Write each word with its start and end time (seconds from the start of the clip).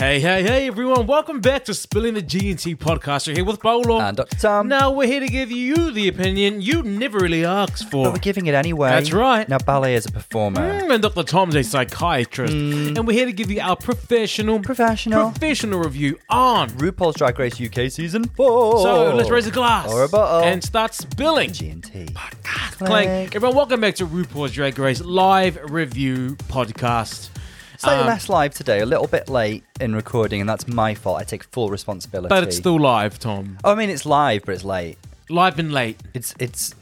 Hey, 0.00 0.18
hey, 0.18 0.42
hey, 0.42 0.66
everyone. 0.66 1.06
Welcome 1.06 1.42
back 1.42 1.66
to 1.66 1.74
Spilling 1.74 2.14
the 2.14 2.22
G&T 2.22 2.74
podcast. 2.76 3.26
You're 3.26 3.36
here 3.36 3.44
with 3.44 3.60
Bolo. 3.60 4.00
And 4.00 4.16
Dr. 4.16 4.34
Tom. 4.38 4.66
Now, 4.66 4.90
we're 4.90 5.06
here 5.06 5.20
to 5.20 5.28
give 5.28 5.50
you 5.50 5.90
the 5.90 6.08
opinion 6.08 6.62
you 6.62 6.82
never 6.82 7.18
really 7.18 7.44
asked 7.44 7.90
for. 7.90 8.04
But 8.04 8.14
we're 8.14 8.20
giving 8.20 8.46
it 8.46 8.54
anyway. 8.54 8.88
That's 8.88 9.12
right. 9.12 9.46
Now, 9.46 9.58
Ballet 9.58 9.96
is 9.96 10.06
a 10.06 10.10
performer. 10.10 10.80
Mm, 10.80 10.94
and 10.94 11.02
Dr. 11.02 11.22
Tom's 11.22 11.54
a 11.54 11.62
psychiatrist. 11.62 12.54
And 12.54 13.06
we're 13.06 13.12
here 13.12 13.26
to 13.26 13.32
give 13.32 13.50
you 13.50 13.60
our 13.60 13.76
professional, 13.76 14.60
Professional. 14.60 15.32
professional 15.32 15.80
review 15.80 16.18
on. 16.30 16.70
RuPaul's 16.70 17.16
Drag 17.16 17.38
Race 17.38 17.60
UK 17.60 17.90
Season 17.90 18.24
4. 18.24 18.80
So 18.80 19.14
let's 19.14 19.28
raise 19.28 19.48
a 19.48 19.50
glass. 19.50 19.86
Or 19.86 20.04
a 20.04 20.08
bottle. 20.08 20.48
And 20.48 20.64
start 20.64 20.94
spilling. 20.94 21.52
G&T. 21.52 22.08
Clank. 22.78 23.36
Everyone, 23.36 23.54
welcome 23.54 23.82
back 23.82 23.96
to 23.96 24.06
RuPaul's 24.06 24.52
Drag 24.52 24.78
Race 24.78 25.02
live 25.02 25.58
review 25.70 26.36
podcast. 26.48 27.28
Slightly 27.80 28.00
Um, 28.02 28.06
less 28.08 28.28
live 28.28 28.52
today, 28.52 28.80
a 28.80 28.84
little 28.84 29.06
bit 29.06 29.26
late 29.30 29.64
in 29.80 29.94
recording, 29.94 30.38
and 30.42 30.46
that's 30.46 30.68
my 30.68 30.94
fault. 30.94 31.18
I 31.18 31.24
take 31.24 31.44
full 31.44 31.70
responsibility. 31.70 32.28
But 32.28 32.44
it's 32.44 32.58
still 32.58 32.78
live, 32.78 33.18
Tom. 33.18 33.56
Oh, 33.64 33.72
I 33.72 33.74
mean, 33.74 33.88
it's 33.88 34.04
live, 34.04 34.42
but 34.44 34.54
it's 34.54 34.64
late. 34.64 34.98
Live 35.30 35.58
and 35.58 35.72
late. 35.72 35.98
It's 36.12 36.34
it's 36.38 36.74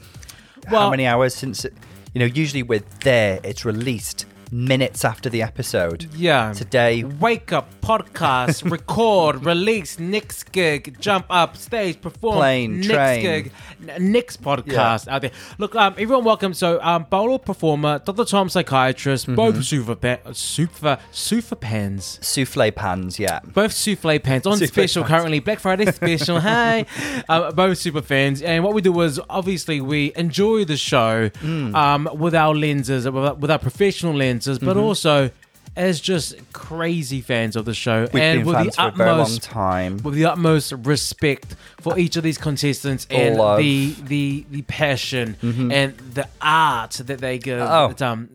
Well- 0.69 0.81
how 0.81 0.89
many 0.89 1.05
hours 1.05 1.33
since 1.33 1.63
it, 1.63 1.73
you 2.13 2.19
know? 2.19 2.25
Usually 2.25 2.63
with 2.63 2.83
there, 2.99 3.39
it's 3.43 3.63
released 3.63 4.25
minutes 4.51 5.05
after 5.05 5.29
the 5.29 5.41
episode. 5.41 6.07
Yeah. 6.15 6.53
Today, 6.53 7.03
Wake 7.03 7.51
up, 7.53 7.69
podcast, 7.81 8.69
record, 8.71 9.45
release, 9.45 9.99
next 9.99 10.51
gig, 10.51 10.97
jump 10.99 11.25
up, 11.29 11.55
stage, 11.57 12.01
perform, 12.01 12.37
Plane, 12.37 12.75
next 12.81 12.87
train. 12.87 13.21
gig, 13.21 13.51
n- 13.87 14.11
next 14.11 14.41
podcast 14.41 15.07
out 15.07 15.21
there. 15.21 15.31
Look, 15.57 15.75
um, 15.75 15.93
everyone, 15.97 16.23
welcome. 16.23 16.53
So, 16.53 16.79
um, 16.81 17.05
Bolo 17.09 17.37
performer, 17.37 17.99
Dr. 17.99 18.25
Tom 18.25 18.49
psychiatrist, 18.49 19.25
Mm-hmm. 19.25 19.35
both 19.35 19.63
super 19.63 19.95
pa- 19.95 20.31
super 20.31 20.97
super 21.11 21.55
pans. 21.55 22.19
souffle 22.21 22.71
pans. 22.71 23.19
Yeah. 23.19 23.39
Both 23.43 23.73
souffle 23.73 24.19
pants 24.19 24.47
on 24.47 24.53
Souffle 24.57 24.67
special 24.67 25.03
pans. 25.03 25.11
currently, 25.11 25.39
Black 25.39 25.59
Friday 25.59 25.91
special. 25.91 26.39
hey, 26.39 26.85
um, 27.27 27.53
both 27.55 27.77
super 27.77 28.01
fans, 28.01 28.41
and 28.41 28.63
what 28.63 28.73
we 28.73 28.81
do 28.81 28.99
is 29.01 29.19
obviously 29.29 29.81
we 29.81 30.11
enjoy 30.15 30.65
the 30.65 30.77
show 30.77 31.29
Mm. 31.39 31.73
um, 31.75 32.09
with 32.17 32.33
our 32.35 32.53
lenses, 32.55 33.05
with 33.05 33.15
our, 33.15 33.33
with 33.35 33.51
our 33.51 33.59
professional 33.59 34.13
lenses, 34.13 34.38
Mm-hmm. 34.47 34.65
but 34.65 34.77
also 34.77 35.31
as 35.75 35.99
just 36.01 36.35
crazy 36.51 37.21
fans 37.21 37.55
of 37.55 37.63
the 37.65 37.73
show, 37.73 38.07
We've 38.11 38.21
and 38.23 38.45
with 38.45 38.55
the 38.65 38.71
for 38.71 38.81
a 38.81 38.85
long 38.85 39.21
utmost 39.21 39.43
time. 39.43 39.97
with 40.03 40.15
the 40.15 40.25
utmost 40.25 40.73
respect 40.73 41.55
for 41.79 41.97
each 41.97 42.15
of 42.17 42.23
these 42.23 42.37
contestants 42.37 43.05
and 43.09 43.37
Love. 43.37 43.59
the 43.59 43.95
the 44.03 44.45
the 44.49 44.61
passion 44.63 45.37
and 45.41 45.95
the 45.97 46.27
art 46.41 46.91
that 47.05 47.19
they 47.19 47.37
give. 47.37 47.61
Oh. 47.61 47.93
Um, 48.01 48.29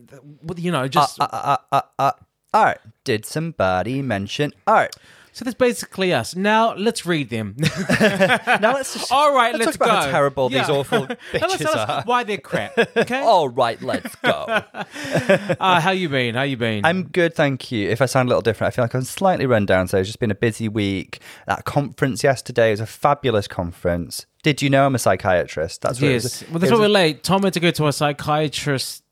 you 0.55 0.71
know, 0.71 0.87
just 0.87 1.19
Uh, 1.19 1.27
uh, 1.31 1.57
uh, 1.71 1.81
uh, 1.99 2.11
art. 2.53 2.81
Did 3.03 3.25
somebody 3.25 4.01
mention 4.01 4.53
art? 4.65 4.95
So 5.35 5.43
that's 5.43 5.55
basically 5.55 6.13
us. 6.13 6.33
Now 6.33 6.73
let's 6.75 7.05
read 7.05 7.29
them. 7.29 7.57
Now 7.99 8.73
let's 8.73 8.93
just. 8.93 9.11
All 9.11 9.35
right, 9.35 9.51
Let's 9.53 9.65
let's, 9.65 9.77
talk 9.77 9.87
about 9.87 9.99
go. 9.99 10.05
how 10.05 10.11
terrible 10.11 10.47
these 10.47 10.69
Yeah. 10.69 10.71
awful 10.71 11.07
Tell 11.33 11.51
us, 11.51 11.57
bitches 11.57 11.57
tell 11.57 11.77
us 11.77 11.89
are. 11.89 12.03
why 12.03 12.23
they're 12.23 12.37
crap. 12.37 12.77
Okay. 12.97 13.19
All 13.21 13.49
right, 13.49 13.79
let's 13.81 14.15
go. 14.15 14.45
Uh, 14.47 15.81
how 15.81 15.91
you 15.91 16.07
been? 16.07 16.35
How 16.35 16.43
you 16.43 16.55
been? 16.55 16.85
I'm 16.85 17.03
good, 17.03 17.35
thank 17.35 17.69
you. 17.69 17.89
If 17.89 18.01
I 18.01 18.05
sound 18.05 18.27
a 18.27 18.29
little 18.29 18.41
different, 18.41 18.71
I 18.71 18.75
feel 18.75 18.85
like 18.85 18.93
I'm 18.93 19.01
slightly 19.03 19.45
run 19.45 19.65
down. 19.65 19.89
So 19.89 19.97
it's 19.97 20.07
just 20.07 20.19
been 20.19 20.31
a 20.31 20.35
busy 20.35 20.69
week. 20.69 21.19
That 21.47 21.65
conference 21.65 22.23
yesterday 22.23 22.71
was 22.71 22.79
a 22.79 22.85
fabulous 22.85 23.49
conference. 23.49 24.25
Did 24.41 24.61
you 24.61 24.69
know 24.69 24.85
I'm 24.85 24.95
a 24.95 24.99
psychiatrist? 24.99 25.81
That's 25.81 25.99
what 26.01 26.09
it 26.09 26.13
yes. 26.13 26.23
was. 26.23 26.49
Well, 26.49 26.59
that's 26.59 26.71
what 26.71 26.79
we're 26.79 26.87
late. 26.87 27.23
Tom 27.23 27.43
had 27.43 27.53
to 27.53 27.59
go 27.59 27.71
to 27.71 27.87
a 27.87 27.93
psychiatrist 27.93 29.03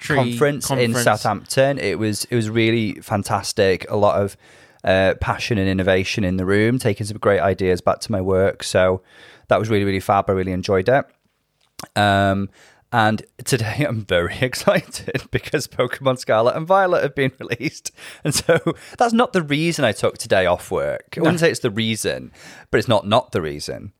conference, 0.00 0.70
in 0.70 0.94
Southampton. 0.94 1.78
It 1.78 1.98
was 1.98 2.24
it 2.24 2.34
was 2.34 2.50
really 2.50 2.94
fantastic. 2.94 3.88
A 3.88 3.96
lot 3.96 4.20
of 4.20 4.36
uh, 4.84 5.14
passion 5.20 5.58
and 5.58 5.68
innovation 5.68 6.24
in 6.24 6.36
the 6.36 6.46
room, 6.46 6.78
taking 6.78 7.06
some 7.06 7.18
great 7.18 7.40
ideas 7.40 7.80
back 7.80 8.00
to 8.00 8.12
my 8.12 8.20
work. 8.20 8.62
So 8.62 9.02
that 9.48 9.58
was 9.58 9.68
really 9.68 9.84
really 9.84 10.00
fab. 10.00 10.28
I 10.28 10.32
really 10.32 10.52
enjoyed 10.52 10.88
it. 10.88 11.04
Um, 11.96 12.48
and 12.92 13.22
today 13.44 13.84
I'm 13.88 14.04
very 14.04 14.36
excited 14.40 15.22
because 15.30 15.66
Pokemon 15.66 16.18
Scarlet 16.18 16.56
and 16.56 16.66
Violet 16.66 17.02
have 17.02 17.14
been 17.14 17.32
released. 17.38 17.90
And 18.24 18.34
so 18.34 18.58
that's 18.96 19.12
not 19.12 19.32
the 19.32 19.42
reason 19.42 19.84
I 19.84 19.92
took 19.92 20.18
today 20.18 20.46
off 20.46 20.70
work. 20.70 21.14
I 21.16 21.20
wouldn't 21.20 21.40
say 21.40 21.50
it's 21.50 21.60
the 21.60 21.70
reason, 21.70 22.32
but 22.70 22.78
it's 22.78 22.88
not 22.88 23.06
not 23.06 23.32
the 23.32 23.42
reason. 23.42 23.92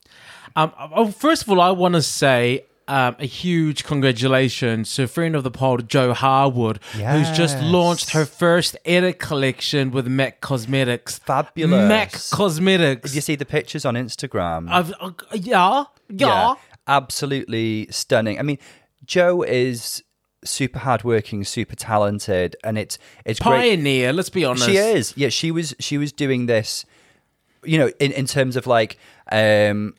Um, 0.56 0.72
oh, 0.78 1.10
first 1.10 1.42
of 1.42 1.50
all, 1.50 1.60
I 1.60 1.70
want 1.70 1.94
to 1.94 2.02
say 2.02 2.64
um, 2.88 3.16
a 3.18 3.26
huge 3.26 3.84
congratulations 3.84 4.94
to 4.94 5.04
a 5.04 5.06
friend 5.06 5.36
of 5.36 5.44
the 5.44 5.50
pod, 5.50 5.88
Joe 5.88 6.14
Harwood, 6.14 6.80
who's 6.92 7.30
just 7.30 7.60
launched 7.62 8.10
her 8.10 8.24
first 8.24 8.76
edit 8.84 9.18
collection 9.18 9.90
with 9.90 10.06
MAC 10.06 10.40
Cosmetics. 10.40 11.18
Fabulous. 11.18 11.88
MAC 11.88 12.12
Cosmetics. 12.30 13.10
Did 13.10 13.14
you 13.14 13.20
see 13.20 13.36
the 13.36 13.44
pictures 13.44 13.84
on 13.84 13.94
Instagram? 13.94 14.70
I've, 14.70 14.92
uh, 15.00 15.10
yeah, 15.34 15.84
yeah. 16.08 16.54
absolutely 16.86 17.88
stunning. 17.90 18.38
I 18.38 18.42
mean, 18.42 18.58
Joe 19.04 19.42
is 19.42 20.02
super 20.44 20.78
hardworking, 20.78 21.44
super 21.44 21.76
talented, 21.76 22.56
and 22.64 22.78
it's 22.78 22.98
it's 23.26 23.38
great. 23.38 23.76
Pioneer, 23.76 24.14
let's 24.14 24.30
be 24.30 24.46
honest. 24.46 24.64
She 24.64 24.76
is. 24.76 25.12
Yeah, 25.14 25.28
she 25.28 25.50
was 25.50 25.74
she 25.78 25.98
was 25.98 26.10
doing 26.10 26.46
this, 26.46 26.86
you 27.64 27.76
know, 27.76 27.90
in, 28.00 28.12
in 28.12 28.24
terms 28.24 28.56
of 28.56 28.66
like 28.66 28.98
um 29.30 29.94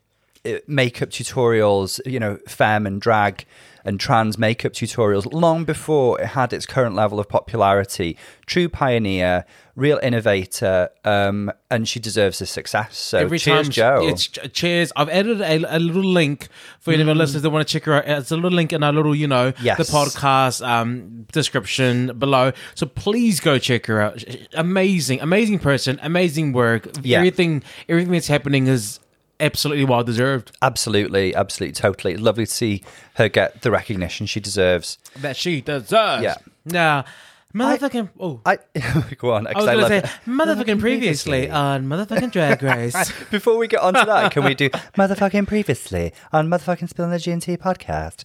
makeup 0.68 1.10
tutorials, 1.10 2.00
you 2.06 2.20
know, 2.20 2.38
femme 2.48 2.86
and 2.88 3.02
drag 3.02 3.46
and 3.86 3.98
trans 4.00 4.38
makeup 4.38 4.74
tutorials 4.74 5.32
long 5.32 5.64
before 5.64 6.20
it 6.20 6.28
had 6.28 6.52
its 6.52 6.66
current 6.66 6.96
level 6.96 7.20
of 7.20 7.30
popularity. 7.30 8.18
True 8.46 8.68
pioneer, 8.68 9.46
real 9.76 9.98
innovator, 10.04 10.90
um, 11.06 11.50
and 11.72 11.88
she 11.88 11.98
deserves 12.00 12.40
this 12.40 12.52
success. 12.52 12.98
So 12.98 13.20
Every 13.20 13.40
cheers, 13.40 13.68
time, 13.68 13.72
Joe. 13.72 14.00
It's, 14.04 14.28
cheers. 14.28 14.92
I've 14.98 15.08
added 15.10 15.40
a, 15.42 15.78
a 15.78 15.80
little 15.80 16.04
link 16.04 16.50
for 16.80 16.92
any 16.94 17.02
of 17.04 17.10
our 17.10 17.16
listeners 17.16 17.42
that 17.42 17.50
want 17.50 17.66
to 17.68 17.72
check 17.72 17.86
her 17.86 17.94
out. 17.94 18.06
It's 18.08 18.32
a 18.32 18.36
little 18.36 18.52
link 18.52 18.74
in 18.74 18.84
our 18.84 18.92
little, 18.92 19.16
you 19.16 19.28
know, 19.28 19.54
Yes. 19.62 19.78
the 19.78 19.84
podcast 19.86 20.66
um, 20.68 21.26
description 21.32 22.18
below. 22.20 22.52
So 22.76 22.86
please 22.86 23.40
go 23.40 23.58
check 23.60 23.86
her 23.86 24.02
out. 24.02 24.24
Amazing, 24.56 25.22
amazing 25.22 25.60
person, 25.60 26.00
amazing 26.02 26.52
work. 26.52 26.90
Yeah. 27.02 27.20
Everything, 27.20 27.64
everything 27.88 28.12
that's 28.12 28.28
happening 28.28 28.68
is 28.68 29.00
absolutely 29.40 29.86
well 29.86 30.04
deserved. 30.04 30.56
Absolutely, 30.62 31.36
absolutely, 31.36 31.74
totally. 31.74 32.18
Lovely 32.18 32.46
to 32.46 32.52
see 32.52 32.84
her 33.16 33.30
get 33.30 33.62
the 33.62 33.72
recognition 33.72 34.26
she 34.26 34.40
deserves. 34.40 34.98
That 35.18 35.36
she 35.36 35.62
deserves. 35.62 36.24
Yeah. 36.24 36.36
Now, 36.66 37.06
motherfucking. 37.54 38.10
oh. 38.20 38.42
I 38.46 38.58
go 39.18 39.34
on. 39.34 39.48
I 39.48 39.54
was 39.54 39.66
going 39.66 39.80
to 39.80 39.88
say, 39.88 40.02
motherfucking 40.28 40.80
previously 40.80 41.50
on 41.50 41.86
motherfucking 41.86 42.32
Drag 42.32 42.62
Race. 42.62 43.12
Before 43.32 43.58
we 43.58 43.68
get 43.68 43.82
on 43.82 43.94
to 43.94 44.06
that, 44.06 44.32
can 44.32 44.44
we 44.44 44.56
do 44.56 44.70
motherfucking 44.70 45.48
previously 45.48 46.14
on 46.32 46.48
motherfucking 46.48 46.90
Spilling 46.90 47.12
the 47.12 47.18
GNT 47.18 47.58
podcast? 47.58 48.24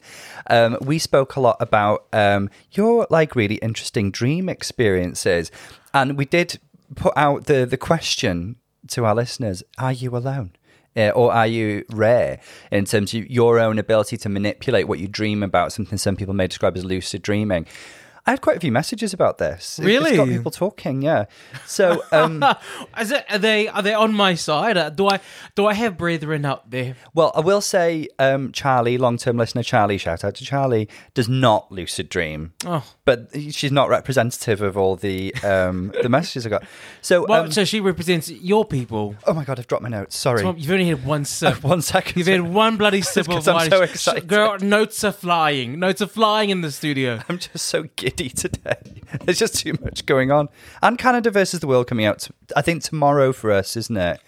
Um, 0.49 0.77
we 0.81 0.99
spoke 0.99 1.37
a 1.37 1.41
lot 1.41 1.57
about 1.61 2.07
um, 2.13 2.51
your 2.73 3.07
like 3.11 3.35
really 3.35 3.57
interesting 3.57 4.11
dream 4.11 4.49
experiences, 4.49 5.51
and 5.93 6.17
we 6.19 6.25
did 6.25 6.61
put 6.95 7.13
out 7.17 7.47
the 7.47 7.65
the 7.65 7.79
question 7.79 8.57
to 8.89 9.05
our 9.05 9.15
listeners: 9.15 9.63
Are 9.79 9.93
you 9.93 10.17
alone? 10.17 10.53
Uh, 10.97 11.11
or 11.11 11.33
are 11.33 11.47
you 11.47 11.85
rare 11.91 12.41
in 12.71 12.85
terms 12.85 13.15
of 13.15 13.29
your 13.29 13.59
own 13.59 13.79
ability 13.79 14.17
to 14.17 14.29
manipulate 14.29 14.87
what 14.87 14.99
you 14.99 15.09
dream 15.09 15.43
about? 15.43 15.73
Something 15.73 15.99
some 15.99 16.17
people 16.17 16.35
may 16.35 16.47
describe 16.47 16.77
as 16.77 16.85
lucid 16.85 17.23
dreaming. 17.23 17.67
I 18.27 18.31
had 18.31 18.41
quite 18.41 18.57
a 18.57 18.61
few 18.61 18.73
messages 18.73 19.13
about 19.13 19.37
this. 19.39 19.79
It- 19.79 19.87
It's 19.87 20.17
got 20.17 20.29
people 20.29 20.51
talking, 20.51 21.03
yeah. 21.03 21.27
So, 21.67 22.03
um, 22.13 22.43
Is 22.99 23.11
it, 23.11 23.25
are 23.29 23.37
they 23.39 23.69
are 23.69 23.83
they 23.83 23.93
on 23.93 24.15
my 24.15 24.35
side? 24.35 24.79
Uh, 24.79 24.89
Do 24.89 25.09
I 25.09 25.21
do 25.55 25.67
I 25.67 25.75
have 25.75 25.99
brethren 25.99 26.47
out 26.47 26.71
there? 26.71 26.97
Well, 27.13 27.33
I 27.35 27.41
will 27.41 27.61
say, 27.61 28.09
um, 28.19 28.51
Charlie, 28.53 28.97
long-term 28.97 29.37
listener 29.37 29.63
Charlie, 29.63 29.99
shout 29.99 30.25
out 30.25 30.37
to 30.37 30.45
Charlie, 30.45 30.89
does 31.13 31.29
not 31.29 31.71
lucid 31.71 32.09
dream, 32.09 32.53
Oh. 32.65 32.83
but 33.05 33.29
she's 33.51 33.71
not 33.73 33.91
representative 33.91 34.63
of 34.63 34.79
all 34.79 34.97
the 34.97 35.35
um, 35.45 35.93
the 36.03 36.09
messages 36.09 36.47
I 36.47 36.49
got. 36.49 36.65
So, 37.03 37.27
Well, 37.29 37.45
um, 37.45 37.53
so 37.53 37.65
she 37.67 37.81
represents 37.81 38.31
your 38.31 38.65
people. 38.65 39.17
oh 39.27 39.35
my 39.35 39.45
god, 39.45 39.59
I've 39.59 39.67
dropped 39.67 39.83
my 39.83 39.91
notes. 39.91 40.17
Sorry, 40.17 40.41
Tom, 40.43 40.57
you've 40.57 40.71
only 40.71 40.87
had 40.89 41.05
one 41.05 41.27
sip. 41.27 41.63
one 41.75 41.83
second. 41.83 42.17
You've 42.17 42.29
had 42.29 42.41
one 42.41 42.79
bloody 42.79 43.03
sip 43.03 43.29
of 43.29 43.35
'cause 43.35 43.49
I'm 43.49 43.69
so 43.69 43.83
excited. 43.83 44.29
Girl, 44.29 44.57
notes 44.61 45.05
are 45.05 45.13
flying. 45.13 45.79
Notes 45.79 46.01
are 46.01 46.07
flying 46.07 46.49
in 46.49 46.63
the 46.63 46.71
studio. 46.73 47.21
I'm 47.29 47.37
just 47.39 47.67
so 47.67 47.85
giddy 47.97 48.14
today. 48.37 49.03
There's 49.25 49.39
just 49.39 49.59
too 49.59 49.75
much 49.83 50.07
going 50.07 50.31
on. 50.31 50.49
And 50.83 50.99
Canada 50.99 51.31
versus 51.31 51.61
the 51.61 51.67
world 51.67 51.87
coming 51.87 52.07
out, 52.07 52.29
I 52.57 52.63
think 52.63 52.83
tomorrow 52.83 53.33
for 53.33 53.51
us, 53.51 53.77
isn't 53.77 53.97
it? 53.97 54.21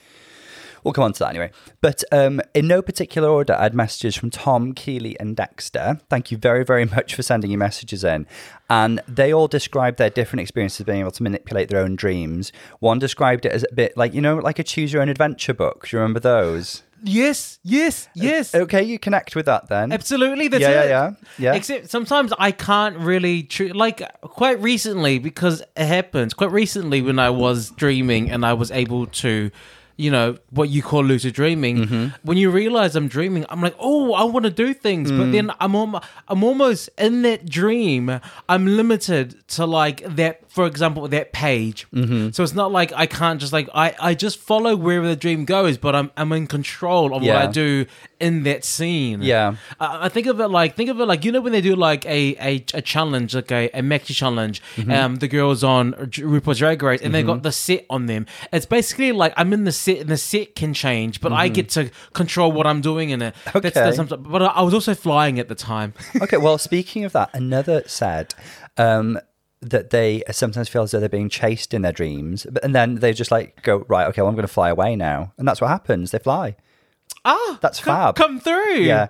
We'll 0.87 0.93
come 0.93 1.03
on 1.03 1.13
to 1.15 1.19
that 1.19 1.31
anyway. 1.31 1.51
But 1.81 2.05
um, 2.13 2.41
in 2.55 2.69
no 2.69 2.81
particular 2.81 3.29
order, 3.29 3.55
I 3.55 3.65
had 3.65 3.75
messages 3.75 4.15
from 4.15 4.31
Tom, 4.31 4.73
Keeley, 4.73 5.19
and 5.19 5.35
Dexter. 5.35 5.99
Thank 6.09 6.31
you 6.31 6.39
very, 6.39 6.65
very 6.65 6.85
much 6.85 7.17
for 7.17 7.23
sending 7.23 7.51
your 7.51 7.59
messages 7.59 8.05
in. 8.05 8.25
And 8.71 9.01
they 9.09 9.35
all 9.35 9.49
described 9.49 9.99
their 9.99 10.11
different 10.11 10.43
experiences 10.43 10.81
of 10.81 10.87
being 10.87 11.01
able 11.01 11.11
to 11.11 11.25
manipulate 11.25 11.71
their 11.71 11.81
own 11.81 11.97
dreams. 11.97 12.53
One 12.79 13.01
described 13.01 13.45
it 13.45 13.51
as 13.51 13.65
a 13.65 13.75
bit 13.75 13.97
like, 13.97 14.15
you 14.15 14.21
know, 14.21 14.37
like 14.37 14.61
a 14.61 14.63
choose 14.63 14.93
your 14.93 15.03
own 15.03 15.09
adventure 15.09 15.55
book. 15.55 15.89
Do 15.89 15.97
you 15.97 16.01
remember 16.01 16.21
those? 16.21 16.83
Yes, 17.03 17.59
yes, 17.63 18.09
yes. 18.15 18.55
Okay, 18.55 18.83
you 18.83 18.99
connect 18.99 19.37
with 19.37 19.47
that 19.47 19.69
then. 19.69 19.93
Absolutely, 19.93 20.49
that's 20.49 20.63
Yeah, 20.63 20.71
yeah, 20.71 20.85
yeah, 20.85 21.11
yeah. 21.39 21.55
Except 21.55 21.91
sometimes 21.91 22.33
I 22.39 22.53
can't 22.53 22.97
really 22.97 23.43
tr- 23.45 23.75
like 23.75 24.03
quite 24.23 24.61
recently 24.61 25.19
because 25.19 25.61
it 25.77 25.87
happens 25.87 26.35
quite 26.35 26.51
recently 26.51 27.03
when 27.03 27.19
I 27.19 27.31
was 27.31 27.71
dreaming 27.71 28.31
and 28.31 28.45
I 28.45 28.55
was 28.55 28.71
able 28.71 29.07
to, 29.07 29.51
you 29.99 30.11
know, 30.11 30.37
what 30.51 30.69
you 30.69 30.83
call 30.83 31.03
lucid 31.03 31.33
dreaming. 31.35 31.77
Mm-hmm. 31.79 32.07
When 32.23 32.37
you 32.37 32.51
realize 32.51 32.95
I'm 32.97 33.09
dreaming, 33.09 33.47
I'm 33.49 33.61
like, 33.63 33.75
oh, 33.79 34.13
I 34.13 34.25
want 34.25 34.45
to 34.45 34.51
do 34.51 34.75
things, 34.75 35.11
Mm. 35.11 35.19
but 35.19 35.33
then 35.33 35.51
I'm 35.59 35.75
almo- 35.75 36.03
I'm 36.29 36.45
almost 36.45 36.91
in 36.99 37.23
that 37.23 37.49
dream. 37.49 38.21
I'm 38.49 38.67
limited 38.67 39.47
to 39.49 39.65
like 39.67 40.03
that. 40.17 40.51
For 40.51 40.67
example, 40.67 41.07
that 41.09 41.33
page. 41.33 41.87
Mm-hmm. 41.95 42.31
So 42.31 42.43
it's 42.43 42.55
not 42.55 42.73
like 42.73 42.93
I 42.95 43.07
can't 43.07 43.41
just 43.41 43.53
like 43.53 43.69
I 43.75 43.95
I 44.01 44.15
just 44.15 44.39
follow 44.39 44.77
wherever 44.77 45.07
the 45.09 45.17
dream 45.17 45.45
goes, 45.45 45.79
but 45.79 45.95
I'm 45.95 46.11
I'm 46.17 46.31
in 46.33 46.47
control 46.47 47.15
of 47.15 47.23
what 47.23 47.37
I 47.37 47.47
do 47.47 47.87
in 48.21 48.43
that 48.45 48.65
scene. 48.65 49.23
Yeah. 49.23 49.57
I 49.81 50.07
I 50.07 50.09
think 50.09 50.27
of 50.27 50.41
it 50.41 50.49
like 50.49 50.77
think 50.77 50.91
of 50.91 51.01
it 51.01 51.07
like 51.07 51.25
you 51.25 51.33
know 51.33 51.41
when 51.41 51.53
they 51.53 51.61
do 51.61 51.77
like 51.77 52.05
a 52.07 52.37
a, 52.41 52.65
a 52.75 52.83
challenge 52.83 53.35
like 53.35 53.51
a, 53.53 53.69
a 53.71 53.81
maxi 53.83 54.15
challenge. 54.15 54.63
Mm-hmm. 54.77 54.91
Um, 54.91 55.17
the 55.17 55.29
girls 55.29 55.63
on 55.65 55.93
RuPaul's 55.95 56.59
Drag 56.59 56.83
Race 56.83 57.01
and 57.03 57.15
they 57.15 57.23
got 57.23 57.43
the 57.43 57.53
set 57.53 57.87
on 57.91 58.07
them. 58.07 58.27
It's 58.53 58.67
basically 58.67 59.13
like 59.13 59.33
I'm 59.37 59.53
in 59.53 59.65
the 59.65 59.73
set 59.73 59.99
and 59.99 60.09
the 60.09 60.17
set 60.17 60.55
can 60.55 60.75
change, 60.75 61.21
but 61.21 61.33
I 61.33 61.49
get 61.49 61.69
to 61.71 61.91
control 62.13 62.53
what 62.53 62.67
I'm 62.67 62.81
doing 62.81 63.11
in 63.11 63.23
it. 63.23 63.35
Mm-hmm. 63.35 63.59
Okay. 63.59 63.71
that's 63.71 63.97
something- 63.97 64.23
but 64.23 64.43
I 64.43 64.63
was 64.63 64.75
also 64.75 64.95
flying 64.95 65.39
at 65.39 65.49
the 65.49 65.55
time. 65.55 65.95
okay, 66.23 66.37
well, 66.37 66.59
speaking 66.59 67.05
of 67.05 67.13
that, 67.13 67.31
another 67.35 67.83
said 67.87 68.35
um, 68.77 69.19
that 69.61 69.91
they 69.91 70.23
sometimes 70.31 70.69
feel 70.69 70.83
as 70.83 70.91
though 70.91 71.01
they're 71.01 71.09
being 71.09 71.29
chased 71.29 71.75
in 71.75 71.83
their 71.83 71.93
dreams, 71.93 72.47
but, 72.51 72.63
and 72.65 72.75
then 72.75 72.97
they 72.97 73.13
just 73.13 73.31
like 73.31 73.63
go, 73.63 73.85
right, 73.89 74.07
okay, 74.09 74.23
well, 74.23 74.29
I'm 74.29 74.35
going 74.35 74.47
to 74.47 74.53
fly 74.53 74.69
away 74.71 74.97
now. 74.97 75.33
And 75.39 75.47
that's 75.47 75.61
what 75.61 75.69
happens. 75.69 76.11
They 76.11 76.19
fly. 76.19 76.57
Ah, 77.27 77.59
That's 77.61 77.81
come, 77.81 77.95
fab. 77.95 78.15
Come 78.17 78.41
through. 78.41 78.81
Yeah. 78.81 79.09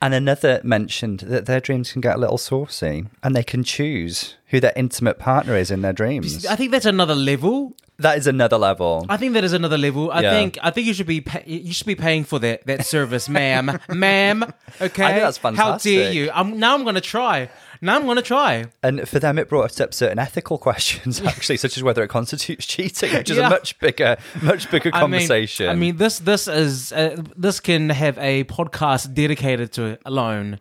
And 0.00 0.14
another 0.14 0.60
mentioned 0.62 1.20
that 1.20 1.46
their 1.46 1.60
dreams 1.60 1.90
can 1.92 2.00
get 2.00 2.14
a 2.14 2.18
little 2.18 2.38
saucy 2.38 3.06
and 3.22 3.34
they 3.34 3.42
can 3.42 3.64
choose 3.64 4.36
who 4.46 4.60
their 4.60 4.72
intimate 4.76 5.18
partner 5.18 5.56
is 5.56 5.70
in 5.72 5.82
their 5.82 5.92
dreams. 5.92 6.46
I 6.46 6.54
think 6.54 6.70
that's 6.70 6.86
another 6.86 7.16
level. 7.16 7.74
That 7.98 8.16
is 8.16 8.28
another 8.28 8.58
level. 8.58 9.04
I 9.08 9.16
think 9.16 9.32
that 9.34 9.42
is 9.42 9.52
another 9.52 9.76
level. 9.76 10.12
I 10.12 10.20
Yeah. 10.20 10.30
think 10.30 10.56
I 10.62 10.70
think 10.70 10.86
you 10.86 10.94
should 10.94 11.08
be 11.08 11.20
pay, 11.20 11.42
you 11.46 11.72
should 11.72 11.88
be 11.88 11.96
paying 11.96 12.22
for 12.22 12.38
that 12.38 12.64
that 12.66 12.86
service, 12.86 13.28
ma'am, 13.28 13.80
ma'am. 13.88 14.44
Okay, 14.80 15.04
I 15.04 15.08
think 15.14 15.22
that's 15.22 15.38
How 15.58 15.78
dare 15.78 16.12
you? 16.12 16.30
I'm 16.32 16.60
now 16.60 16.74
I'm 16.74 16.84
gonna 16.84 17.00
try. 17.00 17.50
Now 17.80 17.96
I'm 17.96 18.06
gonna 18.06 18.22
try. 18.22 18.66
And 18.82 19.08
for 19.08 19.18
them, 19.18 19.38
it 19.38 19.48
brought 19.48 19.80
up 19.80 19.94
certain 19.94 20.18
ethical 20.18 20.58
questions, 20.68 21.20
actually, 21.20 21.56
such 21.58 21.76
as 21.76 21.82
whether 21.82 22.02
it 22.02 22.08
constitutes 22.08 22.66
cheating, 22.66 23.12
which 23.14 23.30
is 23.30 23.36
Yeah. 23.36 23.46
a 23.46 23.50
much 23.50 23.78
bigger, 23.78 24.16
much 24.42 24.70
bigger 24.70 24.90
I 24.94 25.02
mean- 25.02 25.10
conversation. 25.20 25.68
I 25.68 25.74
mean, 25.74 25.96
this 25.96 26.18
this 26.18 26.48
is 26.48 26.92
uh, 26.92 27.22
this 27.36 27.60
can 27.60 27.90
have 27.90 28.18
a 28.18 28.44
podcast 28.44 29.14
dedicated 29.14 29.72
to 29.72 29.84
it 29.84 30.02
alone. 30.04 30.58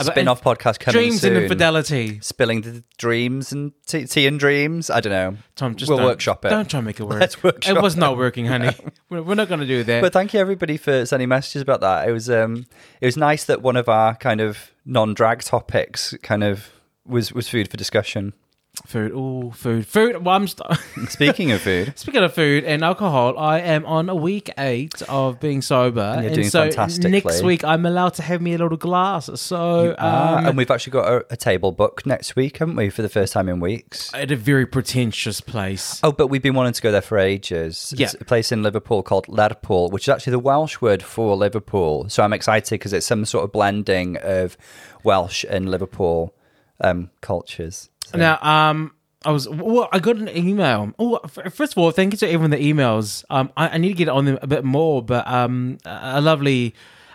Spin-off 0.00 0.42
podcast 0.42 0.80
coming 0.80 1.00
dreams 1.00 1.20
soon. 1.20 1.34
and 1.34 1.42
infidelity. 1.44 2.18
Spilling 2.20 2.62
the 2.62 2.82
dreams 2.98 3.52
and 3.52 3.72
tea, 3.86 4.06
tea 4.06 4.26
and 4.26 4.38
dreams. 4.38 4.90
I 4.90 5.00
don't 5.00 5.12
know. 5.12 5.36
Tom, 5.56 5.76
just 5.76 5.88
we'll 5.88 5.98
don't, 5.98 6.06
workshop 6.06 6.44
it. 6.44 6.50
Don't 6.50 6.68
try 6.68 6.78
and 6.78 6.86
make 6.86 7.00
it 7.00 7.04
work. 7.08 7.20
Let's 7.20 7.42
workshop 7.42 7.76
It 7.76 7.82
was 7.82 7.96
not 7.96 8.16
working, 8.16 8.46
honey. 8.46 8.70
we're, 9.10 9.22
we're 9.22 9.34
not 9.34 9.48
gonna 9.48 9.66
do 9.66 9.84
that. 9.84 10.00
But 10.00 10.12
thank 10.12 10.34
you 10.34 10.40
everybody 10.40 10.76
for 10.76 11.04
sending 11.06 11.28
messages 11.28 11.62
about 11.62 11.80
that. 11.80 12.08
It 12.08 12.12
was 12.12 12.30
um, 12.30 12.66
it 13.00 13.06
was 13.06 13.16
nice 13.16 13.44
that 13.44 13.62
one 13.62 13.76
of 13.76 13.88
our 13.88 14.14
kind 14.14 14.40
of 14.40 14.70
non-drag 14.84 15.42
topics 15.42 16.14
kind 16.22 16.42
of 16.42 16.70
was 17.06 17.32
was 17.32 17.48
food 17.48 17.70
for 17.70 17.76
discussion. 17.76 18.32
Food, 18.86 19.12
oh, 19.14 19.50
food, 19.52 19.86
food. 19.86 20.24
Well, 20.24 20.34
I'm 20.34 20.46
st- 20.46 20.78
Speaking 21.08 21.52
of 21.52 21.60
food, 21.62 21.96
Speaking 21.98 22.22
of 22.22 22.34
food 22.34 22.64
and 22.64 22.82
alcohol, 22.82 23.38
I 23.38 23.60
am 23.60 23.86
on 23.86 24.08
a 24.08 24.14
week 24.14 24.50
eight 24.58 25.00
of 25.08 25.40
being 25.40 25.62
sober, 25.62 26.00
you're 26.16 26.26
and 26.26 26.34
doing 26.34 26.48
so 26.50 26.64
fantastically. 26.64 27.10
next 27.10 27.42
week 27.42 27.64
I'm 27.64 27.86
allowed 27.86 28.14
to 28.14 28.22
have 28.22 28.42
me 28.42 28.54
a 28.54 28.58
little 28.58 28.76
glass. 28.76 29.30
So 29.40 29.94
um, 29.98 30.46
and 30.46 30.56
we've 30.56 30.70
actually 30.70 30.90
got 30.92 31.08
a, 31.12 31.26
a 31.30 31.36
table 31.36 31.72
booked 31.72 32.06
next 32.06 32.36
week, 32.36 32.58
haven't 32.58 32.76
we? 32.76 32.90
For 32.90 33.02
the 33.02 33.08
first 33.08 33.32
time 33.32 33.48
in 33.48 33.60
weeks. 33.60 34.12
at 34.14 34.30
a 34.30 34.36
very 34.36 34.66
pretentious 34.66 35.40
place. 35.40 36.00
Oh, 36.02 36.12
but 36.12 36.26
we've 36.26 36.42
been 36.42 36.54
wanting 36.54 36.74
to 36.74 36.82
go 36.82 36.90
there 36.92 37.00
for 37.00 37.18
ages. 37.18 37.94
Yeah. 37.96 38.06
It's 38.06 38.14
a 38.20 38.24
place 38.24 38.52
in 38.52 38.62
Liverpool 38.62 39.02
called 39.02 39.26
Lerpwl, 39.26 39.90
which 39.90 40.04
is 40.04 40.08
actually 40.08 40.32
the 40.32 40.38
Welsh 40.40 40.80
word 40.80 41.02
for 41.02 41.36
Liverpool. 41.36 42.08
So 42.08 42.22
I'm 42.22 42.32
excited 42.32 42.70
because 42.70 42.92
it's 42.92 43.06
some 43.06 43.24
sort 43.24 43.44
of 43.44 43.52
blending 43.52 44.16
of 44.18 44.56
Welsh 45.04 45.44
and 45.48 45.70
Liverpool 45.70 46.34
um, 46.80 47.10
cultures. 47.20 47.88
So- 48.12 48.18
Now, 48.18 48.38
um, 48.42 48.92
I 49.24 49.30
was 49.30 49.48
well, 49.48 49.88
I 49.92 49.98
got 50.00 50.16
an 50.16 50.28
email. 50.36 50.92
Oh, 50.98 51.20
first 51.28 51.72
of 51.72 51.78
all, 51.78 51.90
thank 51.92 52.12
you 52.12 52.18
to 52.18 52.26
everyone 52.26 52.50
that 52.50 52.60
emails. 52.60 53.24
Um, 53.30 53.50
I, 53.56 53.68
I 53.70 53.78
need 53.78 53.88
to 53.88 53.94
get 53.94 54.08
on 54.08 54.24
them 54.24 54.38
a 54.42 54.46
bit 54.48 54.64
more, 54.64 55.00
but 55.02 55.26
um, 55.28 55.78
a 55.84 56.14
a 56.16 56.20
lovely. 56.20 56.74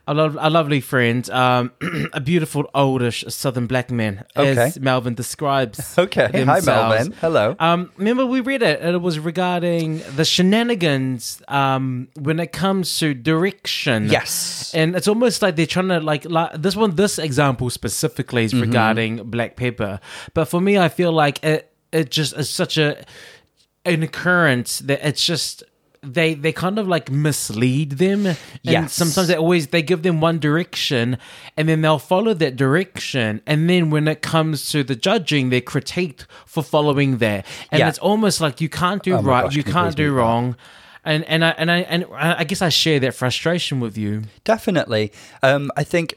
A, 0.10 0.14
lo- 0.14 0.36
a 0.40 0.50
lovely 0.50 0.80
friend, 0.80 1.30
um, 1.32 1.72
a 2.14 2.22
beautiful 2.22 2.70
oldish 2.74 3.26
southern 3.28 3.68
black 3.68 3.92
man, 3.92 4.24
as 4.38 4.58
Okay. 4.58 4.80
Melvin 4.80 5.16
describes. 5.16 5.96
Okay. 6.08 6.30
Hi, 6.32 6.40
themselves. 6.62 6.66
Melvin. 6.66 7.12
Hello. 7.20 7.56
Um, 7.60 7.92
remember 7.98 8.26
we 8.26 8.40
read 8.40 8.62
it, 8.64 8.80
and 8.82 8.96
it 8.96 9.02
was 9.02 9.20
regarding 9.20 10.02
the 10.16 10.24
shenanigans 10.24 11.42
um, 11.50 12.08
when 12.20 12.40
it 12.40 12.52
comes 12.54 12.98
to 13.00 13.14
direction. 13.14 14.08
Yes. 14.10 14.74
and 14.74 14.96
it's 14.96 15.08
almost 15.08 15.42
like 15.42 15.56
they're 15.58 15.66
trying 15.66 15.90
to 15.90 16.00
like, 16.00 16.24
like 16.26 16.54
this 16.62 16.76
one. 16.76 16.96
This 16.96 17.20
example 17.20 17.70
specifically 17.70 18.46
Mm-hmm. 18.46 18.56
is 18.58 18.62
regarding 18.68 19.30
Black 19.30 19.56
Peppa, 19.58 20.00
but 20.34 20.46
for 20.46 20.62
me, 20.62 20.78
I 20.78 20.90
feel 20.90 21.12
like 21.12 21.44
it 21.44 21.72
it 21.92 22.12
just 22.12 22.34
is 22.38 22.50
such 22.50 22.78
a 22.78 23.04
an 23.86 24.04
occurrence 24.04 24.80
that 24.80 25.00
it's 25.06 25.26
just. 25.26 25.64
They 26.14 26.34
they 26.34 26.52
kind 26.54 26.80
of 26.80 26.88
like 26.88 27.12
mislead 27.12 27.92
them, 27.94 28.26
and 28.26 28.38
Yes. 28.64 28.94
sometimes 28.94 29.28
they 29.28 29.36
always 29.36 29.68
they 29.68 29.82
give 29.82 30.02
them 30.04 30.22
one 30.22 30.40
direction, 30.40 31.18
and 31.58 31.68
then 31.70 31.82
they'll 31.82 32.00
follow 32.00 32.34
that 32.34 32.56
direction, 32.56 33.42
and 33.46 33.70
then 33.70 33.90
when 33.90 34.08
it 34.08 34.22
comes 34.22 34.70
to 34.72 34.84
the 34.84 34.96
judging, 34.96 35.50
they're 35.50 35.62
critiqued 35.62 36.26
for 36.46 36.64
following 36.64 37.18
that, 37.18 37.46
and 37.72 37.80
Yeah. 37.80 37.90
it's 37.90 38.00
almost 38.00 38.40
like 38.42 38.62
you 38.62 38.70
can't 38.70 39.04
do 39.04 39.16
Oh 39.16 39.22
right, 39.22 39.44
gosh, 39.44 39.56
you 39.56 39.64
can 39.64 39.70
you 39.70 39.74
can't 39.74 39.96
do 39.96 40.06
that? 40.10 40.14
wrong, 40.16 40.56
and 41.04 41.24
and 41.26 41.44
I 41.44 41.50
and 41.58 41.70
I 41.72 41.80
and 41.82 42.06
I 42.14 42.44
guess 42.46 42.62
I 42.62 42.70
share 42.70 43.00
that 43.02 43.14
frustration 43.14 43.80
with 43.80 43.98
you. 43.98 44.24
Definitely. 44.44 45.12
Um, 45.44 45.72
I 45.76 45.84
think 45.84 46.16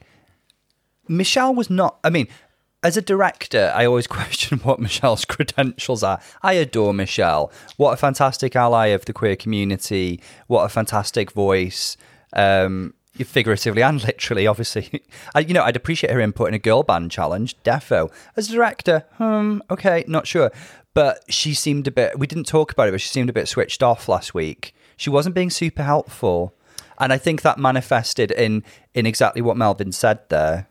Michelle 1.08 1.54
was 1.54 1.68
not. 1.70 1.98
I 2.04 2.10
mean, 2.10 2.28
as 2.82 2.96
a 2.96 3.02
director, 3.02 3.72
I 3.74 3.86
always 3.86 4.06
question 4.18 4.58
what 4.58 4.80
Michelle's 4.80 5.24
credentials 5.24 6.02
are. 6.02 6.20
I 6.42 6.54
adore 6.54 6.94
Michelle. 6.94 7.52
What 7.76 7.92
a 7.92 7.96
fantastic 7.96 8.56
ally 8.56 8.88
of 8.88 9.04
the 9.04 9.12
queer 9.12 9.36
community. 9.36 10.20
What 10.46 10.64
a 10.64 10.68
fantastic 10.68 11.32
voice. 11.32 11.96
Um, 12.32 12.94
figuratively 13.16 13.82
and 13.82 14.02
literally, 14.02 14.46
obviously. 14.46 15.02
I, 15.34 15.40
you 15.40 15.52
know, 15.52 15.62
I'd 15.62 15.76
appreciate 15.76 16.12
her 16.12 16.20
input 16.20 16.48
in 16.48 16.54
a 16.54 16.58
girl 16.58 16.82
band 16.82 17.10
challenge, 17.10 17.56
defo. 17.64 18.10
As 18.36 18.48
a 18.48 18.52
director, 18.52 19.04
hmm, 19.18 19.60
okay, 19.70 20.04
not 20.06 20.26
sure. 20.26 20.50
But 20.94 21.22
she 21.28 21.54
seemed 21.54 21.86
a 21.86 21.90
bit, 21.90 22.18
we 22.18 22.26
didn't 22.26 22.46
talk 22.46 22.72
about 22.72 22.88
it, 22.88 22.92
but 22.92 23.00
she 23.00 23.08
seemed 23.08 23.30
a 23.30 23.34
bit 23.34 23.48
switched 23.48 23.82
off 23.82 24.08
last 24.08 24.34
week. 24.34 24.74
She 24.96 25.10
wasn't 25.10 25.34
being 25.34 25.50
super 25.50 25.82
helpful. 25.82 26.54
And 26.98 27.12
I 27.12 27.18
think 27.18 27.42
that 27.42 27.58
manifested 27.58 28.30
in 28.30 28.62
in 28.92 29.06
exactly 29.06 29.40
what 29.40 29.56
Melvin 29.56 29.92
said 29.92 30.28
there. 30.28 30.66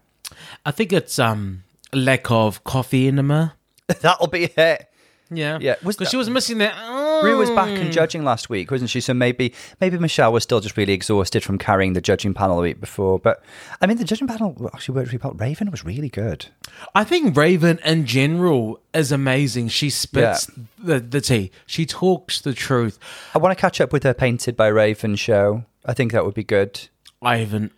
I 0.64 0.70
think 0.70 0.94
it's 0.94 1.18
um 1.18 1.64
lack 1.94 2.32
of 2.32 2.64
coffee 2.64 3.08
in 3.08 3.18
her. 3.18 3.54
That'll 3.88 4.28
be 4.28 4.46
it. 4.46 4.90
Yeah, 5.32 5.60
Yeah, 5.62 5.76
because 5.84 6.10
she 6.10 6.18
was 6.18 6.30
missing 6.30 6.58
that. 6.58 6.74
Oh. 6.78 7.22
Rue 7.24 7.38
was 7.38 7.50
back 7.52 7.70
and 7.78 7.92
judging 7.92 8.24
last 8.24 8.50
week, 8.50 8.72
wasn't 8.72 8.90
she? 8.90 9.00
So 9.00 9.14
maybe 9.14 9.54
maybe 9.80 9.98
Michelle 10.00 10.34
was 10.34 10.44
still 10.44 10.60
just 10.60 10.76
really 10.76 10.94
exhausted 10.94 11.44
from 11.44 11.58
carrying 11.58 11.94
the 11.94 12.02
judging 12.02 12.34
panel 12.34 12.56
the 12.56 12.64
week 12.64 12.80
before. 12.80 13.20
But 13.20 13.44
I 13.80 13.86
mean, 13.86 13.98
the 13.98 14.06
judging 14.06 14.28
panel 14.28 14.72
actually 14.74 14.96
worked 14.96 15.12
really 15.12 15.20
well. 15.22 15.34
Raven 15.34 15.70
was 15.70 15.86
really 15.86 16.10
good. 16.10 16.48
I 16.96 17.04
think 17.04 17.38
Raven 17.38 17.80
in 17.86 18.06
general 18.06 18.80
is 18.94 19.12
amazing. 19.12 19.68
She 19.68 19.90
spits 19.92 20.50
the, 20.80 21.00
the 21.00 21.22
tea. 21.22 21.52
She 21.68 21.86
talks 21.86 22.42
the 22.42 22.54
truth. 22.54 22.98
I 23.36 23.38
want 23.38 23.56
to 23.56 23.62
catch 23.62 23.80
up 23.80 23.94
with 23.94 24.04
her 24.04 24.14
Painted 24.14 24.58
by 24.58 24.68
Raven 24.68 25.16
show. 25.16 25.64
I 25.86 25.94
think 25.94 26.12
that 26.12 26.26
would 26.26 26.36
be 26.36 26.44
good. 26.44 26.88
I 27.22 27.38
haven't. 27.38 27.72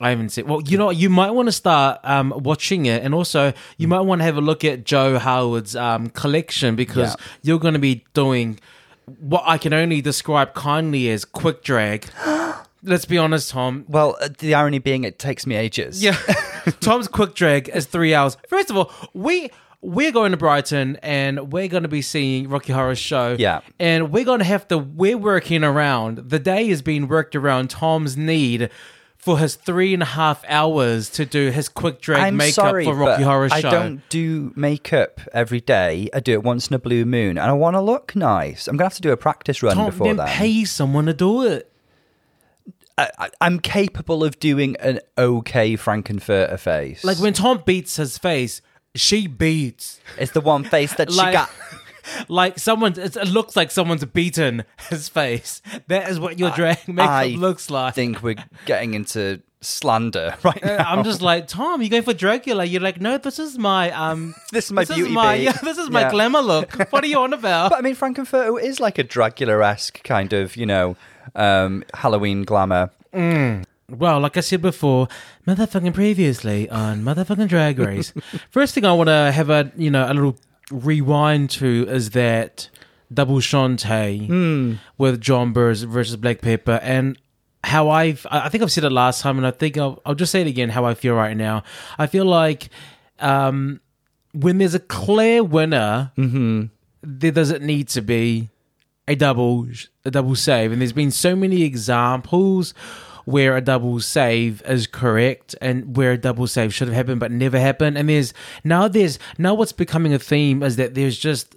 I 0.00 0.10
haven't 0.10 0.28
seen. 0.30 0.46
Well, 0.46 0.60
you 0.62 0.78
know, 0.78 0.90
you 0.90 1.10
might 1.10 1.30
want 1.32 1.48
to 1.48 1.52
start 1.52 2.00
um, 2.04 2.32
watching 2.36 2.86
it, 2.86 3.02
and 3.02 3.14
also 3.14 3.52
you 3.78 3.88
might 3.88 4.00
want 4.02 4.20
to 4.20 4.24
have 4.24 4.36
a 4.36 4.40
look 4.40 4.64
at 4.64 4.84
Joe 4.84 5.18
Howard's 5.18 5.74
um, 5.74 6.10
collection 6.10 6.76
because 6.76 7.16
Yeah. 7.18 7.24
you're 7.42 7.58
going 7.58 7.74
to 7.74 7.80
be 7.80 8.04
doing 8.14 8.60
what 9.20 9.42
I 9.46 9.58
can 9.58 9.72
only 9.72 10.00
describe 10.00 10.54
kindly 10.54 11.08
as 11.10 11.24
quick 11.24 11.62
drag. 11.62 12.06
Let's 12.84 13.06
be 13.06 13.18
honest, 13.18 13.50
Tom. 13.50 13.84
Well, 13.88 14.16
uh, 14.20 14.28
the 14.38 14.54
irony 14.54 14.78
being, 14.78 15.02
it 15.02 15.18
takes 15.18 15.46
me 15.46 15.56
ages. 15.56 16.00
Yeah, 16.02 16.16
Tom's 16.80 17.08
quick 17.08 17.34
drag 17.34 17.68
is 17.70 17.86
three 17.86 18.14
hours. 18.14 18.36
First 18.48 18.70
of 18.70 18.76
all, 18.76 18.92
we 19.14 19.50
we're 19.80 20.12
going 20.12 20.30
to 20.32 20.36
Brighton 20.36 20.96
and 21.02 21.52
we're 21.52 21.68
going 21.68 21.84
to 21.84 21.88
be 21.88 22.02
seeing 22.02 22.48
Rocky 22.48 22.72
Horror 22.72 22.96
Show. 22.96 23.36
Yeah. 23.38 23.60
and 23.78 24.10
we're 24.12 24.24
going 24.24 24.38
to 24.40 24.44
have 24.44 24.68
to. 24.68 24.78
We're 24.78 25.18
working 25.18 25.64
around. 25.64 26.18
The 26.30 26.38
day 26.38 26.68
is 26.68 26.82
being 26.82 27.08
worked 27.08 27.34
around 27.34 27.70
Tom's 27.70 28.16
need. 28.16 28.70
For 29.28 29.38
his 29.38 29.56
three 29.56 29.92
and 29.92 30.02
a 30.02 30.06
half 30.06 30.42
hours 30.48 31.10
to 31.10 31.26
do 31.26 31.50
his 31.50 31.68
quick 31.68 32.00
drag 32.00 32.22
I'm 32.22 32.38
makeup 32.38 32.54
sorry, 32.54 32.86
for 32.86 32.94
Rocky 32.94 33.24
Horror 33.24 33.50
Show. 33.50 33.56
I 33.56 33.60
don't 33.60 34.00
do 34.08 34.54
makeup 34.56 35.20
every 35.34 35.60
day. 35.60 36.08
I 36.14 36.20
do 36.20 36.32
it 36.32 36.42
once 36.42 36.68
in 36.68 36.74
a 36.74 36.78
blue 36.78 37.04
moon, 37.04 37.36
and 37.36 37.40
I 37.40 37.52
want 37.52 37.74
to 37.74 37.82
look 37.82 38.16
nice. 38.16 38.66
I'm 38.66 38.78
gonna 38.78 38.86
have 38.86 38.94
to 38.94 39.02
do 39.02 39.12
a 39.12 39.18
practice 39.18 39.62
run 39.62 39.76
Tom, 39.76 39.90
before 39.90 40.06
then 40.06 40.16
that. 40.16 40.28
pay 40.28 40.64
someone 40.64 41.04
to 41.04 41.12
do 41.12 41.42
it. 41.42 41.70
I, 42.96 43.10
I, 43.18 43.30
I'm 43.42 43.58
capable 43.60 44.24
of 44.24 44.40
doing 44.40 44.76
an 44.76 45.00
okay 45.18 45.76
Frank-N-Furter 45.76 46.58
face. 46.58 47.04
Like 47.04 47.18
when 47.18 47.34
Tom 47.34 47.62
beats 47.66 47.96
his 47.96 48.16
face, 48.16 48.62
she 48.94 49.26
beats. 49.26 50.00
it's 50.16 50.32
the 50.32 50.40
one 50.40 50.64
face 50.64 50.94
that 50.94 51.10
she 51.10 51.18
Like, 51.18 51.34
got. 51.34 51.50
like 52.28 52.58
someone, 52.58 52.94
it 52.98 53.16
looks 53.28 53.56
like 53.56 53.70
someone's 53.70 54.04
beaten 54.04 54.64
his 54.88 55.08
face. 55.08 55.62
That 55.88 56.08
is 56.08 56.18
what 56.20 56.38
your 56.38 56.50
drag 56.50 56.86
makeup 56.88 57.10
I 57.10 57.26
looks 57.28 57.70
like. 57.70 57.88
I 57.88 57.90
think 57.92 58.22
we're 58.22 58.36
getting 58.66 58.94
into 58.94 59.40
slander 59.60 60.36
right 60.44 60.62
now. 60.64 60.84
I'm 60.90 61.04
just 61.04 61.20
like 61.22 61.48
Tom. 61.48 61.82
You're 61.82 61.90
going 61.90 62.02
for 62.04 62.14
Dracula? 62.14 62.64
You're 62.64 62.80
like, 62.82 63.00
no. 63.00 63.18
This 63.18 63.38
is 63.38 63.58
my 63.58 63.90
um. 63.90 64.34
This 64.52 64.66
is 64.66 64.72
my 64.72 64.82
this 64.84 64.94
beauty 64.94 65.10
Is 65.10 65.14
my, 65.14 65.34
yeah, 65.34 65.52
this 65.62 65.78
is 65.78 65.90
my 65.90 66.02
Yeah. 66.02 66.10
glamour 66.10 66.40
look. 66.42 66.72
What 66.92 67.02
are 67.04 67.08
you 67.08 67.18
on 67.18 67.32
about? 67.32 67.70
But 67.70 67.78
I 67.80 67.82
mean, 67.82 67.94
Frank-N-Furter 67.94 68.62
is 68.62 68.78
like 68.80 68.98
a 68.98 69.02
Dracula-esque 69.04 70.02
kind 70.04 70.32
of, 70.32 70.56
you 70.56 70.66
know, 70.66 70.96
um, 71.34 71.84
Halloween 71.94 72.44
glamour. 72.44 72.90
Well, 73.90 74.20
like 74.20 74.36
I 74.36 74.40
said 74.40 74.60
before, 74.60 75.08
motherfucking 75.46 75.94
previously 75.94 76.68
on 76.68 77.02
motherfucking 77.02 77.48
Drag 77.48 77.78
Race. 77.78 78.12
First 78.50 78.74
thing 78.74 78.84
I 78.84 78.92
want 78.92 79.08
to 79.08 79.32
have 79.32 79.48
a 79.48 79.72
you 79.76 79.90
know 79.90 80.04
a 80.10 80.12
little 80.12 80.36
rewind 80.70 81.50
to 81.50 81.86
is 81.88 82.10
that 82.10 82.68
double 83.12 83.36
Shantay 83.38 84.28
with 84.98 85.20
Jonbers 85.20 85.84
versus 85.84 86.16
Black 86.16 86.40
Peppa 86.42 86.78
and 86.82 87.18
how 87.64 87.88
I've 87.88 88.26
I 88.30 88.48
think 88.48 88.62
I've 88.62 88.70
said 88.72 88.84
it 88.84 88.90
last 88.90 89.20
time 89.22 89.36
and 89.38 89.46
I 89.46 89.50
think 89.50 89.76
I'll, 89.78 90.00
I'll 90.06 90.14
just 90.14 90.30
say 90.30 90.40
it 90.42 90.46
again 90.46 90.68
how 90.70 90.84
I 90.84 90.94
feel 90.94 91.14
right 91.14 91.36
now. 91.36 91.62
I 91.98 92.06
feel 92.06 92.24
like 92.24 92.68
um, 93.18 93.80
when 94.32 94.58
there's 94.58 94.74
a 94.74 94.80
clear 94.80 95.42
winner, 95.42 96.12
there 97.02 97.32
doesn't 97.32 97.62
need 97.62 97.88
to 97.88 98.02
be 98.02 98.50
a 99.08 99.14
double 99.14 99.66
a 100.04 100.10
double 100.10 100.34
save. 100.36 100.70
And 100.72 100.80
there's 100.80 100.92
been 100.92 101.10
so 101.10 101.34
many 101.34 101.62
examples 101.62 102.74
where 103.28 103.58
a 103.58 103.60
double 103.60 104.00
save 104.00 104.62
is 104.62 104.86
correct 104.86 105.54
and 105.60 105.94
where 105.98 106.12
a 106.12 106.16
double 106.18 106.46
save 106.46 106.72
should 106.72 106.88
have 106.88 106.94
happened 106.94 107.20
but 107.20 107.30
never 107.30 107.60
happened. 107.60 107.98
And 107.98 108.08
there's 108.08 108.32
now 108.64 108.88
there's 108.88 109.18
now 109.36 109.52
what's 109.52 109.72
becoming 109.72 110.14
a 110.14 110.18
theme 110.18 110.62
is 110.62 110.76
that 110.76 110.94
there's 110.94 111.18
just 111.18 111.54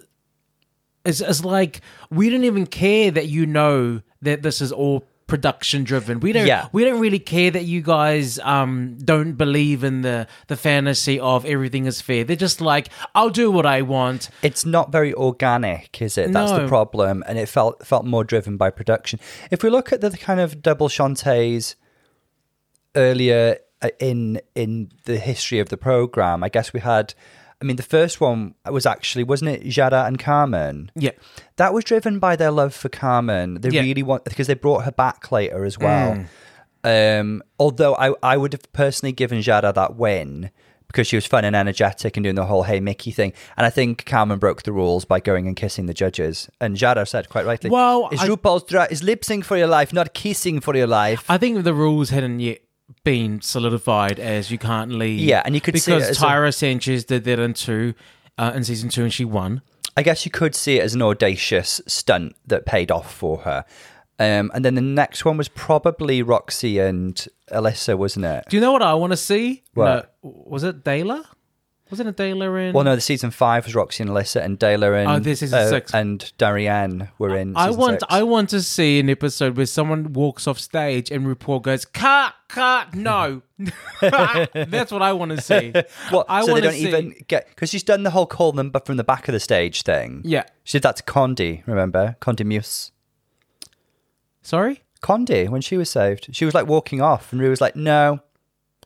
it's, 1.06 1.22
it's 1.22 1.42
like 1.42 1.80
we 2.10 2.28
don't 2.28 2.44
even 2.44 2.66
care 2.66 3.10
that 3.10 3.28
you 3.28 3.46
know 3.46 4.02
that 4.20 4.42
this 4.42 4.60
is 4.60 4.70
all 4.70 5.06
production 5.26 5.84
driven 5.84 6.20
we 6.20 6.32
don't 6.32 6.46
Yeah. 6.46 6.68
we 6.72 6.84
don't 6.84 7.00
really 7.00 7.18
care 7.18 7.50
that 7.50 7.64
you 7.64 7.80
guys 7.80 8.38
um 8.40 8.96
don't 9.02 9.32
believe 9.34 9.82
in 9.84 10.02
the 10.02 10.26
the 10.48 10.56
fantasy 10.56 11.18
of 11.18 11.44
everything 11.46 11.86
is 11.86 12.00
fair 12.00 12.24
they're 12.24 12.36
just 12.36 12.60
like 12.60 12.88
i'll 13.14 13.30
do 13.30 13.50
what 13.50 13.64
i 13.64 13.80
want 13.82 14.28
It's 14.42 14.66
not 14.66 14.92
very 14.92 15.14
organic, 15.14 16.02
is 16.02 16.18
it? 16.18 16.32
That's 16.32 16.52
the 16.52 16.66
problem, 16.68 17.24
and 17.26 17.38
it 17.38 17.48
felt 17.48 17.86
felt 17.86 18.04
more 18.04 18.24
driven 18.24 18.56
by 18.56 18.70
production. 18.70 19.20
If 19.50 19.62
we 19.62 19.70
look 19.70 19.92
at 19.92 20.00
the 20.00 20.10
kind 20.10 20.40
of 20.40 20.60
double 20.62 20.88
Shantays 20.88 21.76
earlier 22.94 23.58
uh, 23.80 23.88
in 23.98 24.40
in 24.54 24.90
the 25.04 25.18
history 25.18 25.58
of 25.60 25.68
the 25.68 25.76
program, 25.76 26.42
I 26.44 26.48
guess 26.48 26.72
we 26.72 26.80
had. 26.80 27.14
I 27.62 27.64
mean, 27.64 27.76
the 27.76 27.82
first 27.84 28.20
one 28.20 28.54
was 28.68 28.84
actually 28.86 29.24
wasn't 29.24 29.50
it 29.52 29.62
Jada 29.64 30.06
and 30.06 30.18
Carmen? 30.18 30.90
yeah 30.96 31.12
That 31.56 31.72
was 31.72 31.84
driven 31.84 32.18
by 32.18 32.34
their 32.36 32.50
love 32.50 32.74
for 32.74 32.88
Carmen. 32.88 33.60
They 33.60 33.70
Yeah. 33.70 33.82
really 33.82 34.02
want 34.02 34.24
because 34.24 34.48
they 34.48 34.54
brought 34.54 34.84
her 34.84 34.92
back 34.92 35.30
later 35.30 35.64
as 35.64 35.78
well. 35.78 36.24
Um, 36.84 37.42
although 37.60 37.94
I, 37.94 38.12
I 38.22 38.36
would 38.36 38.52
have 38.52 38.70
personally 38.72 39.12
given 39.12 39.38
Jada 39.38 39.72
that 39.72 39.94
win 39.96 40.50
because 40.88 41.06
she 41.06 41.16
was 41.16 41.24
fun 41.24 41.44
and 41.44 41.54
energetic 41.56 42.16
and 42.16 42.24
doing 42.24 42.34
the 42.34 42.44
whole 42.46 42.64
"Hey 42.64 42.80
Mickey" 42.80 43.12
thing. 43.12 43.32
And 43.56 43.64
I 43.64 43.70
think 43.70 44.04
Carmen 44.04 44.38
broke 44.40 44.64
the 44.64 44.72
rules 44.72 45.04
by 45.04 45.20
going 45.20 45.46
and 45.46 45.56
kissing 45.56 45.86
the 45.86 45.94
judges. 45.94 46.50
And 46.60 46.76
Jada 46.76 47.06
said 47.06 47.28
quite 47.28 47.46
rightly, 47.46 47.70
Well, 47.70 48.08
"Is 48.12 48.20
I- 48.20 48.28
RuPaul's 48.28 48.64
dra- 48.64 48.88
is 48.90 49.02
lip 49.02 49.24
sync 49.24 49.44
for 49.44 49.56
your 49.56 49.68
life, 49.68 49.92
not 49.92 50.12
kissing 50.12 50.60
for 50.60 50.74
your 50.76 50.88
life." 50.88 51.24
I 51.28 51.38
think 51.38 51.62
the 51.62 51.72
rules 51.72 52.10
hadn't 52.10 52.40
yet 52.40 52.58
been 53.04 53.40
solidified 53.40 54.18
as 54.18 54.50
you 54.50 54.58
can't 54.58 54.92
leave. 54.92 55.20
Yeah, 55.20 55.42
and 55.44 55.54
you 55.54 55.60
could 55.60 55.78
see 55.80 55.92
because 55.92 56.10
a- 56.20 56.24
Tyra 56.24 56.54
Sanchez 56.54 57.04
did 57.04 57.24
that 57.24 57.38
in 57.38 57.54
two, 57.54 57.94
uh, 58.38 58.52
in 58.54 58.64
season 58.64 58.88
two, 58.88 59.02
and 59.02 59.12
she 59.12 59.24
won. 59.24 59.62
I 59.96 60.02
guess 60.02 60.24
you 60.24 60.30
could 60.30 60.54
see 60.54 60.78
it 60.78 60.82
as 60.82 60.94
an 60.94 61.02
audacious 61.02 61.80
stunt 61.86 62.34
that 62.46 62.64
paid 62.64 62.90
off 62.90 63.12
for 63.12 63.38
her. 63.38 63.64
Um, 64.18 64.50
and 64.54 64.64
then 64.64 64.74
the 64.74 64.80
next 64.80 65.24
one 65.24 65.36
was 65.36 65.48
probably 65.48 66.22
Roxxxy 66.22 66.80
and 66.86 67.26
Alyssa, 67.50 67.96
wasn't 67.98 68.24
it? 68.26 68.44
Do 68.48 68.56
you 68.56 68.60
know 68.60 68.72
what 68.72 68.82
I 68.82 68.94
want 68.94 69.12
to 69.12 69.16
see? 69.16 69.64
What? 69.74 70.14
No, 70.22 70.30
was 70.46 70.62
it 70.62 70.84
Dayla? 70.84 71.24
Wasn't 71.92 72.08
it 72.08 72.16
Dayla 72.16 72.68
in? 72.68 72.72
Well, 72.74 72.84
no, 72.84 72.94
the 72.94 73.02
season 73.02 73.30
five 73.30 73.66
was 73.66 73.74
Roxxxy 73.74 74.00
and 74.00 74.08
Alyssa, 74.08 74.42
and 74.42 74.58
Dayla 74.58 74.98
and 75.02 75.10
Oh, 75.10 75.18
this 75.18 75.42
is 75.42 75.52
uh, 75.52 75.68
six. 75.68 75.92
and 75.92 76.32
Darienne 76.38 77.10
were 77.18 77.36
in. 77.36 77.54
I 77.54 77.68
want 77.68 78.00
six. 78.00 78.04
I 78.08 78.22
want 78.22 78.48
to 78.48 78.62
see 78.62 78.98
an 78.98 79.10
episode 79.10 79.58
where 79.58 79.66
someone 79.66 80.14
walks 80.14 80.46
off 80.48 80.58
stage 80.58 81.10
and 81.10 81.26
RuPaul 81.26 81.60
goes, 81.60 81.84
"Cut, 81.84 82.32
cut, 82.48 82.94
no." 82.94 83.42
That's 84.00 84.90
what 84.90 85.02
I 85.02 85.12
want 85.12 85.32
to 85.32 85.40
see. 85.42 85.74
What? 86.10 86.24
I 86.30 86.40
so 86.40 86.46
they 86.46 86.52
want 86.52 86.64
to 86.64 86.70
don't 86.70 86.78
see. 86.78 86.88
even 86.88 87.14
get 87.28 87.46
because 87.50 87.68
she's 87.68 87.82
done 87.82 88.04
the 88.04 88.10
whole 88.10 88.24
call 88.26 88.52
them 88.52 88.70
but 88.70 88.86
from 88.86 88.96
the 88.96 89.04
back 89.04 89.28
of 89.28 89.32
the 89.34 89.40
stage 89.40 89.82
thing. 89.82 90.22
Yeah. 90.24 90.44
she 90.64 90.78
did 90.78 90.84
that 90.84 90.96
to 90.96 91.02
Kandy. 91.02 91.62
Remember 91.66 92.16
Kandy 92.22 92.46
Muse? 92.46 92.90
Sorry. 94.40 94.82
Kandy 95.02 95.48
when 95.50 95.60
she 95.60 95.76
was 95.76 95.90
saved, 95.90 96.28
she 96.34 96.46
was 96.46 96.54
like 96.54 96.66
walking 96.66 97.02
off, 97.02 97.32
and 97.32 97.40
Rue 97.42 97.50
was 97.50 97.60
like, 97.60 97.76
"No, 97.76 98.20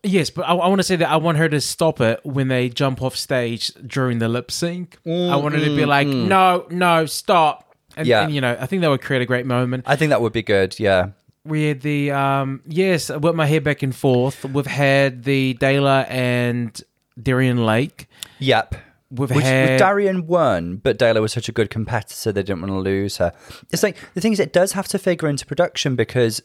Yes, 0.02 0.30
but 0.30 0.42
I, 0.42 0.54
I 0.54 0.68
want 0.68 0.78
to 0.78 0.82
say 0.84 0.96
that 0.96 1.08
I 1.08 1.16
want 1.16 1.38
her 1.38 1.48
to 1.48 1.60
stop 1.60 2.00
it 2.00 2.20
when 2.24 2.48
they 2.48 2.68
jump 2.68 3.02
off 3.02 3.16
stage 3.16 3.72
during 3.86 4.18
the 4.18 4.28
lip 4.28 4.50
sync. 4.50 4.98
I 5.04 5.08
mm, 5.08 5.42
want 5.42 5.54
her 5.54 5.60
to 5.60 5.76
be 5.76 5.82
mm, 5.82 5.86
like, 5.86 6.06
mm. 6.06 6.28
"No, 6.28 6.66
no, 6.70 7.06
stop." 7.06 7.74
And, 7.96 8.06
Yeah. 8.06 8.24
and 8.24 8.34
you 8.34 8.40
know, 8.40 8.56
I 8.60 8.66
think 8.66 8.82
that 8.82 8.88
would 8.90 9.02
create 9.02 9.22
a 9.22 9.26
great 9.26 9.46
moment. 9.46 9.84
I 9.86 9.96
think 9.96 10.10
that 10.10 10.20
would 10.20 10.32
be 10.32 10.42
good." 10.42 10.78
Yeah, 10.78 11.08
We 11.44 11.64
had 11.68 11.80
the 11.80 12.10
um 12.12 12.60
yes, 12.66 13.08
with 13.10 13.34
my 13.34 13.46
hair 13.46 13.60
back 13.60 13.82
and 13.82 13.94
forth. 13.94 14.44
We've 14.44 14.66
had 14.66 15.24
the 15.24 15.54
Dayla 15.60 16.08
and 16.10 16.80
Darienne 17.20 17.64
Lake. 17.64 18.08
yep. 18.38 18.74
We've 19.08 19.30
Which, 19.30 19.44
had 19.44 19.78
Darienne 19.78 20.26
won, 20.26 20.76
but 20.78 20.98
Dayla 20.98 21.20
was 21.20 21.32
such 21.32 21.48
a 21.48 21.52
good 21.52 21.70
competitor, 21.70 22.32
they 22.32 22.42
didn't 22.42 22.60
want 22.62 22.72
to 22.72 22.78
lose 22.78 23.18
her. 23.18 23.32
It's 23.72 23.84
like 23.84 23.96
the 24.14 24.20
thing 24.20 24.32
is, 24.32 24.40
it 24.40 24.52
does 24.52 24.72
have 24.72 24.88
to 24.88 24.98
figure 24.98 25.28
into 25.28 25.46
production 25.46 25.94
because 25.94 26.42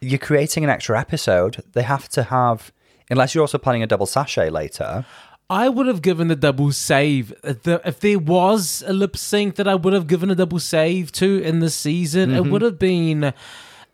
you're 0.00 0.18
creating 0.18 0.64
an 0.64 0.70
extra 0.70 0.98
episode. 0.98 1.62
They 1.74 1.82
have 1.82 2.08
to 2.10 2.22
have, 2.24 2.72
unless 3.10 3.34
you're 3.34 3.42
also 3.42 3.58
planning 3.58 3.82
a 3.82 3.86
double 3.86 4.06
sashay 4.06 4.50
later. 4.50 5.04
I 5.50 5.68
would 5.70 5.86
have 5.86 6.02
given 6.02 6.28
the 6.28 6.36
double 6.36 6.72
save 6.72 7.32
if, 7.42 8.00
there 8.00 8.18
was 8.18 8.84
a 8.86 8.92
lip 8.92 9.16
sync 9.16 9.54
that 9.56 9.66
I 9.66 9.74
would 9.74 9.94
have 9.94 10.06
given 10.06 10.30
a 10.30 10.34
double 10.34 10.58
save 10.60 11.10
to 11.12 11.40
in 11.42 11.60
the 11.60 11.70
season. 11.70 12.30
Mm-hmm. 12.30 12.46
It 12.46 12.50
would 12.50 12.62
have 12.62 12.78
been 12.78 13.32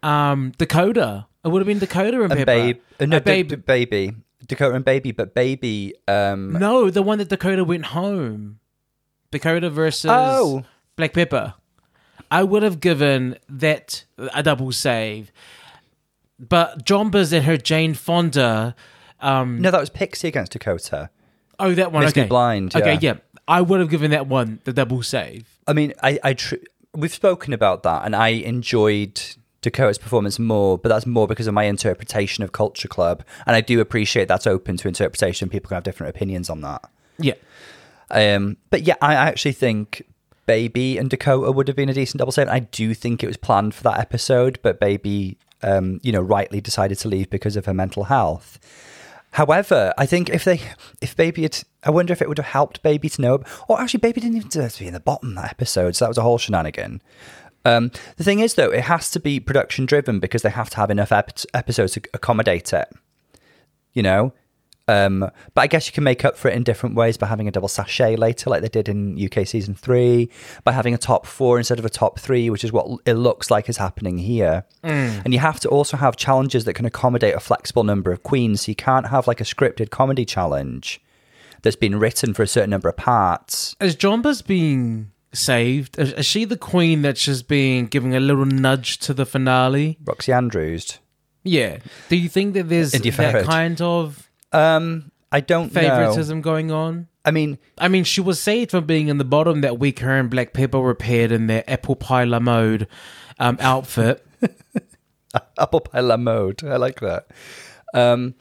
um 0.02 0.52
Dakota. 0.58 1.26
It 1.44 1.48
would 1.48 1.60
have 1.60 1.66
been 1.66 1.78
Dakota 1.78 2.22
and, 2.22 2.30
Peppa. 2.30 2.44
Babe, 2.46 2.80
uh, 2.98 3.06
no, 3.06 3.16
A 3.18 3.20
babe. 3.20 3.48
D- 3.48 3.56
D- 3.56 3.62
baby, 3.62 4.14
Dakota 4.46 4.74
and 4.74 4.84
baby, 4.84 5.12
but 5.12 5.34
baby. 5.34 5.94
Um, 6.08 6.54
No, 6.54 6.90
the 6.90 7.02
one 7.02 7.18
that 7.18 7.28
Dakota 7.28 7.62
went 7.64 7.86
home. 7.86 8.58
Dakota 9.30 9.70
versus 9.70 10.10
Oh. 10.12 10.64
Black 10.96 11.12
Peppa. 11.12 11.54
I 12.30 12.42
would 12.42 12.62
have 12.64 12.80
given 12.80 13.36
that 13.48 14.04
a 14.34 14.42
double 14.42 14.72
save. 14.72 15.30
But 16.38 16.84
Jonbers 16.84 17.32
and 17.32 17.44
her 17.44 17.56
Jane 17.56 17.94
Fonda. 17.94 18.74
Um, 19.20 19.60
no, 19.60 19.70
that 19.70 19.80
was 19.80 19.90
Pixie 19.90 20.28
against 20.28 20.52
Dakota. 20.52 21.10
oh, 21.58 21.74
that 21.74 21.92
one. 21.92 22.02
Me 22.04 22.08
okay. 22.08 22.26
Blind, 22.26 22.74
Okay, 22.76 22.94
yeah. 22.94 22.98
yeah. 23.00 23.14
I 23.46 23.60
would 23.60 23.80
have 23.80 23.90
given 23.90 24.10
that 24.12 24.26
one 24.26 24.60
the 24.64 24.72
double 24.72 25.02
save. 25.02 25.46
I 25.66 25.72
mean, 25.72 25.92
I, 26.02 26.18
I 26.24 26.32
tr- 26.34 26.56
we've 26.94 27.12
spoken 27.12 27.52
about 27.52 27.82
that, 27.84 28.04
and 28.04 28.14
I 28.16 28.28
enjoyed 28.28 29.20
Dakota's 29.60 29.98
performance 29.98 30.38
more, 30.38 30.76
but 30.78 30.88
that's 30.88 31.06
more 31.06 31.26
because 31.26 31.46
of 31.46 31.54
my 31.54 31.64
interpretation 31.64 32.42
of 32.44 32.52
Culture 32.52 32.88
Club, 32.88 33.22
and 33.46 33.54
I 33.56 33.60
do 33.60 33.80
appreciate 33.80 34.28
that's 34.28 34.46
open 34.46 34.76
to 34.78 34.88
interpretation. 34.88 35.48
People 35.48 35.68
can 35.68 35.76
have 35.76 35.84
different 35.84 36.14
opinions 36.14 36.48
on 36.50 36.60
that. 36.62 36.82
Yeah. 37.18 37.34
Um, 38.10 38.56
but 38.70 38.82
yeah, 38.82 38.96
I 39.00 39.14
actually 39.14 39.52
think 39.52 40.04
Baby 40.46 40.98
and 40.98 41.08
Dakota 41.08 41.50
would 41.52 41.68
have 41.68 41.76
been 41.76 41.88
a 41.88 41.94
decent 41.94 42.18
double 42.18 42.32
save. 42.32 42.48
I 42.48 42.60
do 42.60 42.92
think 42.94 43.22
it 43.22 43.26
was 43.26 43.36
planned 43.36 43.74
for 43.74 43.82
that 43.84 43.98
episode, 43.98 44.58
but 44.62 44.78
Baby, 44.80 45.38
um, 45.62 46.00
you 46.02 46.12
know, 46.12 46.20
rightly 46.20 46.60
decided 46.60 46.98
to 46.98 47.08
leave 47.08 47.30
because 47.30 47.56
of 47.56 47.64
her 47.66 47.74
mental 47.74 48.04
health. 48.04 48.58
However, 49.34 49.92
I 49.98 50.06
think 50.06 50.30
if 50.30 50.44
they, 50.44 50.60
if 51.00 51.16
Baby 51.16 51.42
had, 51.42 51.58
I 51.82 51.90
wonder 51.90 52.12
if 52.12 52.22
it 52.22 52.28
would 52.28 52.38
have 52.38 52.46
helped 52.46 52.84
Baby 52.84 53.08
to 53.08 53.20
know. 53.20 53.42
Or 53.68 53.80
actually, 53.80 53.98
Baby 53.98 54.20
didn't 54.20 54.36
even 54.36 54.48
deserve 54.48 54.74
to 54.74 54.78
be 54.78 54.86
in 54.86 54.94
the 54.94 55.00
bottom 55.00 55.34
that 55.34 55.50
episode, 55.50 55.96
so 55.96 56.04
that 56.04 56.08
was 56.08 56.18
a 56.18 56.22
whole 56.22 56.38
shenanigan. 56.38 57.02
Um, 57.64 57.90
the 58.16 58.22
thing 58.22 58.38
is, 58.38 58.54
though, 58.54 58.70
it 58.70 58.82
has 58.82 59.10
to 59.10 59.18
be 59.18 59.40
production 59.40 59.86
driven 59.86 60.20
because 60.20 60.42
they 60.42 60.50
have 60.50 60.70
to 60.70 60.76
have 60.76 60.88
enough 60.88 61.10
ep- 61.10 61.40
episodes 61.52 61.94
to 61.94 62.02
accommodate 62.14 62.72
it. 62.72 62.88
You 63.92 64.04
know, 64.04 64.32
um, 64.86 65.30
but 65.54 65.62
I 65.62 65.66
guess 65.66 65.86
you 65.86 65.92
can 65.92 66.04
make 66.04 66.24
up 66.24 66.36
for 66.36 66.48
it 66.48 66.54
in 66.54 66.62
different 66.62 66.94
ways 66.94 67.16
by 67.16 67.26
having 67.26 67.48
a 67.48 67.50
double 67.50 67.68
sashay 67.68 68.16
later, 68.16 68.50
like 68.50 68.60
they 68.60 68.68
did 68.68 68.88
in 68.88 69.18
UK 69.18 69.46
season 69.46 69.74
three, 69.74 70.28
by 70.62 70.72
having 70.72 70.92
a 70.92 70.98
top 70.98 71.24
four 71.26 71.56
instead 71.56 71.78
of 71.78 71.84
a 71.84 71.90
top 71.90 72.18
three, 72.18 72.50
which 72.50 72.64
is 72.64 72.72
what 72.72 73.00
it 73.06 73.14
looks 73.14 73.50
like 73.50 73.68
is 73.68 73.78
happening 73.78 74.18
here. 74.18 74.64
And 75.24 75.32
you 75.32 75.40
have 75.40 75.58
to 75.60 75.68
also 75.70 75.96
have 75.96 76.16
challenges 76.16 76.64
that 76.66 76.74
can 76.74 76.84
accommodate 76.84 77.34
a 77.34 77.40
flexible 77.40 77.84
number 77.84 78.12
of 78.12 78.22
queens. 78.22 78.62
So 78.62 78.70
you 78.70 78.76
can't 78.76 79.08
have 79.08 79.26
like 79.26 79.40
a 79.40 79.44
scripted 79.44 79.90
comedy 79.90 80.26
challenge 80.26 81.00
that's 81.62 81.76
been 81.76 81.98
written 81.98 82.34
for 82.34 82.42
a 82.42 82.46
certain 82.46 82.70
number 82.70 82.90
of 82.90 82.96
parts. 82.96 83.74
Is 83.80 83.96
Jomba's 83.96 84.42
being 84.42 85.12
saved? 85.32 85.98
Is, 85.98 86.26
she 86.26 86.44
the 86.44 86.58
queen 86.58 87.00
that's 87.00 87.24
just 87.24 87.48
being 87.48 87.86
giving 87.86 88.14
a 88.14 88.20
little 88.20 88.44
nudge 88.44 88.98
to 88.98 89.14
the 89.14 89.24
finale? 89.24 89.98
Roxxxy 90.04 90.36
Andrews. 90.36 90.98
Yeah. 91.42 91.78
Do 92.08 92.16
you 92.16 92.28
think 92.28 92.54
that 92.54 92.68
there's 92.68 92.92
that 92.92 93.44
kind 93.44 93.80
of 93.80 94.23
Um, 94.54 95.10
I 95.32 95.40
don't 95.40 95.74
know. 95.74 95.80
favoritism 95.80 96.40
going 96.40 96.70
on? 96.70 97.08
I 97.24 97.30
mean, 97.30 97.58
I 97.78 97.88
mean, 97.88 98.04
she 98.04 98.20
was 98.20 98.40
saved 98.40 98.70
from 98.70 98.84
being 98.86 99.08
in 99.08 99.18
the 99.18 99.24
bottom 99.24 99.62
that 99.62 99.78
week. 99.78 100.00
Her 100.00 100.18
and 100.18 100.30
Black 100.30 100.52
Peppa 100.52 100.80
repaired 100.80 101.32
in 101.32 101.46
their 101.46 101.64
apple 101.68 101.96
pie 101.96 102.24
la 102.24 102.38
mode 102.38 102.86
um, 103.38 103.56
outfit. 103.60 104.24
apple 105.58 105.80
pie 105.80 106.00
la 106.00 106.16
mode. 106.16 106.62
I 106.64 106.76
like 106.76 107.00
that. 107.00 107.26
Um, 107.94 108.34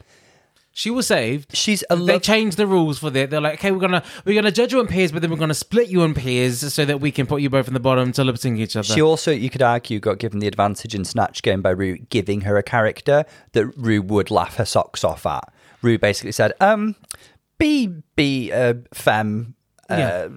She 0.74 0.90
was 0.90 1.08
saved. 1.08 1.56
she's 1.56 1.84
a 1.90 1.96
They 1.96 2.20
changed 2.20 2.58
the 2.58 2.68
rules 2.68 3.00
for 3.00 3.10
that. 3.12 3.30
They're 3.30 3.40
like, 3.40 3.56
okay, 3.60 3.72
we're 3.72 3.80
gonna 3.80 4.04
we're 4.26 4.36
gonna 4.36 4.52
judge 4.52 4.74
you 4.74 4.80
in 4.80 4.88
pairs, 4.88 5.12
but 5.12 5.22
then 5.22 5.32
we're 5.32 5.38
gonna 5.38 5.54
split 5.54 5.88
you 5.88 6.02
in 6.04 6.14
pairs 6.14 6.74
so 6.74 6.84
that 6.84 7.00
we 7.00 7.12
can 7.12 7.26
put 7.28 7.42
you 7.42 7.50
both 7.50 7.68
in 7.68 7.74
the 7.74 7.80
bottom 7.80 8.12
to 8.14 8.24
lip 8.24 8.38
sync 8.38 8.60
each 8.60 8.76
other. 8.76 8.84
She 8.84 9.02
also, 9.02 9.32
you 9.32 9.50
could 9.50 9.62
argue, 9.62 10.00
got 10.00 10.18
given 10.18 10.40
the 10.40 10.48
advantage 10.48 10.94
in 10.96 11.06
Snatch 11.06 11.42
Game 11.44 11.62
by 11.62 11.70
Rue 11.70 11.98
giving 11.98 12.42
her 12.42 12.58
a 12.58 12.64
character 12.64 13.24
that 13.54 13.68
Rue 13.78 14.02
would 14.02 14.32
laugh 14.32 14.56
her 14.56 14.66
socks 14.66 15.04
off 15.04 15.26
at. 15.26 15.53
Rue 15.84 16.00
basically 16.00 16.32
said, 16.32 16.54
um, 16.60 16.96
be, 17.58 17.88
be 18.16 18.50
a 18.52 18.78
femme, 18.94 19.56
uh, 19.90 20.30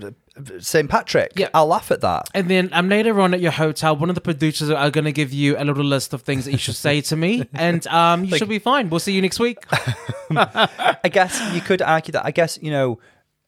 St. 0.59 0.91
Patrick. 0.91 1.33
Yeah. 1.37 1.49
I'll 1.55 1.67
laugh 1.67 1.91
at 1.91 2.03
that. 2.03 2.29
And 2.35 2.49
then 2.51 2.69
I'm 2.73 2.87
um, 2.87 2.89
later 2.91 3.19
on 3.21 3.33
at 3.33 3.41
your 3.41 3.53
hotel, 3.53 3.97
one 3.97 4.11
of 4.11 4.15
the 4.15 4.21
producers 4.21 4.69
are 4.71 4.91
going 4.91 5.05
to 5.05 5.13
give 5.13 5.33
you 5.33 5.57
a 5.57 5.65
little 5.65 5.85
list 5.85 6.13
of 6.13 6.23
things 6.23 6.45
that 6.45 6.53
you 6.53 6.59
should 6.59 6.77
say 6.77 7.01
to 7.03 7.17
me, 7.17 7.49
and 7.55 7.87
um, 7.87 8.25
you 8.25 8.37
should 8.37 8.49
be 8.49 8.59
fine. 8.59 8.91
We'll 8.91 9.01
see 9.01 9.13
you 9.13 9.23
next 9.23 9.41
week. 9.41 9.59
I 10.31 11.09
guess 11.11 11.41
you 11.55 11.61
could 11.61 11.81
argue 11.81 12.13
that. 12.13 12.27
I 12.27 12.33
guess, 12.33 12.59
you 12.61 12.71
know, 12.71 12.99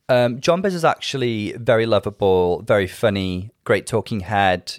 um, 0.08 0.40
Jonbers 0.40 0.72
is 0.72 0.84
actually 0.84 1.52
very 1.52 1.84
lovable, 1.84 2.62
very 2.62 2.86
funny, 2.86 3.50
great 3.64 3.86
talking 3.86 4.20
head, 4.20 4.78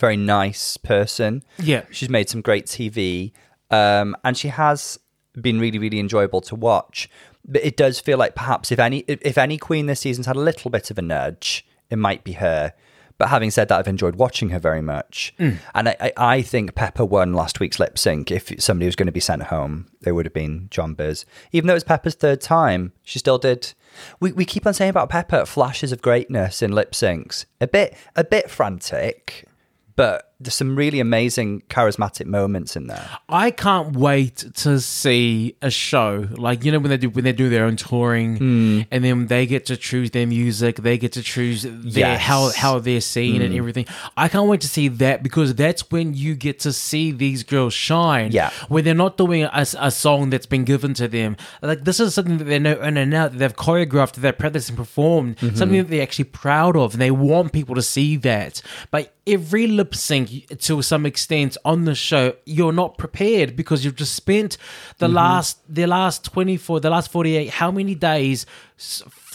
very 0.00 0.16
nice 0.16 0.76
person. 0.78 1.42
Yeah. 1.58 1.82
She's 1.90 2.08
made 2.08 2.30
some 2.30 2.40
great 2.40 2.66
TV, 2.66 3.32
um, 3.70 4.16
and 4.24 4.36
she 4.36 4.48
has 4.48 4.98
been 5.42 5.60
really, 5.60 5.78
really 5.78 5.98
enjoyable 5.98 6.40
to 6.42 6.54
watch. 6.54 7.08
But 7.46 7.64
it 7.64 7.76
does 7.76 8.00
feel 8.00 8.18
like 8.18 8.34
perhaps 8.34 8.70
if 8.70 8.78
any 8.78 8.98
if 9.08 9.38
any 9.38 9.58
queen 9.58 9.86
this 9.86 10.00
season's 10.00 10.26
had 10.26 10.36
a 10.36 10.40
little 10.40 10.70
bit 10.70 10.90
of 10.90 10.98
a 10.98 11.02
nudge, 11.02 11.66
it 11.90 11.96
might 11.96 12.24
be 12.24 12.32
her. 12.32 12.74
But 13.16 13.30
having 13.30 13.50
said 13.50 13.68
that, 13.68 13.80
I've 13.80 13.88
enjoyed 13.88 14.14
watching 14.14 14.50
her 14.50 14.60
very 14.60 14.80
much, 14.80 15.34
mm. 15.40 15.56
and 15.74 15.88
I, 15.88 15.96
I, 16.00 16.12
I 16.16 16.42
think 16.42 16.76
Peppa 16.76 17.04
won 17.04 17.32
last 17.32 17.58
week's 17.58 17.80
lip 17.80 17.98
sync. 17.98 18.30
If 18.30 18.62
somebody 18.62 18.86
was 18.86 18.94
going 18.94 19.06
to 19.06 19.12
be 19.12 19.18
sent 19.18 19.42
home, 19.44 19.88
it 20.06 20.12
would 20.12 20.24
have 20.24 20.32
been 20.32 20.68
Jonbers. 20.70 21.24
Even 21.50 21.66
though 21.66 21.72
it 21.72 21.82
was 21.82 21.84
Peppa's 21.84 22.14
third 22.14 22.40
time, 22.40 22.92
she 23.02 23.18
still 23.18 23.38
did. 23.38 23.74
We 24.20 24.30
we 24.30 24.44
keep 24.44 24.68
on 24.68 24.74
saying 24.74 24.90
about 24.90 25.08
Peppa 25.08 25.46
flashes 25.46 25.90
of 25.90 26.00
greatness 26.00 26.62
in 26.62 26.70
lip 26.70 26.92
syncs. 26.92 27.44
A 27.60 27.66
bit 27.66 27.96
a 28.14 28.22
bit 28.22 28.48
frantic, 28.50 29.48
but 29.96 30.27
there's 30.40 30.54
some 30.54 30.76
really 30.76 31.00
amazing 31.00 31.62
charismatic 31.68 32.24
moments 32.26 32.76
in 32.76 32.86
there. 32.86 33.08
I 33.28 33.50
can't 33.50 33.96
wait 33.96 34.36
to 34.54 34.78
see 34.80 35.56
a 35.60 35.68
show 35.70 36.28
like 36.36 36.64
you 36.64 36.70
know 36.70 36.78
when 36.78 36.90
they 36.90 36.96
do 36.96 37.10
when 37.10 37.24
they 37.24 37.32
do 37.32 37.48
their 37.48 37.64
own 37.64 37.74
touring, 37.76 38.36
Hmm. 38.36 38.80
and 38.92 39.02
then 39.04 39.26
they 39.26 39.46
get 39.46 39.66
to 39.66 39.76
choose 39.76 40.12
their 40.12 40.28
music, 40.28 40.76
they 40.76 40.96
get 40.96 41.12
to 41.12 41.22
choose 41.22 41.62
their 41.64 41.72
Yes. 42.14 42.20
Hmm. 42.20 42.26
how 42.30 42.50
how 42.56 42.78
they're 42.78 43.00
seen 43.00 43.42
and 43.42 43.52
everything. 43.54 43.86
I 44.16 44.28
can't 44.28 44.48
wait 44.48 44.60
to 44.60 44.68
see 44.68 44.86
that 44.88 45.22
because 45.24 45.54
that's 45.56 45.90
when 45.90 46.14
you 46.14 46.36
get 46.36 46.60
to 46.60 46.72
see 46.72 47.10
these 47.10 47.42
girls 47.42 47.74
shine. 47.74 48.30
Yeah. 48.30 48.50
where 48.68 48.82
they're 48.82 48.94
not 48.94 49.16
doing 49.16 49.42
a, 49.44 49.66
a 49.80 49.90
song 49.90 50.30
that's 50.30 50.46
been 50.46 50.64
given 50.64 50.94
to 50.94 51.08
them. 51.08 51.36
Like 51.62 51.82
this 51.84 51.98
is 51.98 52.14
something 52.14 52.38
that 52.38 52.44
they 52.44 52.58
know 52.60 52.80
in 52.80 52.96
and 52.96 53.12
out 53.12 53.32
that 53.32 53.38
they've 53.38 53.56
choreographed, 53.56 54.12
that 54.12 54.20
they've 54.20 54.38
practiced 54.38 54.68
and 54.68 54.78
performed, 54.78 55.36
Mm-hmm. 55.38 55.56
something 55.56 55.78
that 55.78 55.88
they're 55.90 56.02
actually 56.02 56.24
proud 56.26 56.76
of, 56.76 56.92
and 56.94 57.00
they 57.02 57.10
want 57.10 57.52
people 57.52 57.74
to 57.74 57.82
see 57.82 58.16
that. 58.18 58.62
But 58.90 59.12
every 59.26 59.66
lip 59.66 59.94
sync, 59.94 60.27
to 60.58 60.82
some 60.82 61.06
extent, 61.06 61.56
on 61.64 61.84
the 61.84 61.94
show, 61.94 62.34
you're 62.44 62.72
not 62.72 62.98
prepared 62.98 63.56
because 63.56 63.84
you've 63.84 63.96
just 63.96 64.14
spent 64.14 64.56
the 64.98 65.06
Mm-hmm. 65.06 65.14
last 65.16 65.58
the 65.74 65.86
last 65.86 66.24
twenty 66.24 66.56
four, 66.56 66.80
the 66.80 66.90
last 66.90 67.10
forty 67.10 67.36
eight, 67.36 67.50
how 67.50 67.70
many 67.70 67.94
days? 67.94 68.46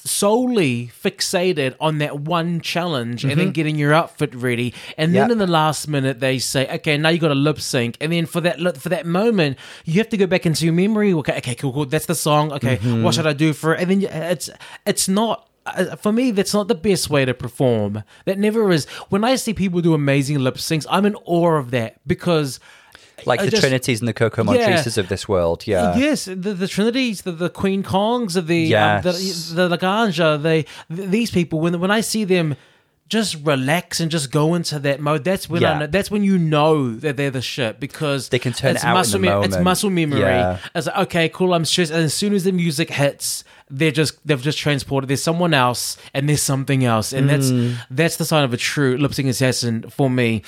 solely 0.05 0.91
fixated 1.01 1.75
on 1.79 1.99
that 1.99 2.19
one 2.19 2.59
challenge 2.59 3.23
and 3.23 3.39
then 3.39 3.51
getting 3.51 3.77
your 3.77 3.93
outfit 3.93 4.33
ready 4.35 4.73
and 4.97 5.15
then 5.15 5.23
Mm-hmm. 5.23 5.31
In 5.31 5.37
the 5.37 5.47
last 5.47 5.87
minute 5.87 6.19
they 6.19 6.39
say 6.39 6.67
okay 6.75 6.97
now 6.97 7.07
you 7.09 7.19
got 7.19 7.31
a 7.31 7.35
lip 7.35 7.59
sync 7.61 7.95
and 8.01 8.11
then 8.11 8.25
for 8.25 8.41
that 8.41 8.77
for 8.77 8.89
that 8.89 9.05
moment 9.05 9.57
you 9.85 9.93
have 9.99 10.09
to 10.09 10.17
go 10.17 10.27
back 10.27 10.45
into 10.45 10.65
your 10.65 10.73
memory 10.73 11.13
okay 11.13 11.37
okay 11.37 11.55
cool 11.55 11.71
cool 11.71 11.85
that's 11.85 12.05
the 12.07 12.15
song 12.15 12.51
okay 12.51 12.75
Mm-hmm. 12.77 13.03
what 13.03 13.13
should 13.13 13.25
i 13.27 13.31
do 13.33 13.53
for 13.53 13.73
it 13.75 13.81
and 13.81 13.89
then 14.03 14.31
it's 14.33 14.49
it's 14.85 15.07
not 15.07 15.47
uh, 15.65 15.95
for 15.95 16.11
me 16.11 16.31
that's 16.31 16.53
not 16.53 16.67
the 16.67 16.75
best 16.75 17.09
way 17.09 17.23
to 17.25 17.33
perform 17.33 18.03
that 18.25 18.37
never 18.37 18.71
is 18.71 18.85
when 19.09 19.23
i 19.23 19.35
see 19.35 19.53
people 19.53 19.79
do 19.81 19.93
amazing 19.93 20.39
lip 20.39 20.55
syncs 20.55 20.85
i'm 20.89 21.05
in 21.05 21.15
awe 21.25 21.53
of 21.57 21.71
that 21.71 21.99
because 22.07 22.59
Like 23.25 23.39
I 23.41 23.45
the 23.45 23.51
just- 23.51 23.61
Trinities 23.63 24.01
and 24.01 24.07
the 24.07 24.13
Coco 24.13 24.43
Montreses 24.43 24.97
of 24.97 25.07
this 25.07 25.29
world, 25.29 25.65
yeah. 25.67 25.95
Yes, 25.95 26.25
the, 26.25 26.33
the 26.35 26.67
Trinities, 26.67 27.21
the, 27.21 27.31
the 27.31 27.49
Queen 27.49 27.81
Kongs, 27.83 28.35
of 28.35 28.47
the 28.47 28.57
Yes. 28.57 29.05
um, 29.05 29.61
the, 29.61 29.67
the 29.69 29.77
Laganja, 29.77 30.41
they 30.41 30.63
th- 30.93 31.09
these 31.09 31.31
people 31.31 31.59
when 31.61 31.79
when 31.79 31.91
I 31.91 32.01
see 32.01 32.25
them 32.25 32.55
just 33.07 33.35
relax 33.45 33.99
and 34.01 34.09
just 34.11 34.31
go 34.31 34.55
into 34.55 34.79
that 34.79 34.99
mode, 34.99 35.23
that's 35.23 35.47
when 35.47 35.63
I 35.63 35.71
Yeah. 35.71 35.79
know, 35.79 35.87
that's 35.87 36.09
when 36.11 36.23
you 36.23 36.37
know 36.37 36.91
that 37.03 37.15
they're 37.15 37.29
the 37.31 37.41
shit 37.41 37.79
because 37.79 38.29
They 38.29 38.39
can 38.39 38.51
turn 38.51 38.75
it's 38.75 38.83
it 38.83 38.87
out 38.87 38.91
in 38.91 38.97
muscle 38.97 39.19
the 39.21 39.27
It's 39.27 39.49
moment. 39.51 39.63
muscle 39.63 39.89
memory. 39.91 40.19
Yeah. 40.21 40.57
It's 40.75 40.87
like 40.87 40.97
okay, 41.05 41.29
cool. 41.29 41.53
I'm 41.53 41.65
stressed, 41.65 41.91
and 41.93 42.03
as 42.03 42.13
soon 42.13 42.33
as 42.33 42.43
the 42.43 42.51
music 42.51 42.89
hits, 42.89 43.43
they're 43.75 43.91
just 43.91 44.25
they've 44.25 44.41
just 44.41 44.57
transported. 44.59 45.09
There's 45.09 45.23
someone 45.23 45.53
else, 45.53 45.97
and 46.13 46.29
there's 46.29 46.41
something 46.43 46.85
else, 46.85 47.11
and 47.11 47.29
Mm. 47.29 47.31
that's 47.31 47.85
that's 47.89 48.17
the 48.17 48.25
sign 48.25 48.43
of 48.43 48.53
a 48.53 48.57
true 48.57 48.97
lip 48.97 49.13
sync 49.13 49.27
assassin 49.29 49.89
for 49.89 50.09
me. 50.09 50.43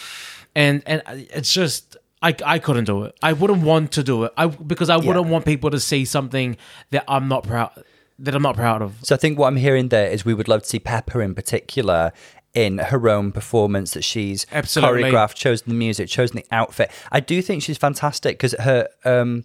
And 0.56 0.84
and 0.86 1.02
it's 1.08 1.52
just. 1.54 1.98
I, 2.22 2.34
I 2.44 2.58
couldn't 2.60 2.86
do 2.86 3.04
it. 3.04 3.14
I 3.22 3.34
wouldn't 3.34 3.62
want 3.62 3.92
to 3.92 4.02
do 4.04 4.24
it. 4.24 4.34
I 4.36 4.48
because 4.48 4.90
I 4.90 4.98
wouldn't 4.98 5.28
want 5.28 5.46
people 5.46 5.70
to 5.70 5.80
see 5.80 6.06
something 6.06 6.58
that 6.90 7.04
I'm 7.08 7.28
not 7.28 7.44
proud 7.44 7.72
that 8.18 8.34
I'm 8.34 8.42
not 8.42 8.56
proud 8.56 8.82
of. 8.82 8.94
So 9.04 9.14
I 9.14 9.18
think 9.20 9.38
what 9.38 9.46
I'm 9.48 9.58
hearing 9.58 9.90
there 9.90 10.10
is 10.10 10.26
we 10.26 10.34
would 10.34 10.48
love 10.48 10.64
to 10.64 10.68
see 10.68 10.80
Peppa 10.80 11.20
in 11.20 11.36
particular 11.36 12.14
in 12.56 12.78
her 12.80 13.10
own 13.10 13.32
performance 13.34 13.92
that 13.92 14.04
she's 14.04 14.48
Absolutely. 14.52 15.04
choreographed, 15.04 15.36
chosen 15.36 15.66
the 15.68 15.76
music, 15.76 16.08
chosen 16.08 16.38
the 16.38 16.46
outfit. 16.52 16.90
I 17.12 17.20
do 17.20 17.42
think 17.44 17.62
she's 17.62 17.78
fantastic 17.78 18.38
because 18.38 18.54
her 18.60 18.88
um 19.04 19.44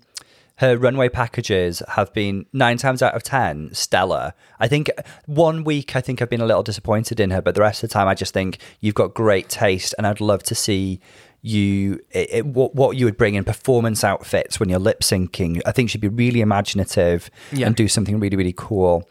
her 0.60 0.76
runway 0.76 1.08
packages 1.08 1.82
have 1.88 2.12
been 2.12 2.44
nine 2.52 2.76
times 2.76 3.02
out 3.02 3.14
of 3.14 3.22
ten 3.22 3.70
stellar. 3.72 4.34
I 4.58 4.68
think 4.68 4.90
one 5.26 5.64
week 5.64 5.96
I 5.96 6.00
think 6.00 6.20
I've 6.20 6.28
been 6.30 6.40
a 6.42 6.46
little 6.46 6.62
disappointed 6.62 7.18
in 7.18 7.30
her, 7.30 7.40
but 7.42 7.54
the 7.54 7.62
rest 7.62 7.82
of 7.82 7.88
the 7.88 7.94
time 7.94 8.08
I 8.08 8.14
just 8.14 8.34
think 8.34 8.58
you've 8.80 8.94
got 8.94 9.14
great 9.14 9.48
taste, 9.48 9.94
and 9.96 10.06
I'd 10.06 10.20
love 10.20 10.42
to 10.44 10.54
see 10.54 11.00
you 11.42 11.98
it, 12.10 12.28
it, 12.30 12.46
what 12.46 12.74
what 12.74 12.98
you 12.98 13.06
would 13.06 13.16
bring 13.16 13.34
in 13.34 13.44
performance 13.44 14.04
outfits 14.04 14.60
when 14.60 14.68
you're 14.68 14.78
lip 14.78 15.00
syncing. 15.00 15.62
I 15.64 15.72
think 15.72 15.88
she'd 15.88 16.00
be 16.02 16.08
really 16.08 16.42
imaginative 16.42 17.30
Yeah. 17.52 17.66
and 17.66 17.74
do 17.74 17.88
something 17.88 18.20
really 18.20 18.36
really 18.36 18.54
cool. 18.54 19.08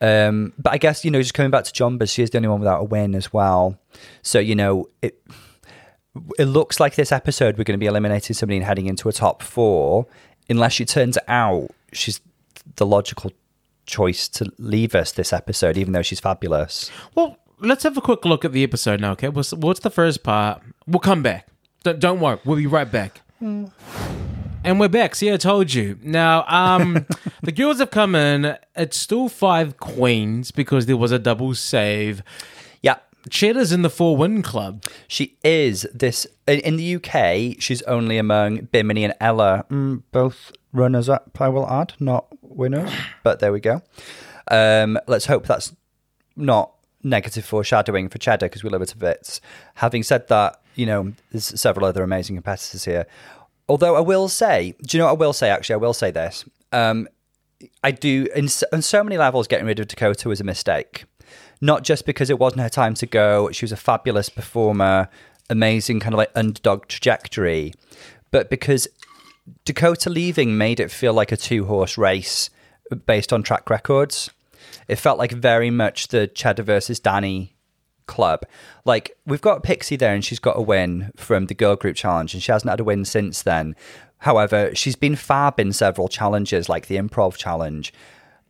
Um, 0.00 0.54
but 0.58 0.72
I 0.72 0.78
guess 0.78 1.04
you 1.04 1.10
know, 1.10 1.20
just 1.20 1.34
coming 1.34 1.50
back 1.50 1.64
to 1.64 1.72
Jonbers, 1.72 2.10
she 2.14 2.22
is 2.22 2.30
the 2.30 2.38
only 2.38 2.48
one 2.48 2.60
without 2.60 2.80
a 2.80 2.84
win 2.84 3.14
as 3.14 3.32
well. 3.32 3.78
So 4.22 4.38
you 4.38 4.54
know, 4.54 4.88
it 5.02 5.20
it 6.38 6.46
looks 6.46 6.80
like 6.80 6.94
this 6.94 7.12
episode 7.12 7.58
we're 7.58 7.64
going 7.64 7.78
to 7.78 7.82
be 7.82 7.86
eliminating 7.86 8.34
somebody 8.34 8.56
and 8.56 8.64
heading 8.66 8.86
into 8.86 9.08
a 9.08 9.12
top 9.12 9.42
four, 9.42 10.06
unless 10.48 10.80
it 10.80 10.88
turns 10.88 11.18
out 11.28 11.70
she's 11.92 12.20
the 12.76 12.86
logical 12.86 13.32
choice 13.86 14.28
to 14.28 14.52
leave 14.58 14.94
us 14.94 15.12
this 15.12 15.32
episode, 15.32 15.76
even 15.76 15.92
though 15.92 16.02
she's 16.02 16.20
fabulous. 16.20 16.90
Well, 17.14 17.38
let's 17.60 17.82
have 17.82 17.96
a 17.96 18.00
quick 18.00 18.24
look 18.24 18.44
at 18.44 18.52
the 18.52 18.62
episode 18.62 19.00
now. 19.00 19.12
Okay, 19.12 19.28
what's 19.28 19.52
what's 19.52 19.80
the 19.80 19.90
first 19.90 20.22
part? 20.22 20.62
We'll 20.86 21.00
come 21.00 21.22
back. 21.22 21.48
Don't, 21.84 21.98
don't 21.98 22.20
worry, 22.20 22.38
we'll 22.44 22.56
be 22.56 22.66
right 22.66 22.90
back. 22.90 23.22
And 24.64 24.80
we're 24.80 24.88
back. 24.88 25.14
See, 25.14 25.32
I 25.32 25.36
told 25.36 25.72
you. 25.72 25.98
Now, 26.02 26.44
um, 26.48 27.06
the 27.42 27.52
girls 27.52 27.78
have 27.78 27.90
come 27.90 28.14
in. 28.14 28.56
It's 28.74 28.96
still 28.96 29.28
five 29.28 29.78
queens 29.78 30.50
because 30.50 30.86
there 30.86 30.96
was 30.96 31.12
a 31.12 31.18
double 31.18 31.54
save. 31.54 32.22
Cheddar's 33.30 33.72
in 33.72 33.82
the 33.82 33.90
four 33.90 34.16
win 34.16 34.42
club. 34.42 34.84
she 35.06 35.36
is 35.44 35.86
this 35.94 36.26
in 36.46 36.76
the 36.76 36.96
UK. 36.96 37.60
She's 37.60 37.82
only 37.82 38.18
among 38.18 38.68
Bimini 38.72 39.04
and 39.04 39.14
Ella, 39.20 39.64
mm, 39.70 40.02
both 40.12 40.52
runners 40.72 41.08
up. 41.08 41.36
I 41.40 41.48
will 41.48 41.68
add, 41.68 41.94
not 42.00 42.26
winners. 42.42 42.90
But 43.22 43.40
there 43.40 43.52
we 43.52 43.60
go. 43.60 43.82
Um, 44.50 44.98
let's 45.06 45.26
hope 45.26 45.46
that's 45.46 45.74
not 46.36 46.72
negative 47.02 47.44
foreshadowing 47.44 48.08
for 48.08 48.18
Cheddar 48.18 48.46
because 48.46 48.64
we 48.64 48.70
love 48.70 48.82
it 48.82 48.86
to 48.86 48.96
bits. 48.96 49.40
Having 49.74 50.04
said 50.04 50.28
that, 50.28 50.60
you 50.74 50.86
know, 50.86 51.12
there's 51.32 51.60
several 51.60 51.86
other 51.86 52.02
amazing 52.02 52.36
competitors 52.36 52.84
here. 52.84 53.06
Although 53.68 53.96
I 53.96 54.00
will 54.00 54.28
say, 54.28 54.74
do 54.82 54.96
you 54.96 55.00
know 55.00 55.06
what 55.06 55.16
I 55.18 55.20
will 55.20 55.32
say? 55.32 55.50
Actually, 55.50 55.74
I 55.74 55.78
will 55.78 55.92
say 55.92 56.10
this. 56.10 56.44
Um, 56.72 57.08
I 57.82 57.90
do, 57.90 58.28
in, 58.34 58.48
on 58.72 58.82
so 58.82 59.02
many 59.04 59.18
levels, 59.18 59.46
getting 59.46 59.66
rid 59.66 59.80
of 59.80 59.88
Dakota 59.88 60.28
was 60.28 60.40
a 60.40 60.44
mistake. 60.44 61.04
Not 61.60 61.82
just 61.82 62.06
because 62.06 62.30
it 62.30 62.38
wasn't 62.38 62.62
her 62.62 62.68
time 62.68 62.94
to 62.94 63.06
go, 63.06 63.50
she 63.50 63.64
was 63.64 63.72
a 63.72 63.76
fabulous 63.76 64.28
performer, 64.28 65.08
amazing 65.50 66.00
kind 66.00 66.14
of 66.14 66.18
like 66.18 66.30
underdog 66.34 66.86
trajectory, 66.86 67.74
but 68.30 68.50
because 68.50 68.86
Dakota 69.64 70.10
leaving 70.10 70.58
made 70.58 70.80
it 70.80 70.90
feel 70.90 71.12
like 71.12 71.32
a 71.32 71.36
two 71.36 71.64
horse 71.64 71.96
race 71.96 72.50
based 73.06 73.32
on 73.32 73.42
track 73.42 73.70
records. 73.70 74.30
It 74.86 74.96
felt 74.96 75.18
like 75.18 75.32
very 75.32 75.70
much 75.70 76.08
the 76.08 76.26
Cheddar 76.26 76.62
versus 76.62 77.00
Danny 77.00 77.56
club. 78.06 78.44
Like 78.84 79.16
we've 79.26 79.40
got 79.40 79.62
Pixie 79.62 79.96
there, 79.96 80.14
and 80.14 80.24
she's 80.24 80.38
got 80.38 80.58
a 80.58 80.62
win 80.62 81.12
from 81.16 81.46
the 81.46 81.54
girl 81.54 81.76
group 81.76 81.96
challenge, 81.96 82.34
and 82.34 82.42
she 82.42 82.52
hasn't 82.52 82.70
had 82.70 82.80
a 82.80 82.84
win 82.84 83.04
since 83.04 83.42
then. 83.42 83.76
However, 84.18 84.74
she's 84.74 84.96
been 84.96 85.16
fab 85.16 85.60
in 85.60 85.72
several 85.72 86.08
challenges, 86.08 86.68
like 86.68 86.86
the 86.88 86.96
improv 86.96 87.36
challenge. 87.36 87.92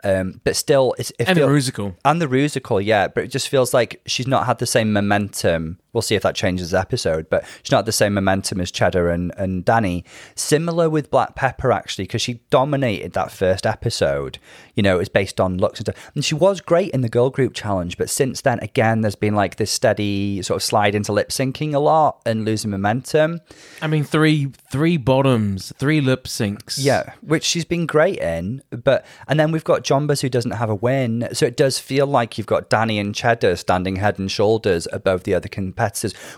Um, 0.05 0.41
but 0.45 0.55
still, 0.57 0.95
it's, 0.99 1.11
it 1.19 1.29
And 1.29 1.37
the 1.37 1.41
feel- 1.43 1.49
Rusical. 1.49 1.97
and 2.05 2.23
the 2.23 2.27
Rusical, 2.27 2.85
yeah, 2.85 3.09
but 3.09 3.25
it 3.25 3.29
just 3.29 3.49
feels 3.49 3.75
like 3.75 4.01
she's 4.07 4.27
not 4.29 4.47
had 4.47 4.59
the 4.59 4.67
same 4.67 4.93
momentum. 4.93 5.79
We'll 5.99 6.03
see 6.03 6.15
if 6.15 6.23
that 6.23 6.37
changes 6.37 6.71
the 6.71 6.79
episode, 6.79 7.29
but 7.29 7.45
she's 7.65 7.73
not 7.73 7.85
the 7.85 7.91
same 7.91 8.15
momentum 8.15 8.61
as 8.61 8.71
Cheddar 8.71 9.11
and, 9.11 9.35
and 9.37 9.65
Danny. 9.65 10.05
Similar 10.37 10.89
with 10.89 11.11
Black 11.11 11.35
Peppa, 11.35 11.75
actually, 11.75 12.05
because 12.05 12.23
she 12.23 12.35
dominated 12.51 13.15
that 13.15 13.33
first 13.33 13.67
episode. 13.67 14.39
You 14.77 14.85
know, 14.85 14.95
it 14.95 14.99
was 15.01 15.09
based 15.09 15.41
on 15.41 15.59
looks 15.59 15.81
and 15.81 15.87
stuff. 15.87 16.13
And 16.15 16.25
she 16.25 16.37
was 16.37 16.61
great 16.61 16.93
in 16.93 17.01
the 17.01 17.09
girl 17.09 17.31
group 17.31 17.53
challenge, 17.53 17.99
but 17.99 18.09
since 18.09 18.43
then, 18.43 18.61
again, 18.61 19.01
there's 19.01 19.17
been 19.17 19.35
like 19.35 19.57
this 19.57 19.73
steady 19.73 20.41
sort 20.43 20.59
of 20.59 20.63
slide 20.63 20.95
into 20.95 21.13
lip 21.13 21.31
syncing 21.31 21.75
a 21.75 21.81
lot 21.81 22.23
and 22.25 22.45
losing 22.45 22.71
momentum. 22.71 23.41
I 23.83 23.89
mean, 23.89 24.05
three 24.05 24.53
three 24.71 24.99
bottoms, 24.99 25.73
three 25.79 26.01
lip 26.01 26.27
syncs. 26.27 26.77
Yeah, 26.79 27.15
which 27.23 27.43
she's 27.43 27.65
been 27.65 27.87
great 27.87 28.21
in, 28.21 28.63
but 28.71 29.05
and 29.27 29.41
then 29.41 29.51
we've 29.51 29.65
got 29.65 29.83
Jonbers 29.83 30.23
who 30.23 30.29
doesn't 30.29 30.53
have 30.53 30.71
a 30.71 30.77
win, 30.77 31.29
so 31.33 31.45
it 31.45 31.57
does 31.57 31.81
feel 31.81 32.07
like 32.07 32.39
you've 32.39 32.47
got 32.47 32.71
Danny 32.71 33.01
and 33.01 33.13
Cheddar 33.13 33.57
standing 33.57 33.97
head 33.97 34.21
and 34.21 34.31
shoulders 34.31 34.87
above 34.93 35.25
the 35.25 35.35
other 35.35 35.49
competitors, 35.49 35.88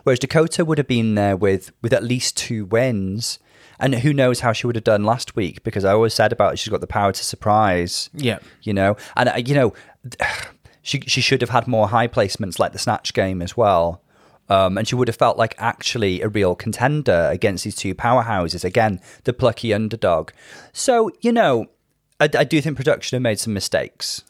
whereas 0.05 0.19
Dakota 0.19 0.65
would 0.65 0.79
have 0.79 0.87
been 0.87 1.15
there 1.15 1.37
with 1.37 1.73
with 1.83 1.93
at 1.93 2.05
least 2.05 2.37
two 2.37 2.65
wins, 2.67 3.39
and 3.79 3.95
who 3.97 4.13
knows 4.13 4.41
how 4.41 4.53
she 4.53 4.67
would 4.67 4.77
have 4.77 4.85
done 4.85 5.05
last 5.05 5.35
week 5.37 5.63
because 5.65 5.85
I 5.85 5.93
always 5.93 6.15
said 6.15 6.33
about 6.33 6.53
it, 6.55 6.59
she's 6.59 6.71
got 6.71 6.81
the 6.81 6.87
power 6.87 7.13
to 7.13 7.25
surprise, 7.25 8.11
Yeah. 8.15 8.39
you 8.63 8.73
know, 8.73 8.97
and 9.17 9.29
uh, 9.29 9.35
you 9.45 9.55
know, 9.55 9.73
she 10.83 11.01
she 11.07 11.21
should 11.21 11.41
have 11.41 11.51
had 11.51 11.67
more 11.67 11.89
high 11.89 12.09
placements 12.09 12.59
like 12.59 12.73
the 12.73 12.79
snatch 12.79 13.13
game 13.15 13.43
as 13.43 13.57
well. 13.57 14.03
Um, 14.49 14.77
and 14.79 14.89
she 14.89 14.97
would 14.97 15.07
have 15.07 15.17
felt 15.17 15.39
like 15.39 15.55
actually 15.59 16.23
a 16.23 16.29
real 16.29 16.57
contender 16.57 17.29
against 17.31 17.63
these 17.63 17.77
two 17.77 17.95
powerhouses. 17.95 18.65
Again, 18.65 19.01
the 19.23 19.33
plucky 19.33 19.73
underdog. 19.73 20.33
So, 20.73 21.09
you 21.21 21.31
know, 21.31 21.67
I, 22.19 22.25
I 22.37 22.43
do 22.43 22.61
think 22.61 22.77
production 22.77 23.15
have 23.15 23.23
made 23.23 23.39
some 23.39 23.55
mistakes. 23.55 24.25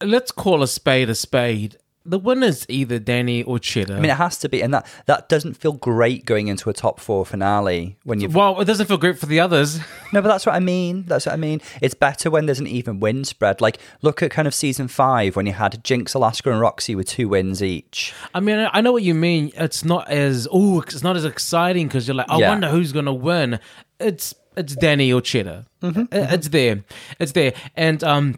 Let's 0.00 0.30
call 0.30 0.62
a 0.62 0.68
spade 0.68 1.10
a 1.10 1.14
spade. 1.16 1.76
The 2.08 2.18
winner's 2.18 2.64
either 2.68 2.98
Danny 2.98 3.42
or 3.42 3.58
Cheddar. 3.58 3.94
I 3.96 4.00
mean, 4.00 4.10
it 4.10 4.16
has 4.16 4.38
to 4.38 4.48
be, 4.48 4.62
and 4.62 4.72
that 4.72 4.86
that 5.06 5.28
doesn't 5.28 5.54
feel 5.54 5.72
great 5.72 6.24
going 6.24 6.48
into 6.48 6.70
a 6.70 6.72
top 6.72 7.00
four 7.00 7.26
finale 7.26 7.96
when 8.04 8.20
you've. 8.20 8.34
well, 8.34 8.60
it 8.60 8.64
doesn't 8.66 8.86
feel 8.86 8.96
great 8.96 9.18
for 9.18 9.26
the 9.26 9.40
others. 9.40 9.80
No, 10.12 10.22
but 10.22 10.28
that's 10.28 10.46
what 10.46 10.54
I 10.54 10.60
mean. 10.60 11.02
That's 11.08 11.26
what 11.26 11.32
I 11.32 11.36
mean. 11.36 11.60
It's 11.82 11.94
better 11.94 12.30
when 12.30 12.46
there's 12.46 12.60
an 12.60 12.66
even 12.68 13.00
win 13.00 13.24
spread. 13.24 13.60
Like, 13.60 13.78
look 14.02 14.22
at 14.22 14.30
kind 14.30 14.46
of 14.46 14.54
season 14.54 14.86
five 14.86 15.34
when 15.34 15.46
you 15.46 15.52
had 15.52 15.82
Jinx, 15.82 16.14
Alaska, 16.14 16.52
and 16.52 16.60
Roxxxy 16.62 16.94
with 16.94 17.08
two 17.08 17.28
wins 17.28 17.60
each. 17.60 18.14
I 18.32 18.38
mean, 18.40 18.68
I 18.72 18.80
know 18.80 18.92
what 18.92 19.02
you 19.02 19.14
mean. 19.14 19.50
It's 19.56 19.84
not 19.84 20.08
as 20.08 20.46
oh, 20.52 20.80
it's 20.82 21.02
not 21.02 21.16
as 21.16 21.24
exciting 21.24 21.88
because 21.88 22.06
you're 22.06 22.14
like, 22.14 22.30
I 22.30 22.38
Yeah. 22.38 22.50
wonder 22.50 22.68
who's 22.68 22.92
gonna 22.92 23.12
win. 23.12 23.58
It's 23.98 24.32
it's 24.56 24.76
Danny 24.76 25.12
or 25.12 25.20
Cheddar. 25.20 25.66
Mm-hmm, 25.82 26.14
It- 26.14 26.32
It's 26.32 26.48
there. 26.50 26.84
It's 27.18 27.32
there. 27.32 27.52
And 27.76 28.02
um, 28.04 28.36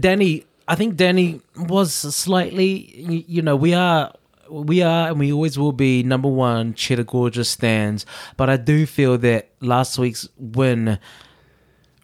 Danny, 0.00 0.44
I 0.68 0.74
think 0.74 0.96
Danny 0.96 1.40
was 1.56 1.92
slightly. 1.94 3.24
You 3.28 3.42
know, 3.42 3.56
we 3.56 3.74
are. 3.74 4.12
We 4.48 4.80
are 4.80 5.08
and 5.08 5.18
we 5.18 5.32
always 5.32 5.58
will 5.58 5.72
be 5.72 6.04
number 6.04 6.28
one 6.28 6.74
Cheddar 6.74 7.02
Gorgeous 7.02 7.50
stands, 7.50 8.06
but 8.36 8.48
I 8.48 8.56
do 8.56 8.86
feel 8.86 9.18
that 9.18 9.50
last 9.60 9.98
week's 9.98 10.28
win, 10.36 11.00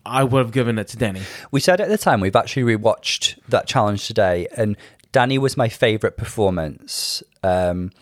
I 0.04 0.24
would 0.24 0.38
have 0.40 0.50
given 0.50 0.76
it 0.76 0.88
to 0.88 0.96
Danny. 0.96 1.22
We 1.52 1.60
said 1.60 1.80
at 1.80 1.88
the 1.88 1.96
time 1.96 2.20
we've 2.20 2.34
actually 2.34 2.64
rewatched 2.76 3.38
that 3.48 3.68
challenge 3.68 4.08
today, 4.08 4.48
and 4.56 4.76
Danny 5.12 5.38
was 5.38 5.56
my 5.56 5.68
favourite 5.68 6.16
performance. 6.16 7.22
Um, 7.44 7.92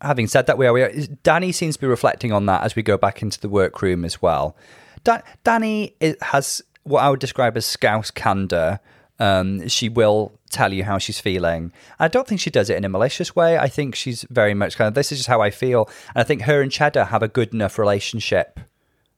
having 0.00 0.28
said 0.28 0.46
that, 0.46 0.56
we 0.56 0.66
are, 0.66 0.72
we 0.72 0.82
are. 0.82 0.92
Danny 1.22 1.50
seems 1.50 1.74
to 1.74 1.80
be 1.80 1.86
reflecting 1.86 2.30
on 2.32 2.46
that 2.46 2.62
as 2.62 2.76
we 2.76 2.82
go 2.82 2.96
back 2.96 3.20
into 3.20 3.40
the 3.40 3.48
workroom 3.48 4.04
as 4.04 4.22
well. 4.22 4.56
Da- 5.02 5.22
Danny 5.42 5.96
has 6.22 6.62
what 6.84 7.02
I 7.02 7.10
would 7.10 7.20
describe 7.20 7.56
as 7.56 7.66
scouse 7.66 8.10
candor. 8.10 8.80
Um, 9.20 9.68
she 9.68 9.88
will 9.88 10.32
tell 10.50 10.72
you 10.72 10.82
how 10.84 10.98
she's 10.98 11.20
feeling. 11.20 11.72
I 11.98 12.08
don't 12.08 12.26
think 12.26 12.40
she 12.40 12.50
does 12.50 12.70
it 12.70 12.76
in 12.76 12.84
a 12.84 12.88
malicious 12.88 13.36
way. 13.36 13.56
I 13.58 13.68
think 13.68 13.94
she's 13.94 14.24
very 14.30 14.54
much 14.54 14.76
kind 14.76 14.88
of 14.88 14.94
this 14.94 15.12
is 15.12 15.18
just 15.18 15.28
how 15.28 15.40
I 15.40 15.50
feel, 15.50 15.88
and 16.14 16.22
I 16.22 16.24
think 16.24 16.42
her 16.42 16.60
and 16.62 16.72
Cheddar 16.72 17.04
have 17.04 17.22
a 17.22 17.28
good 17.28 17.52
enough 17.54 17.78
relationship 17.78 18.58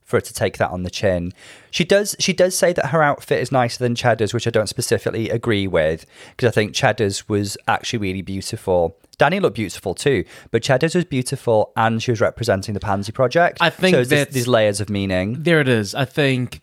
for 0.04 0.16
her 0.16 0.20
to 0.20 0.34
take 0.34 0.58
that 0.58 0.70
on 0.70 0.82
the 0.82 0.90
chin. 0.90 1.32
She 1.70 1.84
does 1.84 2.16
she 2.18 2.32
does 2.32 2.58
say 2.58 2.72
that 2.74 2.86
her 2.86 3.02
outfit 3.02 3.40
is 3.40 3.52
nicer 3.52 3.78
than 3.78 3.94
Cheddar's, 3.94 4.34
which 4.34 4.46
I 4.46 4.50
don't 4.50 4.68
specifically 4.68 5.30
agree 5.30 5.66
with 5.68 6.04
because 6.36 6.48
I 6.48 6.52
think 6.52 6.74
Cheddar's 6.74 7.28
was 7.28 7.56
actually 7.68 8.00
really 8.00 8.22
beautiful. 8.22 8.96
Danny 9.18 9.38
looked 9.40 9.56
beautiful 9.56 9.94
too, 9.94 10.24
but 10.50 10.62
Cheddar's 10.64 10.96
was 10.96 11.04
beautiful 11.04 11.72
and 11.76 12.02
she 12.02 12.10
was 12.10 12.20
representing 12.20 12.74
the 12.74 12.80
Pansy 12.80 13.12
Project. 13.12 13.58
I 13.60 13.70
think 13.70 13.94
so 13.94 14.04
that's- 14.04 14.34
these 14.34 14.48
layers 14.48 14.80
of 14.80 14.90
meaning. 14.90 15.36
there 15.44 15.60
it 15.60 15.68
is. 15.68 15.94
I 15.94 16.04
think 16.04 16.60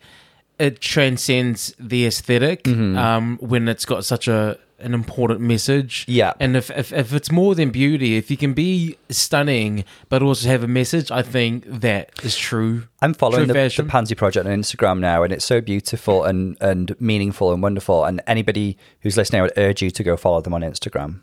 it 0.60 0.80
transcends 0.80 1.74
the 1.78 2.06
esthetic 2.06 2.64
Mm-hmm. 2.64 2.96
um, 2.98 3.38
when 3.40 3.68
it's 3.68 3.84
got 3.84 4.04
such 4.04 4.28
a 4.28 4.58
an 4.82 4.94
important 4.94 5.40
message. 5.40 6.06
Yeah. 6.08 6.32
and 6.40 6.56
if, 6.56 6.70
if 6.70 6.90
if 6.92 7.12
it's 7.12 7.30
more 7.30 7.54
than 7.54 7.68
beauty, 7.70 8.16
if 8.16 8.30
you 8.30 8.36
can 8.38 8.54
be 8.54 8.96
stunning 9.10 9.84
but 10.08 10.22
also 10.22 10.48
have 10.48 10.62
a 10.62 10.68
message, 10.68 11.10
I 11.10 11.22
think 11.22 11.64
that 11.66 12.10
is 12.22 12.36
true. 12.36 12.84
I'm 13.02 13.12
following 13.14 13.44
true 13.44 13.46
the, 13.48 13.52
the. 13.52 13.88
Pansy 13.88 14.14
Project 14.14 14.46
on 14.46 14.52
Instagram 14.52 14.98
now, 15.00 15.22
and 15.22 15.32
it's 15.34 15.44
so 15.44 15.60
beautiful 15.60 16.24
and, 16.24 16.56
and 16.62 16.98
meaningful 16.98 17.52
and 17.52 17.62
wonderful. 17.62 18.04
And 18.06 18.22
anybody 18.26 18.78
who's 19.02 19.16
listening, 19.18 19.40
I 19.40 19.42
would 19.42 19.58
urge 19.58 19.82
you 19.82 19.90
to 19.90 20.02
go 20.02 20.16
follow 20.16 20.40
them 20.40 20.54
on 20.54 20.62
Instagram. 20.62 21.20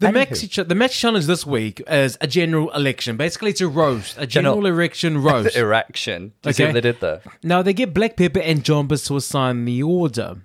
The 0.00 0.06
Anywho. 0.08 0.28
Maxi 0.30 0.68
the 0.68 0.74
Maxi 0.74 0.98
challenge 0.98 1.26
this 1.26 1.44
week 1.46 1.82
is 1.86 2.16
a 2.22 2.26
general 2.26 2.70
election. 2.72 3.16
Basically, 3.16 3.50
it's 3.50 3.60
a 3.60 3.68
roast, 3.68 4.16
a 4.18 4.26
general, 4.26 4.66
election 4.66 5.22
roast. 5.22 5.54
Erection. 5.54 6.32
Do 6.42 6.48
you 6.48 6.52
see 6.54 6.62
Okay. 6.64 6.68
what 6.70 6.74
they 6.74 6.80
did 6.80 7.00
there? 7.00 7.20
Now 7.42 7.60
they 7.62 7.72
get 7.74 7.92
Black 7.94 8.16
Peppa 8.16 8.42
and 8.44 8.64
Jonbers 8.64 9.06
to 9.08 9.16
assign 9.16 9.66
the 9.66 9.82
order. 9.82 10.38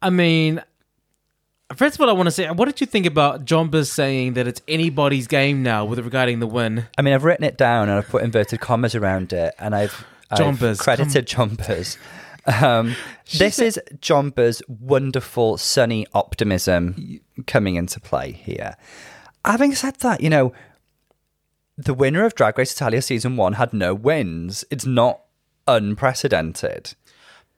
I 0.00 0.08
mean, 0.10 0.62
first 1.76 1.96
of 1.96 2.00
all, 2.00 2.08
I 2.08 2.12
want 2.12 2.26
to 2.28 2.30
say, 2.30 2.50
what 2.50 2.64
did 2.64 2.80
you 2.80 2.86
think 2.86 3.06
about 3.06 3.44
Jonbers 3.44 3.88
saying 3.90 4.34
that 4.34 4.46
it's 4.46 4.62
anybody's 4.68 5.26
game 5.26 5.62
now 5.62 5.84
with 5.84 5.98
regarding 5.98 6.40
the 6.40 6.46
win? 6.46 6.86
I 6.98 7.02
mean, 7.02 7.12
I've 7.14 7.24
written 7.24 7.44
it 7.44 7.56
down 7.58 7.88
and 7.88 7.98
I've 7.98 8.08
put 8.08 8.22
inverted 8.22 8.60
commas 8.60 8.94
around 8.94 9.32
it, 9.34 9.54
and 9.58 9.74
I've, 9.74 10.04
I've 10.30 10.58
credited 10.78 11.26
Jonbers. 11.26 11.96
Um, 12.46 12.94
this 13.38 13.58
is 13.58 13.80
Jomba's 14.00 14.62
wonderful 14.68 15.56
sunny 15.56 16.06
optimism 16.12 17.20
coming 17.46 17.76
into 17.76 18.00
play 18.00 18.32
here. 18.32 18.76
Having 19.44 19.74
said 19.74 19.96
that, 20.00 20.20
you 20.20 20.30
know, 20.30 20.52
the 21.76 21.94
winner 21.94 22.24
of 22.24 22.34
Drag 22.34 22.56
Race 22.58 22.72
Italia 22.72 23.02
season 23.02 23.36
one 23.36 23.54
had 23.54 23.72
no 23.72 23.94
wins. 23.94 24.64
It's 24.70 24.86
not 24.86 25.20
unprecedented. 25.66 26.94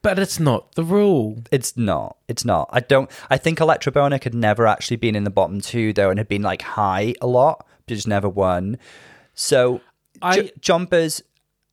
But 0.02 0.18
it's 0.20 0.38
not 0.38 0.72
the 0.76 0.84
rule. 0.84 1.42
It's 1.50 1.76
not. 1.76 2.16
It's 2.28 2.44
not. 2.44 2.68
I 2.72 2.78
don't. 2.80 3.10
I 3.28 3.36
think 3.38 3.58
Elecktra 3.58 3.92
Bionic 3.92 4.22
had 4.22 4.34
never 4.34 4.66
actually 4.66 4.98
been 4.98 5.16
in 5.16 5.24
the 5.24 5.30
bottom 5.30 5.60
two 5.60 5.92
though, 5.92 6.10
and 6.10 6.18
had 6.18 6.28
been 6.28 6.42
like 6.42 6.62
high 6.62 7.14
a 7.20 7.26
lot, 7.26 7.66
but 7.86 7.94
just 7.94 8.06
never 8.06 8.28
won. 8.28 8.78
So, 9.34 9.80
I- 10.22 10.36
J- 10.42 10.52
Jonbers, 10.60 11.22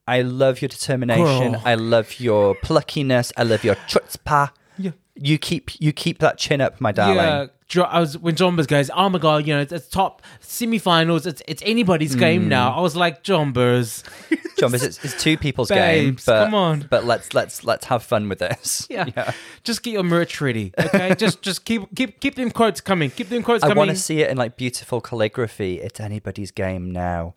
I 0.08 0.22
love 0.22 0.62
your 0.62 0.70
determination. 0.70 1.54
Girl. 1.54 1.62
I 1.66 1.76
love 1.76 2.20
your 2.20 2.56
pluckiness. 2.56 3.32
I 3.38 3.44
love 3.44 3.64
your 3.64 3.76
chutzpah. 3.76 4.50
Yeah. 4.78 4.92
You 5.16 5.38
keep 5.38 5.80
you 5.80 5.94
keep 5.94 6.20
that 6.20 6.38
chin 6.38 6.60
up, 6.60 6.82
my 6.82 6.92
darling. 6.92 7.18
Yeah, 7.18 7.48
I 7.84 8.00
was 8.00 8.18
when 8.18 8.36
Jonbers 8.36 8.68
goes, 8.68 8.92
oh 8.96 9.10
my 9.10 9.18
god, 9.18 9.48
you 9.48 9.54
know, 9.56 9.62
it's, 9.62 9.72
it's 9.72 9.88
top 9.88 10.22
semifinals. 10.42 11.26
It's 11.26 11.42
it's 11.48 11.64
anybody's 11.66 12.16
Mm. 12.16 12.20
game 12.20 12.48
now. 12.50 12.72
I 12.76 12.82
was 12.82 12.96
like, 12.96 13.24
Jonbers. 13.24 14.04
Jonbers, 14.60 14.84
it's, 14.84 15.04
it's 15.04 15.22
two 15.22 15.38
people's 15.38 15.70
game. 15.70 16.18
But, 16.26 16.46
come 16.46 16.54
on. 16.56 16.88
But 16.90 17.06
let's 17.06 17.34
let's 17.34 17.64
let's 17.64 17.86
have 17.86 18.04
fun 18.04 18.28
with 18.30 18.40
this. 18.40 18.88
Yeah. 18.90 19.06
yeah. 19.16 19.32
just 19.64 19.82
get 19.84 19.92
your 19.94 20.04
merch 20.04 20.40
ready, 20.42 20.72
okay? 20.80 21.16
just 21.18 21.42
just 21.42 21.66
keep 21.66 21.84
keep 21.96 22.20
keep 22.20 22.36
them 22.36 22.52
quotes 22.52 22.82
coming. 22.82 23.10
Keep 23.10 23.30
them 23.30 23.42
quotes 23.44 23.62
coming. 23.64 23.78
I 23.78 23.80
want 23.80 23.90
to 23.92 23.96
see 23.96 24.22
it 24.22 24.30
in 24.30 24.38
like 24.38 24.58
beautiful 24.58 25.02
calligraphy. 25.02 25.80
It's 25.80 26.00
anybody's 26.00 26.52
game 26.52 26.92
now. 26.92 27.34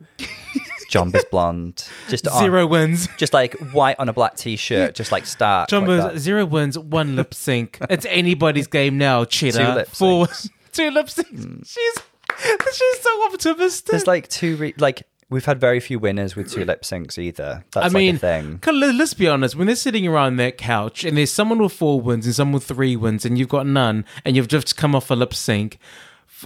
Jonbers 0.90 1.28
blonde. 1.30 1.84
Just 2.08 2.26
on- 2.28 2.38
Zero 2.42 2.66
wins. 2.66 3.08
just 3.16 3.32
like 3.32 3.54
white 3.72 3.96
on 3.98 4.08
a 4.08 4.12
black 4.12 4.36
t-shirt, 4.36 4.94
just 4.94 5.12
like 5.12 5.26
start. 5.26 5.70
like 5.72 5.82
Jonbers, 5.84 6.18
zero 6.18 6.44
wins, 6.44 6.78
one 6.78 7.16
lip 7.16 7.34
sync. 7.34 7.78
It's 7.90 8.06
anybody's 8.06 8.66
game 8.66 8.98
now, 8.98 9.24
Cheddar. 9.24 9.58
Two 9.66 9.72
lip 9.72 9.88
Four, 9.88 10.26
syncs. 10.26 10.50
two 10.72 10.90
lip 10.90 11.06
syncs. 11.06 11.44
Hmm. 11.44 11.62
She's 11.64 12.74
she's 12.74 13.00
so 13.00 13.26
optimistic. 13.32 13.90
There's 13.90 14.06
like 14.06 14.28
two, 14.28 14.56
re- 14.56 14.74
like 14.78 15.02
we've 15.30 15.44
had 15.44 15.58
very 15.60 15.80
few 15.80 15.98
winners 15.98 16.36
with 16.36 16.52
two 16.52 16.64
lip 16.64 16.82
syncs 16.82 17.18
either. 17.18 17.64
That's 17.72 17.86
I 17.94 17.98
mean, 17.98 18.14
like 18.14 18.22
a 18.22 18.58
thing. 18.60 18.60
let- 18.80 18.94
let's 18.94 19.14
be 19.14 19.26
honest. 19.28 19.56
When 19.56 19.66
they're 19.66 19.76
sitting 19.76 20.06
around 20.06 20.36
that 20.36 20.58
couch 20.58 21.04
and 21.04 21.16
there's 21.16 21.32
someone 21.32 21.58
with 21.58 21.72
four 21.72 22.00
wins 22.00 22.26
and 22.26 22.34
someone 22.34 22.54
with 22.54 22.64
three 22.64 22.94
wins, 22.96 23.24
and 23.24 23.38
you've 23.38 23.48
got 23.48 23.66
none, 23.66 24.04
and 24.24 24.36
you've 24.36 24.48
just 24.48 24.76
come 24.76 24.94
off 24.94 25.10
a 25.10 25.14
lip 25.14 25.34
sync, 25.34 25.78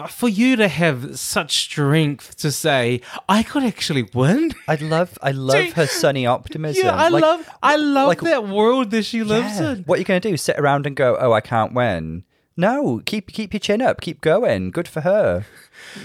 for 0.09 0.29
you 0.29 0.57
to 0.57 0.69
have 0.69 1.19
such 1.19 1.59
strength 1.65 2.37
to 2.39 2.53
say, 2.53 3.01
"I 3.29 3.43
could 3.43 3.65
actually 3.65 4.09
win." 4.15 4.53
I 4.69 4.77
love, 4.77 5.19
I 5.23 5.33
love 5.33 5.57
Dude, 5.57 5.73
her 5.75 5.87
sunny 5.87 6.27
optimism. 6.27 6.85
Yeah, 6.87 6.95
I 6.95 7.09
Like, 7.09 7.23
love, 7.23 7.49
I 7.63 7.77
love 7.77 8.09
like- 8.09 8.21
that 8.21 8.47
world 8.49 8.91
that 8.93 9.05
she 9.05 9.23
lives 9.23 9.59
yeah. 9.59 9.73
in. 9.73 9.83
What 9.85 9.97
are 9.97 9.99
you 9.99 10.05
going 10.05 10.21
to 10.21 10.31
do? 10.31 10.37
Sit 10.37 10.59
around 10.59 10.87
and 10.87 10.95
go, 10.97 11.17
"Oh, 11.21 11.33
I 11.33 11.41
can't 11.41 11.73
win." 11.75 12.25
No, 12.57 13.01
keep 13.07 13.33
keep 13.33 13.53
your 13.53 13.61
chin 13.61 13.81
up. 13.83 14.01
Keep 14.01 14.21
going. 14.21 14.71
Good 14.71 14.87
for 14.89 15.01
her. 15.01 15.47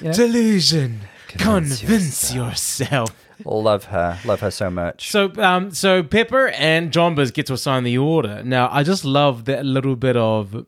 Delusion. 0.01 1.01
Convince 1.27 1.79
Convince 1.79 2.33
yourself. 2.33 3.13
Love 3.43 3.85
her. 3.85 4.17
Love 4.23 4.39
her 4.39 4.51
so 4.51 4.69
much. 4.69 5.11
So, 5.11 5.31
um, 5.37 5.71
so 5.71 6.01
Peppa 6.01 6.51
and 6.57 6.91
Jonbers 6.91 7.33
get 7.33 7.47
to 7.47 7.53
assign 7.53 7.83
the 7.83 7.97
order. 7.97 8.41
Now, 8.43 8.69
I 8.71 8.83
just 8.83 9.03
love 9.03 9.43
that 9.45 9.65
little 9.65 9.97
bit 9.97 10.15
of 10.15 10.65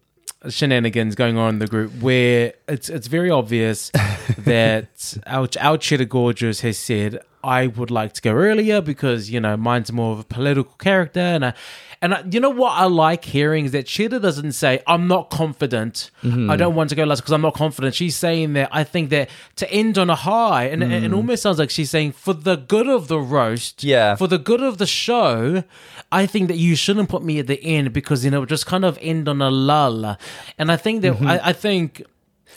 shenanigans 0.50 1.16
going 1.16 1.38
on 1.38 1.56
in 1.56 1.60
the 1.60 1.68
group 1.68 1.92
where 2.02 2.54
it's 2.68 2.90
it's 2.90 3.08
very 3.08 3.30
obvious 3.30 3.90
that 4.40 5.18
our 5.26 5.48
our 5.60 5.78
Cheddar 5.78 6.06
Gorgeous 6.06 6.62
has 6.62 6.78
said, 6.78 7.20
"I 7.48 7.68
would 7.68 7.90
like 7.92 8.12
to 8.14 8.22
go 8.22 8.32
earlier 8.34 8.82
because 8.82 9.30
you 9.32 9.40
know 9.40 9.56
mine's 9.58 9.92
more 9.92 10.12
of 10.14 10.20
a 10.20 10.24
political 10.26 10.74
character," 10.78 11.20
and 11.36 11.44
I, 11.46 11.54
and 12.02 12.14
I, 12.14 12.24
you 12.30 12.40
know 12.40 12.50
what 12.50 12.74
I 12.74 12.86
like 12.86 13.24
hearing 13.26 13.66
is 13.66 13.72
that 13.72 13.86
Cheddar 13.88 14.20
doesn't 14.20 14.52
say, 14.52 14.82
"I'm 14.86 15.08
not 15.08 15.30
confident. 15.30 16.12
I 16.24 16.56
don't 16.58 16.76
want 16.76 16.90
to 16.90 16.96
go 16.96 17.06
last 17.06 17.22
because 17.22 17.32
I'm 17.34 17.42
not 17.42 17.54
confident." 17.56 17.96
She's 17.96 18.16
saying 18.16 18.54
that 18.54 18.70
I 18.72 18.84
think 18.84 19.10
that 19.12 19.30
to 19.56 19.66
end 19.72 19.98
on 19.98 20.10
a 20.10 20.16
high, 20.16 20.66
and 20.66 20.84
and 20.84 21.06
it 21.06 21.14
almost 21.14 21.42
sounds 21.44 21.58
like 21.60 21.70
she's 21.70 21.90
saying, 21.90 22.12
"For 22.12 22.34
the 22.34 22.56
good 22.58 22.88
of 22.88 23.08
the 23.08 23.20
roast, 23.20 23.84
Yeah. 23.84 24.16
for 24.16 24.28
the 24.28 24.38
good 24.38 24.62
of 24.62 24.78
the 24.78 24.86
show, 24.86 25.64
I 26.12 26.26
think 26.26 26.50
that 26.50 26.58
you 26.58 26.76
shouldn't 26.76 27.10
put 27.10 27.24
me 27.24 27.40
at 27.40 27.48
the 27.48 27.64
end 27.64 27.94
because 27.94 28.26
you 28.26 28.32
know 28.32 28.46
just 28.46 28.66
kind 28.66 28.84
of 28.86 28.98
end 29.02 29.28
on 29.30 29.42
a 29.42 29.50
lull." 29.50 30.18
And 30.60 30.72
I 30.72 30.78
think 30.78 31.02
that 31.02 31.14
Mm-hmm. 31.14 31.28
I, 31.28 31.50
I 31.52 31.54
think 31.54 32.04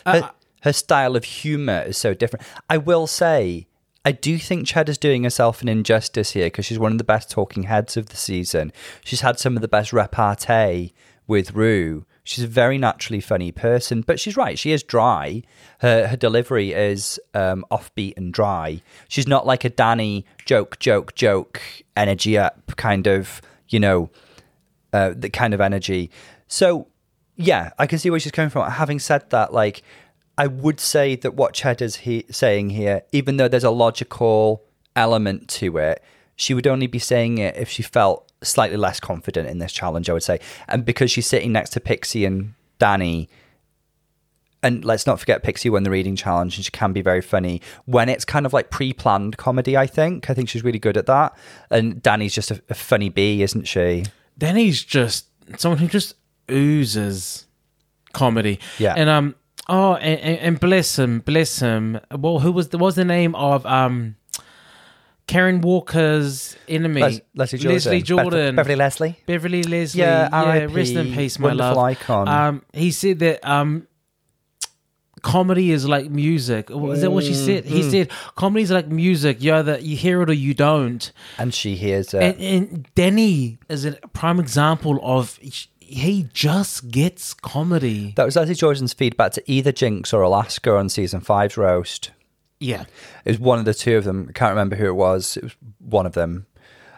her, 0.05 0.31
her 0.63 0.73
style 0.73 1.15
of 1.17 1.25
humor 1.25 1.85
is 1.87 1.97
so 1.97 2.15
different. 2.15 2.45
I 2.69 2.77
will 2.79 3.07
say, 3.07 3.67
I 4.05 4.13
do 4.13 4.39
think 4.39 4.67
Chad 4.67 4.89
is 4.89 4.97
doing 4.97 5.25
herself 5.25 5.61
an 5.61 5.69
injustice 5.69 6.31
here 6.33 6.47
because 6.47 6.65
she's 6.65 6.79
one 6.79 6.93
of 6.93 6.99
the 6.99 7.05
best 7.05 7.31
talking 7.31 7.65
heads 7.65 7.97
of 7.97 8.07
the 8.07 8.17
season. 8.17 8.73
She's 9.05 9.21
had 9.21 9.39
some 9.39 9.57
of 9.57 9.63
the 9.63 9.69
best 9.69 9.93
repartee 9.93 10.93
with 11.27 11.55
Rue. 11.55 12.07
She's 12.25 12.45
a 12.45 12.49
very 12.49 12.79
naturally 12.79 13.21
funny 13.21 13.53
person, 13.53 14.03
but 14.03 14.19
she's 14.19 14.37
right. 14.37 14.59
She 14.59 14.73
is 14.73 14.83
dry. 14.83 15.43
Her 15.81 16.07
her 16.07 16.17
delivery 16.17 16.73
is 16.73 17.21
um, 17.35 17.65
offbeat 17.71 18.17
and 18.17 18.33
dry. 18.33 18.83
She's 19.09 19.27
not 19.27 19.47
like 19.47 19.65
a 19.65 19.71
Danny 19.71 20.25
joke, 20.47 20.79
joke, 20.79 21.15
joke, 21.15 21.61
energy 21.97 22.39
up 22.39 22.77
kind 22.77 23.07
of, 23.07 23.43
you 23.69 23.81
know, 23.81 24.11
uh, 24.93 25.13
the 25.17 25.31
kind 25.31 25.55
of 25.55 25.61
energy. 25.61 26.11
So, 26.47 26.89
yeah, 27.37 27.71
I 27.79 27.87
can 27.87 27.99
see 27.99 28.11
where 28.11 28.21
she's 28.21 28.33
coming 28.33 28.51
from. 28.51 28.71
Having 28.71 29.01
said 29.01 29.29
that, 29.31 29.53
like, 29.53 29.83
I 30.41 30.47
would 30.47 30.81
say 30.81 31.17
that 31.17 31.35
what 31.35 31.53
Cheddar's 31.53 31.97
he- 31.97 32.25
saying 32.31 32.71
here, 32.71 33.03
even 33.13 33.37
though 33.37 33.47
there's 33.47 33.63
a 33.63 33.71
logical 33.71 34.63
element 34.97 35.49
to 35.49 35.77
it, 35.77 36.03
she 36.35 36.55
would 36.55 36.67
only 36.67 36.87
be 36.87 36.99
saying 36.99 37.37
it 37.37 37.57
if 37.57 37.69
she 37.69 37.83
felt 37.83 38.27
slightly 38.41 38.79
less 38.79 39.01
confident 39.01 39.51
in 39.51 39.59
this 39.59 39.71
challenge, 39.71 40.09
I 40.09 40.15
would 40.15 40.23
say. 40.23 40.41
And 40.67 40.83
because 40.83 41.11
she's 41.11 41.27
sitting 41.27 41.53
next 41.53 41.75
to 41.75 41.81
Pixie 41.81 42.25
and 42.25 42.55
Danny, 42.79 43.29
and 44.63 44.83
let's 44.83 45.07
not 45.07 45.21
forget 45.21 45.43
Pixie 45.43 45.69
won 45.69 45.83
the 45.83 45.91
reading 45.91 46.17
challenge, 46.17 46.57
and 46.57 46.65
she 46.65 46.71
can 46.71 46.95
be 46.95 47.03
very 47.03 47.21
funny 47.21 47.61
when 47.85 48.09
it's 48.09 48.25
kind 48.25 48.47
of 48.47 48.55
like 48.55 48.71
pre-planned 48.71 49.37
comedy. 49.37 49.77
I 49.77 49.87
think 49.87 50.31
I 50.31 50.33
think 50.33 50.49
she's 50.49 50.65
really 50.65 50.79
good 50.79 50.97
at 50.97 51.05
that, 51.05 51.37
and 51.71 52.01
Danny's 52.01 52.33
just 52.33 52.51
a, 52.51 52.63
a 52.71 52.75
funny 52.75 53.11
bee, 53.11 53.43
isn't 53.43 53.69
she? 53.69 54.07
Danny's 54.39 54.83
just 54.83 55.27
someone 55.59 55.79
who 55.81 55.87
just 55.87 56.15
oozes 56.51 57.47
comedy. 58.15 58.59
Yeah. 58.79 58.95
And 58.97 59.11
um 59.11 59.35
oh 59.71 59.95
and, 59.95 60.21
and, 60.21 60.39
and 60.47 60.61
bless 60.61 60.99
him, 60.99 61.21
bless 61.21 61.61
him. 61.61 61.99
Well, 62.11 62.41
who 62.41 62.53
was 62.53 62.69
the 62.69 62.77
what 62.79 62.87
was 62.87 62.95
the 62.97 63.05
name 63.07 63.35
of 63.35 63.65
um 63.65 64.17
Karen 65.27 65.61
Walker's 65.61 66.57
enemy? 66.69 67.01
Les- 67.03 67.21
Leslie 67.35 67.59
Jordan, 67.59 67.75
Leslie 67.77 68.03
Jordan. 68.03 68.57
Beverly 68.57 68.77
Leslie. 68.77 69.17
Beverly 69.27 69.63
Leslie. 69.63 70.01
Yeah, 70.01 70.29
R.I.P., 70.33 70.67
rest 70.75 70.93
in 70.95 71.15
peace, 71.15 71.39
my 71.39 71.49
wonderful 71.49 71.77
love. 71.77 71.85
icon. 71.93 72.29
Um, 72.29 72.63
he 72.73 72.91
said 72.91 73.21
that 73.21 73.39
um, 73.49 73.87
comedy 75.23 75.71
is 75.71 75.87
like 75.87 76.11
music. 76.11 76.71
Is 76.71 77.03
that 77.03 77.11
what 77.11 77.25
she 77.25 77.35
said? 77.35 77.65
He 77.65 77.81
Mm-hmm. 77.81 77.91
said 77.91 78.11
comedy 78.37 78.63
is 78.65 78.71
like 78.71 78.89
music. 78.89 79.43
You 79.43 79.55
either 79.55 79.79
you 79.79 79.97
hear 79.97 80.23
it 80.23 80.31
or 80.31 80.35
you 80.35 80.55
don't. 80.55 81.13
And 81.39 81.53
she 81.55 81.77
hears 81.77 82.13
it. 82.15 82.23
And, 82.23 82.41
and 82.41 82.89
Danny 82.95 83.59
is 83.69 83.85
a 83.85 83.93
prime 84.13 84.41
example 84.41 84.99
of 85.03 85.39
he 85.91 86.29
just 86.33 86.91
gets 86.91 87.35
comedy. 87.35 88.13
that 88.17 88.25
was 88.25 88.37
Leslie 88.37 88.55
Jordan's 88.55 88.93
feedback 88.93 89.33
to 89.33 89.43
either 89.51 89.73
Jinx 89.73 90.13
or 90.13 90.23
Alaska 90.23 90.77
on 90.77 90.89
season 90.89 91.21
five's 91.21 91.57
roast. 91.57 92.11
Yeah. 92.61 92.85
It 93.25 93.31
was 93.31 93.39
one 93.41 93.59
of 93.59 93.65
the 93.65 93.75
two 93.75 93.97
of 93.97 94.05
them. 94.05 94.27
I 94.29 94.33
can't 94.33 94.51
remember 94.51 94.77
who 94.77 94.87
it 94.87 94.95
was. 94.95 95.37
It 95.37 95.43
was 95.45 95.57
one 95.79 96.07
of 96.07 96.13
them. 96.13 96.47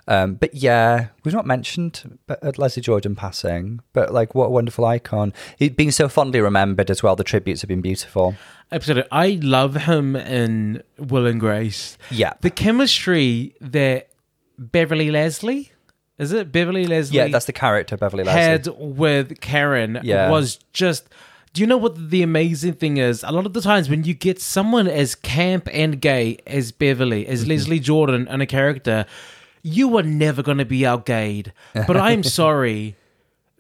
Um, 0.08 0.34
but 0.34 0.54
yeah, 0.54 1.08
we've 1.24 1.32
not 1.32 1.46
mentioned 1.46 2.18
but- 2.26 2.58
Leslie 2.58 2.82
Jordan 2.82 3.14
passing, 3.14 3.80
but 3.92 4.12
like 4.12 4.34
what 4.34 4.46
a 4.46 4.50
wonderful 4.50 4.84
icon. 4.84 5.32
He's 5.56 5.70
being 5.70 5.92
so 5.92 6.08
fondly 6.08 6.40
remembered 6.40 6.90
as 6.90 7.02
well. 7.02 7.14
The 7.16 7.22
tributes 7.24 7.60
have 7.62 7.68
been 7.68 7.80
beautiful. 7.80 8.34
Absolutely. 8.72 9.08
I 9.12 9.38
love 9.42 9.74
him 9.76 10.16
in 10.16 10.82
Will 10.98 11.26
and 11.26 11.38
Grace. 11.40 11.96
Yeah. 12.10 12.32
The 12.40 12.50
chemistry 12.50 13.54
that 13.60 14.08
Beverly 14.58 15.10
Leslie, 15.10 15.71
is 16.18 16.32
it 16.32 16.52
Beverly 16.52 16.86
Leslie? 16.86 17.16
Yeah, 17.16 17.28
that's 17.28 17.46
the 17.46 17.52
character 17.52 17.96
Beverly 17.96 18.24
Leslie. 18.24 18.40
had 18.40 18.68
with 18.78 19.40
Karen 19.40 20.00
Yeah. 20.02 20.30
was 20.30 20.58
just. 20.72 21.08
Do 21.54 21.60
you 21.60 21.66
know 21.66 21.76
what 21.76 22.08
the 22.10 22.22
amazing 22.22 22.72
thing 22.74 22.96
is? 22.96 23.22
A 23.22 23.30
lot 23.30 23.44
of 23.44 23.52
the 23.52 23.60
times 23.60 23.90
when 23.90 24.04
you 24.04 24.14
get 24.14 24.40
someone 24.40 24.88
as 24.88 25.14
camp 25.14 25.68
and 25.70 26.00
gay 26.00 26.38
as 26.46 26.72
Beverly, 26.72 27.24
Mm-hmm. 27.24 27.32
as 27.32 27.46
Leslie 27.46 27.78
Jordan, 27.78 28.26
and 28.30 28.40
a 28.40 28.46
character, 28.46 29.04
you 29.62 29.94
are 29.98 30.02
never 30.02 30.42
going 30.42 30.56
to 30.56 30.64
be 30.64 30.80
outgayed. 30.80 31.52
But 31.74 31.98
I'm 31.98 32.22
sorry, 32.40 32.96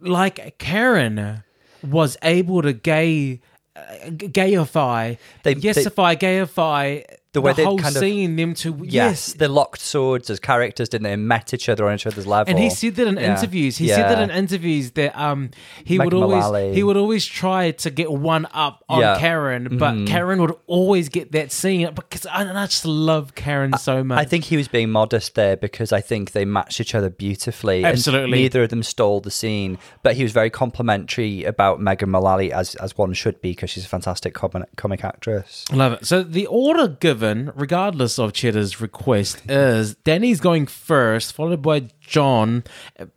like 0.00 0.56
Karen 0.58 1.42
was 1.82 2.16
able 2.22 2.62
to 2.62 2.72
gay. 2.72 3.40
Uh, 3.76 4.10
gayify, 4.10 5.16
They- 5.42 5.54
yesify, 5.54 6.16
gayify 6.18 7.04
The 7.32 7.40
way 7.40 7.52
they 7.54 7.64
whole 7.64 7.78
kind 7.78 7.96
of- 7.96 8.00
scene 8.00 8.36
them 8.36 8.52
to 8.54 8.76
yes, 8.82 8.92
yes, 8.92 9.32
they 9.34 9.46
locked 9.46 9.80
swords 9.80 10.28
as 10.28 10.38
characters, 10.38 10.88
didn't 10.90 11.04
they? 11.04 11.12
And 11.14 11.26
met 11.26 11.54
each 11.54 11.68
other 11.68 11.88
on 11.88 11.94
each 11.94 12.06
other's 12.06 12.26
level. 12.26 12.50
And 12.50 12.62
he 12.62 12.68
said 12.68 12.96
that 12.96 13.06
in 13.06 13.16
Yeah. 13.16 13.34
interviews. 13.36 13.78
He 13.78 13.88
said 13.88 14.02
that 14.10 14.20
in 14.22 14.30
interviews 14.30 14.90
that 14.92 15.18
um 15.18 15.50
he 15.84 15.98
would 15.98 16.12
always 16.12 16.42
Mullally. 16.44 16.74
he 16.74 16.82
would 16.82 16.96
always 16.98 17.24
try 17.24 17.70
to 17.70 17.90
get 17.90 18.12
one 18.12 18.46
up 18.52 18.84
on 18.88 19.00
Yeah. 19.00 19.18
Karen, 19.18 19.78
but 19.78 20.06
Karen 20.06 20.40
would 20.42 20.54
always 20.66 21.08
get 21.08 21.32
that 21.32 21.52
scene 21.52 21.88
because 21.94 22.26
I, 22.26 22.42
and 22.42 22.58
I 22.58 22.66
just 22.66 22.84
love 22.84 23.34
Karen 23.34 23.76
so 23.78 24.04
much. 24.04 24.18
I 24.18 24.24
think 24.24 24.44
he 24.44 24.56
was 24.58 24.68
being 24.68 24.90
modest 24.90 25.34
there 25.34 25.56
because 25.56 25.90
I 25.92 26.00
think 26.02 26.32
they 26.32 26.44
matched 26.44 26.80
each 26.80 26.94
other 26.94 27.08
beautifully. 27.08 27.84
Absolutely. 27.84 28.38
neither 28.38 28.62
of 28.64 28.68
them 28.70 28.82
stole 28.82 29.20
the 29.20 29.30
scene, 29.30 29.78
but 30.02 30.16
he 30.16 30.22
was 30.22 30.32
very 30.32 30.50
complimentary 30.50 31.44
about 31.44 31.80
Megan 31.80 32.10
Mullally 32.10 32.52
as 32.52 32.74
as 32.76 32.98
one 32.98 33.14
should 33.14 33.40
be 33.40 33.52
because 33.52 33.70
she's 33.70 33.84
a 33.86 33.88
fantastic 33.88 34.34
comic, 34.34 34.68
comic 34.76 35.02
actress. 35.04 35.64
Love 35.72 35.92
it. 35.94 36.06
So 36.06 36.22
the 36.22 36.46
order 36.46 36.88
given, 36.88 37.21
regardless 37.54 38.18
of 38.18 38.32
Cheddar's 38.32 38.80
request, 38.80 39.42
is 39.48 39.94
Danny's 39.96 40.40
going 40.40 40.66
first, 40.66 41.32
followed 41.32 41.62
by 41.62 41.88
John, 42.00 42.64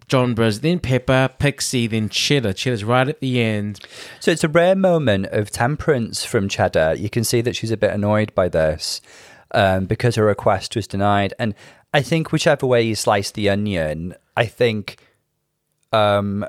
Jonbers, 0.07 0.61
then 0.61 0.79
Peppa, 0.79 1.33
Pixie, 1.39 1.87
then 1.87 2.09
Cheddar. 2.09 2.53
Cheddar's 2.53 2.83
right 2.83 3.07
at 3.07 3.19
the 3.19 3.41
end. 3.41 3.79
So 4.19 4.31
it's 4.31 4.43
a 4.43 4.49
rare 4.49 4.75
moment 4.75 5.27
of 5.27 5.51
temperance 5.51 6.23
from 6.23 6.47
Cheddar. 6.47 6.95
You 6.95 7.09
can 7.09 7.23
see 7.23 7.41
that 7.41 7.55
she's 7.55 7.71
a 7.71 7.77
bit 7.77 7.91
annoyed 7.91 8.33
by 8.35 8.49
this 8.49 9.01
um, 9.51 9.85
because 9.85 10.15
her 10.15 10.25
request 10.25 10.75
was 10.75 10.87
denied. 10.87 11.33
And 11.39 11.55
I 11.93 12.01
think 12.01 12.31
whichever 12.31 12.65
way 12.65 12.83
you 12.83 12.95
slice 12.95 13.31
the 13.31 13.49
onion, 13.49 14.15
I 14.35 14.45
think 14.45 14.97
um, 15.91 16.45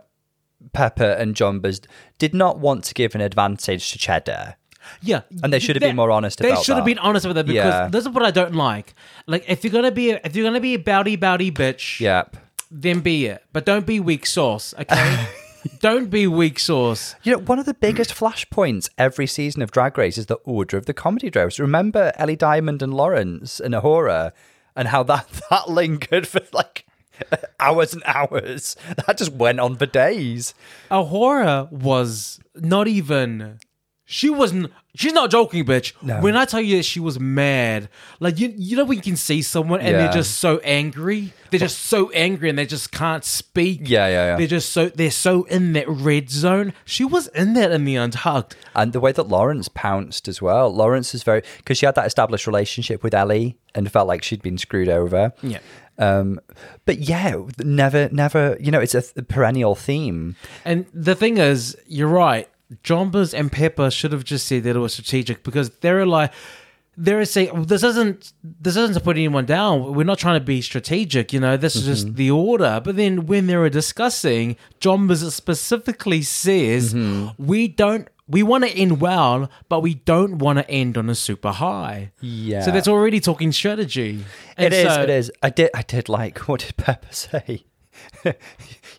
Peppa 0.72 1.18
and 1.18 1.34
Buzz 1.36 1.80
did 2.18 2.34
not 2.34 2.58
want 2.58 2.84
to 2.84 2.94
give 2.94 3.14
an 3.14 3.20
advantage 3.20 3.92
to 3.92 3.98
Cheddar. 3.98 4.56
Yeah, 5.02 5.22
And 5.42 5.52
they 5.52 5.58
should 5.58 5.76
have 5.76 5.80
been 5.80 5.96
more 5.96 6.10
honest 6.10 6.38
They 6.38 6.50
about 6.50 6.64
should 6.64 6.76
have 6.76 6.84
that. 6.84 6.90
been 6.94 6.98
honest 6.98 7.26
with 7.26 7.36
that 7.36 7.46
because 7.46 7.72
Yeah. 7.74 7.88
this 7.88 8.02
is 8.04 8.08
what 8.10 8.24
I 8.24 8.30
don't 8.30 8.54
like. 8.54 8.94
Like, 9.26 9.44
if 9.48 9.64
you're 9.64 9.72
gonna 9.72 9.90
be, 9.90 10.10
a, 10.12 10.20
if 10.24 10.34
you're 10.36 10.44
gonna 10.46 10.60
be 10.60 10.74
a 10.74 10.78
bowdy 10.78 11.16
bowdy 11.16 11.50
bitch, 11.50 12.00
Yep. 12.00 12.36
then 12.70 13.00
be 13.00 13.26
it. 13.26 13.44
But 13.52 13.64
don't 13.66 13.86
be 13.86 14.00
weak 14.00 14.26
sauce, 14.26 14.74
okay? 14.78 15.26
don't 15.80 16.10
be 16.10 16.26
weak 16.26 16.58
sauce. 16.58 17.14
You 17.24 17.32
know, 17.32 17.38
one 17.38 17.58
of 17.58 17.66
the 17.66 17.74
biggest 17.74 18.14
flashpoints 18.14 18.88
every 18.98 19.26
season 19.26 19.62
of 19.62 19.70
Drag 19.72 19.96
Race 19.98 20.16
is 20.18 20.26
the 20.26 20.36
order 20.44 20.76
of 20.76 20.86
the 20.86 20.94
comedy 20.94 21.30
roast. 21.34 21.58
Remember 21.58 22.12
Ellie 22.16 22.36
Diamond 22.36 22.82
and 22.82 22.94
Lawrence 22.94 23.58
and 23.60 23.74
A'Whora 23.74 24.32
and 24.76 24.88
how 24.88 25.02
that, 25.04 25.26
that 25.50 25.68
lingered 25.70 26.28
for 26.28 26.40
like 26.52 26.84
hours 27.58 27.94
and 27.94 28.02
hours. 28.04 28.76
That 29.06 29.16
just 29.18 29.32
went 29.32 29.58
on 29.58 29.76
for 29.76 29.86
days. 29.86 30.54
A'Whora 30.90 31.70
was 31.72 32.38
not 32.54 32.86
even. 32.88 33.58
She 34.08 34.30
wasn't. 34.30 34.72
She's 34.94 35.12
not 35.12 35.30
joking, 35.32 35.64
bitch. 35.64 35.92
No. 36.00 36.20
When 36.20 36.36
I 36.36 36.44
tell 36.44 36.60
you 36.60 36.76
that 36.76 36.84
she 36.84 37.00
was 37.00 37.18
mad, 37.20 37.88
like 38.20 38.38
you, 38.38 38.54
you 38.56 38.76
know 38.76 38.84
when 38.84 38.96
you 38.96 39.02
can 39.02 39.16
see 39.16 39.42
someone 39.42 39.80
and 39.80 39.88
Yeah. 39.90 39.98
they're 40.04 40.12
just 40.12 40.38
so 40.38 40.58
angry, 40.60 41.32
they're 41.50 41.58
just 41.60 41.80
so 41.82 42.10
angry 42.12 42.48
and 42.48 42.56
they 42.56 42.66
just 42.66 42.92
can't 42.92 43.24
speak. 43.24 43.80
Yeah, 43.82 44.06
yeah, 44.06 44.26
yeah. 44.26 44.36
They're 44.36 44.46
just 44.46 44.70
so 44.72 44.88
they're 44.88 45.10
so 45.10 45.42
in 45.44 45.72
that 45.72 45.88
red 45.88 46.30
zone. 46.30 46.72
She 46.84 47.04
was 47.04 47.26
in 47.28 47.54
that 47.54 47.72
in 47.72 47.84
the 47.84 47.96
Untucked. 47.96 48.56
And 48.76 48.92
the 48.92 49.00
way 49.00 49.10
that 49.10 49.24
Lawrence 49.28 49.68
pounced 49.68 50.28
as 50.28 50.40
well. 50.40 50.72
Lawrence 50.72 51.12
is 51.14 51.24
very, 51.24 51.42
because 51.58 51.76
she 51.76 51.84
had 51.84 51.96
that 51.96 52.06
established 52.06 52.46
relationship 52.46 53.02
with 53.02 53.12
Ellie 53.12 53.58
and 53.74 53.90
felt 53.90 54.06
like 54.06 54.22
she'd 54.22 54.40
been 54.40 54.56
screwed 54.56 54.88
over. 54.88 55.32
Yeah. 55.42 55.58
Um, 55.98 56.38
but 56.84 56.98
yeah, 57.00 57.40
never, 57.58 58.08
never, 58.12 58.56
you 58.60 58.70
know, 58.70 58.80
it's 58.80 58.94
a, 58.94 59.02
th- 59.02 59.28
perennial 59.28 59.74
theme. 59.74 60.36
And 60.64 60.86
the 60.94 61.14
thing 61.14 61.38
is, 61.38 61.74
you're 61.86 62.06
right. 62.08 62.48
Jonbers 62.82 63.32
and 63.32 63.50
Peppa 63.50 63.90
should 63.90 64.12
have 64.12 64.24
just 64.24 64.46
said 64.46 64.64
that 64.64 64.76
it 64.76 64.78
was 64.78 64.92
strategic 64.94 65.42
because 65.42 65.70
they're 65.80 66.06
like 66.06 66.32
they're 66.96 67.24
saying 67.24 67.64
this 67.64 67.82
isn't 67.82 68.32
this 68.42 68.76
isn't 68.76 68.94
to 68.94 69.00
put 69.00 69.16
anyone 69.16 69.44
down. 69.44 69.94
We're 69.94 70.04
not 70.04 70.18
trying 70.18 70.40
to 70.40 70.44
be 70.44 70.62
strategic, 70.62 71.32
you 71.32 71.40
know. 71.40 71.56
This 71.56 71.76
is 71.76 71.84
just 71.84 72.06
mm-hmm. 72.06 72.16
the 72.16 72.30
order. 72.30 72.80
But 72.82 72.96
then 72.96 73.26
when 73.26 73.46
they 73.46 73.56
were 73.56 73.68
discussing, 73.68 74.56
Jonbers 74.80 75.30
specifically 75.30 76.22
says 76.22 76.94
mm-hmm. 76.94 77.42
we 77.42 77.68
don't 77.68 78.08
we 78.28 78.42
want 78.42 78.64
to 78.64 78.70
end 78.70 79.00
well, 79.00 79.50
but 79.68 79.80
we 79.80 79.94
don't 79.94 80.38
want 80.38 80.58
to 80.58 80.68
end 80.70 80.98
on 80.98 81.08
a 81.08 81.14
super 81.14 81.52
high. 81.52 82.12
Yeah. 82.20 82.62
So 82.62 82.70
that's 82.70 82.88
already 82.88 83.20
talking 83.20 83.52
strategy. 83.52 84.24
It 84.58 84.72
And 84.72 84.74
is. 84.74 84.94
so- 84.94 85.02
it 85.02 85.10
is. 85.10 85.30
I 85.42 85.50
did. 85.50 85.70
I 85.74 85.82
did 85.82 86.08
like. 86.08 86.38
What 86.48 86.60
did 86.60 86.76
Peppa 86.76 87.12
say? 87.12 87.64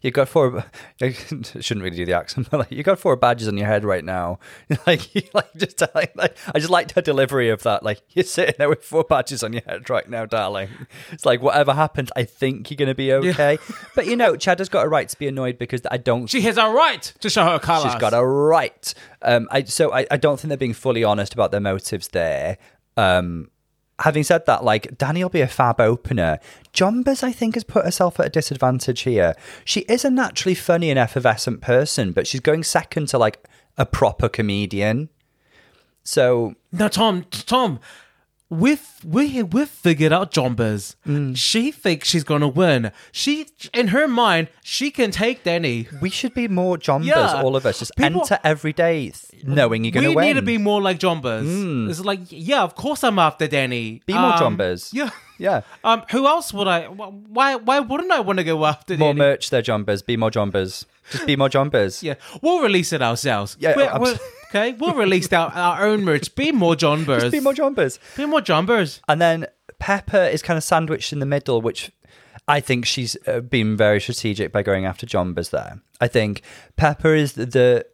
you 0.02 0.12
got 0.12 0.30
four. 0.30 0.64
I 1.02 1.12
shouldn't 1.12 1.84
really 1.84 1.98
do 1.98 2.06
the 2.06 2.14
accent. 2.14 2.50
But 2.50 2.60
like, 2.60 2.72
you 2.72 2.84
got 2.84 3.00
four 3.00 3.16
badges 3.16 3.48
on 3.48 3.58
your 3.58 3.68
head 3.68 3.84
right 3.84 4.04
now. 4.04 4.40
Like, 4.86 5.14
you 5.16 5.24
like 5.34 5.54
just 5.58 5.78
telling. 5.80 6.08
Like, 6.16 6.38
I 6.54 6.60
just 6.60 6.70
liked 6.70 6.92
her 6.94 7.02
delivery 7.02 7.50
of 7.50 7.64
that. 7.64 7.84
Like, 7.84 8.02
you're 8.10 8.24
sitting 8.24 8.56
there 8.58 8.70
with 8.70 8.84
four 8.84 9.04
badges 9.04 9.44
on 9.44 9.54
your 9.54 9.64
head 9.64 9.90
right 9.90 10.08
now, 10.10 10.26
darling. 10.26 10.70
It's 11.12 11.26
like 11.26 11.42
whatever 11.42 11.74
happens, 11.74 12.10
I 12.16 12.24
think 12.24 12.70
you're 12.70 12.78
gonna 12.78 12.96
be 12.96 13.12
okay. 13.12 13.58
But 13.96 14.08
you 14.08 14.16
know, 14.16 14.36
Chad 14.36 14.60
has 14.60 14.70
got 14.70 14.86
a 14.86 14.90
right 14.90 15.10
to 15.10 15.18
be 15.18 15.28
annoyed 15.28 15.58
because 15.58 15.82
I 15.90 15.98
don't. 15.98 16.28
she 16.28 16.42
has 16.42 16.58
a 16.58 16.70
right 16.70 17.02
to 17.20 17.30
show 17.30 17.44
her 17.46 17.60
colors. 17.60 17.92
She's 17.92 18.00
got 18.00 18.14
a 18.14 18.24
right. 18.26 18.94
Um, 19.22 19.48
I 19.52 19.64
so 19.64 19.92
I, 19.92 20.06
I 20.12 20.18
don't 20.18 20.40
think 20.40 20.50
they're 20.50 20.58
being 20.58 20.74
fully 20.74 21.04
honest 21.04 21.34
about 21.34 21.52
their 21.52 21.62
motives 21.62 22.10
there. 22.10 22.58
Um, 22.96 23.50
having 24.00 24.24
said 24.24 24.46
that, 24.46 24.64
like 24.64 24.98
Danny 24.98 25.24
will 25.24 25.30
be 25.30 25.42
a 25.42 25.48
fab 25.48 25.80
opener. 25.80 26.40
Jonbers, 26.74 27.24
I 27.24 27.32
think, 27.32 27.56
has 27.56 27.64
put 27.64 27.86
herself 27.86 28.20
at 28.20 28.28
a 28.28 28.30
disadvantage 28.30 29.02
here. 29.02 29.34
She 29.66 29.82
is 29.82 30.06
a 30.06 30.10
naturally 30.10 30.56
funny 30.56 30.90
and 30.90 31.00
effervescent 31.00 31.62
person, 31.62 32.12
but 32.12 32.28
she's 32.28 32.42
going 32.42 32.64
second 32.64 33.08
to 33.10 33.18
like 33.18 33.48
a 33.78 33.86
proper 33.86 34.30
comedian. 34.30 35.10
So 36.04 36.56
No, 36.72 36.88
Tom, 36.88 37.26
Tom, 37.32 37.80
we've 38.50 38.82
we 39.04 39.44
we've 39.44 39.70
figured 39.70 40.14
out 40.14 40.32
Jonbers. 40.32 40.96
Mm. 41.06 41.36
She 41.36 41.72
thinks 41.72 42.08
she's 42.08 42.24
gonna 42.24 42.48
win. 42.48 42.92
She, 43.12 43.48
in 43.74 43.90
her 43.90 44.08
mind, 44.08 44.48
she 44.64 44.90
can 44.92 45.12
take 45.12 45.44
Danny. 45.44 45.88
we 46.02 46.10
should 46.10 46.34
be 46.34 46.48
more 46.48 46.78
Jonbers, 46.78 47.06
Yeah. 47.06 47.42
all 47.42 47.56
of 47.56 47.66
us. 47.66 47.80
Just 47.80 47.96
People- 47.96 48.22
enter 48.22 48.40
every 48.44 48.74
day 48.74 49.10
th- 49.12 49.44
knowing 49.44 49.84
you're 49.84 49.92
going 49.92 50.08
we 50.08 50.12
to 50.14 50.16
win. 50.16 50.26
need 50.28 50.34
to 50.36 50.42
be 50.42 50.58
more 50.58 50.82
like 50.82 51.00
Jonbers. 51.00 51.90
It's 51.90 52.00
like, 52.00 52.20
yeah, 52.30 52.64
of 52.64 52.76
course 52.76 53.04
I'm 53.04 53.20
after 53.20 53.48
Danny. 53.48 54.02
Be 54.06 54.14
more 54.14 54.34
Um, 54.34 54.58
Jonbers. 54.58 54.94
Yeah. 54.98 55.10
Yeah. 55.40 55.62
Um, 55.84 56.02
who 56.10 56.26
else 56.26 56.52
would 56.52 56.68
I? 56.68 56.86
wh- 56.86 57.14
Why? 57.32 57.56
Why 57.56 57.80
wouldn't 57.80 58.12
I 58.12 58.22
want 58.22 58.40
to 58.40 58.44
go 58.44 58.66
after 58.66 58.98
More 58.98 59.10
Danny? 59.10 59.20
merch 59.20 59.52
their 59.52 59.62
Jonbers. 59.62 60.04
Be 60.04 60.18
more 60.18 60.32
Jonbers. 60.32 60.86
Just 61.12 61.28
be 61.28 61.36
more 61.36 61.48
Jonbers. 61.50 62.02
yeah, 62.02 62.16
we'll 62.42 62.60
release 62.62 62.92
it 62.92 63.02
ourselves. 63.04 63.56
Yeah, 63.60 63.74
We're- 63.76 63.88
abs- 63.90 64.00
we're- 64.02 64.20
okay, 64.50 64.74
we'll 64.74 64.96
release 64.96 65.32
our, 65.34 65.50
our 65.52 65.86
own 65.86 66.04
merch. 66.04 66.34
Be 66.36 66.52
more 66.52 66.76
John 66.76 67.06
Jonbers. 67.06 67.32
Be 67.32 67.40
more 67.40 67.54
John 67.54 67.76
Jonbers. 67.76 68.00
Be 68.16 68.26
more 68.26 68.42
Jonbers. 68.42 69.02
And 69.08 69.22
then 69.22 69.48
Peppa 69.80 70.30
is 70.30 70.42
kind 70.42 70.58
of 70.58 70.64
sandwiched 70.64 71.14
in 71.14 71.20
the 71.20 71.26
middle, 71.26 71.62
which 71.62 71.92
I 72.48 72.60
think 72.60 72.86
she's 72.86 73.18
uh, 73.28 73.42
been 73.42 73.76
very 73.76 74.00
strategic 74.00 74.52
by 74.52 74.64
going 74.64 74.86
after 74.86 75.06
John 75.06 75.34
Jonbers 75.34 75.50
there. 75.50 75.82
I 76.00 76.08
think 76.08 76.42
Peppa 76.76 77.14
is 77.14 77.34
the 77.34 77.86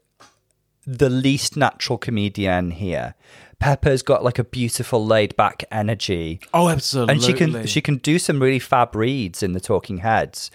the 0.85 1.09
least 1.09 1.55
natural 1.55 1.97
comedian 1.97 2.71
here. 2.71 3.15
Peppa's 3.59 4.03
got 4.03 4.25
like 4.25 4.37
a 4.39 4.43
beautiful 4.43 5.05
laid 5.05 5.35
back 5.37 5.63
energy. 5.71 6.41
Oh, 6.53 6.67
absolutely. 6.67 7.13
And 7.13 7.23
she 7.23 7.33
can 7.33 7.65
she 7.65 7.81
can 7.81 7.97
do 7.97 8.19
some 8.19 8.41
really 8.41 8.59
fab 8.59 8.95
reads 8.95 9.41
in 9.41 9.53
the 9.53 9.61
talking 9.61 9.99
heads, 9.99 10.51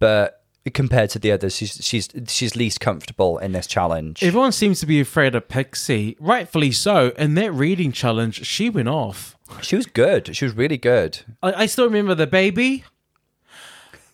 but 0.00 0.39
compared 0.74 1.10
to 1.10 1.18
the 1.18 1.32
others, 1.32 1.56
she's 1.56 1.78
she's 1.80 2.08
she's 2.28 2.54
least 2.54 2.80
comfortable 2.80 3.38
in 3.38 3.52
this 3.52 3.66
challenge. 3.66 4.22
Everyone 4.22 4.52
seems 4.52 4.80
to 4.80 4.86
be 4.86 5.00
afraid 5.00 5.34
of 5.34 5.48
Pixie, 5.48 6.16
rightfully 6.20 6.72
so. 6.72 7.12
In 7.16 7.34
that 7.34 7.52
reading 7.52 7.92
challenge, 7.92 8.44
she 8.46 8.68
went 8.68 8.88
off. 8.88 9.36
she 9.62 9.76
was 9.76 9.86
good. 9.86 10.36
She 10.36 10.44
was 10.44 10.54
really 10.54 10.76
good. 10.76 11.20
I, 11.42 11.52
I 11.62 11.66
still 11.66 11.86
remember 11.86 12.14
the 12.14 12.26
baby. 12.26 12.84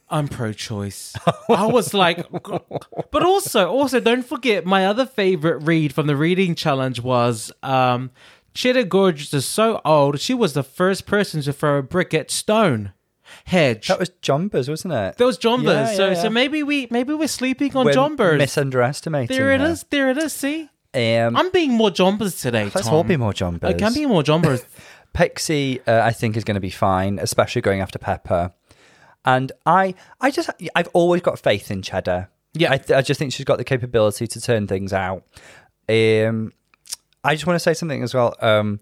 I'm 0.09 0.28
pro-choice. 0.28 1.16
I 1.48 1.66
was 1.66 1.92
like, 1.92 2.24
but 3.11 3.24
also, 3.24 3.68
also 3.68 3.98
don't 3.98 4.24
forget 4.24 4.64
my 4.64 4.87
other 4.87 5.04
favorite 5.04 5.64
read 5.64 5.92
from 5.92 6.06
the 6.06 6.14
reading 6.16 6.54
challenge 6.54 7.00
was 7.00 7.50
um, 7.64 8.12
Cheddar 8.54 8.85
Gorgeous 8.85 9.35
is 9.35 9.46
so 9.46 9.80
old. 9.85 10.20
She 10.20 10.32
was 10.32 10.52
the 10.52 10.62
first 10.62 11.06
person 11.06 11.42
to 11.42 11.52
throw 11.52 11.78
a 11.78 11.82
brick 11.82 12.14
at 12.14 12.30
Stone 12.30 12.92
Hedge. 13.46 13.87
That 13.88 13.98
was 14.00 14.11
Jonbers, 14.22 14.68
wasn't 14.68 14.94
it? 14.94 15.16
That 15.16 15.24
was 15.24 15.38
Jonbers. 15.38 15.64
Yeah, 15.64 15.94
so, 15.94 16.09
yeah, 16.09 16.14
so 16.14 16.30
maybe 16.30 16.62
we 16.64 16.88
maybe 16.90 17.14
we're 17.14 17.28
sleeping 17.28 17.76
on 17.76 17.87
We're 17.87 17.92
Jonbers. 17.92 18.38
misunderestimating. 18.38 19.37
there 19.37 19.52
it 19.52 19.61
her. 19.61 19.68
is. 19.68 19.85
There 19.88 20.11
it 20.11 20.18
is. 20.18 20.32
See, 20.32 20.68
Um, 20.94 21.37
I'm 21.37 21.50
being 21.52 21.72
more 21.72 21.90
Jonbers 21.90 22.40
today. 22.42 22.64
let's 22.74 22.87
Tom. 22.88 22.94
all 22.94 23.04
be 23.04 23.16
more 23.16 23.32
Jonbers. 23.32 23.64
I 23.64 23.72
can 23.74 23.94
be 23.94 24.04
more 24.06 24.22
Jonbers. 24.22 24.64
Pixie, 25.12 25.80
uh, 25.87 26.02
I 26.02 26.11
think, 26.12 26.37
is 26.37 26.44
going 26.44 26.56
to 26.56 26.61
be 26.61 26.70
fine, 26.70 27.18
especially 27.18 27.62
going 27.62 27.80
after 27.80 27.98
Peppa. 27.98 28.52
And 29.24 29.50
I, 29.64 29.94
I 30.20 30.30
just, 30.30 30.50
I've 30.74 30.88
always 30.92 31.22
got 31.22 31.38
faith 31.38 31.70
in 31.70 31.80
Cheddar. 31.82 32.28
Yeah. 32.52 32.72
I, 32.72 32.76
th- 32.78 32.96
I 32.98 33.00
just 33.02 33.18
think 33.18 33.32
she's 33.32 33.46
got 33.46 33.56
the 33.59 33.64
capability 33.64 34.26
to 34.26 34.40
turn 34.40 34.66
things 34.66 34.92
out. 34.92 35.24
Um, 35.88 36.52
I 37.24 37.35
just 37.35 37.46
want 37.46 37.54
to 37.56 37.61
say 37.61 37.72
something 37.74 38.02
as 38.02 38.12
well. 38.12 38.35
Um, 38.40 38.80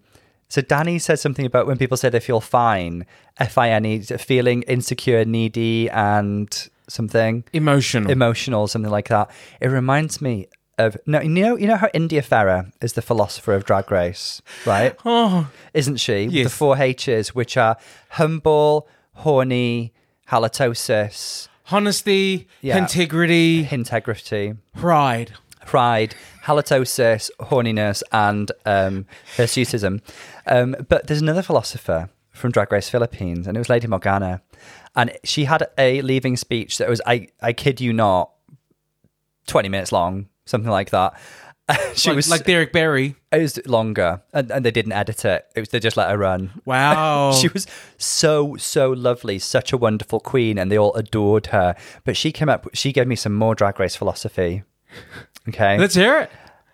so 0.49 0.61
Danny 0.61 0.99
said 0.99 1.19
something 1.19 1.45
about 1.45 1.67
when 1.67 1.77
people 1.77 1.97
say 1.97 2.09
they 2.09 2.19
feel 2.19 2.41
fine, 2.41 3.05
F 3.39 3.57
I 3.57 3.69
N 3.69 3.85
E, 3.85 3.99
feeling 4.01 4.61
insecure, 4.63 5.25
needy, 5.25 5.89
and 5.89 6.69
something 6.87 7.43
Emotional. 7.53 8.11
emotional, 8.11 8.67
something 8.67 8.91
like 8.91 9.07
that. 9.09 9.31
It 9.59 9.67
reminds 9.67 10.21
me 10.21 10.47
of 10.77 10.97
no, 11.07 11.19
you 11.21 11.29
know, 11.29 11.57
you 11.57 11.67
know 11.67 11.77
how 11.77 11.89
India 11.93 12.21
Ferrah 12.21 12.71
is 12.81 12.93
the 12.93 13.01
philosopher 13.01 13.53
of 13.53 13.65
Drag 13.65 13.89
Race, 13.89 14.41
right? 14.65 14.95
oh, 15.05 15.49
isn't 15.73 15.97
she? 15.97 16.27
The 16.27 16.49
four 16.49 16.77
H's, 16.77 17.33
which 17.33 17.57
are 17.57 17.77
humble, 18.09 18.87
horny, 19.13 19.93
halitosis, 20.29 21.47
honesty, 21.71 22.47
Yeah. 22.61 22.77
integrity, 22.77 23.67
integrity, 23.71 24.53
pride. 24.75 25.33
Pride, 25.65 26.15
halitosis, 26.43 27.29
horniness, 27.39 28.03
and 28.11 28.51
um, 28.65 29.05
hirsutism. 29.35 30.01
Um, 30.47 30.75
but 30.87 31.07
there's 31.07 31.21
another 31.21 31.41
philosopher 31.41 32.09
from 32.31 32.51
Drag 32.51 32.71
Race 32.71 32.89
Philippines, 32.89 33.47
and 33.47 33.57
it 33.57 33.59
was 33.59 33.69
Lady 33.69 33.87
Morgana. 33.87 34.41
And 34.95 35.17
she 35.23 35.45
had 35.45 35.67
a 35.77 36.01
leaving 36.01 36.37
speech 36.37 36.77
that 36.77 36.87
was, 36.87 37.01
I, 37.05 37.27
I 37.41 37.53
kid 37.53 37.81
you 37.81 37.93
not, 37.93 38.31
20 39.47 39.69
minutes 39.69 39.91
long, 39.91 40.27
something 40.45 40.71
like 40.71 40.91
that. 40.91 41.19
she 41.95 42.09
like, 42.09 42.15
was 42.15 42.29
like 42.29 42.45
Derrick 42.45 42.71
Barry. 42.71 43.15
it 43.31 43.41
was 43.41 43.65
longer, 43.65 44.21
and, 44.33 44.51
and 44.51 44.63
they 44.63 44.69
didn't 44.69 44.91
edit 44.91 45.25
it. 45.25 45.47
It 45.55 45.61
was 45.61 45.69
they 45.69 45.79
just 45.79 45.97
let 45.97 46.11
her 46.11 46.17
run. 46.17 46.61
Wow. 46.63 47.31
She 47.41 47.47
was 47.47 47.65
so 47.97 48.55
so 48.55 48.91
lovely, 48.91 49.39
such 49.39 49.73
a 49.73 49.77
wonderful 49.77 50.19
queen, 50.19 50.59
and 50.59 50.71
they 50.71 50.77
all 50.77 50.93
adored 50.93 51.47
her. 51.47 51.75
But 52.03 52.17
she 52.17 52.31
came 52.31 52.49
up, 52.49 52.67
she 52.73 52.93
gave 52.93 53.07
me 53.07 53.15
some 53.15 53.33
more 53.33 53.55
drag 53.55 53.79
race 53.79 53.95
philosophy. 53.95 54.63
Okay, 55.49 55.77
Let's 55.77 55.95
hear 55.95 56.19
it. 56.21 56.31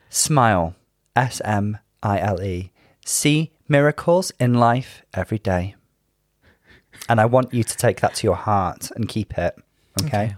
smile, 0.10 0.76
S 1.16 1.42
M 1.44 1.78
I 2.02 2.20
L 2.20 2.42
E. 2.42 2.72
See 3.06 3.52
miracles 3.68 4.32
in 4.40 4.54
life 4.54 5.04
every 5.14 5.40
day, 5.40 5.76
and 7.10 7.20
I 7.20 7.26
want 7.26 7.54
you 7.54 7.64
to 7.64 7.78
take 7.78 8.00
that 8.02 8.16
to 8.16 8.28
your 8.28 8.36
heart 8.36 8.92
and 8.96 9.08
keep 9.10 9.38
it. 9.38 9.56
Okay. 10.04 10.36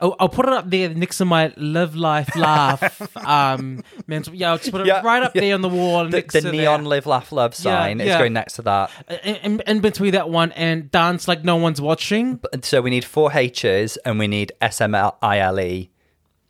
Oh, 0.00 0.16
I'll 0.18 0.30
put 0.30 0.46
it 0.46 0.52
up 0.54 0.70
there 0.70 0.88
next 0.88 1.18
to 1.18 1.26
my 1.26 1.52
live 1.58 1.94
life 1.96 2.34
laugh. 2.34 3.14
um, 3.26 3.82
mental, 4.06 4.34
yeah, 4.34 4.52
I'll 4.52 4.56
just 4.58 4.70
put 4.70 4.80
it 4.80 4.86
Yeah, 4.86 5.02
right 5.02 5.22
up 5.22 5.34
yeah. 5.34 5.42
there 5.42 5.54
on 5.54 5.60
the 5.60 5.68
wall 5.68 6.04
The, 6.04 6.10
next 6.16 6.32
the 6.32 6.50
neon 6.50 6.84
that. 6.84 6.88
live 6.88 7.04
laugh 7.04 7.30
love 7.30 7.54
sign 7.54 8.00
is 8.00 8.06
yeah. 8.06 8.18
going 8.18 8.32
next 8.32 8.54
to 8.54 8.62
that. 8.62 8.90
In, 9.22 9.34
in, 9.36 9.60
in 9.66 9.80
between 9.80 10.12
that 10.12 10.30
one 10.30 10.52
and 10.52 10.90
dance 10.90 11.28
like 11.28 11.44
no 11.44 11.56
one's 11.56 11.78
watching. 11.80 12.40
So 12.62 12.80
we 12.80 12.88
need 12.88 13.04
four 13.04 13.30
H's 13.32 13.98
and 13.98 14.18
we 14.18 14.28
need 14.28 14.52
S 14.62 14.80
M 14.80 14.94
I 14.94 15.40
L 15.40 15.60
E 15.60 15.90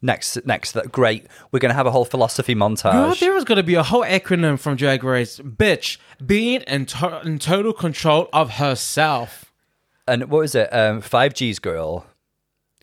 next 0.06 0.46
next 0.46 0.72
to 0.72 0.80
that. 0.80 0.92
Great. 0.92 1.26
We're 1.52 1.58
gonna 1.58 1.74
have 1.74 1.86
a 1.86 1.90
whole 1.90 2.04
philosophy 2.06 2.54
Girl, 2.54 2.70
montage. 2.70 3.20
there 3.20 3.32
was 3.34 3.44
going 3.44 3.56
to 3.56 3.62
be 3.62 3.74
a 3.74 3.82
whole 3.82 4.02
acronym 4.04 4.58
from 4.58 4.76
Drag 4.76 5.04
Race. 5.04 5.38
Bitch, 5.40 5.98
being 6.24 6.62
in, 6.62 6.86
to- 6.86 7.20
in 7.24 7.38
total 7.38 7.72
control 7.74 8.28
of 8.32 8.52
herself. 8.52 9.52
and 10.08 10.22
what 10.30 10.38
was 10.40 10.54
it? 10.54 10.68
Um, 10.72 11.00
five 11.02 11.34
G's 11.34 11.58
girl. 11.58 12.06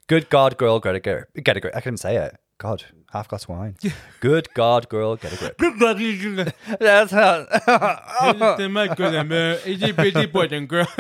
Good 0.08 0.30
God, 0.30 0.58
girl, 0.58 0.80
get 0.80 0.96
a 0.96 1.00
grip. 1.00 1.30
Get 1.42 1.58
a 1.58 1.60
grip. 1.62 1.76
I 1.76 1.82
couldn't 1.82 1.98
say 1.98 2.18
it. 2.18 2.36
God, 2.58 2.84
half 3.12 3.28
glass 3.28 3.44
of 3.44 3.50
wine. 3.50 3.76
Good 4.20 4.54
God, 4.54 4.88
girl, 4.88 5.16
get 5.16 5.34
a 5.34 5.38
grip. 5.38 5.58
That's 6.80 7.12
how. 7.12 7.46
Uh, 7.68 7.98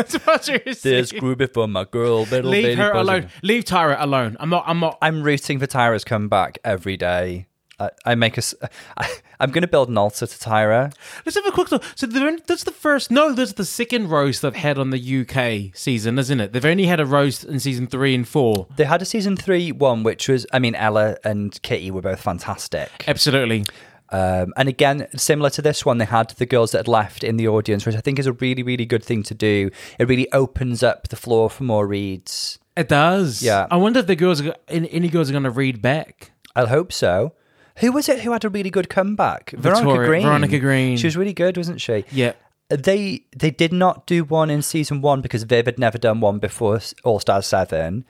There's 0.81 1.11
groovy 1.11 1.53
for 1.53 1.67
my 1.67 1.85
girl, 1.85 2.23
little 2.23 2.51
Leave 2.51 2.63
bitty 2.63 2.75
her 2.75 2.93
buzzing. 2.93 3.15
alone. 3.15 3.29
Leave 3.43 3.63
Tyra 3.65 3.95
alone. 3.99 4.35
I'm 4.39 4.49
not. 4.49 4.63
I'm 4.67 4.79
not. 4.79 4.97
I'm 5.01 5.23
rooting 5.23 5.59
for 5.59 5.67
Tyra's 5.67 6.03
comeback 6.03 6.57
every 6.63 6.97
day. 6.97 7.47
I, 7.79 7.89
I 8.05 8.15
make 8.15 8.37
us. 8.37 8.53
I, 8.97 9.09
I'm 9.39 9.51
going 9.51 9.61
to 9.63 9.67
build 9.67 9.89
an 9.89 9.97
altar 9.97 10.25
to 10.25 10.37
Tyra. 10.37 10.93
Let's 11.25 11.35
have 11.35 11.45
a 11.45 11.51
quick 11.51 11.71
look. 11.71 11.83
So 11.95 12.07
in- 12.07 12.41
that's 12.45 12.63
the 12.63 12.71
first. 12.71 13.11
No, 13.11 13.33
that's 13.33 13.53
the 13.53 13.65
second 13.65 14.09
roast 14.09 14.41
they've 14.41 14.55
had 14.55 14.77
on 14.77 14.91
the 14.91 15.21
UK 15.21 15.75
season, 15.75 16.17
isn't 16.19 16.39
it? 16.39 16.53
They've 16.53 16.65
only 16.65 16.85
had 16.85 16.99
a 16.99 17.05
roast 17.05 17.43
in 17.43 17.59
season 17.59 17.87
three 17.87 18.15
and 18.15 18.27
four. 18.27 18.67
They 18.75 18.85
had 18.85 19.01
a 19.01 19.05
season 19.05 19.35
three 19.35 19.71
one, 19.71 20.03
which 20.03 20.29
was, 20.29 20.45
I 20.53 20.59
mean, 20.59 20.75
Ella 20.75 21.17
and 21.23 21.59
Kitty 21.61 21.91
were 21.91 22.01
both 22.01 22.21
fantastic. 22.21 22.89
Absolutely. 23.07 23.65
Um, 24.09 24.53
and 24.55 24.69
again, 24.69 25.07
similar 25.15 25.49
to 25.51 25.61
this 25.63 25.83
one, 25.83 25.97
they 25.97 26.05
had 26.05 26.29
the 26.31 26.45
girls 26.45 26.71
that 26.71 26.79
had 26.79 26.87
left 26.87 27.23
in 27.23 27.37
the 27.37 27.47
audience, 27.47 27.85
which 27.85 27.95
I 27.95 27.99
think 27.99 28.19
is 28.19 28.27
a 28.27 28.33
really, 28.33 28.61
really 28.61 28.85
good 28.85 29.03
thing 29.03 29.23
to 29.23 29.33
do. 29.33 29.71
It 29.97 30.07
really 30.07 30.31
opens 30.31 30.83
up 30.83 31.07
the 31.07 31.15
floor 31.15 31.49
for 31.49 31.63
more 31.63 31.87
reads. 31.87 32.59
It 32.77 32.87
does. 32.87 33.41
Yeah. 33.41 33.65
I 33.71 33.77
wonder 33.77 33.99
if 33.99 34.07
the 34.07 34.15
girls, 34.15 34.41
are, 34.41 34.55
any 34.67 34.89
any 34.91 35.09
girls, 35.09 35.29
are 35.29 35.33
going 35.33 35.43
to 35.43 35.49
read 35.49 35.81
back. 35.81 36.31
I'll 36.55 36.67
hope 36.67 36.93
so. 36.93 37.33
Who 37.77 37.91
was 37.91 38.07
it 38.09 38.21
who 38.21 38.31
had 38.31 38.45
a 38.45 38.49
really 38.49 38.69
good 38.69 38.89
comeback? 38.89 39.51
Veronica 39.57 40.05
Green. 40.05 40.23
Veronica 40.23 40.59
Green. 40.59 40.97
She 40.97 41.07
was 41.07 41.17
really 41.17 41.33
good, 41.33 41.57
wasn't 41.57 41.81
she? 41.81 42.05
Yeah. 42.11 42.33
They 42.69 43.23
they 43.35 43.51
did 43.51 43.73
not 43.73 44.05
do 44.05 44.23
one 44.23 44.49
in 44.49 44.61
season 44.61 45.01
one 45.01 45.21
because 45.21 45.43
Viv 45.43 45.65
had 45.65 45.77
never 45.79 45.97
done 45.97 46.19
one 46.21 46.39
before 46.39 46.79
All 47.03 47.19
Stars 47.19 47.45
Seven, 47.47 48.05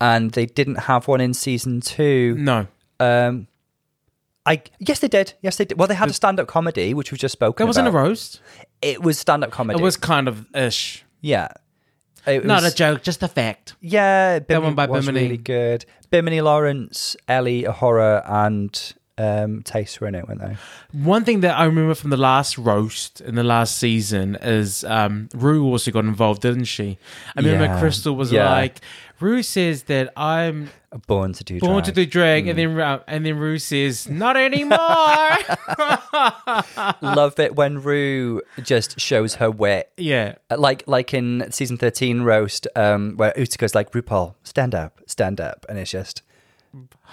and 0.00 0.32
they 0.32 0.46
didn't 0.46 0.80
have 0.80 1.06
one 1.08 1.20
in 1.20 1.34
season 1.34 1.80
two. 1.80 2.34
No. 2.38 2.66
Um, 3.00 3.46
I 4.46 4.62
yes 4.78 5.00
they 5.00 5.08
did. 5.08 5.34
Yes 5.42 5.56
they 5.56 5.66
did. 5.66 5.78
Well, 5.78 5.88
they 5.88 5.94
had 5.94 6.08
a 6.08 6.12
stand 6.14 6.40
up 6.40 6.46
comedy 6.48 6.94
which 6.94 7.12
we've 7.12 7.18
just 7.20 7.32
spoken. 7.32 7.64
That 7.64 7.68
wasn't 7.68 7.88
a 7.88 7.92
roast. 7.92 8.40
It 8.82 9.02
was 9.02 9.18
stand 9.18 9.44
up 9.44 9.50
comedy. 9.50 9.78
It 9.78 9.82
was 9.82 9.96
kind 9.96 10.26
of 10.28 10.46
ish. 10.54 11.04
yeah. 11.20 11.48
It 12.26 12.44
Not 12.44 12.62
was- 12.62 12.72
a 12.72 12.76
joke, 12.76 13.02
just 13.02 13.22
a 13.22 13.28
fact. 13.28 13.74
Yeah, 13.80 14.40
Bimini 14.40 14.64
one 14.66 14.74
by 14.74 14.86
was 14.86 15.06
Bimini. 15.06 15.24
really 15.26 15.38
good. 15.38 15.84
Bimini 16.10 16.40
Lawrence, 16.40 17.16
Ellie 17.26 17.62
A'Whora, 17.62 18.22
and 18.28 18.94
um, 19.18 19.62
Tayce 19.62 20.00
were 20.00 20.06
in 20.06 20.14
it, 20.14 20.26
weren't 20.28 20.40
they? 20.40 20.56
One 20.92 21.24
thing 21.24 21.40
that 21.40 21.58
I 21.58 21.64
remember 21.64 21.94
from 21.94 22.10
the 22.10 22.16
last 22.16 22.56
roast 22.56 23.20
in 23.20 23.34
the 23.34 23.44
last 23.44 23.76
season 23.78 24.36
is 24.40 24.84
um, 24.84 25.28
Ru 25.34 25.64
also 25.66 25.90
got 25.90 26.04
involved, 26.04 26.42
didn't 26.42 26.64
she? 26.64 26.98
I 27.36 27.40
remember 27.40 27.64
Yeah. 27.64 27.80
Krystal 27.80 28.16
was 28.16 28.32
Yeah. 28.32 28.50
like, 28.50 28.80
Ru 29.20 29.42
says 29.42 29.84
that 29.84 30.12
I'm 30.16 30.70
Born 31.06 31.34
to 31.34 31.44
do. 31.44 31.60
born 31.60 31.72
drag. 31.82 31.84
to 31.84 31.92
do 31.92 32.06
drag, 32.06 32.48
and 32.48 32.58
then 32.58 32.80
uh, 32.80 33.00
and 33.06 33.26
then 33.26 33.36
Ru 33.36 33.58
says, 33.58 34.08
"Not 34.08 34.38
anymore." 34.38 34.78
Love 37.02 37.38
it 37.38 37.56
when 37.56 37.82
Ru 37.82 38.40
just 38.62 38.98
shows 38.98 39.34
her 39.34 39.50
wit. 39.50 39.90
yeah, 39.96 40.36
Like 40.56 40.84
like 40.86 41.12
in 41.12 41.46
season 41.50 41.76
thirteen 41.76 42.22
roast, 42.22 42.66
um, 42.76 43.14
where 43.16 43.32
Utica's 43.36 43.74
like 43.74 43.92
RuPaul, 43.92 44.34
stand 44.44 44.74
up, 44.74 45.00
stand 45.06 45.40
up, 45.40 45.66
and 45.68 45.78
it's 45.78 45.90
just 45.90 46.22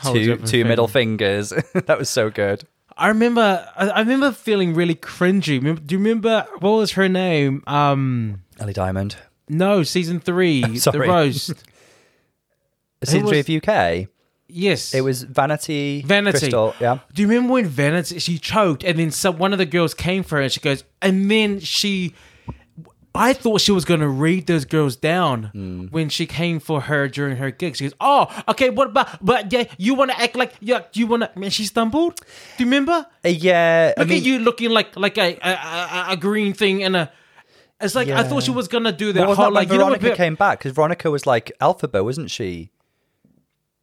two 0.04 0.38
two 0.38 0.66
middle 0.66 0.88
fingers. 0.88 1.50
that 1.74 1.98
was 1.98 2.10
so 2.10 2.30
good. 2.30 2.64
I 2.98 3.08
remember. 3.10 3.68
I, 3.76 3.90
I 3.90 4.00
remember 4.00 4.32
feeling 4.32 4.74
really 4.74 4.96
cringy. 4.96 5.58
Remember- 5.58 5.82
Do 5.82 5.96
you 5.96 6.00
remember 6.00 6.46
what 6.60 6.72
was 6.72 6.92
her 6.94 7.10
name? 7.10 7.64
Um, 7.68 8.42
Ellie 8.60 8.74
Diamond, 8.74 9.18
no, 9.50 9.84
season 9.84 10.20
three, 10.20 10.62
the 10.66 11.06
roast. 11.08 11.64
season 13.04 13.28
three 13.28 13.40
of 13.40 13.50
UK. 13.50 14.08
Yes, 14.48 14.94
It 14.94 15.02
was 15.02 15.24
Vanity, 15.24 16.04
Vanity. 16.04 16.38
Krystal, 16.50 16.80
yeah. 16.80 17.00
Do 17.14 17.24
you 17.24 17.28
remember 17.28 17.54
when 17.54 17.66
Vanity 17.66 18.20
she 18.20 18.38
choked 18.38 18.84
and 18.84 19.00
then 19.00 19.10
some 19.10 19.40
one 19.40 19.54
of 19.54 19.58
the 19.60 19.66
girls 19.66 19.96
came 19.96 20.22
for 20.22 20.36
her 20.36 20.44
and 20.44 20.52
she 20.52 20.60
goes 20.60 20.84
and 21.02 21.30
then 21.32 21.60
she 21.60 22.14
I 23.16 23.34
thought 23.34 23.62
she 23.62 23.72
was 23.72 23.86
gonna 23.86 24.08
read 24.08 24.48
those 24.48 24.66
girls 24.66 24.96
down 24.96 25.44
Hmm. 25.54 25.86
when 25.88 26.10
she 26.10 26.26
came 26.26 26.60
for 26.60 26.82
her 26.82 27.08
during 27.08 27.38
her 27.38 27.52
gig. 27.52 27.76
She 27.78 27.86
goes, 27.86 27.94
"Oh, 28.00 28.28
okay, 28.50 28.70
what 28.70 28.88
about? 28.88 29.24
But 29.24 29.52
yeah, 29.52 29.66
you 29.78 29.94
want 29.96 30.12
to 30.12 30.22
act 30.22 30.36
like 30.36 30.54
yeah, 30.60 30.82
you 30.94 31.08
want 31.08 31.24
to?" 31.24 31.40
Man, 31.40 31.50
she 31.50 31.66
stumbled. 31.66 32.16
Do 32.18 32.64
you 32.64 32.66
remember? 32.66 33.06
Uh, 33.24 33.30
yeah, 33.30 33.94
I 33.98 34.02
Look 34.02 34.10
mean, 34.10 34.18
at 34.20 34.24
you 34.26 34.40
looking 34.40 34.70
like 34.72 34.96
like 34.96 35.18
a 35.18 35.38
a, 35.42 35.52
a, 35.52 36.06
a 36.12 36.18
green 36.18 36.54
thing 36.54 36.84
and 36.84 36.96
a. 36.96 37.12
It's 37.82 37.96
like 37.96 38.08
I 38.10 38.24
thought 38.24 38.44
she 38.44 38.52
was 38.52 38.68
gonna 38.68 38.92
do 38.92 39.12
that 39.14 39.28
was 39.28 39.38
whole 39.38 39.46
that 39.48 39.54
when 39.54 39.64
like 39.64 39.68
you 39.72 39.78
know? 39.78 39.86
Veronica 39.86 40.16
came 40.16 40.36
back? 40.36 40.60
Because 40.60 40.72
Veronica 40.72 41.12
was 41.12 41.26
like 41.26 41.52
Elphaba, 41.60 42.04
wasn't 42.04 42.32
she? 42.32 42.72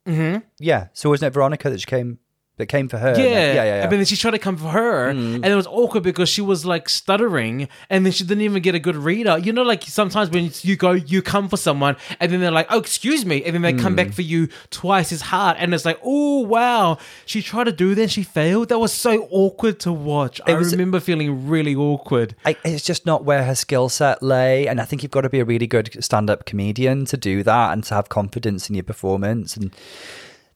Mm-hmm. 0.07 0.39
Yeah. 0.59 0.87
So 0.93 1.09
wasn't 1.09 1.27
it 1.27 1.33
Veronica 1.33 1.69
that 1.69 1.79
she 1.79 1.85
came 1.85 2.19
that 2.57 2.67
came 2.67 2.87
for 2.87 2.97
her? 2.97 3.15
Yeah, 3.17 3.23
yeah, 3.23 3.53
yeah. 3.53 3.63
yeah. 3.63 3.83
And 3.83 3.91
then 3.91 4.05
she 4.05 4.15
tried 4.15 4.31
to 4.31 4.39
come 4.39 4.57
for 4.57 4.69
her, 4.69 5.11
mm. 5.11 5.35
and 5.35 5.45
it 5.45 5.55
was 5.55 5.67
awkward 5.67 6.03
because 6.03 6.29
she 6.29 6.41
was 6.41 6.65
like 6.65 6.87
stuttering, 6.87 7.67
and 7.89 8.05
then 8.05 8.13
she 8.13 8.23
didn't 8.23 8.43
even 8.43 8.61
get 8.61 8.75
a 8.75 8.79
good 8.79 8.95
reader. 8.95 9.37
You 9.37 9.53
know, 9.53 9.63
like 9.63 9.83
sometimes 9.83 10.29
when 10.29 10.51
you 10.61 10.75
go, 10.75 10.91
you 10.91 11.21
come 11.21 11.49
for 11.49 11.57
someone, 11.57 11.95
and 12.19 12.31
then 12.31 12.41
they're 12.41 12.51
like, 12.51 12.67
"Oh, 12.69 12.79
excuse 12.79 13.25
me," 13.25 13.43
and 13.43 13.55
then 13.55 13.61
they 13.63 13.73
come 13.73 13.95
back 13.95 14.07
mm. 14.07 14.13
for 14.13 14.21
you 14.21 14.49
twice 14.69 15.11
as 15.11 15.21
hard, 15.21 15.57
and 15.57 15.73
it's 15.73 15.85
like, 15.85 15.99
"Oh, 16.03 16.41
wow." 16.41 16.97
She 17.25 17.41
tried 17.41 17.65
to 17.65 17.71
do 17.71 17.95
that, 17.95 18.11
she 18.11 18.23
failed. 18.23 18.69
That 18.69 18.79
was 18.79 18.93
so 18.93 19.27
awkward 19.31 19.79
to 19.81 19.91
watch. 19.91 20.39
I 20.45 20.53
was- 20.53 20.71
remember 20.71 20.99
feeling 20.99 21.47
really 21.47 21.75
awkward. 21.75 22.35
I, 22.45 22.55
it's 22.63 22.83
just 22.83 23.05
not 23.05 23.23
where 23.23 23.43
her 23.43 23.55
skill 23.55 23.89
set 23.89 24.21
lay, 24.21 24.67
and 24.67 24.79
I 24.79 24.85
think 24.85 25.03
you've 25.03 25.11
got 25.11 25.21
to 25.21 25.29
be 25.29 25.39
a 25.39 25.45
really 25.45 25.67
good 25.67 26.03
stand-up 26.03 26.45
comedian 26.45 27.05
to 27.05 27.17
do 27.17 27.43
that 27.43 27.73
and 27.73 27.83
to 27.85 27.95
have 27.95 28.09
confidence 28.09 28.69
in 28.69 28.75
your 28.75 28.83
performance, 28.83 29.55
and 29.57 29.73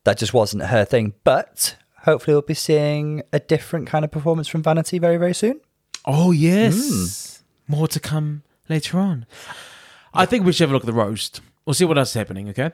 that 0.03 0.17
just 0.17 0.33
wasn't 0.33 0.63
her 0.63 0.85
thing. 0.85 1.13
But 1.23 1.75
hopefully, 2.07 2.33
we'll 2.33 2.41
be 2.41 2.53
seeing 2.55 3.21
a 3.31 3.39
different 3.39 3.85
kind 3.85 4.03
of 4.03 4.11
performance 4.11 4.47
from 4.47 4.63
Vanity 4.63 4.97
very, 4.97 5.17
very 5.17 5.33
soon. 5.33 5.59
Oh 6.05 6.31
yes, 6.31 7.43
more 7.67 7.87
to 7.89 7.99
come 7.99 8.43
later 8.69 8.97
on. 8.97 9.25
I 10.13 10.25
think 10.25 10.45
we 10.45 10.53
should 10.53 10.63
have 10.63 10.71
a 10.71 10.73
look 10.73 10.83
at 10.83 10.87
the 10.87 10.93
roast. 10.93 11.41
We'll 11.65 11.73
see 11.73 11.85
what 11.85 11.97
else 11.97 12.09
is 12.09 12.15
happening. 12.15 12.49
Okay. 12.49 12.71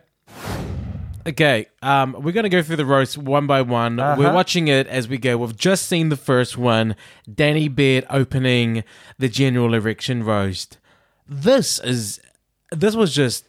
Okay, 1.26 1.68
um, 1.82 2.16
we're 2.20 2.34
gonna 2.34 2.50
go 2.50 2.62
through 2.62 2.76
the 2.76 2.86
roast 2.86 3.18
one 3.18 3.48
by 3.48 3.62
one. 3.62 3.96
We're 3.98 4.34
watching 4.34 4.68
it 4.68 4.88
as 4.88 5.08
we 5.08 5.18
go. 5.18 5.38
We've 5.38 5.56
just 5.58 5.88
seen 5.88 6.10
the 6.10 6.18
first 6.18 6.58
one, 6.58 6.96
Danny 7.34 7.70
Beard 7.70 8.06
opening 8.10 8.84
the 9.18 9.30
general 9.30 9.74
erection 9.74 10.24
roast. 10.24 10.78
This 11.28 11.80
is, 11.80 12.20
this 12.72 12.94
was 12.96 13.16
just 13.16 13.46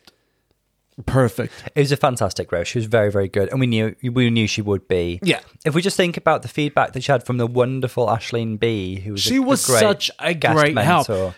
perfect. 1.07 1.53
It 1.75 1.81
was 1.81 1.93
a 1.93 1.97
fantastic 1.97 2.51
roast. 2.53 2.71
She 2.71 2.79
was 2.79 2.87
very, 2.87 3.11
very 3.11 3.29
good, 3.29 3.49
and 3.51 3.61
we 3.61 3.67
knew 3.67 3.95
we 4.03 4.31
knew 4.31 4.47
she 4.47 4.63
would 4.63 4.87
be. 4.89 5.19
Yeah. 5.23 5.41
If 5.65 5.75
we 5.75 5.83
just 5.83 5.97
think 5.97 6.17
about 6.17 6.43
the 6.43 6.49
feedback 6.49 6.93
that 6.93 7.03
she 7.05 7.11
had 7.13 7.25
from 7.27 7.39
the 7.39 7.47
wonderful 7.47 8.07
Ashleen 8.07 8.59
B, 8.59 9.01
who 9.01 9.13
was 9.13 9.21
She 9.23 9.37
a, 9.37 9.43
was 9.43 9.65
a 9.69 9.73
great 9.73 9.81
such 9.81 10.11
a 10.19 10.35
great 10.35 10.77
help. 10.79 11.09
mentor. 11.09 11.35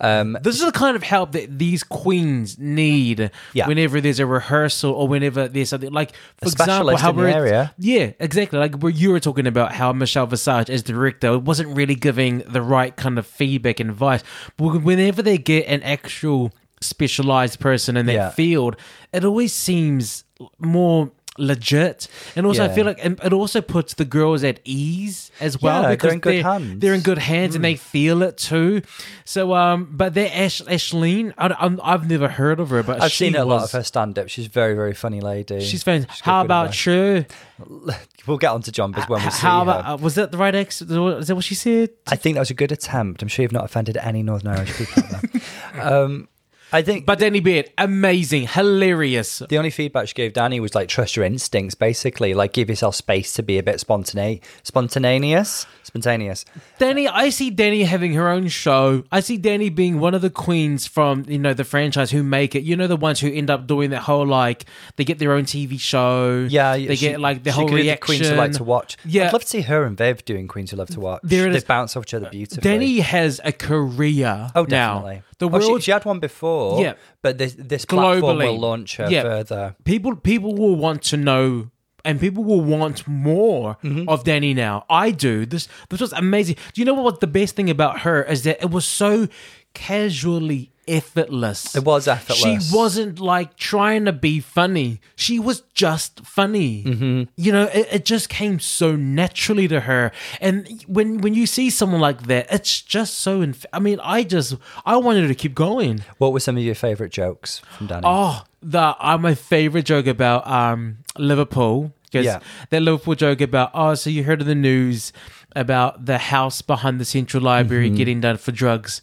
Um, 0.00 0.36
this 0.42 0.56
is 0.58 0.64
the 0.66 0.72
kind 0.72 0.96
of 0.96 1.04
help 1.04 1.30
that 1.30 1.60
these 1.60 1.84
queens 1.84 2.58
need 2.58 3.30
Yeah. 3.52 3.68
whenever 3.68 4.00
there's 4.00 4.18
a 4.18 4.26
rehearsal 4.26 4.90
or 4.90 5.06
whenever 5.06 5.46
there's 5.46 5.68
something 5.68 5.92
like, 5.92 6.12
for 6.38 6.48
example, 6.48 6.96
how 6.96 7.12
we're 7.12 7.28
area. 7.28 7.72
Yeah, 7.78 8.10
exactly. 8.18 8.58
Like 8.58 8.74
where 8.82 8.90
you 8.90 9.12
were 9.12 9.20
talking 9.20 9.46
about 9.46 9.70
how 9.74 9.92
Michelle 9.92 10.26
Visage 10.26 10.68
as 10.70 10.82
director 10.82 11.38
wasn't 11.38 11.76
really 11.76 11.94
giving 11.94 12.38
the 12.38 12.62
right 12.62 12.96
kind 12.96 13.16
of 13.16 13.28
feedback 13.28 13.78
and 13.78 13.90
advice. 13.90 14.24
But 14.56 14.82
whenever 14.82 15.22
they 15.22 15.38
get 15.38 15.68
an 15.68 15.84
actual 15.84 16.50
specialized 16.82 17.60
person 17.60 17.96
in 17.96 18.06
that 18.06 18.12
Yeah. 18.14 18.30
field, 18.30 18.76
it 19.12 19.24
always 19.24 19.52
seems 19.52 20.24
more 20.58 21.10
legit 21.38 22.08
and 22.36 22.44
also 22.44 22.62
i 22.62 22.68
feel 22.68 22.84
like 22.84 22.98
it 23.02 23.32
also 23.32 23.62
puts 23.62 23.94
the 23.94 24.04
girls 24.04 24.44
at 24.44 24.60
ease 24.66 25.30
as 25.40 25.62
well 25.62 25.76
Yeah, 25.80 25.88
they're 25.88 25.96
because 25.96 26.12
in 26.12 26.18
good 26.20 26.34
they're, 26.34 26.42
hands. 26.42 26.80
they're 26.80 26.92
in 26.92 27.00
good 27.00 27.16
hands 27.16 27.52
Mm. 27.52 27.56
and 27.56 27.64
they 27.64 27.76
feel 27.76 28.22
it 28.22 28.36
too 28.36 28.82
so 29.24 29.54
um 29.54 29.88
but 29.90 30.12
they're 30.12 30.30
Ash, 30.30 30.60
ashleen 30.68 31.32
I, 31.38 31.48
i've 31.82 32.06
never 32.06 32.28
heard 32.28 32.60
of 32.60 32.68
her 32.68 32.82
but 32.82 33.00
I've 33.00 33.12
seen 33.12 33.34
a 33.34 33.46
lot 33.46 33.62
of 33.64 33.72
her 33.72 33.82
stand 33.82 34.18
up. 34.18 34.28
She's 34.28 34.44
a 34.44 34.50
very, 34.50 34.74
very 34.74 34.92
funny 34.92 35.22
lady. 35.22 35.60
she's 35.64 35.82
famous 35.82 36.04
got 36.04 36.20
how 36.20 36.44
about 36.44 36.74
sure 36.74 37.24
We'll 38.26 38.36
get 38.38 38.50
on 38.50 38.60
to 38.62 38.70
Jonbers 38.70 39.08
when 39.08 39.24
we 39.24 39.30
see 39.30 39.40
how 39.40 39.64
her. 39.64 39.70
about 39.70 39.86
uh, 39.86 39.96
was 40.02 40.14
that 40.16 40.32
the 40.32 40.38
right 40.38 40.54
ex 40.54 40.82
is 40.82 40.88
that 41.28 41.34
what 41.34 41.44
she 41.44 41.54
said 41.54 41.90
I 42.08 42.16
think 42.16 42.34
that 42.34 42.40
was 42.40 42.50
a 42.50 42.54
good 42.54 42.72
attempt. 42.72 43.22
I'm 43.22 43.28
sure 43.28 43.42
you've 43.42 43.52
not 43.52 43.64
offended 43.64 43.96
any 43.96 44.22
Northern 44.22 44.48
Irish 44.54 44.76
people. 44.76 45.02
um, 45.80 46.28
I 46.72 46.82
think 46.82 47.04
but 47.04 47.18
danny 47.18 47.40
beard 47.40 47.70
amazing 47.76 48.48
hilarious 48.48 49.42
the 49.48 49.58
only 49.58 49.70
feedback 49.70 50.08
she 50.08 50.14
gave 50.14 50.32
Danny 50.32 50.60
was 50.60 50.74
like 50.74 50.88
trust 50.88 51.16
your 51.16 51.24
instincts, 51.24 51.74
basically. 51.74 52.34
Like 52.34 52.52
give 52.52 52.68
yourself 52.68 52.94
space 52.94 53.32
to 53.34 53.42
be 53.42 53.58
a 53.58 53.62
bit 53.62 53.76
spontane- 53.76 54.40
spontaneous, 54.62 55.66
spontaneous. 55.92 56.44
Danny, 56.78 57.06
I 57.06 57.28
see 57.28 57.50
Danny 57.50 57.84
having 57.84 58.14
her 58.14 58.28
own 58.28 58.48
show. 58.48 59.04
I 59.12 59.20
see 59.20 59.36
Danny 59.36 59.68
being 59.68 60.00
one 60.00 60.14
of 60.14 60.22
the 60.22 60.30
queens 60.30 60.86
from 60.86 61.24
you 61.28 61.38
know 61.38 61.52
the 61.52 61.64
franchise 61.64 62.10
who 62.10 62.22
make 62.22 62.54
it. 62.54 62.62
You 62.62 62.76
know 62.76 62.86
the 62.86 62.96
ones 62.96 63.20
who 63.20 63.30
end 63.30 63.50
up 63.50 63.66
doing 63.66 63.90
that 63.90 64.00
whole 64.02 64.26
like 64.26 64.64
they 64.96 65.04
get 65.04 65.18
their 65.18 65.32
own 65.32 65.44
TV 65.44 65.78
show. 65.78 66.46
Yeah, 66.48 66.76
they 66.76 66.96
she- 66.96 67.08
get 67.08 67.20
like 67.20 67.42
the 67.44 67.52
whole 67.52 67.68
reaction. 67.68 68.02
Queens 68.06 68.28
who 68.28 68.34
like 68.36 68.52
to 68.52 68.64
watch. 68.64 68.96
Yeah. 69.04 69.26
I'd 69.26 69.32
love 69.34 69.42
to 69.42 69.48
see 69.48 69.60
her 69.62 69.84
and 69.84 69.96
Viv 69.96 70.24
doing 70.24 70.48
Queens 70.48 70.70
who 70.70 70.78
love 70.78 70.88
to 70.90 71.00
watch. 71.00 71.20
There 71.24 71.46
it 71.48 71.50
they 71.50 71.58
is. 71.58 71.64
bounce 71.64 71.94
off 71.96 72.04
each 72.04 72.14
other 72.14 72.30
beautifully. 72.30 72.62
Danny 72.62 73.00
has 73.00 73.40
a 73.44 73.52
career. 73.52 74.48
Oh, 74.54 74.62
now. 74.64 74.94
definitely. 74.94 75.22
The 75.38 75.50
Oh, 75.50 75.60
she- 75.60 75.68
world 75.68 75.82
she, 75.82 75.90
had 75.90 76.04
one 76.04 76.20
before. 76.20 76.80
Yeah. 76.80 76.94
but 77.20 77.36
this 77.38 77.54
this 77.58 77.84
platform 77.84 78.38
globally 78.38 78.46
will 78.46 78.58
launch 78.60 78.96
her 78.96 79.08
Yeah. 79.10 79.22
further. 79.22 79.76
people 79.84 80.16
people 80.16 80.54
will 80.54 80.76
want 80.76 81.02
to 81.04 81.16
know 81.16 81.70
and 82.04 82.18
people 82.20 82.44
will 82.44 82.60
want 82.60 83.06
more 83.06 83.76
Mm-hmm. 83.82 84.08
of 84.08 84.24
Danny 84.24 84.54
now. 84.54 84.84
I 84.90 85.10
do. 85.10 85.46
This 85.46 85.68
this 85.88 86.00
was 86.00 86.12
amazing. 86.12 86.56
Do 86.72 86.80
you 86.80 86.84
know 86.84 86.94
what 86.94 87.20
the 87.20 87.26
best 87.26 87.56
thing 87.56 87.70
about 87.70 88.00
her 88.00 88.22
is 88.22 88.42
that 88.44 88.60
it 88.62 88.70
was 88.70 88.84
so 88.84 89.28
casually 89.74 90.70
effortless. 90.88 91.76
It 91.76 91.84
was 91.84 92.08
effortless. 92.08 92.68
She 92.68 92.76
wasn't 92.76 93.20
like 93.20 93.56
trying 93.56 94.04
to 94.06 94.12
be 94.12 94.40
funny. 94.40 95.00
She 95.14 95.38
was 95.38 95.62
just 95.74 96.20
funny. 96.26 96.82
Mm-hmm. 96.84 97.22
You 97.36 97.52
know, 97.52 97.64
it, 97.72 97.88
it 97.92 98.04
just 98.04 98.28
came 98.28 98.58
so 98.58 98.96
naturally 98.96 99.68
to 99.68 99.80
her. 99.80 100.10
And 100.40 100.84
when 100.86 101.18
when 101.18 101.34
you 101.34 101.46
see 101.46 101.70
someone 101.70 102.00
like 102.00 102.22
that, 102.24 102.46
it's 102.50 102.80
just 102.82 103.14
so. 103.18 103.40
Inf- 103.42 103.66
I 103.72 103.78
mean, 103.78 104.00
I 104.02 104.24
just 104.24 104.56
I 104.84 104.96
wanted 104.96 105.28
to 105.28 105.34
keep 105.34 105.54
going. 105.54 106.02
What 106.18 106.32
were 106.32 106.40
some 106.40 106.56
of 106.56 106.62
your 106.62 106.74
favorite 106.74 107.12
jokes 107.12 107.60
from 107.78 107.86
Danny? 107.86 108.02
Oh, 108.04 108.42
the 108.62 108.96
uh, 108.98 109.18
my 109.18 109.34
favorite 109.34 109.84
joke 109.86 110.06
about 110.06 110.46
um 110.48 110.98
Liverpool 111.16 111.92
because 112.04 112.26
Yeah. 112.26 112.40
that 112.70 112.82
Liverpool 112.82 113.14
joke 113.14 113.40
about 113.40 113.70
oh, 113.74 113.94
so 113.94 114.10
you 114.10 114.24
heard 114.24 114.40
of 114.40 114.46
the 114.46 114.54
news 114.54 115.12
about 115.54 116.06
the 116.06 116.18
house 116.18 116.60
behind 116.62 116.98
the 117.00 117.04
Central 117.04 117.42
Library 117.42 117.86
Mm-hmm. 117.88 117.96
getting 117.96 118.20
done 118.20 118.36
for 118.36 118.52
drugs. 118.52 119.00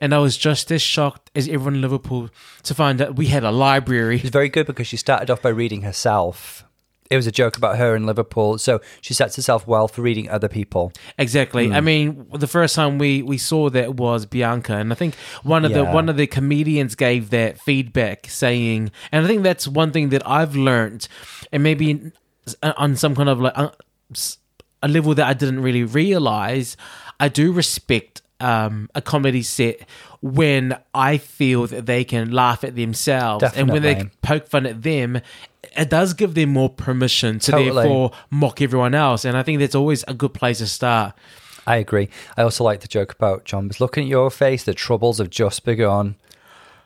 And 0.00 0.14
I 0.14 0.18
was 0.18 0.36
just 0.36 0.70
as 0.72 0.80
shocked 0.80 1.30
as 1.34 1.46
everyone 1.46 1.74
in 1.74 1.80
Liverpool 1.82 2.30
to 2.62 2.74
find 2.74 2.98
that 3.00 3.16
we 3.16 3.26
had 3.26 3.44
a 3.44 3.50
library. 3.50 4.16
It's 4.16 4.30
very 4.30 4.48
good 4.48 4.66
because 4.66 4.86
she 4.86 4.96
started 4.96 5.30
off 5.30 5.42
by 5.42 5.50
reading 5.50 5.82
herself. 5.82 6.64
It 7.10 7.16
was 7.16 7.26
a 7.26 7.32
joke 7.32 7.56
about 7.56 7.76
her 7.76 7.96
in 7.96 8.06
Liverpool, 8.06 8.56
so 8.56 8.80
she 9.00 9.14
sets 9.14 9.34
herself 9.34 9.66
well 9.66 9.88
for 9.88 10.00
reading 10.00 10.30
other 10.30 10.48
people. 10.48 10.92
Exactly. 11.18 11.66
Hmm. 11.66 11.72
I 11.74 11.80
mean, 11.80 12.26
the 12.32 12.46
first 12.46 12.76
time 12.76 12.98
we 12.98 13.20
we 13.20 13.36
saw 13.36 13.68
that 13.68 13.96
was 13.96 14.26
Bianca, 14.26 14.76
and 14.76 14.92
I 14.92 14.94
think 14.94 15.16
one 15.42 15.64
of 15.64 15.72
the 15.72 15.84
one 15.84 16.08
of 16.08 16.16
the 16.16 16.28
comedians 16.28 16.94
gave 16.94 17.30
that 17.30 17.60
feedback, 17.60 18.28
saying, 18.28 18.92
and 19.10 19.24
I 19.24 19.28
think 19.28 19.42
that's 19.42 19.66
one 19.66 19.90
thing 19.90 20.10
that 20.10 20.24
I've 20.24 20.54
learned, 20.54 21.08
and 21.50 21.64
maybe 21.64 22.12
on 22.62 22.94
some 22.94 23.16
kind 23.16 23.28
of 23.28 23.40
like 23.40 23.56
a 23.56 24.88
level 24.88 25.14
that 25.14 25.26
I 25.26 25.34
didn't 25.34 25.60
really 25.62 25.84
realize, 25.84 26.76
I 27.18 27.28
do 27.28 27.52
respect 27.52 28.19
um, 28.40 28.88
a 28.94 29.02
comedy 29.02 29.42
set 29.42 29.80
when 30.22 30.76
I 30.94 31.18
feel 31.18 31.66
that 31.66 31.86
they 31.86 32.04
can 32.04 32.30
laugh 32.32 32.64
at 32.64 32.76
themselves, 32.76 33.44
and 33.54 33.70
when 33.70 33.82
they 33.82 34.10
poke 34.22 34.46
fun 34.46 34.66
at 34.66 34.82
them. 34.82 35.20
It 35.76 35.88
does 35.88 36.14
give 36.14 36.34
them 36.34 36.50
more 36.50 36.68
permission 36.68 37.38
to 37.40 37.52
Totally. 37.52 37.70
therefore 37.82 38.10
mock 38.30 38.60
everyone 38.60 38.92
else, 38.94 39.24
and 39.24 39.36
I 39.36 39.42
think 39.44 39.60
that's 39.60 39.74
always 39.76 40.02
a 40.08 40.14
good 40.14 40.34
place 40.34 40.58
to 40.58 40.66
start. 40.66 41.14
I 41.66 41.76
agree. 41.76 42.08
I 42.36 42.42
also 42.42 42.64
like 42.64 42.80
the 42.80 42.88
joke 42.88 43.12
about 43.12 43.44
John, 43.44 43.68
but 43.68 43.78
looking 43.78 44.04
at 44.04 44.08
your 44.08 44.30
face, 44.32 44.64
the 44.64 44.74
troubles 44.74 45.18
have 45.18 45.30
just 45.30 45.64
begun. 45.64 46.16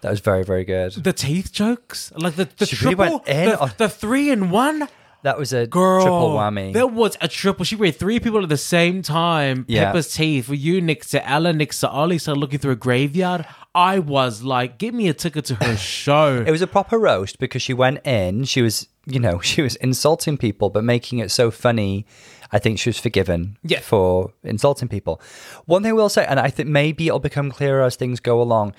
That 0.02 0.10
was 0.10 0.20
very, 0.20 0.44
very 0.44 0.64
good. 0.64 0.92
The 0.92 1.14
teeth 1.14 1.50
jokes, 1.50 2.12
like 2.16 2.34
the 2.34 2.46
the 2.58 2.66
She 2.66 2.84
really 2.84 2.96
triple, 2.96 3.24
in 3.26 3.46
the, 3.50 3.58
on- 3.60 3.72
the 3.78 3.88
three 3.88 4.28
in 4.30 4.50
one. 4.50 4.86
That 5.24 5.38
was 5.38 5.54
a 5.54 5.66
Girl, 5.66 6.02
triple 6.02 6.34
whammy. 6.36 6.74
There 6.74 6.86
was 6.86 7.16
a 7.20 7.28
triple. 7.28 7.64
She 7.64 7.76
read 7.76 7.96
three 7.96 8.20
people 8.20 8.42
at 8.42 8.50
the 8.50 8.58
same 8.58 9.00
time. 9.00 9.64
Yeah. 9.68 9.86
Peppa's 9.86 10.12
teeth. 10.12 10.44
For 10.46 10.54
you 10.54 10.82
next 10.82 11.08
to 11.12 11.26
Ella, 11.28 11.54
next 11.54 11.80
to 11.80 11.88
Ollie, 11.88 12.18
started 12.18 12.38
looking 12.40 12.58
through 12.58 12.72
a 12.72 12.76
graveyard. 12.76 13.46
I 13.74 14.00
was 14.00 14.42
like, 14.42 14.76
give 14.76 14.92
me 14.92 15.08
a 15.08 15.14
ticket 15.14 15.46
to 15.46 15.54
her 15.56 15.76
show. 15.78 16.44
It 16.46 16.50
was 16.50 16.60
a 16.60 16.66
proper 16.66 16.98
roast 16.98 17.38
because 17.38 17.62
she 17.62 17.72
went 17.72 18.06
in, 18.06 18.44
she 18.44 18.60
was, 18.60 18.86
you 19.06 19.18
know, 19.18 19.40
she 19.50 19.62
was 19.62 19.76
insulting 19.76 20.36
people, 20.36 20.68
but 20.68 20.84
making 20.84 21.20
it 21.20 21.30
so 21.30 21.50
funny. 21.50 22.04
I 22.52 22.58
think 22.58 22.78
she 22.78 22.90
was 22.90 23.00
forgiven 23.00 23.56
Yeah. 23.64 23.80
for 23.80 24.32
insulting 24.44 24.88
people. 24.88 25.20
One 25.64 25.82
thing 25.82 25.90
I 25.90 25.94
will 25.94 26.10
say, 26.10 26.24
and 26.26 26.38
I 26.38 26.50
think 26.50 26.68
maybe 26.68 27.08
it'll 27.08 27.18
become 27.18 27.50
clearer 27.50 27.82
as 27.82 27.96
things 27.96 28.20
go 28.20 28.40
along, 28.42 28.74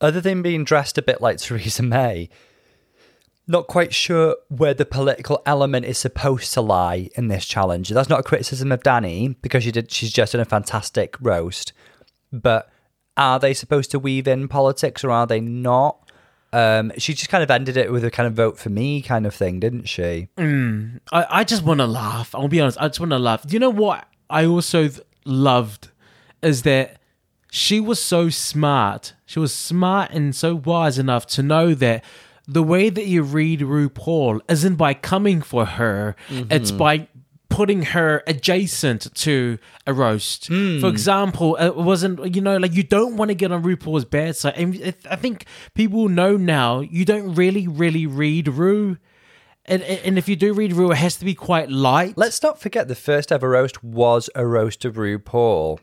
other 0.00 0.20
than 0.20 0.42
being 0.42 0.64
dressed 0.64 0.96
a 0.96 1.02
bit 1.02 1.20
like 1.20 1.38
Theresa 1.42 1.82
May, 1.82 2.30
not 3.50 3.66
quite 3.66 3.92
sure 3.92 4.36
where 4.48 4.74
the 4.74 4.86
political 4.86 5.42
element 5.44 5.84
is 5.84 5.98
supposed 5.98 6.52
to 6.54 6.60
lie 6.60 7.10
in 7.16 7.28
this 7.28 7.44
challenge. 7.44 7.88
That's 7.90 8.08
not 8.08 8.20
a 8.20 8.22
criticism 8.22 8.70
of 8.72 8.82
Danny 8.82 9.36
because 9.42 9.64
she 9.64 9.72
did 9.72 9.90
she's 9.90 10.12
just 10.12 10.32
done 10.32 10.40
a 10.40 10.44
fantastic 10.44 11.16
roast. 11.20 11.72
But 12.32 12.70
are 13.16 13.38
they 13.38 13.52
supposed 13.52 13.90
to 13.90 13.98
weave 13.98 14.28
in 14.28 14.48
politics 14.48 15.02
or 15.02 15.10
are 15.10 15.26
they 15.26 15.40
not? 15.40 15.98
Um, 16.52 16.92
she 16.96 17.14
just 17.14 17.28
kind 17.28 17.42
of 17.42 17.50
ended 17.50 17.76
it 17.76 17.92
with 17.92 18.04
a 18.04 18.10
kind 18.10 18.26
of 18.26 18.34
vote 18.34 18.58
for 18.58 18.70
me 18.70 19.02
kind 19.02 19.26
of 19.26 19.34
thing, 19.34 19.60
didn't 19.60 19.88
she? 19.88 20.28
I, 21.12 21.26
I 21.30 21.44
just 21.44 21.64
want 21.64 21.80
to 21.80 21.86
laugh. 21.86 22.34
I'll 22.34 22.48
be 22.48 22.60
honest. 22.60 22.78
I 22.80 22.88
just 22.88 23.00
want 23.00 23.10
to 23.10 23.18
laugh. 23.18 23.44
You 23.48 23.58
know 23.58 23.70
what 23.70 24.06
I 24.28 24.46
also 24.46 24.88
th- 24.88 25.00
loved 25.24 25.90
is 26.42 26.62
that 26.62 27.00
she 27.50 27.80
was 27.80 28.02
so 28.02 28.28
smart. 28.30 29.14
She 29.26 29.38
was 29.38 29.52
smart 29.52 30.10
and 30.12 30.34
so 30.34 30.54
wise 30.54 30.98
enough 30.98 31.26
to 31.28 31.42
know 31.42 31.74
that 31.74 32.04
the 32.50 32.62
way 32.62 32.90
that 32.90 33.06
you 33.06 33.22
read 33.22 33.60
RuPaul 33.60 34.40
isn't 34.48 34.74
by 34.74 34.92
coming 34.94 35.40
for 35.40 35.64
her. 35.64 36.16
Mm-hmm. 36.28 36.52
It's 36.52 36.72
by 36.72 37.06
putting 37.48 37.82
her 37.82 38.22
adjacent 38.26 39.12
to 39.14 39.58
a 39.86 39.92
roast. 39.92 40.48
Hmm. 40.48 40.80
For 40.80 40.88
example, 40.88 41.56
it 41.56 41.76
wasn't 41.76 42.34
you 42.34 42.40
know 42.40 42.56
like 42.56 42.74
you 42.74 42.82
don't 42.82 43.16
want 43.16 43.28
to 43.28 43.34
get 43.34 43.52
on 43.52 43.62
RuPaul's 43.62 44.04
bad 44.04 44.36
side. 44.36 44.54
And 44.56 44.94
I 45.08 45.16
think 45.16 45.46
people 45.74 46.08
know 46.08 46.36
now 46.36 46.80
you 46.80 47.04
don't 47.04 47.34
really 47.34 47.68
really 47.68 48.06
read 48.06 48.48
Ru. 48.48 48.96
And, 49.66 49.82
and 49.82 50.18
if 50.18 50.28
you 50.28 50.34
do 50.34 50.52
read 50.52 50.72
Ru, 50.72 50.90
it 50.90 50.96
has 50.96 51.16
to 51.16 51.24
be 51.24 51.34
quite 51.34 51.70
light. 51.70 52.14
Let's 52.16 52.42
not 52.42 52.60
forget 52.60 52.88
the 52.88 52.94
first 52.96 53.30
ever 53.30 53.50
roast 53.50 53.84
was 53.84 54.28
a 54.34 54.44
roast 54.44 54.84
of 54.84 54.94
RuPaul, 54.94 55.78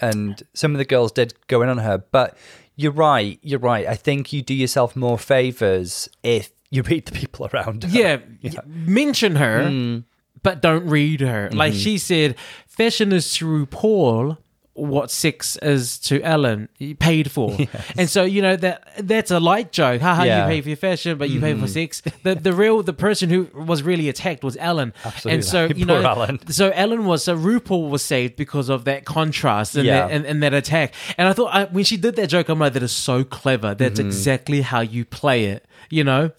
and 0.00 0.42
some 0.52 0.72
of 0.72 0.78
the 0.78 0.84
girls 0.84 1.12
did 1.12 1.32
go 1.46 1.62
in 1.62 1.70
on 1.70 1.78
her. 1.78 1.98
But 1.98 2.36
you're 2.76 2.92
right, 2.92 3.38
you're 3.42 3.58
right. 3.60 3.86
I 3.86 3.94
think 3.94 4.32
you 4.32 4.42
do 4.42 4.54
yourself 4.54 4.96
more 4.96 5.18
favors 5.18 6.08
if 6.22 6.50
you 6.70 6.82
read 6.90 7.06
the 7.06 7.12
people 7.12 7.48
around. 7.52 7.84
Her. 7.84 7.90
yeah, 7.90 8.18
mention 8.66 9.36
her, 9.36 9.68
Hmm. 9.68 9.98
but 10.42 10.62
don't 10.62 10.86
read 10.86 11.20
her. 11.20 11.48
Mm-hmm. 11.48 11.58
Like 11.58 11.74
she 11.74 11.98
said, 11.98 12.36
fashion 12.66 13.12
is 13.12 13.36
through 13.36 13.66
RuPaul 13.66 14.38
what 14.74 15.10
sex 15.10 15.58
is 15.60 15.98
to 15.98 16.22
Ellen, 16.22 16.68
paid 16.98 17.30
for. 17.30 17.56
And 17.96 18.08
so, 18.08 18.22
you 18.24 18.40
know, 18.40 18.56
that 18.56 18.88
that's 19.06 19.30
a 19.30 19.38
light 19.38 19.70
joke. 19.72 20.00
Haha, 20.00 20.22
Yeah. 20.24 20.40
Mm-hmm. 20.40 20.50
you 20.50 20.54
pay 20.56 20.60
for 20.62 20.68
your 20.70 20.76
fashion, 20.76 21.18
but 21.18 21.28
you 21.30 21.40
pay 21.40 21.54
for 21.54 21.66
sex. 21.68 22.00
The 22.22 22.34
the 22.34 22.52
real 22.54 22.82
the 22.82 22.92
person 22.94 23.28
who 23.28 23.48
was 23.54 23.82
really 23.82 24.08
attacked 24.08 24.42
was 24.42 24.56
Ellen. 24.58 24.94
Absolutely. 25.04 25.32
And 25.34 25.44
so, 25.44 25.64
you 25.76 25.86
Poor 25.86 26.00
know, 26.02 26.10
Ellen. 26.10 26.40
so 26.48 26.70
Ellen 26.70 27.04
was 27.04 27.24
so 27.24 27.36
RuPaul 27.36 27.90
was 27.90 28.02
saved 28.02 28.36
because 28.36 28.68
of 28.70 28.84
that 28.84 29.04
contrast 29.04 29.76
and, 29.76 29.84
Yeah. 29.84 30.06
that, 30.06 30.10
and, 30.14 30.24
and 30.24 30.42
that 30.42 30.54
attack. 30.54 30.94
And 31.18 31.28
I 31.28 31.32
thought 31.34 31.54
I, 31.54 31.64
when 31.66 31.84
she 31.84 31.96
did 31.98 32.16
that 32.16 32.28
joke, 32.28 32.48
I'm 32.48 32.58
like, 32.58 32.72
that 32.72 32.82
is 32.82 32.92
so 32.92 33.24
clever. 33.24 33.74
That's 33.74 34.00
Mm-hmm. 34.00 34.08
exactly 34.08 34.60
how 34.62 34.80
you 34.80 35.04
play 35.04 35.44
it. 35.46 35.66
You 35.90 36.04
know, 36.04 36.30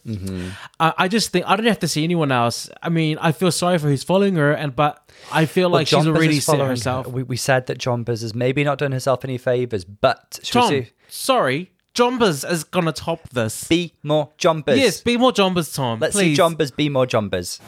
I, 0.80 0.94
I 0.98 1.08
just 1.08 1.30
think 1.32 1.46
I 1.48 1.56
don't 1.56 1.68
have 1.68 1.80
to 1.80 1.88
see 1.88 2.04
anyone 2.04 2.32
else. 2.32 2.70
I 2.82 2.90
mean, 2.90 3.18
I 3.20 3.32
feel 3.34 3.52
sorry 3.52 3.78
for 3.78 3.88
who's 3.88 4.04
following 4.04 4.36
her, 4.36 4.52
and 4.52 4.76
but 4.76 5.08
I 5.32 5.46
feel 5.46 5.70
like 5.70 5.88
she's 5.88 6.00
Jonbers 6.00 6.08
already 6.08 6.40
set 6.40 6.54
following 6.54 6.70
herself. 6.70 7.06
her. 7.06 7.12
We, 7.12 7.24
we 7.24 7.38
said 7.38 7.68
that 7.68 7.78
Jonbers 7.78 8.23
has 8.24 8.34
maybe 8.34 8.64
not 8.64 8.80
done 8.80 8.92
herself 8.92 9.24
any 9.24 9.38
favors, 9.38 9.86
but 9.86 10.40
Tom, 10.44 10.88
sorry, 11.08 11.72
Jonbers 11.94 12.50
is 12.50 12.64
gonna 12.64 12.92
top 12.92 13.30
this. 13.30 13.66
be 13.66 13.94
more 14.02 14.32
Jonbers. 14.40 14.78
yes, 14.78 15.02
be 15.02 15.16
more 15.18 15.32
Jonbers, 15.32 15.74
Tom. 15.76 16.00
Let's 16.00 16.16
please. 16.16 16.36
see 16.36 16.42
Jonbers 16.42 16.76
be 16.76 16.90
more 16.90 17.06
Jonbers. 17.06 17.60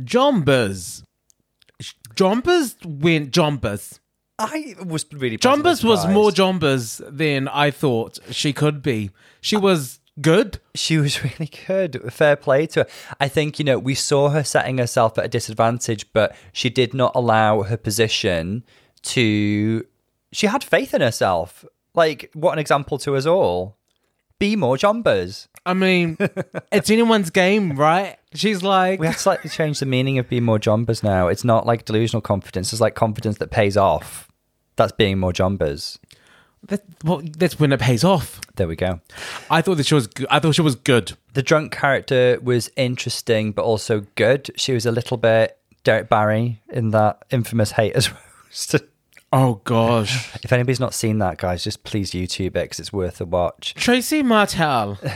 Jonbers. 0.00 1.02
Jonbers 2.14 2.76
went 2.84 3.32
Jonbers. 3.32 3.98
I 4.38 4.74
was 4.84 5.06
really 5.12 5.38
Jonbers 5.38 5.84
was 5.84 6.06
more 6.08 6.30
Jonbers 6.30 7.02
than 7.08 7.48
I 7.48 7.70
thought 7.70 8.18
she 8.30 8.52
could 8.52 8.82
be. 8.82 9.10
She 9.40 9.56
was 9.56 10.00
good. 10.20 10.58
She 10.74 10.98
was 10.98 11.22
really 11.24 11.50
good. 11.66 12.12
Fair 12.12 12.36
play 12.36 12.66
to 12.68 12.80
her. 12.80 12.86
I 13.20 13.28
think, 13.28 13.58
you 13.58 13.64
know, 13.64 13.78
we 13.78 13.94
saw 13.94 14.30
her 14.30 14.42
setting 14.44 14.78
herself 14.78 15.18
at 15.18 15.24
a 15.24 15.28
disadvantage, 15.28 16.12
but 16.12 16.34
she 16.52 16.70
did 16.70 16.92
not 16.92 17.12
allow 17.14 17.62
her 17.62 17.76
position 17.76 18.64
to. 19.02 19.84
She 20.32 20.46
had 20.46 20.64
faith 20.64 20.94
in 20.94 21.00
herself. 21.00 21.64
Like, 21.94 22.30
what 22.34 22.52
an 22.52 22.58
example 22.58 22.98
to 22.98 23.16
us 23.16 23.26
all. 23.26 23.76
Be 24.38 24.56
more 24.56 24.76
Jonbers. 24.76 25.46
I 25.64 25.74
mean, 25.74 26.16
it's 26.72 26.90
anyone's 26.90 27.30
game, 27.30 27.78
right? 27.78 28.16
She's 28.34 28.62
like, 28.62 28.98
We 28.98 29.06
have 29.06 29.16
to 29.16 29.22
slightly 29.22 29.50
change 29.50 29.78
the 29.78 29.86
meaning 29.86 30.18
of 30.18 30.28
being 30.28 30.42
more 30.42 30.58
Jonbers 30.58 31.02
now. 31.02 31.28
It's 31.28 31.44
not 31.44 31.66
like 31.66 31.84
delusional 31.84 32.22
confidence, 32.22 32.72
it's 32.72 32.80
like 32.80 32.94
confidence 32.94 33.38
that 33.38 33.50
pays 33.50 33.76
off. 33.76 34.28
That's 34.76 34.92
being 34.92 35.18
more 35.18 35.32
Jonbers. 35.32 35.98
that, 36.68 36.82
well, 37.04 37.20
that's 37.36 37.60
when 37.60 37.72
it 37.72 37.80
pays 37.80 38.04
off. 38.04 38.40
There 38.56 38.66
we 38.66 38.74
go. 38.74 39.00
I 39.50 39.60
thought 39.62 39.76
that 39.76 39.86
she 39.86 39.94
was. 39.94 40.06
Good. 40.06 40.26
I 40.30 40.40
thought 40.40 40.54
she 40.54 40.62
was 40.62 40.76
good. 40.76 41.12
The 41.34 41.42
drunk 41.42 41.72
character 41.72 42.38
was 42.42 42.70
interesting, 42.76 43.52
but 43.52 43.64
also 43.64 44.06
good. 44.14 44.50
She 44.56 44.72
was 44.72 44.86
a 44.86 44.92
little 44.92 45.18
bit 45.18 45.58
Derrick 45.84 46.08
Barry 46.08 46.62
in 46.68 46.90
that 46.90 47.24
infamous 47.30 47.72
haters 47.72 48.10
roast. 48.10 48.76
Oh 49.34 49.62
gosh, 49.64 50.34
If 50.42 50.52
anybody's 50.52 50.78
not 50.80 50.92
seen 50.92 51.18
that, 51.20 51.38
guys, 51.38 51.64
just 51.64 51.84
please 51.84 52.10
YouTube 52.10 52.48
it 52.48 52.52
because 52.52 52.78
it's 52.78 52.92
worth 52.92 53.18
a 53.20 53.24
watch. 53.24 53.74
Tracy 53.74 54.22
Martel. 54.22 54.98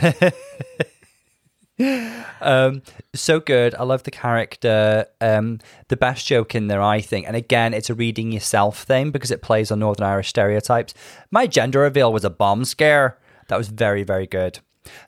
Um, 2.41 2.81
so 3.13 3.39
good. 3.39 3.75
I 3.75 3.83
love 3.83 4.03
the 4.03 4.11
character. 4.11 5.05
Um, 5.21 5.59
the 5.89 5.97
best 5.97 6.25
joke 6.25 6.55
in 6.55 6.67
there, 6.67 6.81
I 6.81 7.01
think, 7.01 7.27
and 7.27 7.35
again, 7.35 7.73
it's 7.73 7.89
a 7.89 7.93
reading 7.93 8.31
yourself 8.31 8.83
thing 8.83 9.11
because 9.11 9.31
it 9.31 9.41
plays 9.41 9.71
on 9.71 9.79
Northern 9.79 10.07
Irish 10.07 10.29
stereotypes. 10.29 10.93
My 11.29 11.45
gender 11.45 11.81
reveal 11.81 12.11
was 12.11 12.25
a 12.25 12.29
bomb 12.29 12.65
scare. 12.65 13.17
That 13.47 13.57
was 13.57 13.67
very, 13.69 14.03
very 14.03 14.25
good. 14.25 14.59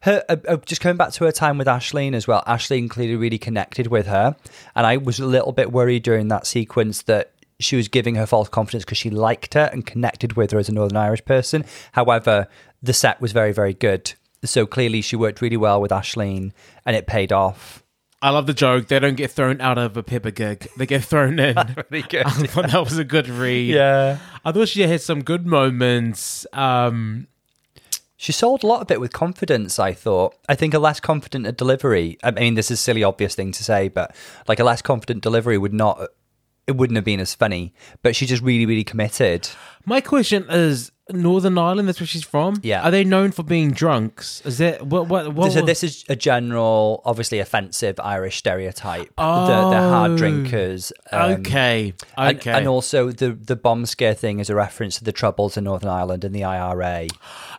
Her, 0.01 0.23
uh, 0.29 0.35
uh, 0.47 0.57
just 0.57 0.81
coming 0.81 0.97
back 0.97 1.11
to 1.13 1.25
her 1.25 1.31
time 1.31 1.57
with 1.57 1.67
Ashleen 1.67 2.13
as 2.13 2.27
well. 2.27 2.43
Ashleen 2.45 2.89
clearly 2.89 3.15
really 3.15 3.37
connected 3.39 3.87
with 3.87 4.07
her, 4.07 4.35
and 4.75 4.85
I 4.85 4.97
was 4.97 5.19
a 5.19 5.25
little 5.25 5.53
bit 5.53 5.71
worried 5.71 6.03
during 6.03 6.27
that 6.27 6.45
sequence 6.45 7.01
that 7.03 7.31
she 7.59 7.75
was 7.75 7.87
giving 7.87 8.15
her 8.15 8.25
false 8.25 8.49
confidence 8.49 8.85
because 8.85 8.97
she 8.97 9.09
liked 9.09 9.53
her 9.53 9.69
and 9.71 9.85
connected 9.85 10.33
with 10.33 10.51
her 10.51 10.59
as 10.59 10.69
a 10.69 10.71
Northern 10.71 10.97
Irish 10.97 11.23
person. 11.25 11.65
However, 11.91 12.47
the 12.81 12.93
set 12.93 13.19
was 13.19 13.31
very, 13.31 13.51
very 13.51 13.73
good. 13.73 14.13
So 14.43 14.65
clearly 14.65 15.01
she 15.01 15.15
worked 15.15 15.41
really 15.41 15.57
well 15.57 15.81
with 15.81 15.91
Ashleen 15.91 16.51
and 16.85 16.95
it 16.95 17.07
paid 17.07 17.33
off. 17.33 17.83
I 18.21 18.31
love 18.31 18.47
the 18.47 18.53
joke. 18.53 18.87
They 18.87 18.99
don't 18.99 19.15
get 19.15 19.31
thrown 19.31 19.61
out 19.61 19.77
of 19.77 19.95
a 19.95 20.03
Peppa 20.03 20.31
gig; 20.31 20.67
they 20.75 20.85
get 20.85 21.05
thrown 21.05 21.39
in. 21.39 21.55
Really 21.89 22.05
good. 22.07 22.25
I 22.25 22.31
thought 22.31 22.69
that 22.71 22.83
was 22.83 22.97
a 22.97 23.05
good 23.05 23.29
read. 23.29 23.73
Yeah. 23.73 24.17
I 24.43 24.51
thought 24.51 24.67
she 24.67 24.81
had 24.81 25.01
some 25.01 25.23
good 25.23 25.45
moments. 25.47 26.45
Um, 26.51 27.27
She 28.17 28.33
sold 28.33 28.63
a 28.63 28.67
lot 28.67 28.81
of 28.81 28.91
it 28.91 28.99
with 28.99 29.13
confidence, 29.13 29.79
I 29.79 29.93
thought. 29.93 30.35
I 30.49 30.55
think 30.55 30.73
a 30.73 30.79
less 30.79 30.99
confident 30.99 31.55
delivery, 31.55 32.17
I 32.21 32.31
mean, 32.31 32.55
this 32.55 32.69
is 32.69 32.79
a 32.79 32.81
silly, 32.81 33.01
obvious 33.05 33.35
thing 33.35 33.53
to 33.53 33.63
say, 33.63 33.87
but 33.87 34.13
like 34.49 34.59
a 34.59 34.65
less 34.65 34.81
confident 34.81 35.23
delivery 35.23 35.57
would 35.57 35.73
not, 35.73 36.09
it 36.69 36.75
wouldn't 36.77 36.95
have 36.95 37.05
been 37.05 37.19
as 37.19 37.33
funny. 37.35 37.73
But 38.03 38.15
she 38.15 38.25
just 38.25 38.43
really, 38.43 38.65
really 38.65 38.83
committed. 38.83 39.41
my 39.85 39.99
question 40.01 40.45
is: 40.49 40.91
Northern 41.11 41.57
Ireland, 41.57 41.87
that's 41.87 41.99
where 41.99 42.07
she's 42.07 42.23
from. 42.23 42.59
Yeah. 42.61 42.83
Are 42.85 42.91
they 42.91 43.03
known 43.03 43.31
for 43.31 43.43
being 43.43 43.71
drunks? 43.71 44.41
Is 44.45 44.57
that 44.59 44.85
what? 44.85 45.07
What? 45.07 45.33
what 45.33 45.51
so 45.51 45.61
this 45.65 45.83
is 45.83 46.05
a 46.09 46.15
general, 46.15 47.01
obviously 47.05 47.39
offensive 47.39 47.99
Irish 47.99 48.37
stereotype. 48.37 49.07
the, 49.17 49.69
the 49.75 49.81
hard 49.93 50.11
Oh. 50.11 50.17
drinkers. 50.17 50.93
um, 51.11 51.31
okay. 51.39 51.93
and- 52.17 52.37
Okay. 52.37 52.51
And, 52.51 52.67
also 52.67 52.99
the 53.11 53.29
the 53.51 53.55
bomb 53.55 53.85
scare 53.87 54.13
thing 54.13 54.39
is 54.39 54.49
a 54.49 54.55
reference 54.55 54.97
to 54.99 55.03
the 55.03 55.11
troubles 55.21 55.57
in 55.57 55.63
Northern 55.63 55.89
Ireland 55.89 56.23
and 56.23 56.33
the 56.35 56.43
IRA. 56.43 57.07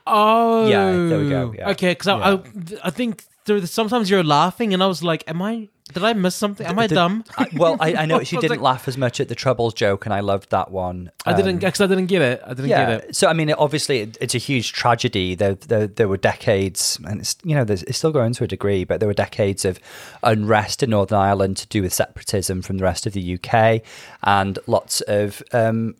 oh. 0.06 0.68
Yeah, 0.68 0.92
there 1.08 1.18
we 1.18 1.28
go, 1.28 1.52
yeah. 1.58 1.70
Okay, 1.70 1.90
because 1.92 2.08
I, 2.08 2.16
I, 2.34 2.42
I 2.84 2.90
think 2.90 3.24
sometimes 3.64 4.08
you're 4.10 4.22
laughing, 4.24 4.72
and 4.74 4.82
I 4.82 4.86
was 4.86 5.02
like, 5.02 5.24
"Am 5.26 5.42
I? 5.42 5.68
Did 5.92 6.04
I 6.04 6.12
miss 6.12 6.34
something? 6.34 6.66
Am 6.66 6.78
I 6.78 6.86
The- 6.86 6.94
dumb?" 6.94 7.24
I- 7.36 7.48
well, 7.54 7.76
I, 7.80 7.94
I 7.94 8.06
know 8.06 8.22
she 8.24 8.36
didn't 8.36 8.50
like- 8.58 8.60
laugh 8.60 8.88
as 8.88 8.96
much 8.96 9.20
at 9.20 9.28
the 9.28 9.34
troubles 9.34 9.74
joke, 9.74 10.06
and 10.06 10.14
I 10.14 10.20
loved 10.20 10.50
that 10.50 10.70
one. 10.70 11.10
I 11.26 11.32
didn't 11.32 11.54
Um, 11.54 11.58
because 11.58 11.80
I 11.80 11.86
didn't 11.86 12.06
get 12.06 12.22
it. 12.22 12.40
I 12.44 12.50
didn't 12.50 12.68
yeah. 12.68 12.90
get 12.90 13.04
it. 13.04 13.16
So 13.16 13.28
I 13.28 13.32
mean, 13.32 13.48
it, 13.48 13.58
obviously, 13.58 14.00
it, 14.00 14.18
it's 14.20 14.34
a 14.34 14.38
huge 14.38 14.72
tragedy. 14.72 15.34
There, 15.34 15.54
there, 15.54 15.86
there 15.86 16.08
were 16.08 16.16
decades, 16.16 16.98
and 17.04 17.20
it's 17.20 17.36
you 17.44 17.54
know, 17.54 17.64
it's 17.68 17.98
still 17.98 18.12
going 18.12 18.32
to 18.34 18.44
a 18.44 18.46
degree, 18.46 18.84
but 18.84 19.00
there 19.00 19.08
were 19.08 19.14
decades 19.14 19.64
of 19.64 19.78
unrest 20.22 20.82
in 20.82 20.90
Northern 20.90 21.18
Ireland 21.18 21.56
to 21.58 21.66
do 21.68 21.82
with 21.82 21.92
separatism 21.92 22.62
from 22.62 22.78
the 22.78 22.84
rest 22.84 23.06
of 23.06 23.12
the 23.12 23.34
UK, 23.38 23.82
and 24.22 24.58
lots 24.66 25.00
of, 25.02 25.42
um, 25.52 25.94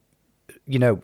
you 0.66 0.78
know. 0.78 1.02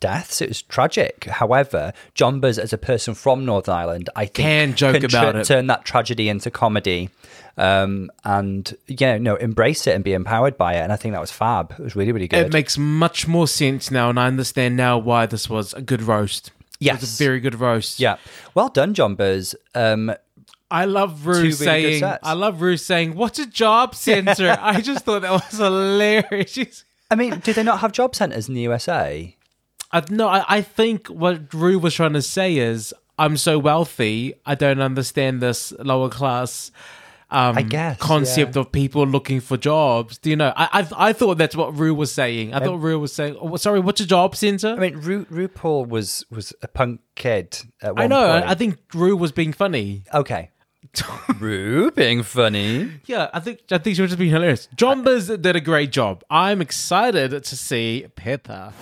Deaths. 0.00 0.40
It 0.40 0.48
was 0.48 0.62
tragic. 0.62 1.24
However, 1.24 1.92
Jonbers, 2.14 2.58
as 2.58 2.72
a 2.72 2.78
person 2.78 3.14
from 3.14 3.44
Northern 3.44 3.74
Ireland, 3.74 4.10
I 4.16 4.26
think 4.26 4.34
Can 4.36 4.74
joke 4.74 5.00
tr- 5.00 5.06
about 5.06 5.36
it. 5.36 5.44
turn 5.44 5.66
that 5.68 5.84
tragedy 5.84 6.28
into 6.28 6.50
comedy, 6.50 7.10
um, 7.56 8.10
and 8.24 8.74
yeah, 8.86 9.18
no, 9.18 9.36
embrace 9.36 9.86
it 9.86 9.94
and 9.94 10.02
be 10.02 10.12
empowered 10.12 10.56
by 10.56 10.74
it. 10.74 10.78
And 10.80 10.92
I 10.92 10.96
think 10.96 11.12
that 11.14 11.20
was 11.20 11.30
fab. 11.32 11.72
It 11.72 11.80
was 11.80 11.94
really, 11.96 12.12
really 12.12 12.28
good. 12.28 12.46
It 12.46 12.52
makes 12.52 12.76
much 12.78 13.26
more 13.28 13.46
sense 13.46 13.90
now, 13.90 14.10
and 14.10 14.18
I 14.18 14.26
understand 14.26 14.76
now 14.76 14.98
why 14.98 15.26
this 15.26 15.48
was 15.50 15.74
a 15.74 15.82
good 15.82 16.02
roast. 16.02 16.48
It 16.48 16.52
was 16.92 17.02
Yes. 17.02 17.20
a 17.20 17.24
very 17.24 17.40
good 17.40 17.60
roast. 17.60 18.00
Yeah. 18.00 18.16
Well 18.54 18.68
done, 18.68 18.94
Jonbers. 18.94 19.54
Um, 19.74 20.14
I 20.70 20.86
love 20.86 21.26
Ru 21.26 21.52
saying. 21.52 22.02
I 22.02 22.32
love 22.32 22.60
Ru 22.60 22.76
saying, 22.76 23.14
what's 23.14 23.38
a 23.38 23.46
job 23.46 23.94
center? 23.94 24.56
I 24.60 24.80
just 24.80 25.04
thought 25.04 25.22
that 25.22 25.30
was 25.30 25.58
hilarious. 25.58 26.84
I 27.10 27.14
mean, 27.14 27.38
do 27.40 27.52
they 27.52 27.62
not 27.62 27.78
have 27.80 27.92
job 27.92 28.14
centres 28.16 28.48
in 28.48 28.54
the 28.54 28.62
USA? 28.62 29.36
I, 29.94 30.02
no, 30.10 30.28
I, 30.28 30.44
I 30.48 30.60
think 30.60 31.06
what 31.06 31.54
Ru 31.54 31.78
was 31.78 31.94
trying 31.94 32.14
to 32.14 32.22
say 32.22 32.56
is, 32.56 32.92
I'm 33.18 33.36
so 33.36 33.58
wealthy, 33.58 34.34
I 34.44 34.56
don't 34.56 34.80
understand 34.80 35.40
this 35.40 35.72
lower 35.78 36.08
class 36.08 36.72
um, 37.30 37.58
I 37.58 37.62
guess, 37.62 37.98
concept 37.98 38.54
yeah. 38.54 38.60
of 38.60 38.72
people 38.72 39.06
looking 39.06 39.40
for 39.40 39.56
jobs. 39.56 40.18
Do 40.18 40.30
you 40.30 40.36
know? 40.36 40.52
I, 40.56 40.68
I 40.80 41.08
I 41.08 41.12
thought 41.12 41.36
that's 41.36 41.56
what 41.56 41.76
Ru 41.76 41.94
was 41.94 42.12
saying. 42.12 42.54
I 42.54 42.60
thought 42.60 42.76
Ru 42.76 42.98
was 43.00 43.12
saying, 43.12 43.36
oh, 43.40 43.56
sorry, 43.56 43.80
what's 43.80 44.00
a 44.00 44.06
job 44.06 44.36
center? 44.36 44.68
I 44.68 44.76
mean, 44.76 44.96
Ru- 44.98 45.24
RuPaul 45.26 45.88
was 45.88 46.24
was 46.30 46.54
a 46.62 46.68
punk 46.68 47.00
kid 47.16 47.58
at 47.82 47.96
one 47.96 48.04
I 48.04 48.06
know. 48.06 48.32
point. 48.32 48.44
I, 48.44 48.50
I 48.50 48.54
think 48.54 48.78
Ru 48.94 49.16
was 49.16 49.32
being 49.32 49.52
funny. 49.52 50.04
okay. 50.12 50.50
Ru 51.40 51.90
being 51.90 52.22
funny. 52.22 53.00
Yeah, 53.06 53.28
I 53.32 53.40
think 53.40 53.60
I 53.72 53.78
think 53.78 53.96
she 53.96 54.02
was 54.02 54.12
just 54.12 54.18
being 54.18 54.30
hilarious. 54.30 54.68
Jonbers 54.76 55.26
did 55.40 55.56
a 55.56 55.60
great 55.60 55.90
job. 55.90 56.22
I'm 56.30 56.60
excited 56.60 57.30
to 57.30 57.56
see 57.56 58.06
Peppa. 58.14 58.72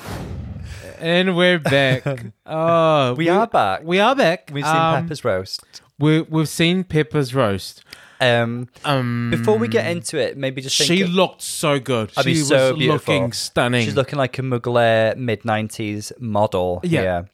And 1.03 1.37
we're 1.37 1.59
back. 1.59 2.05
Oh, 2.47 3.15
We 3.15 3.29
are 3.29 3.49
back. 3.49 3.83
We 3.83 3.99
are 3.99 4.15
back. 4.15 4.51
We've 4.53 4.65
seen 4.65 4.77
um, 4.77 5.03
Peppa's 5.03 5.25
roast. 5.25 5.83
We 5.99 6.21
we've 6.23 6.49
seen 6.49 6.85
Peppa's 6.85 7.35
roast. 7.35 7.83
Um, 8.21 8.69
Um, 8.85 9.31
before 9.33 9.59
we 9.59 9.67
get 9.67 9.91
into 9.91 10.17
it, 10.17 10.37
maybe 10.37 10.63
just 10.63 10.79
think 10.79 10.87
she 10.87 11.03
of- 11.03 11.11
looked 11.11 11.43
so 11.43 11.81
good. 11.81 12.13
I 12.17 12.23
mean, 12.23 12.37
she 12.37 12.43
so 12.43 12.71
was 12.71 12.79
beautiful. 12.79 13.15
looking 13.15 13.33
stunning. 13.33 13.85
She's 13.85 13.97
looking 13.97 14.17
like 14.17 14.39
a 14.39 14.43
Mugler 14.43 15.17
mid 15.17 15.45
nineties 15.45 16.13
model. 16.21 16.81
Yeah. 16.85 17.25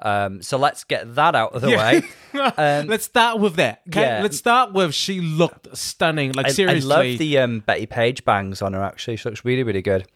Um, 0.00 0.40
so 0.42 0.58
let's 0.58 0.84
get 0.84 1.16
that 1.16 1.34
out 1.34 1.54
of 1.54 1.60
the 1.62 1.70
way. 1.70 2.02
Um, 2.34 2.86
Let's 2.88 3.06
start 3.06 3.40
with 3.40 3.56
that. 3.56 3.80
Okay, 3.88 4.02
yeah. 4.02 4.22
let's 4.22 4.36
start 4.36 4.74
with 4.74 4.94
she 4.94 5.18
looked 5.22 5.74
stunning. 5.76 6.32
Like 6.32 6.46
I, 6.46 6.50
seriously, 6.50 6.92
I 6.92 6.96
love 7.10 7.18
the 7.18 7.38
um, 7.38 7.60
Bettie 7.60 7.86
Page 7.86 8.22
bangs 8.26 8.60
on 8.60 8.74
her. 8.74 8.82
Actually, 8.84 9.16
she 9.16 9.30
looks 9.30 9.46
really, 9.46 9.62
really 9.62 9.80
good. 9.80 10.06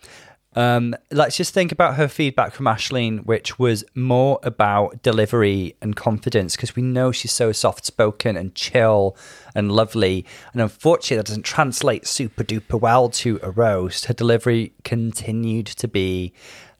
Um, 0.55 0.95
let's 1.11 1.37
just 1.37 1.55
think 1.55 1.73
about 1.73 1.97
her 1.97 2.09
feedback 2.09 2.53
from 2.53 2.67
Ashleen, 2.67 3.25
which 3.25 3.59
was 3.59 3.85
more 3.95 4.39
about 4.43 5.03
delivery 5.03 5.77
and 5.81 5.97
confidence, 5.97 6.57
because 6.57 6.77
we 6.77 6.83
know 6.83 7.11
she's 7.13 7.33
so 7.33 7.53
soft 7.53 7.87
spoken 7.87 8.37
and 8.37 8.55
chill 8.55 9.17
and 9.55 9.73
lovely. 9.73 10.27
And 10.53 10.61
unfortunately, 10.61 11.17
that 11.19 11.27
doesn't 11.27 11.45
translate 11.45 12.07
super 12.07 12.45
duper 12.45 12.79
well 12.81 13.09
to 13.11 13.41
a 13.43 13.51
roast. 13.51 14.07
Her 14.07 14.15
delivery 14.15 14.73
continued 14.85 15.67
to 15.67 15.89
be 15.89 16.33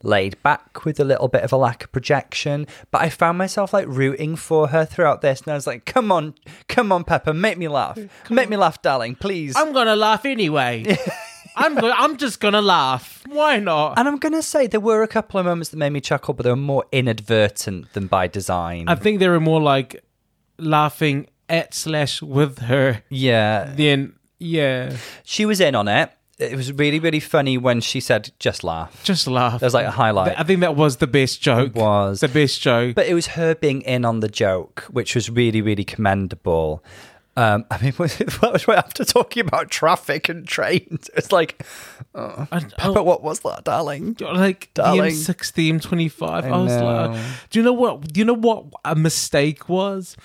laid 0.03 0.43
back 0.43 0.85
with 0.85 0.99
a 0.99 1.05
little 1.05 1.29
bit 1.29 1.43
of 1.43 1.53
a 1.53 1.57
lack 1.57 1.85
of 1.85 1.93
projection. 1.93 2.67
But 2.91 3.03
I 3.03 3.09
found 3.09 3.39
myself 3.39 3.73
like 3.73 3.87
rooting 3.87 4.37
for 4.37 4.69
her 4.69 4.85
throughout 4.85 5.23
this, 5.23 5.43
and 5.43 5.53
I 5.53 5.55
was 5.55 5.67
like, 5.67 5.85
"Come 5.85 6.11
on, 6.13 6.35
come 6.69 6.93
on, 6.93 7.05
Peppa, 7.05 7.33
make 7.33 7.57
me 7.57 7.69
laugh, 7.69 7.99
make 8.29 8.49
me 8.49 8.57
laugh, 8.57 8.83
darling, 8.83 9.15
please." 9.15 9.55
I'm 9.57 9.73
gonna 9.73 9.97
laugh 9.97 10.25
anyway. 10.25 10.99
I'm 11.57 11.79
I'm 11.79 12.17
just 12.17 12.41
gonna 12.41 12.63
laugh. 12.63 13.23
Why 13.29 13.59
not? 13.59 13.99
And 13.99 14.09
I'm 14.09 14.19
going 14.19 14.33
to 14.35 14.43
say 14.43 14.67
there 14.67 14.81
were 14.81 15.03
a 15.03 15.09
couple 15.09 15.41
of 15.41 15.47
moments 15.47 15.71
that 15.71 15.77
made 15.77 15.91
me 15.91 16.01
chuckle, 16.01 16.35
but 16.35 16.43
they 16.45 16.51
were 16.51 16.57
more 16.57 16.85
inadvertent 16.93 17.93
than 17.95 18.07
by 18.07 18.27
design. 18.27 18.89
I 18.89 18.95
think 18.95 19.21
they 19.21 19.29
were 19.29 19.41
more 19.41 19.61
like 19.61 20.05
laughing 20.59 21.29
at 21.49 21.75
slash 21.75 22.21
with 22.21 22.59
her 22.59 23.03
yeah. 23.09 23.73
than 23.75 24.15
yeah, 24.43 24.97
She 25.23 25.47
was 25.47 25.61
in 25.61 25.75
on 25.75 25.87
it. 25.87 26.11
It 26.39 26.57
was 26.57 26.73
really, 26.73 26.99
really 26.99 27.21
funny 27.21 27.57
when 27.57 27.81
she 27.81 28.01
said, 28.01 28.33
just 28.41 28.65
laugh. 28.65 29.05
just 29.05 29.29
laugh. 29.29 29.61
That 29.61 29.67
was 29.67 29.75
like 29.75 29.87
a 29.87 29.93
highlight. 29.93 30.39
I 30.39 30.43
think 30.43 30.61
that 30.61 30.75
was 30.75 30.97
the 30.97 31.07
best 31.07 31.41
joke. 31.41 31.77
was. 31.77 32.19
the 32.21 32.29
best 32.29 32.61
joke. 32.61 32.97
But 32.97 33.07
it 33.07 33.15
was 33.15 33.29
her 33.29 33.55
being 33.55 33.83
in 33.83 34.05
on 34.05 34.19
the 34.19 34.29
joke, 34.29 34.89
which 34.91 35.15
was 35.15 35.31
really, 35.31 35.63
really 35.63 35.85
commendable. 35.85 36.83
Um, 37.37 37.65
I 37.71 37.83
mean, 37.83 37.95
was 37.99 38.21
it, 38.21 38.31
what 38.43 38.53
was 38.53 38.69
right 38.69 38.79
after 38.79 39.05
talking 39.05 39.47
about 39.47 39.71
traffic 39.71 40.29
and 40.29 40.47
trains? 40.47 41.09
It's 41.17 41.33
like, 41.33 41.65
I- 42.15 42.93
but 42.93 43.07
what 43.07 43.23
was 43.23 43.41
that, 43.41 43.65
darling? 43.65 44.17
like 44.21 44.71
Darling. 44.75 45.13
M6, 45.15 45.53
the 45.55 45.73
M25. 45.73 46.23
I, 46.45 46.49
I 46.49 46.57
was 46.63 46.73
like, 46.77 47.21
do 47.51 47.59
you 47.59 47.65
know 47.65 47.73
what? 47.73 48.13
Do 48.13 48.19
you 48.21 48.25
know 48.27 48.35
what 48.35 48.67
a 48.85 48.95
mistake 48.95 49.69
was? 49.69 50.17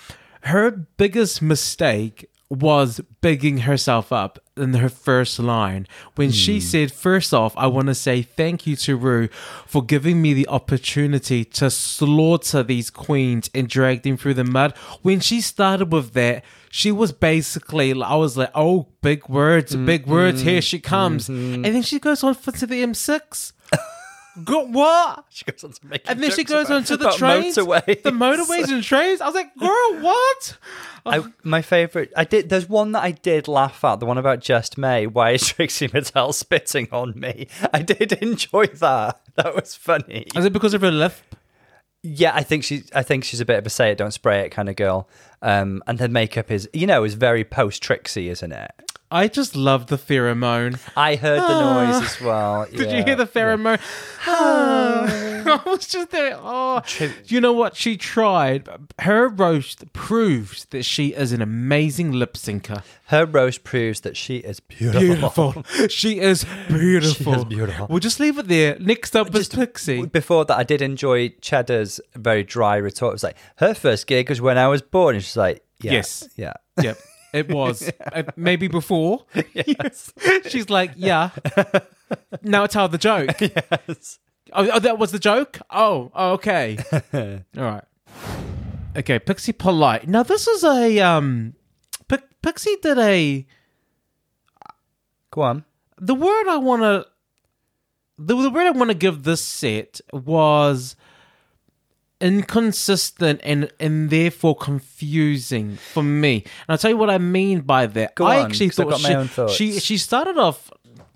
Her 0.42 0.70
biggest 0.70 1.40
mistake 1.42 2.28
was 2.50 3.00
bigging 3.20 3.58
herself 3.58 4.10
up 4.10 4.38
in 4.56 4.72
her 4.74 4.88
first 4.88 5.38
line 5.38 5.86
when 6.14 6.28
Hmm. 6.28 6.32
she 6.34 6.60
said, 6.60 6.90
First 6.90 7.34
off, 7.34 7.54
I 7.58 7.66
want 7.66 7.88
to 7.88 7.94
say 7.94 8.22
thank 8.22 8.66
you 8.66 8.74
to 8.76 8.96
Ru 8.96 9.28
for 9.66 9.84
giving 9.84 10.22
me 10.22 10.32
the 10.32 10.48
opportunity 10.48 11.44
to 11.44 11.68
slaughter 11.70 12.62
these 12.62 12.88
queens 12.88 13.50
and 13.54 13.68
drag 13.68 14.02
them 14.02 14.16
through 14.16 14.34
the 14.34 14.44
mud. 14.44 14.74
When 15.02 15.20
she 15.20 15.42
started 15.42 15.92
with 15.92 16.14
that, 16.14 16.42
she 16.70 16.90
was 16.90 17.12
basically, 17.12 17.92
I 18.02 18.14
was 18.14 18.36
like, 18.38 18.50
Oh, 18.54 18.88
big 19.02 19.28
words, 19.28 19.76
big 19.76 20.06
words, 20.06 20.40
here 20.40 20.62
she 20.62 20.78
comes. 20.80 21.28
Mm-hmm. 21.28 21.64
And 21.66 21.74
then 21.74 21.82
she 21.82 21.98
goes 21.98 22.24
on 22.24 22.34
for 22.34 22.52
to 22.52 22.66
the 22.66 22.82
M6. 22.82 23.52
Go, 24.44 24.66
what? 24.66 25.24
She 25.30 25.44
goes 25.44 25.64
on 25.64 25.72
to 25.72 25.86
make 25.86 26.02
And 26.08 26.22
then 26.22 26.30
she 26.30 26.44
goes 26.44 26.70
on 26.70 26.84
to 26.84 26.96
the 26.96 27.10
trains, 27.10 27.56
motorways. 27.56 28.02
the 28.02 28.10
motorways 28.12 28.68
and 28.72 28.82
trains. 28.82 29.20
I 29.20 29.26
was 29.26 29.34
like, 29.34 29.56
girl, 29.56 30.00
what? 30.00 30.58
I, 31.06 31.22
my 31.42 31.62
favorite. 31.62 32.12
I 32.16 32.24
did. 32.24 32.48
There's 32.48 32.68
one 32.68 32.92
that 32.92 33.02
I 33.02 33.12
did 33.12 33.48
laugh 33.48 33.82
at. 33.84 34.00
The 34.00 34.06
one 34.06 34.18
about 34.18 34.40
Just 34.40 34.76
May. 34.78 35.06
Why 35.06 35.32
is 35.32 35.42
Trixie 35.48 35.88
Mattel 35.88 36.34
spitting 36.34 36.88
on 36.92 37.18
me? 37.18 37.48
I 37.72 37.82
did 37.82 38.12
enjoy 38.14 38.66
that. 38.66 39.20
That 39.36 39.54
was 39.54 39.74
funny. 39.74 40.26
Is 40.34 40.44
it 40.44 40.52
because 40.52 40.74
of 40.74 40.82
her 40.82 40.90
lip? 40.90 41.14
Yeah, 42.02 42.32
I 42.34 42.42
think 42.42 42.62
she's. 42.64 42.90
I 42.94 43.02
think 43.02 43.24
she's 43.24 43.40
a 43.40 43.44
bit 43.44 43.58
of 43.58 43.66
a 43.66 43.70
say 43.70 43.90
it, 43.90 43.98
don't 43.98 44.12
spray 44.12 44.40
it 44.40 44.50
kind 44.50 44.68
of 44.68 44.76
girl. 44.76 45.08
Um, 45.42 45.82
and 45.86 45.98
her 46.00 46.08
makeup 46.08 46.50
is, 46.50 46.68
you 46.72 46.86
know, 46.86 47.04
is 47.04 47.14
very 47.14 47.44
post 47.44 47.82
Trixie, 47.82 48.28
isn't 48.28 48.52
it? 48.52 48.70
I 49.10 49.28
just 49.28 49.56
love 49.56 49.86
the 49.86 49.96
pheromone. 49.96 50.78
I 50.96 51.16
heard 51.16 51.40
the 51.40 51.46
ah. 51.46 51.84
noise 51.84 52.02
as 52.02 52.20
well. 52.20 52.66
Did 52.70 52.90
you 52.92 53.04
hear 53.04 53.16
the 53.16 53.26
pheromone? 53.26 53.80
Ah. 54.26 55.06
I 55.64 55.70
was 55.70 55.86
just 55.86 56.10
there. 56.10 56.36
Oh, 56.38 56.82
you 57.26 57.40
know 57.40 57.54
what? 57.54 57.74
She 57.74 57.96
tried. 57.96 58.68
Her 58.98 59.28
roast 59.28 59.90
proves 59.94 60.66
that 60.66 60.84
she 60.84 61.08
is 61.08 61.32
an 61.32 61.40
amazing 61.40 62.12
lip 62.12 62.34
syncer. 62.34 62.82
Her 63.06 63.24
roast 63.24 63.64
proves 63.64 64.02
that 64.02 64.14
she 64.16 64.38
is 64.38 64.60
beautiful. 64.60 65.52
Beautiful. 65.52 65.88
she 65.88 66.20
is 66.20 66.44
beautiful. 66.68 67.32
She 67.32 67.40
is 67.40 67.44
beautiful. 67.46 67.86
We'll 67.88 68.00
just 68.00 68.20
leave 68.20 68.38
it 68.38 68.48
there. 68.48 68.76
Next 68.78 69.16
up 69.16 69.28
is 69.34 69.48
Just- 69.48 69.54
Pixie. 69.54 70.04
Before 70.04 70.44
that, 70.44 70.58
I 70.58 70.64
did 70.64 70.82
enjoy 70.82 71.30
Cheddar's 71.40 71.98
very 72.14 72.44
dry 72.44 72.76
retort. 72.76 73.12
It 73.12 73.14
was 73.14 73.22
like, 73.22 73.36
her 73.56 73.72
first 73.72 74.06
gig 74.06 74.28
was 74.28 74.42
when 74.42 74.58
I 74.58 74.68
was 74.68 74.82
born. 74.82 75.14
And 75.14 75.24
she's 75.24 75.36
like, 75.36 75.64
yeah, 75.80 75.92
Yes. 75.92 76.28
Yeah. 76.36 76.54
Yep. 76.82 76.98
It 77.32 77.48
was. 77.48 77.90
Uh, 78.12 78.22
maybe 78.36 78.68
before. 78.68 79.26
Yes. 79.54 80.12
She's 80.48 80.70
like, 80.70 80.92
yeah. 80.96 81.30
now 82.42 82.64
tell 82.66 82.88
the 82.88 82.96
joke. 82.96 83.38
yes. 83.40 84.18
Oh, 84.52 84.66
oh, 84.72 84.78
that 84.78 84.98
was 84.98 85.12
the 85.12 85.18
joke? 85.18 85.58
Oh, 85.70 86.10
oh, 86.14 86.32
okay. 86.32 86.78
All 87.12 87.62
right. 87.62 87.84
Okay, 88.96 89.18
Pixie 89.18 89.52
Polite. 89.52 90.08
Now 90.08 90.22
this 90.22 90.48
is 90.48 90.64
a 90.64 91.00
um 91.00 91.54
Pi- 92.08 92.22
Pixie 92.42 92.76
did 92.82 92.98
a 92.98 93.46
Go 95.30 95.42
on. 95.42 95.64
the 96.00 96.14
word 96.14 96.48
I 96.48 96.56
want 96.56 96.82
to 96.82 97.06
the, 98.18 98.34
the 98.34 98.50
word 98.50 98.66
I 98.66 98.70
want 98.70 98.90
to 98.90 98.94
give 98.96 99.22
this 99.24 99.44
set 99.44 100.00
was 100.12 100.96
inconsistent 102.20 103.40
and 103.44 103.70
and 103.78 104.10
therefore 104.10 104.56
confusing 104.56 105.76
for 105.76 106.02
me. 106.02 106.42
And 106.42 106.68
I'll 106.68 106.78
tell 106.78 106.90
you 106.90 106.96
what 106.96 107.10
I 107.10 107.18
mean 107.18 107.60
by 107.60 107.86
that. 107.86 108.14
Go 108.14 108.26
I 108.26 108.40
on, 108.40 108.46
actually 108.46 108.70
'cause 108.70 108.80
I've 108.80 108.86
thought 108.86 108.90
got 108.90 109.02
my 109.02 109.08
she, 109.08 109.14
own 109.14 109.28
thoughts. 109.28 109.52
she 109.54 109.80
she 109.80 109.98
started 109.98 110.36
off 110.38 110.70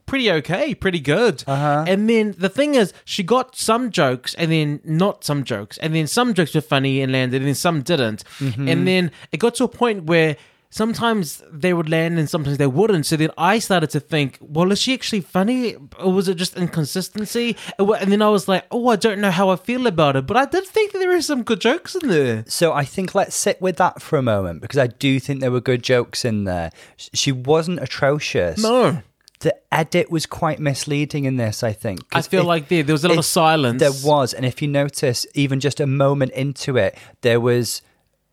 pretty 0.06 0.30
okay, 0.30 0.74
pretty 0.74 1.00
good. 1.00 1.42
Uh-huh. 1.46 1.84
And 1.88 2.08
then 2.08 2.34
the 2.36 2.50
thing 2.50 2.74
is, 2.74 2.92
she 3.04 3.22
got 3.22 3.56
some 3.56 3.90
jokes 3.90 4.34
and 4.34 4.52
then 4.52 4.80
not 4.84 5.24
some 5.24 5.42
jokes. 5.42 5.78
And 5.78 5.94
then 5.94 6.06
some 6.06 6.34
jokes 6.34 6.54
were 6.54 6.60
funny 6.60 7.00
and 7.00 7.10
landed 7.12 7.40
and 7.40 7.48
then 7.48 7.54
some 7.54 7.80
didn't. 7.80 8.22
Mm-hmm. 8.38 8.68
And 8.68 8.86
then 8.86 9.10
it 9.32 9.38
got 9.38 9.54
to 9.54 9.64
a 9.64 9.68
point 9.68 10.04
where 10.04 10.36
sometimes 10.72 11.42
they 11.52 11.74
would 11.74 11.88
land 11.88 12.18
and 12.18 12.28
sometimes 12.28 12.56
they 12.56 12.66
wouldn't. 12.66 13.04
So 13.06 13.16
then 13.16 13.30
I 13.36 13.58
started 13.58 13.90
to 13.90 14.00
think, 14.00 14.38
well, 14.40 14.72
is 14.72 14.80
she 14.80 14.94
actually 14.94 15.20
funny 15.20 15.76
or 16.00 16.12
was 16.12 16.28
it 16.28 16.36
just 16.36 16.56
inconsistency? 16.56 17.56
And 17.78 18.10
then 18.10 18.22
I 18.22 18.30
was 18.30 18.48
like, 18.48 18.64
oh, 18.70 18.88
I 18.88 18.96
don't 18.96 19.20
know 19.20 19.30
how 19.30 19.50
I 19.50 19.56
feel 19.56 19.86
about 19.86 20.16
it. 20.16 20.26
But 20.26 20.38
I 20.38 20.46
did 20.46 20.64
think 20.64 20.92
that 20.92 20.98
there 20.98 21.14
are 21.14 21.22
some 21.22 21.42
good 21.42 21.60
jokes 21.60 21.94
in 21.94 22.08
there. 22.08 22.44
So 22.48 22.72
I 22.72 22.84
think 22.84 23.14
let's 23.14 23.36
sit 23.36 23.60
with 23.60 23.76
that 23.76 24.00
for 24.00 24.16
a 24.16 24.22
moment 24.22 24.62
because 24.62 24.78
I 24.78 24.86
do 24.86 25.20
think 25.20 25.40
there 25.40 25.52
were 25.52 25.60
good 25.60 25.82
jokes 25.82 26.24
in 26.24 26.44
there. 26.44 26.70
She 26.96 27.30
wasn't 27.30 27.80
atrocious. 27.80 28.62
No. 28.62 29.02
The 29.40 29.54
edit 29.74 30.10
was 30.10 30.24
quite 30.24 30.58
misleading 30.58 31.24
in 31.26 31.36
this, 31.36 31.62
I 31.62 31.72
think. 31.72 32.00
I 32.12 32.22
feel 32.22 32.42
if- 32.42 32.46
like 32.46 32.68
there, 32.68 32.82
there 32.82 32.94
was 32.94 33.04
a 33.04 33.08
lot 33.08 33.18
of 33.18 33.24
silence. 33.26 33.80
There 33.80 33.90
was, 34.04 34.32
and 34.32 34.46
if 34.46 34.62
you 34.62 34.68
notice, 34.68 35.26
even 35.34 35.60
just 35.60 35.80
a 35.80 35.86
moment 35.86 36.32
into 36.32 36.78
it, 36.78 36.96
there 37.20 37.40
was 37.40 37.82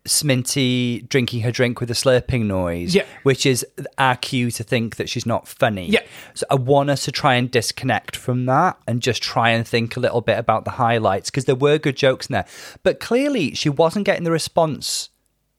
Sminty 0.06 1.06
drinking 1.08 1.42
her 1.42 1.50
drink 1.50 1.78
with 1.80 1.90
a 1.90 1.94
slurping 1.94 2.46
noise, 2.46 2.94
Yeah. 2.94 3.04
which 3.22 3.44
is 3.44 3.66
our 3.98 4.16
cue 4.16 4.50
to 4.52 4.62
think 4.64 4.96
that 4.96 5.08
she's 5.08 5.26
not 5.26 5.46
funny. 5.46 5.88
Yeah. 5.88 6.00
So 6.34 6.46
I 6.50 6.54
want 6.54 6.90
us 6.90 7.04
to 7.04 7.12
try 7.12 7.34
and 7.34 7.50
disconnect 7.50 8.16
from 8.16 8.46
that 8.46 8.78
and 8.86 9.02
just 9.02 9.22
try 9.22 9.50
and 9.50 9.66
think 9.66 9.96
a 9.96 10.00
little 10.00 10.20
bit 10.22 10.38
about 10.38 10.64
the 10.64 10.72
highlights 10.72 11.30
because 11.30 11.44
there 11.44 11.54
were 11.54 11.78
good 11.78 11.96
jokes 11.96 12.26
in 12.26 12.32
there, 12.32 12.46
but 12.82 12.98
clearly 13.00 13.54
she 13.54 13.68
wasn't 13.68 14.06
getting 14.06 14.24
the 14.24 14.30
response 14.30 15.10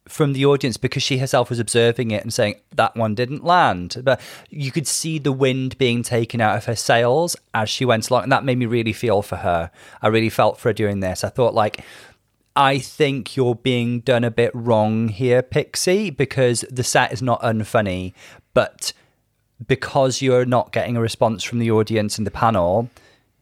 from 0.08 0.34
the 0.34 0.44
audience 0.44 0.76
because 0.78 1.04
she 1.04 1.20
herself 1.20 1.50
was 1.52 1.60
observing 1.60 2.10
it 2.10 2.24
and 2.24 2.34
saying 2.34 2.56
that 2.76 2.96
one 2.98 3.14
didn't 3.14 3.44
land. 3.44 4.02
But 4.04 4.20
you 4.50 4.72
could 4.72 4.88
see 4.88 5.20
the 5.20 5.32
wind 5.32 5.78
being 5.78 6.02
taken 6.02 6.42
out 6.42 6.58
of 6.58 6.66
her 6.66 6.76
sails 6.76 7.36
as 7.54 7.70
she 7.70 7.86
went 7.86 8.10
along, 8.10 8.24
and 8.24 8.32
that 8.32 8.44
made 8.44 8.58
me 8.58 8.66
really 8.66 8.94
feel 8.94 9.22
for 9.22 9.38
her. 9.38 9.70
I 10.02 10.08
really 10.08 10.30
felt 10.30 10.58
for 10.60 10.70
her 10.70 10.74
doing 10.74 11.00
this. 11.00 11.24
I 11.24 11.30
thought 11.30 11.54
like. 11.54 11.86
I 12.56 12.80
think 12.80 13.36
you're 13.36 13.56
being 13.56 14.02
done 14.02 14.24
a 14.24 14.32
bit 14.32 14.52
wrong 14.54 15.08
here, 15.08 15.42
Pixie, 15.42 16.10
because 16.10 16.66
the 16.70 16.84
set 16.84 17.14
is 17.14 17.22
not 17.22 17.42
unfunny, 17.42 18.14
but 18.54 18.94
because 19.66 20.22
you're 20.22 20.46
not 20.46 20.72
getting 20.72 20.98
a 20.98 21.02
response 21.02 21.44
from 21.44 21.60
the 21.60 21.72
audience 21.72 22.18
and 22.18 22.28
the 22.28 22.32
panel, 22.32 22.90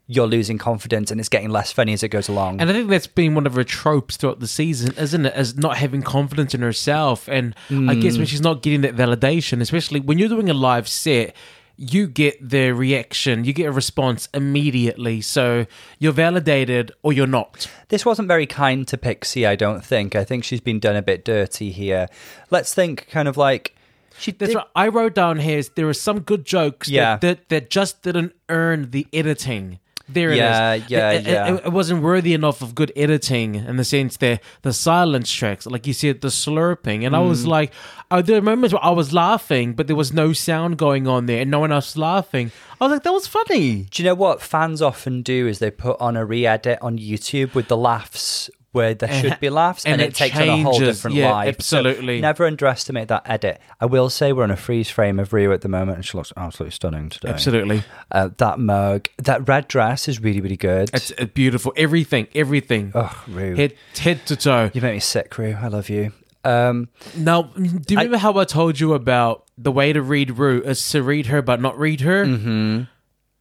you're 0.05 0.27
losing 0.27 0.57
confidence 0.57 1.11
and 1.11 1.19
it's 1.19 1.29
getting 1.29 1.49
less 1.49 1.71
funny 1.71 1.93
as 1.93 2.03
it 2.03 2.09
goes 2.09 2.27
along. 2.27 2.59
And 2.59 2.69
I 2.69 2.73
think 2.73 2.89
that's 2.89 3.07
been 3.07 3.35
one 3.35 3.45
of 3.45 3.53
her 3.53 3.63
tropes 3.63 4.17
throughout 4.17 4.39
the 4.39 4.47
season, 4.47 4.93
isn't 4.97 5.25
it? 5.25 5.33
As 5.33 5.55
not 5.55 5.77
having 5.77 6.01
confidence 6.01 6.53
in 6.55 6.61
herself. 6.61 7.27
And 7.29 7.55
I 7.69 7.95
guess 7.95 8.15
mm. 8.15 8.17
when 8.17 8.25
she's 8.25 8.41
not 8.41 8.63
getting 8.63 8.81
that 8.81 8.95
validation, 8.95 9.61
especially 9.61 9.99
when 9.99 10.17
you're 10.17 10.29
doing 10.29 10.49
a 10.49 10.53
live 10.53 10.87
set, 10.87 11.35
you 11.81 12.07
get 12.07 12.37
the 12.49 12.71
reaction, 12.71 13.45
you 13.45 13.53
get 13.53 13.67
a 13.67 13.71
response 13.71 14.27
immediately. 14.33 15.21
So 15.21 15.65
you're 15.97 16.11
validated 16.11 16.91
or 17.03 17.13
you're 17.13 17.25
not. 17.25 17.71
This 17.87 18.05
wasn't 18.05 18.27
very 18.27 18.45
kind 18.45 18.85
to 18.89 18.97
Pixie, 18.97 19.45
I 19.45 19.55
don't 19.55 19.83
think. 19.83 20.13
I 20.13 20.25
think 20.25 20.43
she's 20.43 20.59
been 20.59 20.79
done 20.79 20.97
a 20.97 21.01
bit 21.01 21.23
dirty 21.23 21.71
here. 21.71 22.07
Let's 22.49 22.73
think 22.73 23.07
kind 23.09 23.29
of 23.29 23.37
like 23.37 23.75
she 24.17 24.33
That's 24.33 24.49
did, 24.51 24.57
right. 24.57 24.67
I 24.75 24.89
wrote 24.89 25.15
down 25.15 25.39
here 25.39 25.57
is 25.57 25.69
there 25.69 25.87
are 25.87 25.93
some 25.93 26.19
good 26.19 26.43
jokes 26.43 26.89
Yeah. 26.89 27.15
that, 27.15 27.21
that, 27.21 27.49
that 27.49 27.69
just 27.69 28.01
didn't 28.01 28.35
earn 28.49 28.91
the 28.91 29.07
editing. 29.13 29.79
There 30.11 30.29
it 30.31 30.35
is. 30.35 30.39
Yeah, 30.39 30.73
yeah, 30.87 31.11
it, 31.11 31.27
yeah. 31.27 31.53
It, 31.55 31.65
it 31.67 31.71
wasn't 31.71 32.01
worthy 32.01 32.33
enough 32.33 32.61
of 32.61 32.73
good 32.73 32.91
editing 32.95 33.55
in 33.55 33.77
the 33.77 33.83
sense 33.83 34.17
that 34.17 34.41
the 34.63 34.73
silence 34.73 35.31
tracks, 35.31 35.65
like 35.67 35.85
you 35.85 35.93
said, 35.93 36.21
the 36.21 36.29
slurping. 36.29 37.05
And 37.05 37.15
I 37.15 37.19
was 37.19 37.45
Mm. 37.45 37.47
like, 37.47 37.73
oh, 38.09 38.21
there 38.21 38.37
were 38.37 38.41
moments 38.41 38.73
where 38.73 38.83
I 38.83 38.89
was 38.89 39.13
laughing, 39.13 39.73
but 39.73 39.85
there 39.87 39.95
was 39.95 40.11
no 40.11 40.33
sound 40.33 40.77
going 40.77 41.07
on 41.07 41.27
there 41.27 41.41
and 41.41 41.51
no 41.51 41.59
one 41.59 41.71
else 41.71 41.93
was 41.93 41.97
laughing. 41.97 42.51
I 42.81 42.85
was 42.85 42.93
like, 42.93 43.03
that 43.03 43.13
was 43.13 43.27
funny. 43.27 43.83
Do 43.91 44.01
you 44.01 44.09
know 44.09 44.15
what 44.15 44.41
fans 44.41 44.81
often 44.81 45.21
do 45.21 45.47
is 45.47 45.59
they 45.59 45.69
put 45.71 45.99
on 46.01 46.17
a 46.17 46.25
re-edit 46.25 46.79
on 46.81 46.97
YouTube 46.97 47.53
with 47.53 47.67
the 47.67 47.77
laughs 47.77 48.49
where 48.71 48.93
there 48.93 49.11
should 49.11 49.39
be 49.39 49.49
laughs 49.49 49.83
and, 49.85 49.93
and 49.93 50.01
it, 50.01 50.07
it 50.09 50.15
takes 50.15 50.37
on 50.37 50.47
a 50.47 50.61
whole 50.61 50.77
different 50.77 51.15
Yeah, 51.17 51.31
life. 51.31 51.61
So 51.61 51.77
absolutely. 51.79 52.21
never 52.21 52.45
underestimate 52.45 53.07
that 53.07 53.23
edit. 53.25 53.59
I 53.79 53.85
will 53.87 54.09
say 54.09 54.31
we're 54.31 54.43
on 54.43 54.51
a 54.51 54.57
freeze 54.57 54.89
frame 54.89 55.19
of 55.19 55.33
Rio 55.33 55.51
at 55.51 55.61
the 55.61 55.67
moment 55.69 55.97
and 55.97 56.05
she 56.05 56.17
looks 56.17 56.31
absolutely 56.37 56.71
stunning 56.73 57.09
today. 57.09 57.29
Absolutely. 57.29 57.83
Uh, 58.11 58.29
that 58.37 58.59
mug, 58.59 59.07
that 59.17 59.47
red 59.47 59.67
dress 59.67 60.07
is 60.07 60.19
really, 60.21 60.41
really 60.41 60.57
good. 60.57 60.91
It's 60.93 61.11
uh, 61.17 61.25
beautiful. 61.25 61.73
Everything, 61.75 62.27
everything. 62.35 62.91
oh, 62.93 63.23
Ru. 63.27 63.55
Head, 63.55 63.73
head 63.97 64.25
to 64.27 64.35
toe. 64.35 64.69
You 64.73 64.81
make 64.81 64.93
me 64.93 64.99
sick, 64.99 65.37
Ru. 65.37 65.55
I 65.59 65.67
love 65.67 65.89
you. 65.89 66.11
Um, 66.43 66.89
Now, 67.17 67.43
do 67.43 67.61
you 67.63 67.97
remember 67.97 68.17
how 68.17 68.37
I 68.37 68.45
told 68.45 68.79
you 68.79 68.93
about 68.93 69.45
the 69.57 69.71
way 69.71 69.91
to 69.93 70.01
read 70.01 70.37
Ru 70.37 70.61
is 70.61 70.87
to 70.91 71.03
read 71.03 71.25
her 71.27 71.41
but 71.41 71.59
not 71.59 71.77
read 71.77 72.01
her? 72.01 72.25
Mm-hmm. 72.25 72.83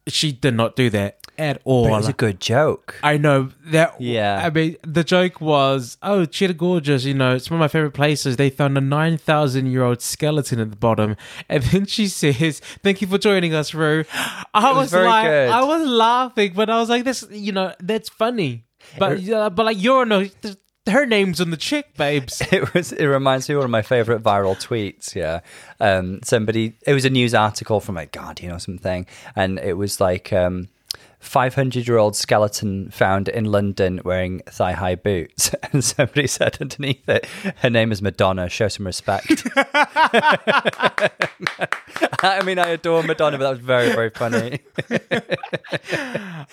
She 0.07 0.31
did 0.31 0.55
not 0.55 0.75
do 0.75 0.89
that 0.89 1.19
at 1.39 1.61
all. 1.63 1.85
but 1.85 1.93
it 1.93 1.97
was 1.97 2.07
a 2.07 2.13
good 2.13 2.39
joke. 2.39 2.95
I 3.01 3.17
know 3.17 3.49
that. 3.67 3.99
Yeah. 3.99 4.41
I 4.43 4.49
mean, 4.49 4.77
the 4.83 5.03
joke 5.03 5.41
was, 5.41 5.97
"Oh, 6.03 6.25
Cheddar 6.25 6.53
Gorgeous, 6.53 7.05
you 7.05 7.13
know, 7.13 7.35
it's 7.35 7.49
one 7.49 7.57
of 7.57 7.61
my 7.61 7.67
favorite 7.67 7.93
places. 7.93 8.37
They 8.37 8.49
found 8.49 8.77
a 8.77 8.81
nine 8.81 9.17
thousand 9.17 9.67
year 9.67 9.83
old 9.83 10.01
skeleton 10.01 10.59
at 10.59 10.69
the 10.69 10.75
bottom." 10.75 11.15
And 11.47 11.63
then 11.63 11.85
she 11.85 12.07
says, 12.07 12.59
"Thank 12.83 13.01
you 13.01 13.07
for 13.07 13.17
joining 13.17 13.53
us, 13.53 13.73
Ru." 13.73 14.03
I 14.53 14.71
was 14.71 14.77
was, 14.77 14.91
very 14.91 15.07
like, 15.07 15.25
good. 15.25 15.49
I 15.49 15.63
was 15.63 15.87
laughing, 15.87 16.53
but 16.55 16.69
I 16.69 16.79
was 16.79 16.89
like, 16.89 17.03
"This, 17.03 17.25
you 17.31 17.51
know, 17.51 17.73
that's 17.79 18.09
funny." 18.09 18.65
But 18.97 19.27
uh, 19.29 19.49
but 19.49 19.65
like 19.65 19.81
you're 19.81 20.05
no, 20.05 20.27
her 20.89 21.05
name's 21.05 21.39
on 21.39 21.51
the 21.51 21.57
chick, 21.57 21.95
babes. 21.95 22.41
It 22.51 22.73
was. 22.73 22.91
It 22.91 23.05
reminds 23.05 23.47
me 23.47 23.55
of 23.55 23.59
one 23.59 23.65
of 23.65 23.71
my 23.71 23.81
favorite 23.81 24.23
viral 24.23 24.55
tweets. 24.55 25.15
Yeah, 25.15 25.41
um, 25.79 26.19
somebody. 26.23 26.73
It 26.85 26.93
was 26.93 27.05
a 27.05 27.09
news 27.09 27.33
article 27.33 27.79
from 27.79 27.95
like 27.95 28.11
Guardian 28.11 28.51
or 28.51 28.59
something, 28.59 29.05
and 29.35 29.59
it 29.59 29.73
was 29.73 30.01
like 30.01 30.33
um, 30.33 30.67
500 31.19 31.85
year 31.87 31.97
old 31.97 32.15
skeleton 32.15 32.89
found 32.91 33.27
in 33.27 33.45
London 33.45 33.99
wearing 34.05 34.41
thigh 34.47 34.71
high 34.71 34.95
boots, 34.95 35.53
and 35.71 35.83
somebody 35.83 36.27
said 36.27 36.57
underneath 36.61 37.07
it, 37.07 37.25
"Her 37.57 37.69
name 37.69 37.91
is 37.91 38.01
Madonna. 38.01 38.49
Show 38.49 38.67
some 38.69 38.85
respect." 38.85 39.45
I 42.21 42.41
mean, 42.43 42.59
I 42.59 42.69
adore 42.69 43.03
Madonna, 43.03 43.37
but 43.37 43.43
that 43.43 43.51
was 43.51 43.59
very, 43.59 43.91
very 43.91 44.09
funny. 44.09 44.59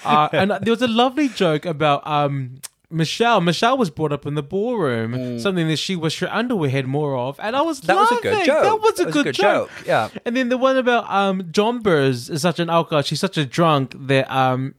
uh, 0.05 0.29
and 0.33 0.51
there 0.51 0.73
was 0.73 0.83
a 0.83 0.89
lovely 0.89 1.29
joke 1.29 1.64
about 1.64 2.07
um 2.07 2.61
Michelle. 2.97 3.40
Michelle 3.40 3.76
was 3.76 3.90
brought 3.90 4.12
up 4.12 4.26
in 4.26 4.34
the 4.34 4.42
ballroom, 4.42 5.38
something 5.38 5.68
that 5.68 5.76
she 5.78 5.94
wished 5.94 6.20
her 6.20 6.32
underwear 6.32 6.70
had 6.70 6.86
more 6.86 7.16
of, 7.16 7.38
and 7.40 7.55
I 7.55 7.61
was 7.62 7.80
Mm. 7.80 7.86
That 7.86 7.97
was 7.97 8.12
a 8.12 8.22
good 8.22 8.44
joke. 8.47 8.62
That 8.62 8.80
was 8.80 9.01
a, 9.01 9.05
good, 9.11 9.34
joke. 9.34 9.70
Yeah. 9.84 10.09
And 10.24 10.34
then 10.36 10.49
the 10.49 10.57
one 10.59 10.76
about 10.76 11.05
um 11.11 11.42
Jonbers 11.42 12.30
is 12.30 12.42
such 12.42 12.59
an 12.59 12.70
alcohol. 12.70 13.03
She's 13.03 13.20
such 13.20 13.36
a 13.38 13.44
drunk 13.44 13.94
that 14.07 14.30
um. 14.30 14.74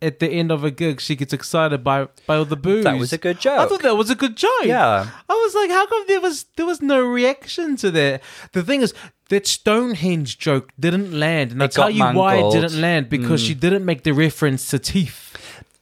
At 0.00 0.20
the 0.20 0.28
end 0.28 0.52
of 0.52 0.62
a 0.62 0.70
gig, 0.70 1.00
she 1.00 1.16
gets 1.16 1.32
excited 1.32 1.82
by 1.82 2.06
by 2.24 2.36
all 2.36 2.44
the 2.44 2.54
booze. 2.56 2.84
That 2.84 3.00
was 3.00 3.12
a 3.12 3.18
good 3.18 3.40
joke. 3.40 3.58
I 3.58 3.66
thought 3.66 3.82
that 3.82 3.96
was 3.96 4.10
a 4.10 4.14
good 4.14 4.36
joke. 4.36 4.64
Yeah. 4.64 5.10
I 5.28 5.32
was 5.32 5.54
like, 5.56 5.70
how 5.70 5.86
come 5.88 6.04
there 6.06 6.20
was 6.20 6.44
there 6.56 6.66
was 6.66 6.80
no 6.80 7.04
reaction 7.04 7.74
to 7.78 7.90
that? 7.90 8.22
The 8.52 8.62
thing 8.62 8.82
is, 8.82 8.94
that 9.28 9.48
Stonehenge 9.48 10.38
joke 10.38 10.70
didn't 10.78 11.10
land, 11.18 11.50
and 11.50 11.60
I'll 11.60 11.68
tell 11.68 11.90
you 11.90 12.04
why 12.04 12.36
it 12.36 12.52
didn't 12.52 12.80
land 12.80 13.08
because 13.08 13.40
she 13.42 13.54
didn't 13.54 13.84
make 13.84 14.04
the 14.04 14.12
reference 14.12 14.70
to 14.70 14.78
teeth. 14.78 15.27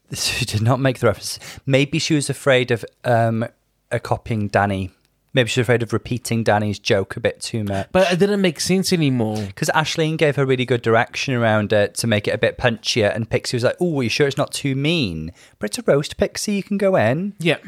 She 0.14 0.44
did 0.44 0.62
not 0.62 0.80
make 0.80 0.98
the 1.00 1.06
reference. 1.08 1.38
Maybe 1.66 1.98
she 1.98 2.14
was 2.14 2.30
afraid 2.30 2.70
of 2.70 2.84
um, 3.04 3.44
a 3.90 3.98
copying 4.00 4.48
Danny. 4.48 4.90
Maybe 5.34 5.48
she's 5.50 5.62
afraid 5.62 5.82
of 5.82 5.92
repeating 5.92 6.44
Danny's 6.44 6.78
joke 6.78 7.14
a 7.16 7.20
bit 7.20 7.40
too 7.40 7.62
much. 7.64 7.88
But 7.92 8.10
it 8.10 8.18
didn't 8.18 8.40
make 8.40 8.58
sense 8.58 8.90
anymore. 8.92 9.36
Because 9.46 9.68
Ashleen 9.74 10.16
gave 10.16 10.36
her 10.36 10.46
really 10.46 10.64
good 10.64 10.80
direction 10.80 11.34
around 11.34 11.72
it 11.74 11.94
to 11.96 12.06
make 12.06 12.26
it 12.26 12.30
a 12.30 12.38
bit 12.38 12.56
punchier, 12.56 13.14
and 13.14 13.28
Pixie 13.28 13.56
was 13.56 13.64
like, 13.64 13.76
"Oh, 13.80 14.00
are 14.00 14.02
you 14.04 14.08
sure 14.08 14.26
it's 14.26 14.38
not 14.38 14.52
too 14.52 14.74
mean?" 14.74 15.32
But 15.58 15.70
it's 15.70 15.78
a 15.78 15.82
roast, 15.82 16.16
Pixie. 16.16 16.54
You 16.54 16.62
can 16.62 16.78
go 16.78 16.96
in. 16.96 17.34
Yeah. 17.38 17.58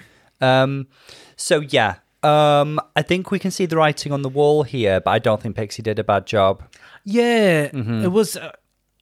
Um, 0.41 0.87
so 1.37 1.61
yeah, 1.61 1.97
um, 2.23 2.81
I 2.97 3.03
think 3.03 3.31
we 3.31 3.39
can 3.39 3.51
see 3.51 3.67
the 3.67 3.77
writing 3.77 4.13
on 4.13 4.23
the 4.23 4.29
wall 4.31 4.63
here, 4.63 5.01
but 5.01 5.11
I 5.11 5.19
don't 5.19 5.43
think 5.43 5.57
Pixie 5.57 5.83
did 5.83 5.99
a 5.99 6.05
bad 6.05 6.27
job. 6.27 6.63
Yeah, 7.05 7.69
Mm-hmm. 7.69 8.05
it 8.05 8.09
was. 8.13 8.37
Uh, 8.39 8.53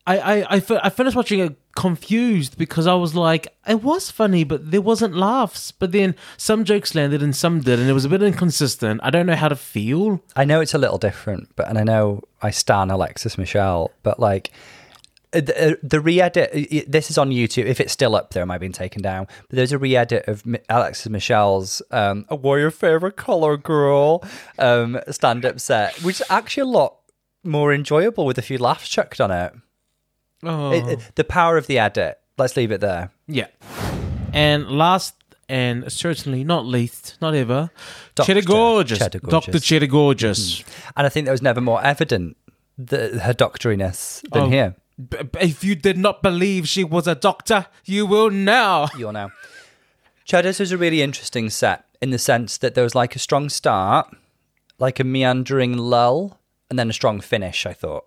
I, 0.09 0.19
I, 0.19 0.57
I, 0.57 0.63
I 0.85 0.89
finished 0.91 1.17
watching 1.17 1.41
it 1.41 1.57
confused 1.77 2.59
because 2.59 2.87
I 2.87 2.95
was 2.95 3.15
like, 3.15 3.47
it 3.69 3.83
was 3.83 4.11
funny, 4.11 4.43
but 4.43 4.71
there 4.73 4.81
wasn't 4.81 5.15
laughs. 5.15 5.71
But 5.71 5.93
then 5.93 6.17
some 6.37 6.65
jokes 6.65 6.95
landed 6.95 7.23
and 7.23 7.37
some 7.37 7.61
did, 7.61 7.79
and 7.79 7.89
it 7.89 7.93
was 7.93 8.05
a 8.05 8.09
bit 8.09 8.23
inconsistent. 8.23 9.01
I 9.05 9.11
don't 9.11 9.27
know 9.27 9.37
how 9.37 9.49
to 9.49 9.57
feel. 9.57 10.21
I 10.35 10.45
know 10.45 10.61
it's 10.61 10.75
a 10.75 10.79
little 10.79 10.99
different, 10.99 11.55
but 11.55 11.69
and 11.69 11.79
I 11.79 11.85
know 11.85 12.23
I 12.43 12.51
stan 12.51 12.91
Alexis 12.91 13.39
Michelle, 13.39 13.93
but 14.03 14.19
like 14.19 14.51
uh, 15.33 15.41
the, 15.41 15.73
uh, 15.73 15.75
the 15.83 16.01
re-edit. 16.01 16.89
This 16.89 17.11
is 17.11 17.19
on 17.19 17.31
YouTube. 17.31 17.67
If 17.67 17.81
it's 17.81 17.93
still 17.93 18.17
up 18.17 18.33
there, 18.33 18.43
it 18.43 18.47
might 18.47 18.55
have 18.55 18.61
been 18.61 18.73
taken 18.73 19.03
down. 19.03 19.27
But 19.49 19.57
there's 19.57 19.73
a 19.73 19.79
re-edit 19.79 20.27
of 20.27 20.43
Alexis 20.69 21.09
Michelle's 21.09 21.83
um, 21.91 22.25
"A 22.29 22.37
Warrior 22.37 22.71
Favorite 22.71 23.17
Color 23.17 23.57
Girl" 23.57 24.25
um, 24.59 24.99
stand-up 25.11 25.61
set, 25.61 26.03
which 26.03 26.21
is 26.21 26.27
actually 26.31 26.63
a 26.63 26.73
lot 26.73 26.97
more 27.45 27.73
enjoyable 27.73 28.27
with 28.27 28.39
a 28.39 28.43
few 28.43 28.59
laughs 28.59 28.89
chucked 28.89 29.21
on 29.21 29.31
it. 29.31 29.53
Oh, 30.47 30.73
It- 30.73 30.87
it- 30.89 31.01
the 31.17 31.25
power 31.25 31.57
of 31.57 31.67
the 31.67 31.79
edit. 31.79 32.19
Let's 32.39 32.57
leave 32.57 32.71
it 32.71 32.81
there. 32.81 33.11
yeah. 33.27 33.47
And 34.33 34.69
last 34.71 35.15
and 35.49 35.91
certainly 35.93 36.43
not 36.45 36.67
least, 36.67 37.17
not 37.21 37.33
ever, 37.35 37.71
Doctor 38.17 38.35
Cheddar 38.35 38.47
Gorgeous, 38.47 38.99
Cheddar 38.99 39.19
Doctor 39.21 39.29
Gorgeous. 39.53 39.63
Mm-hmm. 39.63 39.75
Cheddar 39.75 39.87
Gorgeous. 39.87 40.65
And 40.97 41.07
I 41.07 41.09
think 41.09 41.25
that 41.27 41.33
was 41.33 41.41
never 41.43 41.61
more 41.61 41.83
evident 41.85 42.37
the, 42.77 43.21
her 43.23 43.33
doctoriness 43.33 44.23
than 44.33 44.43
Oh. 44.43 44.49
here. 44.51 44.75
B- 44.99 45.19
b- 45.23 45.39
if 45.41 45.63
you 45.63 45.75
did 45.77 45.97
not 45.99 46.23
believe 46.23 46.67
she 46.69 46.83
was 46.85 47.07
a 47.07 47.15
doctor, 47.15 47.67
you 47.85 48.07
will 48.07 48.31
now. 48.31 48.89
You'll 48.99 49.13
now. 49.13 49.31
Cheddar's 50.25 50.59
was 50.59 50.73
a 50.73 50.77
really 50.79 51.01
interesting 51.01 51.49
set 51.49 51.85
in 52.03 52.11
the 52.11 52.19
sense 52.19 52.59
that 52.59 52.75
there 52.75 52.85
was 52.85 52.95
like 52.97 53.15
a 53.15 53.19
strong 53.21 53.49
start, 53.49 54.09
like 54.79 54.99
a 54.99 55.05
meandering 55.05 55.77
lull, 55.79 56.41
and 56.69 56.79
then 56.79 56.91
a 56.91 56.93
strong 56.93 57.21
finish. 57.21 57.65
I 57.67 57.73
thought. 57.73 58.05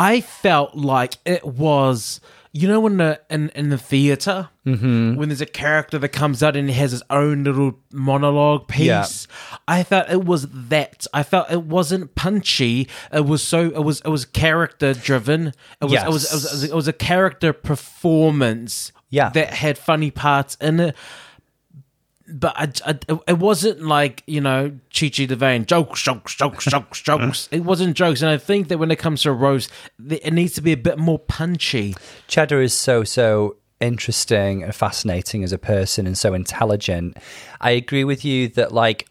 I 0.00 0.20
felt 0.22 0.74
like 0.74 1.18
it 1.26 1.44
was, 1.44 2.20
you 2.52 2.66
know, 2.68 2.80
when 2.80 2.96
the 2.96 3.20
in 3.28 3.50
in 3.50 3.68
the 3.68 3.78
theater 3.78 4.48
Mm-hmm. 4.66 5.16
when 5.16 5.30
there's 5.30 5.40
a 5.40 5.46
character 5.46 5.98
that 5.98 6.10
comes 6.10 6.42
out 6.42 6.54
and 6.54 6.68
he 6.68 6.74
has 6.76 6.92
his 6.92 7.02
own 7.10 7.44
little 7.44 7.78
monologue 7.92 8.68
piece. 8.68 9.26
I 9.66 9.82
felt 9.82 10.10
it 10.10 10.24
was 10.24 10.46
that. 10.68 11.06
I 11.14 11.22
felt 11.22 11.50
it 11.50 11.62
wasn't 11.62 12.14
punchy. 12.14 12.86
It 13.12 13.24
was 13.24 13.42
so. 13.42 13.66
It 13.68 13.82
was. 13.82 14.00
It 14.02 14.08
was 14.10 14.26
character 14.26 14.92
driven. 14.94 15.48
It 15.80 15.84
was. 15.86 15.92
It, 15.94 16.06
was, 16.06 16.24
it 16.30 16.34
was. 16.34 16.44
It 16.44 16.50
was. 16.52 16.64
It 16.64 16.74
was 16.74 16.88
a 16.88 16.92
character 16.92 17.52
performance. 17.52 18.92
Yeah. 19.12 19.30
that 19.30 19.54
had 19.54 19.76
funny 19.76 20.12
parts 20.12 20.56
in 20.60 20.78
it. 20.78 20.96
But 22.32 22.54
I, 22.56 22.72
I- 22.92 23.18
it 23.28 23.38
wasn't 23.38 23.82
like 23.82 24.22
you 24.26 24.40
know 24.40 24.72
Chichi 24.90 25.26
Chi 25.26 25.34
DeVayne 25.34 25.66
jokes, 25.66 26.02
jokes, 26.02 26.34
jokes, 26.34 26.64
jokes, 26.64 27.00
jokes. 27.02 27.48
It 27.50 27.60
wasn't 27.60 27.96
jokes, 27.96 28.22
and 28.22 28.30
I 28.30 28.36
think 28.38 28.68
that 28.68 28.78
when 28.78 28.90
it 28.90 28.96
comes 28.98 29.22
to 29.22 29.30
a 29.30 29.32
roast, 29.32 29.70
it 30.08 30.32
needs 30.32 30.54
to 30.54 30.60
be 30.60 30.72
a 30.72 30.76
bit 30.76 30.98
more 30.98 31.18
punchy. 31.18 31.94
Cheddar 32.28 32.60
is 32.62 32.74
so 32.74 33.04
so 33.04 33.56
interesting 33.80 34.62
and 34.62 34.74
fascinating 34.74 35.42
as 35.42 35.52
a 35.52 35.58
person 35.58 36.06
and 36.06 36.16
so 36.16 36.34
intelligent. 36.34 37.16
I 37.60 37.70
agree 37.70 38.04
with 38.04 38.24
you 38.24 38.48
that 38.48 38.72
like 38.72 39.08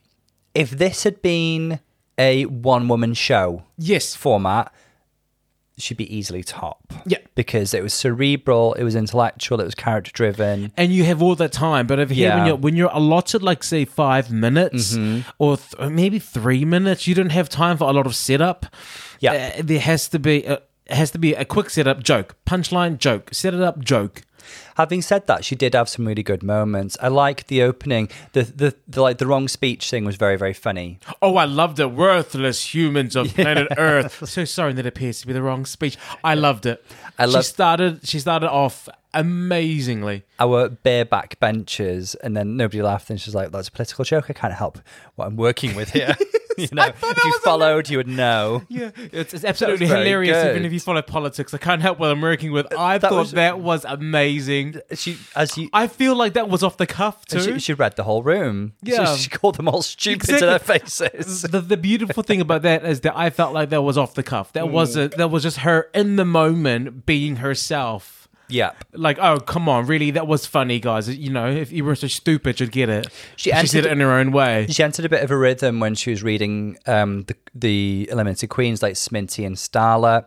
if 0.53 0.71
this 0.71 1.03
had 1.03 1.21
been 1.21 1.79
a 2.17 2.45
one 2.45 2.87
woman 2.87 3.13
show 3.13 3.63
Yes, 3.77 4.13
format, 4.15 4.73
she'd 5.79 5.97
be 5.97 6.15
easily 6.15 6.43
top. 6.43 6.81
Yeah. 7.05 7.17
Because 7.35 7.73
it 7.73 7.81
was 7.83 7.93
cerebral, 7.93 8.73
it 8.73 8.83
was 8.83 8.95
intellectual, 8.95 9.59
it 9.61 9.65
was 9.65 9.75
character 9.75 10.11
driven. 10.11 10.71
and 10.77 10.91
you 10.91 11.03
have 11.05 11.21
all 11.21 11.35
that 11.35 11.51
time. 11.51 11.87
But 11.87 11.99
over 11.99 12.13
here, 12.13 12.35
when 12.35 12.45
you're 12.47 12.55
when 12.55 12.75
you're 12.75 12.91
allotted 12.93 13.41
like 13.43 13.63
say 13.63 13.85
five 13.85 14.31
minutes 14.31 14.95
Mm-hmm. 14.95 15.29
or 15.39 15.57
th- 15.57 15.73
or 15.79 15.89
maybe 15.89 16.19
three 16.19 16.65
minutes, 16.65 17.07
you 17.07 17.15
don't 17.15 17.31
have 17.31 17.49
time 17.49 17.77
for 17.77 17.89
a 17.89 17.93
lot 17.93 18.05
of 18.05 18.15
setup. 18.15 18.65
Yeah. 19.19 19.53
Uh, 19.57 19.61
there 19.63 19.79
has 19.79 20.07
to 20.09 20.19
be. 20.19 20.45
A, 20.45 20.61
it 20.89 20.95
has 20.95 21.11
to 21.11 21.19
be 21.19 21.33
a 21.33 21.45
quick 21.45 21.69
setup 21.69 22.03
joke, 22.03 22.35
punchline 22.45 22.97
joke, 22.97 23.29
set 23.33 23.53
it 23.53 23.61
up 23.61 23.79
joke. 23.79 24.23
Having 24.77 25.01
said 25.03 25.27
that, 25.27 25.45
she 25.45 25.53
did 25.55 25.75
have 25.75 25.87
some 25.89 26.07
really 26.07 26.23
good 26.23 26.41
moments. 26.41 26.97
I 27.01 27.09
like 27.09 27.47
the 27.47 27.61
opening. 27.61 28.09
The, 28.31 28.43
the 28.43 28.75
the 28.87 29.01
like 29.01 29.17
the 29.19 29.27
wrong 29.27 29.47
speech 29.47 29.89
thing 29.89 30.05
was 30.05 30.15
very 30.15 30.37
very 30.37 30.53
funny. 30.53 30.99
Oh, 31.21 31.35
I 31.35 31.45
love 31.45 31.75
the 31.75 31.87
worthless 31.87 32.73
humans 32.73 33.15
of 33.15 33.27
planet 33.35 33.67
Earth. 33.77 34.27
So 34.27 34.45
sorry 34.45 34.73
that 34.73 34.85
appears 34.87 35.21
to 35.21 35.27
be 35.27 35.33
the 35.33 35.41
wrong 35.43 35.65
speech. 35.65 35.97
I 36.23 36.33
loved 36.33 36.65
it. 36.65 36.83
I 37.19 37.25
love- 37.25 37.43
She 37.43 37.49
started. 37.49 38.07
She 38.07 38.19
started 38.19 38.49
off 38.49 38.89
amazingly. 39.13 40.23
Our 40.39 40.69
bareback 40.69 41.39
benches, 41.39 42.15
and 42.15 42.35
then 42.35 42.57
nobody 42.57 42.81
laughed, 42.81 43.09
and 43.09 43.19
she's 43.21 43.35
like, 43.35 43.51
"That's 43.51 43.67
a 43.67 43.71
political 43.71 44.05
joke. 44.05 44.29
I 44.29 44.33
can't 44.33 44.53
help 44.53 44.79
what 45.15 45.25
I'm 45.27 45.35
working 45.35 45.75
with 45.75 45.91
here." 45.91 46.15
you 46.63 46.67
know, 46.71 46.85
if 46.85 47.23
you 47.25 47.39
followed, 47.39 47.89
you 47.89 47.97
would 47.97 48.07
know. 48.07 48.63
Yeah, 48.69 48.91
it's, 48.95 49.33
it's 49.33 49.43
absolutely 49.43 49.87
very 49.87 49.99
hilarious. 49.99 50.45
Even 50.45 50.63
if 50.63 50.71
you 50.71 50.79
follow 50.79 51.01
politics, 51.01 51.53
I 51.53 51.57
can't 51.57 51.81
help 51.81 51.99
what 51.99 52.11
I'm 52.11 52.21
working 52.21 52.51
with. 52.51 52.71
Uh, 52.71 52.79
I 52.79 52.97
That 52.97 53.09
thought 53.09 53.19
was- 53.19 53.31
that 53.31 53.59
was 53.59 53.83
amazing. 53.85 54.79
She 54.93 55.17
as 55.35 55.57
you. 55.57 55.69
I 55.73 55.87
feel 55.87 56.15
like 56.15 56.33
that 56.33 56.49
was 56.49 56.63
off 56.63 56.77
the 56.77 56.85
cuff 56.85 57.25
too. 57.25 57.41
She, 57.41 57.59
she 57.59 57.73
read 57.73 57.95
the 57.95 58.03
whole 58.03 58.23
room. 58.23 58.73
So 58.85 58.91
Yeah. 58.91 59.15
she 59.15 59.29
called 59.29 59.55
them 59.55 59.67
all 59.67 59.81
stupid 59.81 60.29
Exactly. 60.29 60.39
to 60.39 60.45
their 60.45 60.59
faces. 60.59 61.41
the, 61.43 61.61
the 61.61 61.77
beautiful 61.77 62.23
thing 62.23 62.41
about 62.41 62.61
that 62.61 62.85
is 62.85 63.01
that 63.01 63.17
I 63.17 63.29
felt 63.29 63.53
like 63.53 63.69
that 63.69 63.81
was 63.81 63.97
off 63.97 64.13
the 64.13 64.23
cuff. 64.23 64.53
That 64.53 64.69
was 64.69 64.95
mm. 64.95 65.05
a, 65.05 65.17
that 65.17 65.29
was 65.29 65.43
just 65.43 65.57
her 65.57 65.89
in 65.93 66.15
the 66.15 66.25
moment 66.25 67.05
being 67.05 67.37
herself. 67.37 68.18
Yep. 68.49 68.83
Like, 68.93 69.17
oh 69.19 69.39
come 69.39 69.69
on, 69.69 69.85
really? 69.85 70.11
That 70.11 70.27
was 70.27 70.45
funny, 70.45 70.79
guys. 70.79 71.09
You 71.09 71.29
know, 71.31 71.47
if 71.49 71.71
you 71.71 71.83
were 71.83 71.95
so 71.95 72.07
stupid, 72.07 72.59
you'd 72.59 72.71
get 72.71 72.89
it. 72.89 73.07
She 73.35 73.49
She, 73.49 73.53
entered- 73.53 73.85
it 73.85 73.91
in 73.91 73.99
her 73.99 74.11
own 74.11 74.31
way. 74.31 74.67
She 74.69 74.83
entered 74.83 75.05
a 75.05 75.09
bit 75.09 75.23
of 75.23 75.31
a 75.31 75.37
rhythm 75.37 75.79
when 75.79 75.95
she 75.95 76.11
was 76.11 76.23
reading 76.23 76.77
um, 76.85 77.23
the 77.23 77.35
the 77.55 78.09
Eliminated 78.11 78.49
Queens 78.49 78.81
like 78.81 78.93
Sminty 78.95 79.45
and 79.45 79.55
Starlet. 79.55 80.25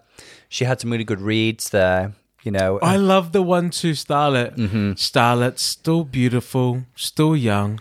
She 0.48 0.64
had 0.64 0.80
some 0.80 0.90
really 0.90 1.04
good 1.04 1.20
reads 1.20 1.70
there. 1.70 2.12
You 2.42 2.50
know, 2.50 2.80
I 2.82 2.96
love 2.96 3.30
the 3.32 3.42
one 3.42 3.70
to 3.70 3.92
Starlet. 3.92 4.56
Mm-hmm. 4.56 4.92
Starlet, 4.92 5.58
still 5.58 6.02
beautiful, 6.04 6.82
still 6.96 7.36
young. 7.36 7.80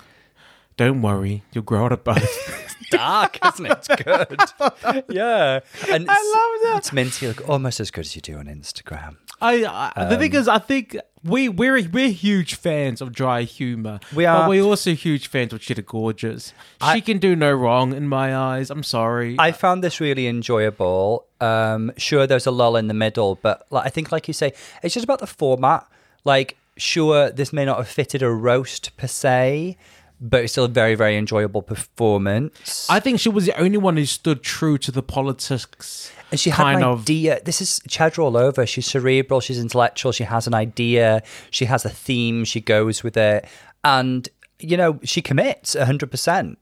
Don't 0.78 1.02
worry, 1.02 1.44
you'll 1.52 1.64
grow 1.64 1.86
out 1.86 1.92
of 1.92 2.04
both. 2.04 2.68
dark, 2.92 3.40
isn't 3.46 3.66
it? 3.66 3.72
It's 3.72 3.88
good. 3.88 5.06
yeah, 5.10 5.60
and 5.90 6.06
I 6.10 6.14
love 6.14 6.74
that. 6.74 6.76
It's 6.80 6.94
minty, 6.94 7.28
like 7.28 7.48
almost 7.50 7.80
as 7.80 7.90
good 7.90 8.02
as 8.02 8.16
you 8.16 8.22
do 8.22 8.38
on 8.38 8.46
Instagram. 8.46 9.16
I, 9.42 9.92
I 9.96 10.06
the 10.06 10.18
thing 10.18 10.34
is, 10.34 10.48
I 10.48 10.60
think 10.60 10.96
we 11.24 11.50
we're 11.50 11.88
we're 11.90 12.10
huge 12.10 12.56
fans 12.56 13.02
of 13.02 13.12
dry 13.12 13.42
humor. 13.44 14.00
We 14.16 14.26
are. 14.26 14.42
but 14.44 14.50
we're 14.50 14.64
also 14.64 14.94
huge 14.94 15.28
fans 15.28 15.54
of 15.54 15.62
Cheddar 15.62 15.82
Gorgeous. 15.84 16.54
I- 16.80 16.96
she 16.96 17.02
can 17.02 17.18
do 17.20 17.36
no 17.36 17.52
wrong 17.54 17.94
in 17.94 18.08
my 18.08 18.36
eyes. 18.36 18.70
I'm 18.70 18.84
sorry. 18.84 19.36
I 19.40 19.52
found 19.52 19.84
this 19.84 20.00
really 20.00 20.28
enjoyable. 20.28 21.26
Um, 21.40 21.92
sure, 21.98 22.28
there's 22.28 22.48
a 22.48 22.52
lull 22.52 22.76
in 22.76 22.88
the 22.88 22.94
middle, 22.94 23.40
but 23.42 23.66
like, 23.72 23.86
I 23.86 23.90
think, 23.90 24.12
like 24.12 24.28
you 24.28 24.34
say, 24.34 24.54
it's 24.84 24.94
just 24.94 25.04
about 25.04 25.20
the 25.20 25.28
format. 25.28 25.86
Like, 26.24 26.58
sure, 26.78 27.32
this 27.32 27.52
may 27.52 27.66
not 27.66 27.78
have 27.78 27.88
fitted 27.88 28.22
a 28.22 28.30
roast 28.30 28.96
per 28.98 29.08
se, 29.08 29.78
but 30.22 30.44
it's 30.44 30.54
still 30.54 30.66
a 30.66 30.70
very, 30.70 30.94
very 30.94 31.18
enjoyable 31.18 31.64
performance. 31.64 32.88
I 32.90 33.00
think 33.00 33.20
she 33.20 33.30
was 33.30 33.48
the 33.48 33.60
only 33.60 33.78
one 33.78 33.98
who 33.98 34.06
stood 34.06 34.44
true 34.44 34.78
to 34.78 34.92
the 34.92 35.02
politics. 35.02 36.12
And 36.30 36.40
she 36.40 36.52
had 36.52 36.64
kind 36.64 36.78
an 36.78 36.84
of 36.84 37.02
idea. 37.02 37.42
This 37.44 37.60
is 37.60 37.82
Cheddar 37.90 38.22
all 38.22 38.38
over. 38.38 38.66
She's 38.68 38.86
cerebral. 38.86 39.42
She's 39.42 39.60
intellectual. 39.60 40.12
She 40.12 40.24
has 40.24 40.46
an 40.46 40.54
idea. 40.54 41.24
She 41.50 41.66
has 41.66 41.84
a 41.84 41.90
theme. 41.90 42.46
She 42.46 42.62
goes 42.62 43.04
with 43.04 43.18
it, 43.18 43.46
and 43.84 44.30
you 44.60 44.78
know 44.78 45.00
she 45.04 45.22
commits 45.22 45.74
hundred 45.74 46.12
percent. 46.12 46.60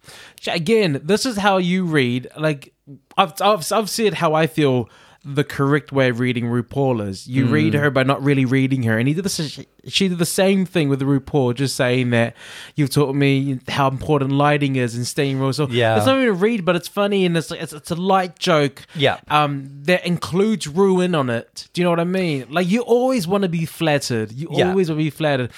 again, 0.47 1.01
this 1.03 1.25
is 1.25 1.37
how 1.37 1.57
you 1.57 1.85
read. 1.85 2.29
Like 2.35 2.73
I've 3.17 3.33
I've, 3.41 3.71
I've 3.71 3.89
said 3.89 4.15
how 4.15 4.33
I 4.33 4.47
feel 4.47 4.89
the 5.35 5.43
correct 5.43 5.91
way 5.91 6.09
of 6.09 6.19
reading 6.19 6.45
RuPaul 6.45 7.07
is. 7.07 7.27
You 7.27 7.45
Mm. 7.45 7.51
read 7.51 7.73
her 7.75 7.89
by 7.91 8.03
not 8.03 8.23
really 8.23 8.45
reading 8.45 8.83
her, 8.83 8.97
and 8.97 9.07
he 9.07 9.13
did 9.13 9.23
this. 9.23 9.59
She 9.87 10.07
did 10.09 10.17
the 10.17 10.25
same 10.25 10.65
thing 10.65 10.89
with 10.89 10.99
the 10.99 11.05
RuPaul, 11.05 11.53
just 11.55 11.75
saying 11.75 12.09
that 12.09 12.35
you've 12.75 12.89
taught 12.89 13.13
me 13.15 13.59
how 13.67 13.87
important 13.89 14.31
lighting 14.31 14.75
is 14.75 14.95
and 14.95 15.05
staying 15.05 15.39
real. 15.39 15.53
So 15.53 15.67
Yeah. 15.69 15.97
it's 15.97 16.05
not 16.05 16.15
even 16.17 16.29
a 16.29 16.33
read, 16.33 16.65
but 16.65 16.75
it's 16.75 16.87
funny 16.87 17.25
and 17.25 17.37
it's 17.37 17.51
it's, 17.51 17.73
it's 17.73 17.91
a 17.91 17.95
light 17.95 18.39
joke. 18.39 18.81
Yeah. 18.95 19.17
um, 19.29 19.69
that 19.83 20.05
includes 20.05 20.67
ruin 20.67 21.13
on 21.13 21.29
it. 21.29 21.67
Do 21.73 21.81
you 21.81 21.83
know 21.83 21.91
what 21.91 21.99
I 21.99 22.05
mean? 22.05 22.45
Like 22.49 22.67
you 22.69 22.81
always 22.81 23.27
want 23.27 23.43
to 23.43 23.49
be 23.49 23.65
flattered. 23.65 24.31
You 24.31 24.47
Yeah. 24.51 24.69
always 24.69 24.89
want 24.89 24.99
to 24.99 25.03
be 25.03 25.09
flattered, 25.11 25.51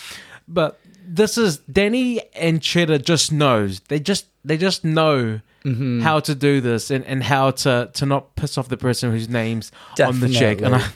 but 0.48 0.80
this 1.16 1.38
is 1.38 1.58
Danny 1.60 2.22
and 2.36 2.62
Cheddar 2.62 3.00
just 3.00 3.32
knows. 3.32 3.80
They 3.82 4.00
just 4.00 4.26
they 4.46 4.58
just 4.58 4.84
know 4.84 5.42
Mm-hmm. 5.64 6.00
how 6.02 6.20
to 6.22 6.34
do 6.34 6.60
this 6.60 6.90
and, 6.90 7.06
and 7.06 7.22
how 7.22 7.52
to 7.52 7.92
to 7.94 8.06
not 8.08 8.36
piss 8.36 8.58
off 8.58 8.68
the 8.70 8.78
person 8.78 9.12
whose 9.12 9.30
name's 9.30 9.72
on 10.04 10.20
the 10.20 10.28
check. 10.28 10.60
And 10.60 10.74
I 10.74 10.90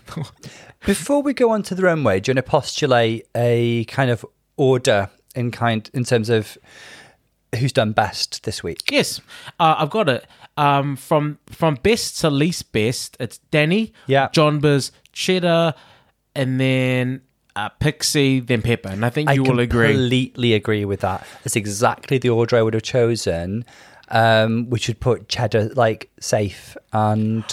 Before 0.88 1.22
we 1.22 1.36
go 1.36 1.51
on 1.51 1.61
to 1.63 1.76
the 1.76 1.84
runway, 1.84 2.20
do 2.20 2.32
you 2.32 2.36
want 2.36 2.45
to 2.45 2.49
postulate 2.49 3.28
a 3.36 3.86
kind 3.86 4.09
of 4.09 4.26
order 4.57 5.11
in 5.36 5.51
kind 5.51 5.88
in 5.93 6.03
terms 6.03 6.30
of 6.30 6.57
who's 7.59 7.74
done 7.74 7.91
best 7.91 8.43
this 8.43 8.63
week. 8.63 8.80
Yes, 8.91 9.22
uh, 9.59 9.76
I've 9.78 9.89
got 9.91 10.09
it. 10.09 10.26
Um, 10.57 10.95
from 10.95 11.38
from 11.47 11.76
best 11.76 12.20
to 12.22 12.32
least 12.32 12.72
best, 12.72 13.18
it's 13.20 13.38
Danny, 13.51 13.93
Yeah. 14.07 14.30
Jonbers, 14.30 14.89
Cheddar, 15.11 15.76
and 16.36 16.59
then 16.59 17.22
uh, 17.56 17.70
Pixie, 17.70 18.39
then 18.39 18.62
Peppa. 18.62 18.89
And 18.89 19.06
I 19.06 19.10
think 19.10 19.30
you 19.32 19.43
I 19.45 19.47
will 19.47 19.60
agree. 19.60 19.93
completely 19.93 20.53
agree 20.53 20.86
with 20.86 21.01
that. 21.01 21.26
That's 21.43 21.56
exactly 21.56 22.18
the 22.18 22.30
order 22.30 22.58
I 22.58 22.62
would 22.62 22.74
have 22.74 22.84
chosen, 22.84 23.66
um, 24.10 24.70
which 24.70 24.88
would 24.88 24.99
put 24.99 25.30
Cheddar 25.30 25.70
like 25.76 26.10
safe, 26.20 26.76
and 26.93 27.43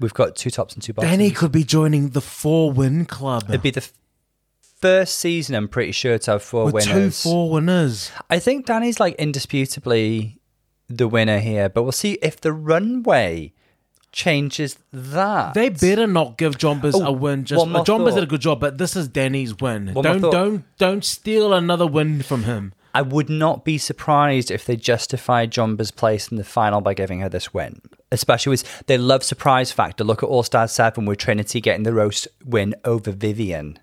we've 0.00 0.14
got 0.14 0.36
two 0.36 0.50
tops 0.50 0.74
and 0.74 0.82
two 0.82 0.92
bottoms. 0.92 1.10
Danny 1.12 1.30
could 1.30 1.52
be 1.52 1.64
joining 1.64 2.10
the 2.10 2.20
four 2.20 2.70
win 2.70 3.06
club 3.06 3.44
It'd 3.48 3.62
be 3.62 3.70
the 3.70 3.80
f- 3.82 3.92
first 4.80 5.16
season. 5.18 5.54
I'm 5.56 5.68
pretty 5.68 5.92
sure 5.92 6.18
to 6.18 6.30
have 6.32 6.42
four 6.42 6.70
with 6.70 6.84
two 6.84 6.92
winners. 6.94 7.22
four 7.22 7.50
winners. 7.50 8.10
I 8.28 8.38
think 8.38 8.66
Danny's 8.66 9.00
like 9.00 9.14
indisputably 9.14 10.38
the 10.88 11.08
winner 11.08 11.38
here, 11.40 11.68
but 11.68 11.82
we'll 11.82 11.92
see 11.92 12.18
if 12.22 12.40
the 12.40 12.52
runway 12.52 13.52
changes 14.16 14.78
that. 14.92 15.52
They 15.52 15.68
better 15.68 16.06
not 16.06 16.38
give 16.38 16.56
Jonbers 16.56 16.94
Oh, 16.94 17.04
a 17.04 17.12
win. 17.12 17.44
Just 17.44 17.60
one 17.60 17.70
more 17.70 17.84
Jonbers 17.84 18.10
thought. 18.10 18.14
did 18.16 18.24
a 18.24 18.26
good 18.26 18.40
job, 18.40 18.60
but 18.60 18.78
this 18.78 18.96
is 18.96 19.08
Danny's 19.08 19.54
win. 19.58 19.92
more 19.92 20.02
don't 20.02 20.22
don't 20.22 20.64
don't 20.78 21.04
steal 21.04 21.52
another 21.52 21.86
win 21.86 22.22
from 22.22 22.44
him. 22.44 22.72
I 22.94 23.02
would 23.02 23.28
not 23.28 23.62
be 23.62 23.76
surprised 23.76 24.50
if 24.50 24.64
they 24.64 24.74
justified 24.76 25.52
Jonbers's 25.52 25.90
place 25.90 26.28
in 26.28 26.38
the 26.38 26.44
final 26.44 26.80
by 26.80 26.94
giving 26.94 27.20
her 27.20 27.28
this 27.28 27.52
win. 27.52 27.82
Especially 28.10 28.50
with 28.50 28.86
they 28.86 28.96
love 28.96 29.22
surprise 29.22 29.70
factor. 29.70 30.02
Look 30.02 30.22
at 30.22 30.30
All 30.30 30.42
Star 30.42 30.66
Seven 30.66 31.04
with 31.04 31.18
Trinity 31.18 31.60
getting 31.60 31.82
the 31.82 31.92
roast 31.92 32.26
win 32.42 32.74
over 32.86 33.12
Vivienne. 33.12 33.78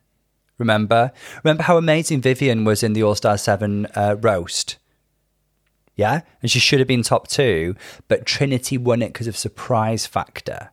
Remember? 0.58 1.12
Remember 1.44 1.64
how 1.64 1.78
amazing 1.78 2.22
Vivienne 2.22 2.64
was 2.66 2.82
in 2.82 2.94
the 2.94 3.04
All 3.04 3.14
Star 3.16 3.38
Seven 3.38 3.86
uh, 3.96 4.16
roast? 4.20 4.78
Yeah? 5.96 6.22
And 6.42 6.50
she 6.50 6.60
should 6.60 6.80
have 6.80 6.88
been 6.88 7.04
top 7.04 7.28
two, 7.28 7.76
but 8.08 8.26
Trinity 8.26 8.78
won 8.78 9.02
it 9.02 9.14
because 9.14 9.28
of 9.28 9.38
surprise 9.38 10.06
factor. 10.06 10.72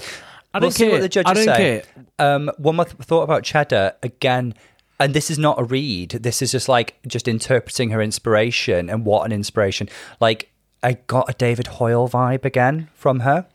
I 0.00 0.58
We'll 0.58 0.60
don't 0.62 0.70
see 0.72 0.84
care. 0.84 0.92
what 0.92 1.00
the 1.02 1.08
judges 1.08 1.30
I 1.30 1.34
don't 1.34 1.44
say. 1.44 1.82
care. 2.18 2.34
Um, 2.34 2.50
one 2.58 2.76
more 2.76 2.84
th- 2.86 2.96
thought 3.02 3.22
about 3.22 3.42
Cheddar 3.44 3.94
again, 4.02 4.54
and 4.98 5.12
this 5.12 5.30
is 5.30 5.38
not 5.38 5.60
a 5.60 5.64
read. 5.64 6.10
This 6.12 6.40
is 6.40 6.52
just 6.52 6.68
like 6.68 6.96
just 7.06 7.28
interpreting 7.28 7.90
her 7.90 8.00
inspiration 8.00 8.88
and 8.88 9.04
what 9.04 9.26
an 9.26 9.32
inspiration. 9.32 9.88
Like 10.20 10.50
I 10.82 10.94
got 11.06 11.28
a 11.28 11.34
David 11.34 11.66
Hoyle 11.66 12.08
vibe 12.08 12.44
again 12.46 12.88
from 12.94 13.20
her, 13.20 13.46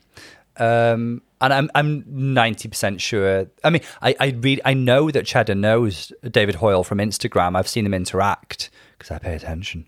um, 0.58 1.22
and 1.40 1.54
I'm 1.54 1.72
I'm 1.74 2.04
ninety 2.08 2.68
percent 2.70 3.02
sure. 3.02 3.48
I 3.64 3.72
mean, 3.72 3.82
I 4.02 4.16
I 4.20 4.28
read 4.40 4.62
I 4.66 4.76
know 4.76 5.10
that 5.10 5.26
Cheddar 5.26 5.56
knows 5.56 6.12
David 6.30 6.56
Hoyle 6.56 6.84
from 6.84 7.00
Instagram. 7.00 7.56
I've 7.58 7.68
seen 7.68 7.84
them 7.84 7.94
interact 7.96 8.70
because 9.02 9.16
I 9.16 9.18
pay 9.18 9.36
attention. 9.36 9.88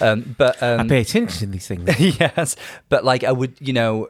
Um, 0.00 0.36
but 0.38 0.62
um, 0.62 0.80
I 0.80 0.88
pay 0.88 1.00
attention 1.00 1.46
to 1.48 1.52
these 1.52 1.66
things. 1.66 1.88
yes, 2.20 2.56
but 2.88 3.04
like 3.04 3.24
I 3.24 3.32
would, 3.32 3.56
you 3.60 3.72
know, 3.72 4.08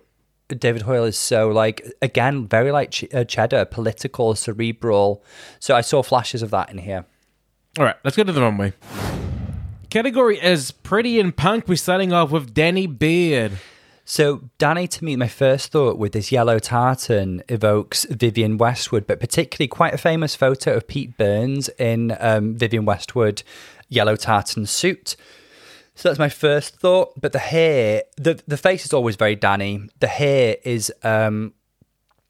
David 0.49 0.83
Hoyle 0.83 1.05
is 1.05 1.17
so 1.17 1.49
like 1.49 1.85
again 2.03 2.47
very 2.47 2.71
like 2.71 2.91
Ch- 2.91 3.13
uh, 3.15 3.25
Cheddar, 3.25 3.65
political, 3.67 4.35
cerebral. 4.35 5.25
So 5.59 5.75
I 5.75 5.81
saw 5.81 6.03
flashes 6.03 6.43
of 6.43 6.51
that 6.51 6.71
in 6.71 6.79
here. 6.79 7.07
All 7.79 7.85
right, 7.85 7.97
let's 8.05 8.17
go 8.17 8.25
to 8.25 8.33
the 8.33 8.43
runway. 8.43 8.75
Category 9.89 10.39
is 10.39 10.71
pretty 10.71 11.19
and 11.19 11.35
punk. 11.35 11.69
We're 11.69 11.77
starting 11.77 12.13
off 12.13 12.31
with 12.31 12.53
Danny 12.53 12.87
Beard. 12.87 13.53
So 14.05 14.43
Danny, 14.59 14.89
to 14.89 15.05
me, 15.05 15.17
my 15.17 15.29
first 15.29 15.71
thought 15.71 15.97
with 15.97 16.13
this 16.13 16.33
yellow 16.33 16.59
tartan 16.59 17.43
evokes 17.49 18.05
Vivienne 18.11 18.59
Westwood, 18.59 19.07
but 19.07 19.21
particularly 19.21 19.69
quite 19.69 19.95
a 19.95 19.99
famous 19.99 20.35
photo 20.35 20.75
of 20.75 20.89
Pete 20.89 21.17
Burns 21.17 21.69
in 21.79 22.17
um, 22.21 22.55
Vivienne 22.57 22.85
Westwood 22.85 23.43
yellow 23.93 24.17
tartan 24.17 24.67
suit. 24.67 25.17
So 25.95 26.09
that's 26.09 26.19
my 26.19 26.29
first 26.31 26.81
thought. 26.81 27.21
But 27.21 27.33
the 27.33 27.39
hair, 27.39 28.05
the 28.17 28.43
the 28.47 28.57
face 28.57 28.85
is 28.85 28.93
always 28.93 29.17
very 29.17 29.37
Danny. 29.37 29.89
The 30.01 30.07
hair 30.07 30.57
is 30.65 30.93
um, 31.03 31.53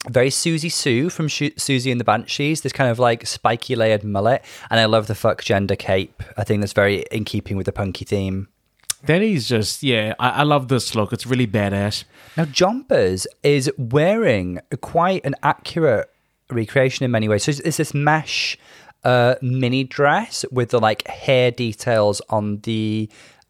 very 0.08 0.30
Siouxsie 0.30 0.72
Sioux 0.72 1.10
from 1.10 1.28
Shu- 1.28 1.52
Siouxsie 1.52 1.92
and 1.92 2.00
the 2.00 2.04
Banshees. 2.04 2.62
This 2.62 2.72
kind 2.72 2.90
of 2.90 2.98
like 2.98 3.26
spiky 3.26 3.76
layered 3.76 4.04
mullet, 4.04 4.44
and 4.70 4.80
I 4.80 4.86
love 4.86 5.06
the 5.06 5.14
fuck 5.14 5.42
gender 5.42 5.76
cape. 5.76 6.22
I 6.36 6.44
think 6.44 6.60
that's 6.60 6.72
very 6.72 7.04
in 7.12 7.24
keeping 7.24 7.56
with 7.56 7.66
the 7.66 7.72
punky 7.72 8.04
theme. 8.04 8.48
Danny's 9.04 9.48
just 9.48 9.82
yeah. 9.82 10.14
I, 10.18 10.30
I 10.30 10.42
love 10.42 10.68
this 10.68 10.94
look. 10.94 11.12
It's 11.12 11.26
really 11.26 11.46
badass. 11.46 12.04
Now, 12.36 12.44
Jonbers 12.44 13.26
is 13.42 13.70
wearing 13.78 14.60
quite 14.80 15.24
an 15.24 15.34
accurate 15.42 16.08
recreation 16.50 17.04
in 17.04 17.10
many 17.10 17.28
ways. 17.28 17.44
So 17.44 17.50
it's, 17.50 17.60
it's 17.60 17.76
this 17.76 17.94
mesh 17.94 18.58
uh, 19.04 19.34
mini 19.42 19.84
dress 19.84 20.44
with 20.50 20.70
the 20.70 20.78
like 20.78 21.06
hair 21.06 21.50
details 21.50 22.20
on 22.28 22.58
the 22.60 23.08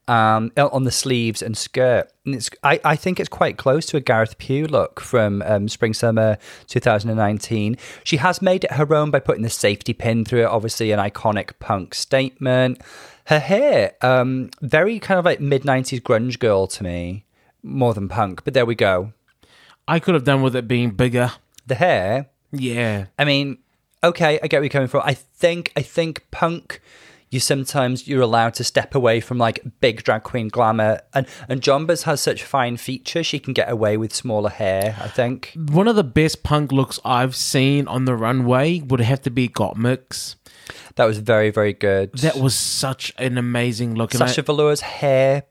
um, 0.09 0.51
on 0.57 0.85
the 0.85 0.91
sleeves 0.91 1.43
and 1.43 1.57
skirt. 1.57 2.11
And 2.27 2.35
it's 2.35 2.51
I, 2.63 2.81
I 2.85 2.97
think 2.97 3.21
it's 3.21 3.29
quite 3.29 3.57
close 3.57 3.87
to 3.87 3.97
a 3.97 4.01
Gareth 4.01 4.39
Pugh 4.39 4.67
look 4.67 5.01
from 5.01 5.43
um, 5.43 5.69
Spring 5.69 5.95
Summer 5.95 6.39
2019. 6.67 7.77
She 8.05 8.17
has 8.17 8.43
made 8.43 8.65
it 8.65 8.73
her 8.73 8.95
own 8.95 9.11
by 9.11 9.21
putting 9.21 9.43
the 9.43 9.51
safety 9.51 9.93
pin 9.93 10.25
through 10.25 10.43
it. 10.43 10.47
Obviously, 10.47 10.91
an 10.93 10.99
iconic 10.99 11.53
punk 11.61 11.95
statement. 11.95 12.81
Her 13.27 13.39
hair, 13.39 13.95
um, 14.03 14.51
very 14.61 14.99
kind 14.99 15.19
of 15.19 15.25
like 15.25 15.41
mid 15.41 15.63
90s 15.63 16.01
grunge 16.01 16.39
girl 16.41 16.67
to 16.67 16.83
me 16.83 17.25
more 17.63 17.95
than 17.95 18.09
punk, 18.09 18.43
but 18.45 18.55
there 18.55 18.67
we 18.67 18.75
go. 18.75 19.13
I 19.87 20.01
could 20.01 20.15
have 20.15 20.25
done 20.25 20.43
with 20.43 20.57
it 20.57 20.67
being 20.67 20.91
bigger. 20.91 21.31
The 21.67 21.77
hair, 21.77 22.27
Yeah. 22.51 23.07
I 23.19 23.25
mean, 23.25 23.59
okay, 24.05 24.39
I 24.43 24.47
get 24.47 24.59
where 24.59 24.65
you're 24.65 24.71
coming 24.71 24.89
from. 24.89 25.03
I 25.05 25.15
think, 25.15 25.73
I 25.77 25.83
think 25.83 26.27
punk, 26.31 26.81
you 27.31 27.41
sometimes 27.41 28.07
you're 28.07 28.21
allowed 28.21 28.55
to 28.55 28.65
step 28.65 28.95
away 28.95 29.21
from 29.21 29.39
like 29.39 29.65
big 29.81 30.03
drag 30.03 30.23
queen 30.23 30.49
glamour, 30.49 31.01
and 31.15 31.27
and 31.49 31.63
Jonbers 31.63 32.03
has 32.03 32.21
such 32.21 32.45
fine 32.45 32.77
features. 32.77 33.27
She 33.27 33.39
can 33.39 33.55
get 33.55 33.71
away 33.71 33.97
with 33.97 34.15
smaller 34.15 34.51
hair. 34.51 34.97
I 35.01 35.09
think. 35.09 35.53
One 35.57 35.89
of 35.89 35.97
the 35.97 36.05
best 36.05 36.43
punk 36.43 36.73
looks 36.73 37.01
I've 37.05 37.35
seen 37.35 37.89
on 37.89 38.05
the 38.05 38.15
runway 38.15 38.81
would 38.81 39.01
have 39.01 39.23
to 39.23 39.31
be 39.31 39.49
Gottmik. 39.49 40.37
That 40.97 41.07
was 41.07 41.19
very, 41.19 41.51
very 41.51 41.73
good. 41.73 42.13
That 42.19 42.37
was 42.37 42.55
such 42.55 43.13
an 43.17 43.39
amazing 43.39 43.95
look. 43.95 44.13
Sasha 44.13 44.43
Velour's 44.43 44.83
hair 44.83 45.45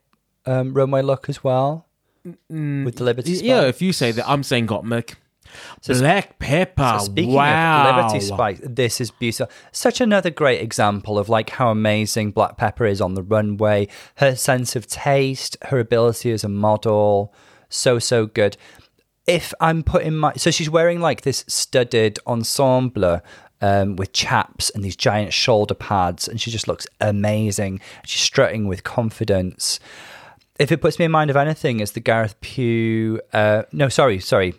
um, 0.46 0.72
runway 0.74 1.02
look 1.02 1.28
as 1.28 1.42
well, 1.42 1.86
with 2.24 2.96
the 2.96 3.04
Liberty 3.04 3.32
yeah, 3.32 3.62
if 3.62 3.82
you 3.82 3.92
say 3.92 4.12
that, 4.12 4.28
I'm 4.28 4.42
saying 4.42 4.66
Got 4.66 4.84
Mick. 5.82 6.00
Black 6.00 6.38
Peppa. 6.38 6.98
So 7.00 7.06
speaking 7.06 7.34
wow. 7.34 7.88
of 7.88 7.96
Liberty 7.96 8.24
Spike, 8.24 8.60
this 8.62 9.00
is 9.00 9.10
beautiful. 9.10 9.50
Such 9.72 10.00
another 10.00 10.30
great 10.30 10.60
example 10.60 11.18
of 11.18 11.28
like 11.28 11.50
how 11.50 11.70
amazing 11.70 12.32
Black 12.32 12.56
Peppa 12.56 12.84
is 12.84 13.00
on 13.00 13.14
the 13.14 13.22
runway. 13.22 13.88
Her 14.16 14.34
sense 14.34 14.76
of 14.76 14.86
taste, 14.86 15.56
her 15.62 15.78
ability 15.78 16.30
as 16.32 16.44
a 16.44 16.48
model, 16.48 17.34
so 17.68 17.98
so 17.98 18.26
good. 18.26 18.56
If 19.26 19.54
I'm 19.60 19.82
putting 19.82 20.16
my 20.16 20.34
so 20.34 20.50
she's 20.50 20.70
wearing 20.70 21.00
like 21.00 21.22
this 21.22 21.44
studded 21.46 22.18
ensemble 22.26 23.20
um, 23.60 23.96
with 23.96 24.12
chaps 24.12 24.70
and 24.70 24.84
these 24.84 24.96
giant 24.96 25.32
shoulder 25.32 25.74
pads, 25.74 26.28
and 26.28 26.40
she 26.40 26.50
just 26.50 26.68
looks 26.68 26.86
amazing. 27.00 27.80
She's 28.04 28.20
strutting 28.20 28.66
with 28.66 28.84
confidence. 28.84 29.78
If 30.58 30.70
it 30.70 30.80
puts 30.82 30.98
me 30.98 31.06
in 31.06 31.10
mind 31.10 31.30
of 31.30 31.36
anything, 31.36 31.80
it's 31.80 31.92
the 31.92 32.00
Gareth 32.00 32.38
Pugh. 32.40 33.20
Uh, 33.32 33.62
no, 33.72 33.88
sorry, 33.88 34.18
sorry, 34.18 34.54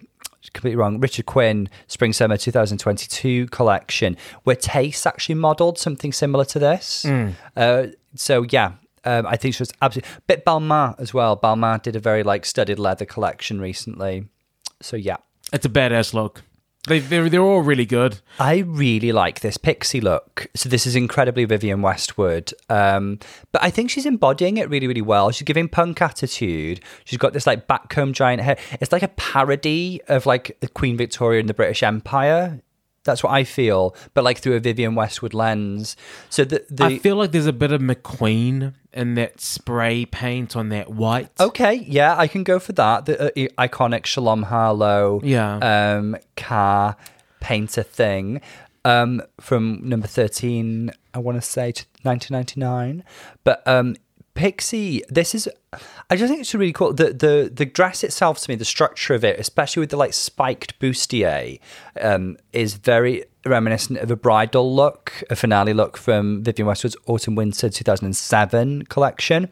completely 0.53 0.77
wrong. 0.77 0.99
Richard 0.99 1.25
Quinn 1.25 1.69
Spring 1.87 2.13
Summer 2.13 2.37
2022 2.37 3.47
collection, 3.47 4.15
where 4.43 4.55
Tayce 4.55 5.05
actually 5.05 5.35
modelled 5.35 5.77
something 5.77 6.11
similar 6.13 6.45
to 6.45 6.59
this. 6.59 7.05
Uh, 7.57 7.87
so 8.15 8.45
yeah. 8.49 8.73
Um, 9.05 9.27
I 9.27 9.35
think 9.35 9.53
she 9.53 9.61
was 9.61 9.73
absolutely 9.81 10.09
bit 10.27 10.45
Balmain 10.45 10.97
as 10.97 11.13
well. 11.13 11.35
Balmain 11.35 11.81
did 11.81 11.95
a 11.97 11.99
very 11.99 12.23
like 12.23 12.45
studded 12.45 12.79
leather 12.79 13.03
collection 13.03 13.59
recently. 13.59 14.29
So 14.81 14.95
yeah, 14.95 15.17
It's 15.51 15.65
a 15.65 15.69
badass 15.69 16.13
look. 16.13 16.43
They, 16.85 16.99
they're, 16.99 17.29
they're 17.29 17.41
all 17.41 17.61
really 17.61 17.85
good. 17.85 18.19
I 18.39 18.57
really 18.57 19.13
like 19.13 19.39
this 19.39 19.55
pixie 19.55 20.01
look. 20.01 20.47
So 20.53 20.67
this 20.67 20.85
is 20.85 20.97
incredibly 20.97 21.45
Vivienne 21.45 21.81
Westwood. 21.81 22.53
Um, 22.67 23.19
but 23.53 23.63
I 23.63 23.69
think 23.69 23.89
she's 23.89 24.05
embodying 24.05 24.57
it 24.57 24.69
really, 24.69 24.87
really 24.87 25.01
well. 25.01 25.31
She's 25.31 25.45
giving 25.45 25.69
punk 25.69 26.01
attitude. 26.01 26.81
She's 27.05 27.17
got 27.17 27.31
this 27.31 27.47
like 27.47 27.67
backcomb 27.67 28.11
giant 28.11 28.41
hair. 28.41 28.57
It's 28.81 28.91
like 28.91 29.03
a 29.03 29.07
parody 29.07 30.01
of 30.09 30.25
like 30.25 30.57
the 30.59 30.67
Queen 30.67 30.97
Victoria 30.97 31.39
in 31.39 31.45
the 31.45 31.53
British 31.53 31.83
Empire. 31.83 32.59
That's 33.03 33.21
what 33.21 33.31
I 33.33 33.43
feel, 33.43 33.95
but 34.13 34.23
like 34.23 34.37
through 34.39 34.55
a 34.55 34.59
Vivienne 34.59 34.95
Westwood 34.95 35.33
lens. 35.33 35.95
So 36.29 36.43
the, 36.45 36.65
the 36.69 36.85
I 36.85 36.97
feel 36.99 37.15
like 37.17 37.31
there's 37.31 37.47
a 37.47 37.53
bit 37.53 37.71
of 37.73 37.81
McQueen 37.81 38.73
in 38.93 39.15
that 39.15 39.41
spray 39.41 40.05
paint 40.05 40.55
on 40.55 40.69
that 40.69 40.89
white. 40.89 41.29
Okay, 41.39 41.73
yeah, 41.87 42.15
I 42.17 42.27
can 42.27 42.43
go 42.43 42.59
for 42.59 42.71
that. 42.73 43.05
The 43.05 43.27
uh, 43.27 43.67
iconic 43.67 44.05
Shalom 44.05 44.43
Harlow, 44.43 45.19
Yeah. 45.23 45.57
um, 45.97 46.15
car 46.37 46.95
painter 47.41 47.83
thing 47.83 48.39
um, 48.85 49.21
from 49.41 49.81
number 49.83 50.07
thirteen. 50.07 50.91
I 51.13 51.19
want 51.19 51.37
to 51.37 51.41
say 51.41 51.71
to 51.73 51.85
1999, 52.03 53.03
but 53.43 53.61
um, 53.67 53.95
Pixie. 54.33 55.03
This 55.09 55.35
is. 55.35 55.47
I 56.13 56.15
just 56.15 56.29
think 56.29 56.41
it's 56.41 56.53
really 56.53 56.71
cool. 56.71 56.93
The 56.93 57.11
the 57.11 57.51
the 57.51 57.65
dress 57.65 58.03
itself 58.03 58.37
to 58.41 58.49
me, 58.51 58.55
the 58.55 58.65
structure 58.65 59.15
of 59.15 59.23
it, 59.23 59.39
especially 59.39 59.79
with 59.79 59.89
the 59.89 59.97
like 59.97 60.13
spiked 60.13 60.79
bustier, 60.79 61.59
um, 61.99 62.37
is 62.51 62.75
very 62.75 63.25
reminiscent 63.47 63.97
of 63.97 64.11
a 64.11 64.15
bridal 64.15 64.75
look, 64.75 65.23
a 65.31 65.35
finale 65.35 65.73
look 65.73 65.97
from 65.97 66.43
Vivienne 66.43 66.67
Westwood's 66.67 66.95
Autumn 67.07 67.33
Winter 67.33 67.67
2007 67.67 68.83
collection. 68.83 69.49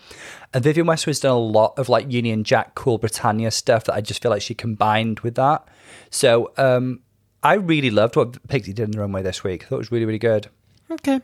And 0.53 0.63
Vivienne 0.63 0.85
Westwood's 0.85 1.21
done 1.21 1.31
a 1.31 1.39
lot 1.39 1.73
of 1.79 1.89
like 1.89 2.11
Union 2.11 2.43
Jack, 2.43 2.75
Cool 2.75 2.99
Britannia 2.99 3.49
stuff 3.49 3.85
that 3.85 3.95
I 3.95 4.01
just 4.01 4.21
feel 4.21 4.29
like 4.29 4.43
she 4.43 4.53
combined 4.53 5.21
with 5.21 5.33
that. 5.33 5.67
So 6.11 6.51
um, 6.57 6.99
I 7.41 7.55
really 7.55 7.89
loved 7.89 8.15
what 8.15 8.47
Pixie 8.49 8.71
did 8.71 8.83
in 8.83 8.91
the 8.91 8.99
runway 8.99 9.23
this 9.23 9.43
week. 9.43 9.63
I 9.63 9.67
thought 9.67 9.75
it 9.77 9.79
was 9.79 9.91
really, 9.91 10.05
really 10.05 10.19
good. 10.19 10.47
Okay. 10.91 11.21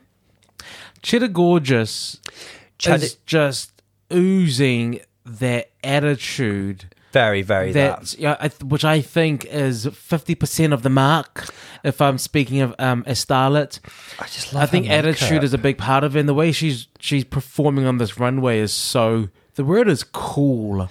Cheddar 1.04 1.28
Gorgeous 1.28 2.20
Cheddar- 2.80 3.06
is 3.06 3.18
just 3.28 3.84
oozing 4.12 5.02
their 5.28 5.66
attitude. 5.84 6.96
Very, 7.12 7.42
very 7.42 7.72
that. 7.72 8.02
That 8.02 8.20
yeah, 8.20 8.38
I, 8.40 8.50
which 8.64 8.86
I 8.86 9.02
think 9.02 9.46
is 9.46 9.88
fifty 9.94 10.36
percent 10.36 10.74
of 10.74 10.84
the 10.84 10.90
mark. 10.90 11.48
If 11.84 12.02
I'm 12.02 12.18
speaking 12.18 12.62
of 12.62 12.76
um, 12.80 13.04
a 13.08 13.12
starlet, 13.12 13.80
I 14.20 14.26
just 14.26 14.54
love 14.54 14.64
I 14.64 14.66
think 14.66 14.90
attitude 14.90 15.44
is 15.44 15.54
a 15.54 15.58
big 15.58 15.78
part 15.78 16.04
of 16.04 16.16
it. 16.16 16.20
And 16.20 16.30
the 16.30 16.34
way 16.34 16.52
she's 16.52 16.88
she's 17.00 17.24
performing 17.24 17.86
on 17.86 17.98
this 17.98 18.20
runway 18.20 18.60
is 18.60 18.74
so. 18.74 19.30
The 19.56 19.64
word 19.64 19.88
is 19.88 20.04
cool. 20.04 20.88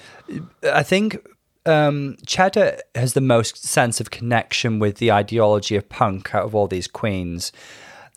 I 0.65 0.83
think 0.83 1.25
um, 1.67 2.17
Cheddar 2.27 2.79
has 2.97 3.13
the 3.13 3.21
most 3.21 3.65
sense 3.65 4.01
of 4.01 4.11
connection 4.11 4.81
with 4.81 4.97
the 4.97 5.13
ideology 5.13 5.77
of 5.77 5.89
punk 5.89 6.35
out 6.35 6.45
of 6.45 6.55
all 6.55 6.67
these 6.67 6.89
queens. 6.89 7.53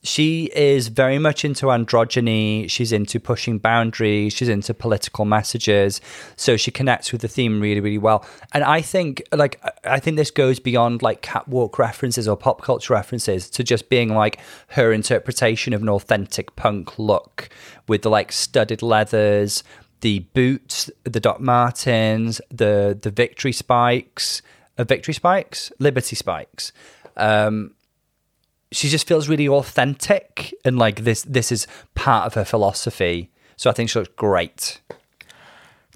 She 0.01 0.49
is 0.55 0.87
very 0.87 1.19
much 1.19 1.43
into 1.43 1.65
androgyny. 1.65 2.69
She's 2.69 2.93
into 2.93 3.19
pushing 3.19 3.57
boundaries. 3.57 4.31
She's 4.31 4.47
into 4.47 4.73
political 4.73 5.25
messages. 5.25 5.99
So 6.37 6.55
she 6.55 6.71
connects 6.71 7.11
with 7.11 7.19
the 7.21 7.27
theme 7.27 7.59
really, 7.59 7.81
really 7.81 7.97
well. 7.97 8.25
And 8.53 8.63
I 8.63 8.81
think, 8.81 9.23
like, 9.33 9.61
I 9.83 9.99
think 9.99 10.15
this 10.15 10.31
goes 10.31 10.59
beyond 10.59 11.01
like 11.01 11.21
catwalk 11.21 11.77
references 11.77 12.29
or 12.29 12.37
pop 12.37 12.61
culture 12.61 12.93
references 12.93 13.49
to 13.49 13.63
just 13.63 13.89
being 13.89 14.09
like 14.09 14.39
her 14.69 14.93
interpretation 14.93 15.73
of 15.73 15.81
an 15.81 15.89
authentic 15.89 16.55
punk 16.55 16.97
look 16.97 17.49
with 17.87 18.03
the 18.03 18.09
like 18.09 18.31
studded 18.31 18.81
leathers, 18.81 19.63
the 19.99 20.19
boots, 20.33 20.89
the 21.03 21.19
Doc 21.19 21.41
Martens, 21.41 22.39
the 22.49 22.97
the 22.99 23.11
Victory 23.11 23.51
spikes, 23.51 24.41
uh, 24.77 24.85
Victory 24.85 25.13
spikes, 25.13 25.73
Liberty 25.77 26.15
spikes. 26.15 26.71
Um, 27.17 27.73
she 28.71 28.87
just 28.87 29.07
feels 29.07 29.27
really 29.27 29.47
authentic, 29.47 30.53
and 30.63 30.77
like 30.77 31.03
this 31.03 31.23
this 31.23 31.51
is 31.51 31.67
part 31.95 32.25
of 32.25 32.33
her 32.35 32.45
philosophy. 32.45 33.31
So 33.55 33.69
I 33.69 33.73
think 33.73 33.89
she 33.89 33.99
looks 33.99 34.11
great. 34.15 34.81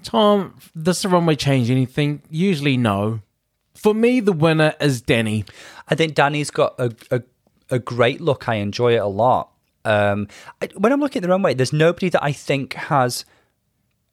Tom, 0.02 0.58
does 0.80 1.00
the 1.00 1.08
runway 1.08 1.34
change 1.34 1.70
anything? 1.70 2.20
Usually, 2.28 2.76
no. 2.76 3.20
For 3.74 3.94
me, 3.94 4.20
the 4.20 4.32
winner 4.32 4.74
is 4.80 5.00
Danny. 5.00 5.44
I 5.88 5.94
think 5.94 6.14
Danny's 6.14 6.50
got 6.50 6.74
a 6.78 6.94
a, 7.10 7.22
a 7.70 7.78
great 7.78 8.20
look. 8.20 8.48
I 8.48 8.56
enjoy 8.56 8.94
it 8.94 9.02
a 9.02 9.06
lot. 9.06 9.50
Um, 9.84 10.28
I, 10.62 10.68
when 10.76 10.92
I'm 10.92 11.00
looking 11.00 11.20
at 11.20 11.22
the 11.22 11.28
runway, 11.28 11.54
there's 11.54 11.72
nobody 11.72 12.08
that 12.08 12.22
I 12.22 12.32
think 12.32 12.74
has. 12.74 13.24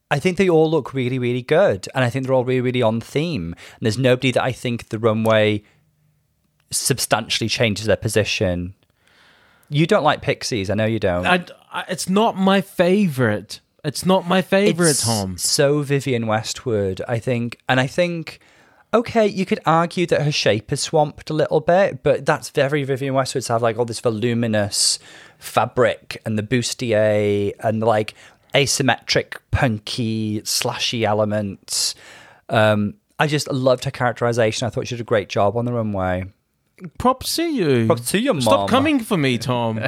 I 0.09 0.19
think 0.19 0.37
they 0.37 0.49
all 0.49 0.69
look 0.69 0.93
really, 0.93 1.17
really 1.17 1.41
good, 1.41 1.87
and 1.95 2.03
I 2.03 2.09
think 2.09 2.25
they're 2.25 2.35
all 2.35 2.43
really, 2.43 2.61
really 2.61 2.81
on 2.81 2.99
theme. 2.99 3.53
And 3.53 3.81
there's 3.81 3.97
nobody 3.97 4.31
that 4.31 4.43
I 4.43 4.51
think 4.51 4.89
the 4.89 4.99
runway 4.99 5.63
substantially 6.71 7.47
changes 7.49 7.85
their 7.85 7.95
position. 7.97 8.73
You 9.69 9.85
don't 9.87 10.03
like 10.03 10.21
Pixies, 10.21 10.69
I 10.69 10.73
know 10.73 10.85
you 10.85 10.99
don't. 10.99 11.25
I, 11.25 11.45
I- 11.71 11.85
it's 11.89 12.09
not 12.09 12.35
my 12.35 12.61
favorite. 12.61 13.59
It's 13.83 14.05
not 14.05 14.27
my 14.27 14.41
favorite, 14.41 14.89
It's 14.91 15.03
Tom. 15.05 15.37
So 15.37 15.81
Vivienne 15.81 16.27
Westwood, 16.27 17.01
I 17.07 17.19
think, 17.19 17.57
and 17.69 17.79
I 17.79 17.87
think. 17.87 18.39
Okay, 18.93 19.25
you 19.25 19.45
could 19.45 19.61
argue 19.65 20.05
that 20.07 20.23
her 20.23 20.33
shape 20.33 20.69
is 20.73 20.81
swamped 20.81 21.29
a 21.29 21.33
little 21.33 21.61
bit, 21.61 22.03
but 22.03 22.25
that's 22.25 22.49
very 22.49 22.83
Vivienne 22.83 23.13
Westwood 23.13 23.45
to 23.45 23.53
have 23.53 23.61
like 23.61 23.77
all 23.79 23.85
this 23.85 24.01
voluminous 24.01 24.99
fabric 25.39 26.21
and 26.25 26.37
the 26.37 26.43
bustier 26.43 27.53
and 27.61 27.79
like 27.79 28.13
asymmetric, 28.53 29.37
punky, 29.49 30.41
slashy 30.41 31.03
elements. 31.03 31.95
Um, 32.49 32.95
I 33.17 33.27
just 33.27 33.49
loved 33.49 33.85
her 33.85 33.91
characterization. 33.91 34.67
I 34.67 34.69
thought 34.69 34.87
she 34.87 34.95
did 34.95 35.01
a 35.01 35.05
great 35.05 35.29
job 35.29 35.55
on 35.55 35.63
the 35.63 35.71
runway. 35.71 36.25
Props 36.97 37.35
to 37.35 37.43
you. 37.43 37.85
Props 37.87 38.11
to 38.11 38.19
your 38.19 38.35
you, 38.35 38.41
Stop 38.41 38.69
coming 38.69 38.99
for 38.99 39.17
me, 39.17 39.37
Tom. 39.37 39.81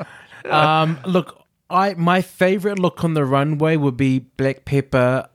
um, 0.44 0.98
look, 1.06 1.44
I 1.70 1.94
my 1.94 2.22
favorite 2.22 2.78
look 2.78 3.04
on 3.04 3.14
the 3.14 3.24
runway 3.24 3.76
would 3.76 3.96
be 3.96 4.20
Black 4.20 4.64
Peppa. 4.64 5.30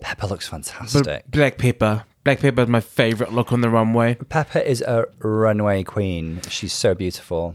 Peppa 0.00 0.26
looks 0.26 0.48
fantastic. 0.48 1.24
Black 1.30 1.58
Peppa. 1.58 2.06
Black 2.24 2.40
Peppa 2.40 2.62
is 2.62 2.68
my 2.68 2.80
favorite 2.80 3.32
look 3.32 3.52
on 3.52 3.60
the 3.60 3.70
runway. 3.70 4.14
Peppa 4.14 4.68
is 4.68 4.80
a 4.82 5.06
runway 5.18 5.84
queen. 5.84 6.40
She's 6.48 6.72
so 6.72 6.94
beautiful. 6.94 7.54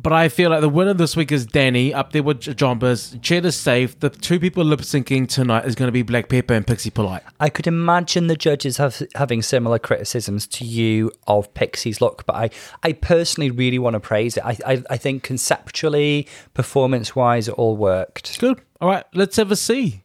But 0.00 0.12
I 0.12 0.28
feel 0.28 0.50
like 0.50 0.60
the 0.60 0.68
winner 0.68 0.94
this 0.94 1.16
week 1.16 1.32
is 1.32 1.44
Danny, 1.44 1.92
up 1.92 2.12
there 2.12 2.22
with 2.22 2.42
Jonbers. 2.42 3.20
Cheddar's 3.20 3.56
safe. 3.56 3.98
The 3.98 4.10
two 4.10 4.38
people 4.38 4.64
lip 4.64 4.82
syncing 4.82 5.26
tonight 5.26 5.64
is 5.64 5.74
going 5.74 5.88
to 5.88 5.92
be 5.92 6.02
Black 6.02 6.28
Peppa 6.28 6.54
and 6.54 6.64
Pixie 6.64 6.90
Polite. 6.90 7.24
I 7.40 7.48
could 7.48 7.66
imagine 7.66 8.28
the 8.28 8.36
judges 8.36 8.76
have, 8.76 9.02
having 9.16 9.42
similar 9.42 9.80
criticisms 9.80 10.46
to 10.46 10.64
you 10.64 11.10
of 11.26 11.52
Pixie's 11.52 12.00
look, 12.00 12.24
but 12.26 12.36
I, 12.36 12.50
I 12.84 12.92
personally 12.92 13.50
really 13.50 13.80
want 13.80 13.94
to 13.94 14.00
praise 14.00 14.36
it. 14.36 14.44
I, 14.44 14.56
I, 14.64 14.84
I 14.88 14.96
think 14.98 15.24
conceptually, 15.24 16.28
performance 16.54 17.16
wise, 17.16 17.48
it 17.48 17.54
all 17.54 17.76
worked. 17.76 18.38
Good. 18.38 18.62
All 18.80 18.88
right, 18.88 19.04
let's 19.14 19.36
have 19.36 19.50
a 19.50 19.56
see. 19.56 20.04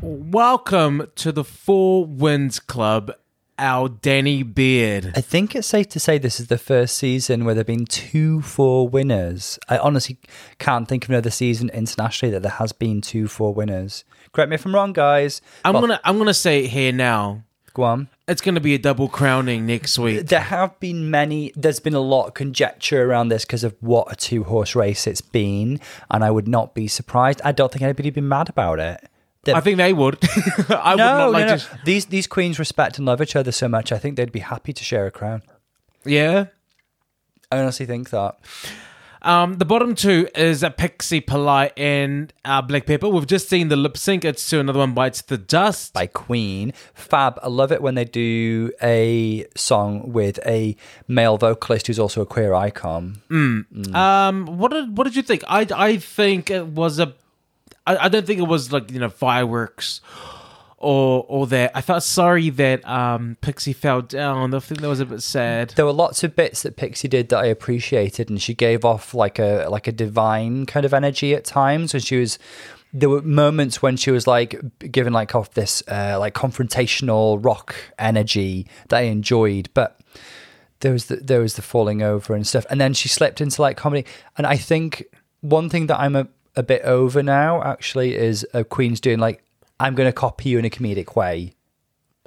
Welcome 0.00 1.08
to 1.16 1.32
the 1.32 1.44
Four 1.44 2.06
Winds 2.06 2.58
Club, 2.58 3.12
our 3.58 3.88
Danny 3.88 4.42
Beard. 4.42 5.12
I 5.16 5.20
think 5.20 5.54
it's 5.54 5.66
safe 5.66 5.88
to 5.90 6.00
say 6.00 6.18
this 6.18 6.40
is 6.40 6.48
the 6.48 6.58
first 6.58 6.96
season 6.96 7.44
where 7.44 7.54
there 7.54 7.60
have 7.60 7.66
been 7.66 7.86
two 7.86 8.42
four 8.42 8.88
winners. 8.88 9.58
I 9.68 9.78
honestly 9.78 10.18
can't 10.58 10.88
think 10.88 11.04
of 11.04 11.10
another 11.10 11.30
season 11.30 11.70
internationally 11.70 12.32
that 12.32 12.42
there 12.42 12.52
has 12.52 12.72
been 12.72 13.00
two 13.00 13.28
four 13.28 13.54
winners. 13.54 14.04
Correct 14.32 14.50
me 14.50 14.54
if 14.54 14.66
I'm 14.66 14.74
wrong, 14.74 14.92
guys. 14.92 15.40
I'm 15.64 15.74
gonna 15.74 16.00
I'm 16.04 16.18
gonna 16.18 16.34
say 16.34 16.64
it 16.64 16.68
here 16.70 16.92
now. 16.92 17.42
go 17.74 17.84
on. 17.84 18.08
It's 18.28 18.40
gonna 18.40 18.60
be 18.60 18.74
a 18.74 18.78
double 18.78 19.08
crowning 19.08 19.66
next 19.66 19.98
week. 19.98 20.26
There 20.26 20.40
have 20.40 20.78
been 20.80 21.10
many, 21.10 21.52
there's 21.54 21.80
been 21.80 21.94
a 21.94 22.00
lot 22.00 22.26
of 22.26 22.34
conjecture 22.34 23.08
around 23.08 23.28
this 23.28 23.44
because 23.44 23.64
of 23.64 23.74
what 23.80 24.12
a 24.12 24.16
two 24.16 24.44
horse 24.44 24.74
race 24.74 25.06
it's 25.06 25.20
been, 25.20 25.80
and 26.10 26.24
I 26.24 26.30
would 26.30 26.48
not 26.48 26.74
be 26.74 26.88
surprised. 26.88 27.40
I 27.44 27.52
don't 27.52 27.72
think 27.72 27.82
anybody 27.82 28.08
would 28.08 28.14
be 28.14 28.20
mad 28.20 28.48
about 28.48 28.80
it. 28.80 29.08
I 29.54 29.60
think 29.60 29.76
they 29.76 29.92
would. 29.92 30.18
I 30.68 30.94
would 30.94 30.98
not 30.98 31.32
like 31.32 31.46
no, 31.46 31.52
no. 31.52 31.58
to. 31.58 31.80
These, 31.84 32.06
these 32.06 32.26
queens 32.26 32.58
respect 32.58 32.98
and 32.98 33.06
love 33.06 33.20
each 33.22 33.36
other 33.36 33.52
so 33.52 33.68
much, 33.68 33.92
I 33.92 33.98
think 33.98 34.16
they'd 34.16 34.32
be 34.32 34.40
happy 34.40 34.72
to 34.72 34.84
share 34.84 35.06
a 35.06 35.10
crown. 35.10 35.42
Yeah. 36.04 36.46
I 37.50 37.58
honestly 37.58 37.86
think 37.86 38.10
that. 38.10 38.38
Um, 39.22 39.54
the 39.58 39.64
bottom 39.64 39.96
two 39.96 40.28
is 40.36 40.62
a 40.62 40.70
Pixie 40.70 41.20
Polite 41.20 41.72
and 41.76 42.32
uh, 42.44 42.62
Black 42.62 42.86
Peppa. 42.86 43.08
We've 43.08 43.26
just 43.26 43.48
seen 43.48 43.68
the 43.68 43.76
lip 43.76 43.96
sync. 43.96 44.24
It's 44.24 44.48
to 44.50 44.60
another 44.60 44.78
one 44.78 44.94
bites 44.94 45.20
the 45.22 45.36
dust. 45.36 45.92
by 45.92 46.06
Queen. 46.06 46.72
Fab. 46.94 47.38
I 47.42 47.48
love 47.48 47.72
it 47.72 47.82
when 47.82 47.96
they 47.96 48.04
do 48.04 48.70
a 48.80 49.44
song 49.56 50.12
with 50.12 50.38
a 50.46 50.76
male 51.08 51.38
vocalist 51.38 51.88
who's 51.88 51.98
also 51.98 52.20
a 52.20 52.26
queer 52.26 52.54
icon. 52.54 53.20
Um, 53.96 54.58
what 54.58 54.70
did 54.70 54.96
what 54.96 55.04
did 55.04 55.16
you 55.16 55.22
think? 55.22 55.42
I 55.48 55.66
I 55.74 55.96
think 55.96 56.48
it 56.50 56.66
was 56.66 57.00
a. 57.00 57.14
I, 57.86 57.96
I 57.96 58.08
don't 58.08 58.26
think 58.26 58.40
it 58.40 58.48
was 58.48 58.72
like 58.72 58.90
you 58.90 59.00
know 59.00 59.10
fireworks, 59.10 60.00
or 60.78 61.24
or 61.28 61.46
that. 61.48 61.72
I 61.74 61.80
felt 61.80 62.02
sorry 62.02 62.50
that 62.50 62.86
um 62.88 63.36
Pixie 63.40 63.72
fell 63.72 64.02
down. 64.02 64.54
I 64.54 64.58
think 64.58 64.80
that 64.80 64.88
was 64.88 65.00
a 65.00 65.06
bit 65.06 65.22
sad. 65.22 65.70
There 65.70 65.86
were 65.86 65.92
lots 65.92 66.24
of 66.24 66.36
bits 66.36 66.62
that 66.62 66.76
Pixie 66.76 67.08
did 67.08 67.28
that 67.30 67.38
I 67.38 67.46
appreciated, 67.46 68.30
and 68.30 68.40
she 68.40 68.54
gave 68.54 68.84
off 68.84 69.14
like 69.14 69.38
a 69.38 69.66
like 69.70 69.86
a 69.86 69.92
divine 69.92 70.66
kind 70.66 70.84
of 70.84 70.92
energy 70.92 71.34
at 71.34 71.44
times. 71.44 71.94
And 71.94 72.02
she 72.02 72.16
was 72.16 72.38
there 72.92 73.10
were 73.10 73.22
moments 73.22 73.82
when 73.82 73.96
she 73.96 74.10
was 74.10 74.26
like 74.26 74.60
giving 74.90 75.12
like 75.12 75.34
off 75.34 75.52
this 75.52 75.82
uh, 75.88 76.16
like 76.18 76.34
confrontational 76.34 77.42
rock 77.44 77.74
energy 77.98 78.66
that 78.88 78.98
I 78.98 79.02
enjoyed, 79.02 79.68
but 79.74 80.00
there 80.80 80.92
was 80.92 81.06
the 81.06 81.16
there 81.16 81.40
was 81.40 81.54
the 81.54 81.62
falling 81.62 82.02
over 82.02 82.34
and 82.34 82.46
stuff, 82.46 82.64
and 82.70 82.80
then 82.80 82.94
she 82.94 83.08
slipped 83.08 83.40
into 83.40 83.60
like 83.60 83.76
comedy. 83.76 84.06
And 84.38 84.46
I 84.46 84.56
think 84.56 85.04
one 85.40 85.68
thing 85.68 85.88
that 85.88 86.00
I'm 86.00 86.16
a, 86.16 86.28
a 86.56 86.62
bit 86.62 86.82
over 86.82 87.22
now 87.22 87.62
actually 87.62 88.14
is 88.16 88.46
uh, 88.54 88.64
Queen's 88.64 89.00
doing 89.00 89.18
like 89.18 89.42
I'm 89.78 89.94
going 89.94 90.08
to 90.08 90.12
copy 90.12 90.48
you 90.48 90.58
in 90.58 90.64
a 90.64 90.70
comedic 90.70 91.14
way. 91.16 91.52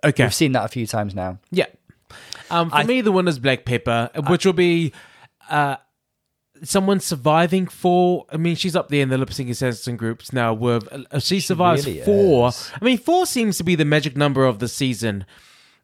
Okay, 0.03 0.23
We've 0.23 0.33
seen 0.33 0.51
that 0.53 0.65
a 0.65 0.67
few 0.69 0.85
times 0.87 1.13
now. 1.15 1.39
yeah. 1.51 1.65
Um, 2.51 2.69
for 2.69 2.77
I- 2.77 2.83
me, 2.83 3.01
the 3.01 3.11
one 3.11 3.27
is 3.27 3.37
Black 3.39 3.65
Peppa, 3.65 4.11
which 4.27 4.45
will 4.45 4.53
be 4.53 4.93
uh 5.49 5.75
someone 6.63 6.99
surviving 6.99 7.67
four. 7.67 8.25
I 8.31 8.37
mean, 8.37 8.55
she's 8.55 8.75
up 8.75 8.89
there 8.89 9.01
in 9.01 9.09
the 9.09 9.17
lip 9.17 9.29
syncing 9.29 9.55
sensing 9.55 9.97
groups 9.97 10.33
now. 10.33 10.53
With 10.53 10.87
uh, 11.11 11.19
she 11.19 11.39
survives 11.39 11.85
really 11.85 12.01
four. 12.01 12.49
is. 12.49 12.71
I 12.79 12.83
mean, 12.85 12.97
four 12.97 13.25
seems 13.25 13.57
to 13.57 13.63
be 13.63 13.75
the 13.75 13.85
magic 13.85 14.17
number 14.17 14.45
of 14.45 14.59
the 14.59 14.67
season. 14.67 15.25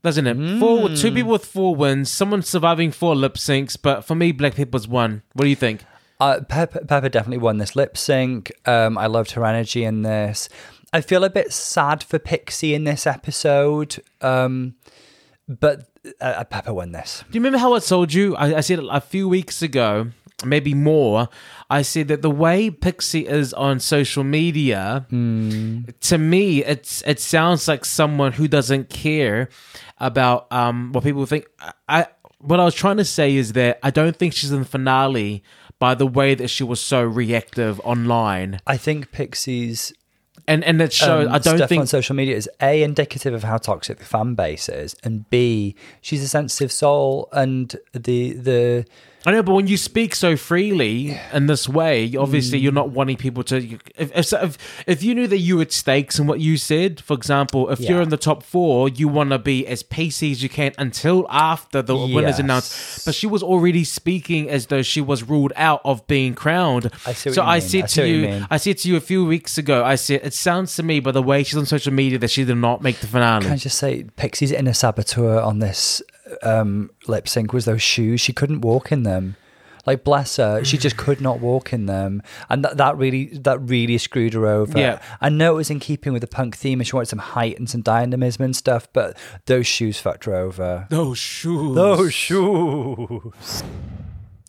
Doesn't 0.03 0.27
it? 0.27 0.59
Four, 0.59 0.89
two 0.89 1.09
Hmm. 1.09 1.15
people 1.15 1.31
with 1.31 1.45
four 1.45 1.75
wins, 1.75 2.11
someone 2.11 2.43
surviving 2.43 2.91
four 2.91 3.15
lip 3.15 3.35
syncs, 3.35 3.75
but 3.81 4.05
for 4.05 4.13
me, 4.13 4.31
Black 4.31 4.53
Peppa's 4.55 4.87
one. 4.87 5.23
What 5.33 5.45
do 5.45 5.49
you 5.49 5.55
think? 5.55 5.81
Uh, 6.19 6.41
Peppa, 6.41 6.85
Peppa 6.85 7.09
definitely 7.09 7.39
won 7.39 7.57
this 7.57 7.75
lip 7.75 7.97
sync. 7.97 8.51
Um, 8.65 8.97
I 8.97 9.07
loved 9.07 9.31
her 9.31 9.45
energy 9.45 9.83
in 9.83 10.03
this. 10.03 10.49
I 10.93 11.01
feel 11.01 11.23
a 11.23 11.29
bit 11.29 11.51
sad 11.51 12.03
for 12.03 12.19
Pixie 12.19 12.73
in 12.73 12.85
this 12.85 13.05
episode. 13.05 14.01
Um, 14.21 14.75
but 15.47 15.89
uh, 16.21 16.43
Peppa 16.45 16.73
won 16.73 16.91
this. 16.91 17.23
Do 17.29 17.37
you 17.37 17.41
remember 17.41 17.57
how 17.57 17.73
I 17.73 17.79
told 17.79 18.13
you? 18.13 18.35
I, 18.35 18.57
I 18.57 18.59
said 18.61 18.79
a 18.79 19.01
few 19.01 19.27
weeks 19.27 19.61
ago, 19.61 20.07
maybe 20.43 20.73
more. 20.73 21.29
I 21.69 21.81
said 21.81 22.07
that 22.07 22.21
the 22.21 22.31
way 22.31 22.69
Pixie 22.69 23.27
is 23.27 23.53
on 23.53 23.79
social 23.79 24.23
media, 24.23 25.05
to 25.09 26.17
me, 26.17 26.63
it's 26.63 27.03
it 27.05 27.19
sounds 27.19 27.67
like 27.67 27.85
someone 27.85 28.33
who 28.33 28.47
doesn't 28.47 28.89
care 28.89 29.49
about 29.99 30.51
um, 30.51 30.91
what 30.93 31.03
people 31.03 31.25
think. 31.25 31.47
I 31.87 32.07
what 32.39 32.59
I 32.59 32.65
was 32.65 32.75
trying 32.75 32.97
to 32.97 33.05
say 33.05 33.35
is 33.35 33.53
that 33.53 33.79
I 33.81 33.91
don't 33.91 34.15
think 34.15 34.33
she's 34.33 34.51
in 34.51 34.59
the 34.59 34.65
finale 34.65 35.43
by 35.79 35.95
the 35.95 36.07
way 36.07 36.35
that 36.35 36.49
she 36.49 36.63
was 36.63 36.81
so 36.81 37.03
reactive 37.03 37.79
online, 37.81 38.59
I 38.65 38.77
think 38.77 39.11
Pixie's 39.11 39.93
and 40.47 40.63
and 40.63 40.81
it 40.81 40.93
shows. 40.93 41.27
um, 41.27 41.33
I 41.33 41.39
don't 41.39 41.67
think 41.67 41.81
on 41.81 41.87
social 41.87 42.15
media 42.15 42.35
is 42.35 42.49
a 42.61 42.83
indicative 42.83 43.33
of 43.33 43.43
how 43.43 43.57
toxic 43.57 43.99
the 43.99 44.05
fan 44.05 44.35
base 44.35 44.69
is, 44.69 44.95
and 45.03 45.29
b 45.29 45.75
she's 46.01 46.23
a 46.23 46.27
sensitive 46.27 46.71
soul, 46.71 47.29
and 47.31 47.75
the 47.93 48.33
the 48.33 48.85
I 49.25 49.31
know, 49.31 49.41
but 49.41 49.53
when 49.53 49.65
you 49.65 49.77
speak 49.77 50.13
so 50.13 50.37
freely 50.37 51.19
in 51.33 51.47
this 51.47 51.67
way, 51.67 52.15
obviously 52.15 52.59
you're 52.59 52.71
mm. 52.71 52.75
not 52.75 52.89
wanting 52.91 53.17
people 53.17 53.43
to. 53.45 53.79
If 53.95 54.15
if, 54.15 54.33
if 54.33 54.83
if 54.87 55.03
you 55.03 55.15
knew 55.15 55.25
that 55.27 55.39
you 55.39 55.57
had 55.59 55.71
stakes 55.71 56.19
in 56.19 56.27
what 56.27 56.39
you 56.39 56.57
said, 56.57 57.01
for 57.01 57.15
example, 57.15 57.69
if 57.71 57.79
you're 57.79 58.01
in 58.01 58.09
the 58.09 58.17
top 58.17 58.43
four, 58.43 58.87
you 58.87 59.07
want 59.07 59.31
to 59.31 59.39
be 59.39 59.65
as 59.65 59.81
PC 59.81 60.31
as 60.31 60.43
you 60.43 60.49
can 60.49 60.73
until 60.77 61.25
after 61.29 61.81
the 61.81 61.95
winners 61.95 62.37
announced. 62.37 63.05
But 63.05 63.15
she 63.15 63.25
was 63.25 63.41
already 63.41 63.83
speaking 63.83 64.49
as 64.49 64.67
though 64.67 64.83
she 64.83 65.01
was 65.01 65.23
ruled 65.23 65.53
out 65.55 65.81
of 65.83 66.05
being 66.05 66.35
crowned. 66.35 66.91
I 67.05 67.13
see 67.13 67.29
what 67.29 67.35
so 67.35 67.41
you 67.41 67.47
I 67.47 67.53
mean. 67.55 67.61
said 67.61 67.83
I 67.83 67.87
see 67.87 68.01
to 68.01 68.07
you, 68.07 68.21
mean. 68.27 68.47
I 68.51 68.57
said 68.57 68.77
to 68.79 68.89
you 68.89 68.95
a 68.95 69.01
few 69.01 69.25
weeks 69.25 69.57
ago, 69.57 69.83
I 69.83 69.95
said 69.95 70.21
it 70.23 70.33
sounds 70.33 70.75
to 70.75 70.83
me 70.83 70.99
by 70.99 71.11
the 71.11 71.23
way 71.23 71.43
she's 71.43 71.57
on 71.57 71.65
social 71.65 71.93
media 71.93 72.19
that 72.19 72.29
she 72.29 72.45
did 72.45 72.57
not 72.57 72.81
make 72.81 72.99
the 72.99 73.07
finale. 73.07 73.43
Can 73.43 73.53
I 73.53 73.57
just 73.57 73.79
say, 73.79 74.03
Pixie's 74.17 74.51
inner 74.51 74.73
saboteur 74.73 75.39
on 75.39 75.59
this 75.59 76.01
um, 76.43 76.91
lip 77.07 77.27
sync 77.27 77.53
was 77.53 77.65
those 77.65 77.81
shoes. 77.81 78.21
She 78.21 78.33
couldn't 78.33 78.61
walk 78.61 78.91
in 78.91 79.03
them. 79.03 79.35
Like 79.85 80.03
bless 80.03 80.37
her, 80.37 80.63
she 80.63 80.79
just 80.79 80.97
could 80.97 81.21
not 81.21 81.39
walk 81.39 81.71
in 81.71 81.85
them, 81.85 82.23
and 82.49 82.65
that, 82.65 82.77
that 82.77 82.97
really 82.97 83.25
that 83.37 83.59
really 83.59 83.99
screwed 83.99 84.33
her 84.33 84.47
over. 84.47 84.79
Yeah. 84.79 84.99
I 85.21 85.29
know 85.29 85.53
it 85.53 85.57
was 85.57 85.69
in 85.69 85.79
keeping 85.79 86.11
with 86.11 86.21
the 86.21 86.27
punk 86.27 86.57
theme, 86.57 86.79
and 86.79 86.87
she 86.87 86.95
wanted 86.95 87.09
some 87.09 87.19
height 87.19 87.59
and 87.59 87.69
some 87.69 87.81
dynamism 87.83 88.45
and 88.45 88.55
stuff, 88.55 88.87
but 88.93 89.15
those 89.45 89.67
shoes 89.67 89.99
fucked 89.99 90.25
her 90.25 90.33
over. 90.33 90.87
Those 90.89 91.19
shoes. 91.19 91.75
Those 91.75 92.13
shoes. 92.15 93.63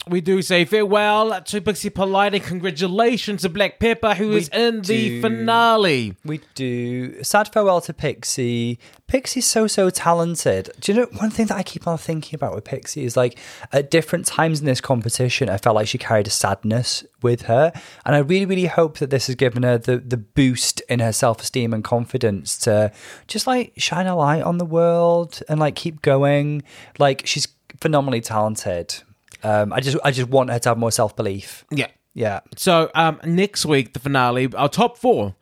We 0.09 0.20
do 0.20 0.41
say 0.41 0.65
farewell 0.65 1.43
to 1.43 1.61
Pixie 1.61 1.91
Polite 1.91 2.33
and 2.33 2.45
congratulations 2.45 3.43
to 3.43 3.49
Black 3.49 3.81
Peppa, 3.81 4.15
who 4.15 4.37
is 4.37 4.49
in 4.51 4.83
the 4.83 5.20
finale. 5.20 6.15
We 6.24 6.43
do. 6.55 7.24
Sad 7.24 7.53
farewell 7.53 7.81
to 7.81 7.93
Pixie. 7.93 8.78
Pixie's 9.09 9.47
so, 9.47 9.66
so 9.66 9.91
talented. 9.91 10.70
Do 10.78 10.93
you 10.93 10.99
know, 11.01 11.07
one 11.19 11.31
thing 11.31 11.47
that 11.47 11.57
I 11.57 11.65
keep 11.65 11.89
on 11.89 11.99
thinking 11.99 12.37
about 12.37 12.55
with 12.55 12.62
Pixie 12.62 13.03
is 13.03 13.16
like 13.16 13.37
at 13.73 13.91
different 13.91 14.27
times 14.27 14.61
in 14.61 14.66
this 14.66 14.81
competition, 14.81 15.49
I 15.49 15.57
felt 15.57 15.74
like 15.74 15.89
she 15.89 15.99
carried 15.99 16.28
a 16.28 16.31
sadness 16.31 17.05
with 17.20 17.43
her. 17.43 17.73
And 18.05 18.15
I 18.15 18.19
really, 18.19 18.47
really 18.47 18.66
hope 18.66 18.99
that 18.99 19.11
this 19.11 19.27
has 19.27 19.35
given 19.35 19.65
her 19.65 19.77
the, 19.77 19.99
the 19.99 20.19
boost 20.19 20.83
in 20.83 21.01
her 21.01 21.12
self 21.12 21.41
esteem 21.41 21.74
and 21.74 21.83
confidence 21.83 22.57
to 22.59 22.93
just 23.27 23.49
like 23.49 23.73
shine 23.77 24.07
a 24.07 24.15
light 24.15 24.43
on 24.43 24.59
the 24.59 24.65
world 24.65 25.43
and 25.49 25.59
like 25.59 25.74
keep 25.74 26.01
going. 26.01 26.62
Like 26.97 27.27
she's 27.27 27.49
phenomenally 27.81 28.20
talented. 28.20 29.03
Um, 29.43 29.73
I 29.73 29.81
just, 29.81 29.97
I 30.05 30.11
just 30.11 30.29
want 30.29 30.51
her 30.51 30.59
to 30.59 30.69
have 30.71 30.79
more 30.79 30.93
self 30.93 31.17
belief. 31.17 31.65
Yeah. 31.71 31.89
Yeah. 32.15 32.41
So 32.57 32.91
um, 32.95 33.21
next 33.25 33.67
week, 33.67 33.93
the 33.93 34.01
finale, 34.01 34.49
our 34.55 34.69
top 34.69 34.99
four. 34.99 35.37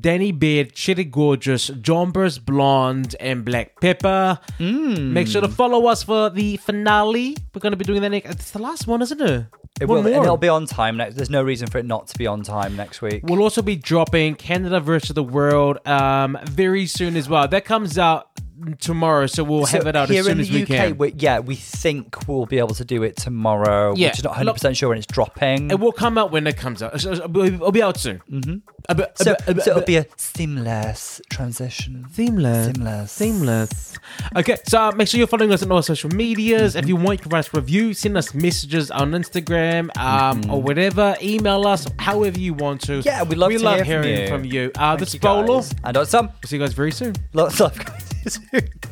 Danny 0.00 0.32
Beard, 0.32 0.72
Cheddar 0.72 1.04
Gorgeous, 1.04 1.68
Jonbers 1.68 2.42
Blonde, 2.42 3.14
and 3.20 3.44
Black 3.44 3.78
Peppa. 3.78 4.40
Make 4.58 5.28
sure 5.28 5.42
to 5.42 5.48
follow 5.48 5.86
us 5.86 6.02
for 6.02 6.30
the 6.30 6.56
finale. 6.56 7.36
We're 7.54 7.60
going 7.60 7.72
to 7.72 7.76
be 7.76 7.84
doing 7.84 8.00
that 8.00 8.08
next. 8.08 8.30
It's 8.30 8.50
the 8.52 8.58
last 8.58 8.86
one, 8.86 9.02
isn't 9.02 9.20
it? 9.20 9.46
It 9.80 9.88
One 9.88 10.04
will, 10.04 10.14
and 10.14 10.24
it'll 10.24 10.36
be 10.36 10.48
on 10.48 10.66
time 10.66 10.96
next. 10.98 11.16
There's 11.16 11.30
no 11.30 11.42
reason 11.42 11.66
for 11.66 11.78
it 11.78 11.86
not 11.86 12.06
to 12.08 12.18
be 12.18 12.26
on 12.26 12.42
time 12.42 12.76
next 12.76 13.02
week. 13.02 13.22
We'll 13.24 13.42
also 13.42 13.62
be 13.62 13.74
dropping 13.74 14.36
Canada 14.36 14.80
versus 14.80 15.14
the 15.14 15.22
World 15.22 15.86
um, 15.86 16.38
very 16.44 16.86
soon 16.86 17.16
as 17.16 17.28
well. 17.28 17.48
That 17.48 17.64
comes 17.64 17.98
out 17.98 18.31
tomorrow, 18.80 19.26
so 19.26 19.44
we'll 19.44 19.66
have 19.66 19.82
So 19.82 19.88
it 19.88 19.96
out 19.96 20.10
as 20.10 20.24
soon 20.24 20.32
in 20.36 20.40
as 20.40 20.50
we 20.50 20.62
UK, 20.62 20.68
can. 20.68 20.98
We, 20.98 21.12
yeah, 21.18 21.38
we 21.40 21.54
think 21.56 22.28
we'll 22.28 22.46
be 22.46 22.58
able 22.58 22.74
to 22.74 22.84
do 22.84 23.02
it 23.02 23.16
tomorrow. 23.16 23.94
Yeah. 23.96 24.08
which 24.08 24.18
is 24.18 24.24
not 24.24 24.30
100 24.30 24.52
percent 24.52 24.76
sure 24.76 24.88
when 24.90 24.98
it's 24.98 25.06
dropping. 25.06 25.70
It 25.70 25.78
will 25.80 25.92
come 25.92 26.18
out 26.18 26.30
when 26.30 26.46
it 26.46 26.56
comes 26.56 26.82
out. 26.82 26.94
It'll 26.94 27.72
be 27.72 27.82
out 27.82 27.98
soon. 27.98 28.20
Mm-hmm. 28.30 28.56
A 28.88 28.94
bit, 28.96 29.12
a 29.20 29.24
so, 29.24 29.32
bit- 29.34 29.48
a 29.48 29.54
bit- 29.54 29.64
so 29.64 29.70
it'll 29.72 29.82
be 29.84 29.96
a 29.96 30.06
seamless 30.16 31.20
transition. 31.30 32.06
Seamless. 32.12 32.66
Seamless. 32.74 33.12
Seamless. 33.12 33.98
Okay, 34.36 34.56
so 34.66 34.80
uh, 34.80 34.92
make 34.92 35.06
sure 35.08 35.18
you're 35.18 35.26
following 35.28 35.52
us 35.52 35.62
on 35.62 35.70
all 35.70 35.82
social 35.82 36.10
medias. 36.10 36.74
If 36.74 36.88
you 36.88 36.96
want, 36.96 37.20
you 37.20 37.22
can 37.22 37.30
write 37.30 37.40
us 37.40 37.54
a 37.54 37.60
review, 37.60 37.94
send 37.94 38.16
us 38.16 38.34
messages 38.34 38.90
on 38.90 39.12
Instagram 39.12 39.96
um, 39.96 40.50
or 40.50 40.60
whatever. 40.60 41.16
Email 41.22 41.66
us 41.66 41.86
however 41.98 42.38
you 42.40 42.54
want 42.54 42.80
to. 42.82 42.92
Mm-hmm. 42.98 43.06
Yeah, 43.08 43.22
we'd 43.22 43.38
love 43.38 43.48
we 43.50 43.58
to 43.58 43.64
love 43.64 43.82
hear 43.82 44.02
from 44.02 44.04
hearing 44.08 44.20
you. 44.22 44.28
from 44.28 44.44
you. 44.44 44.70
Uh, 44.76 44.96
this 44.96 45.08
Thank 45.08 45.08
is 45.08 45.14
you 45.14 45.20
Bolo. 45.20 45.62
And 45.84 45.96
on 45.96 46.06
some, 46.06 46.30
See 46.44 46.56
you 46.56 46.62
guys 46.62 46.72
very 46.72 46.90
soon. 46.92 47.14
lots 47.32 47.54
of 47.54 47.60
love, 47.60 47.84
guys. 47.84 48.08
wizard. 48.24 48.72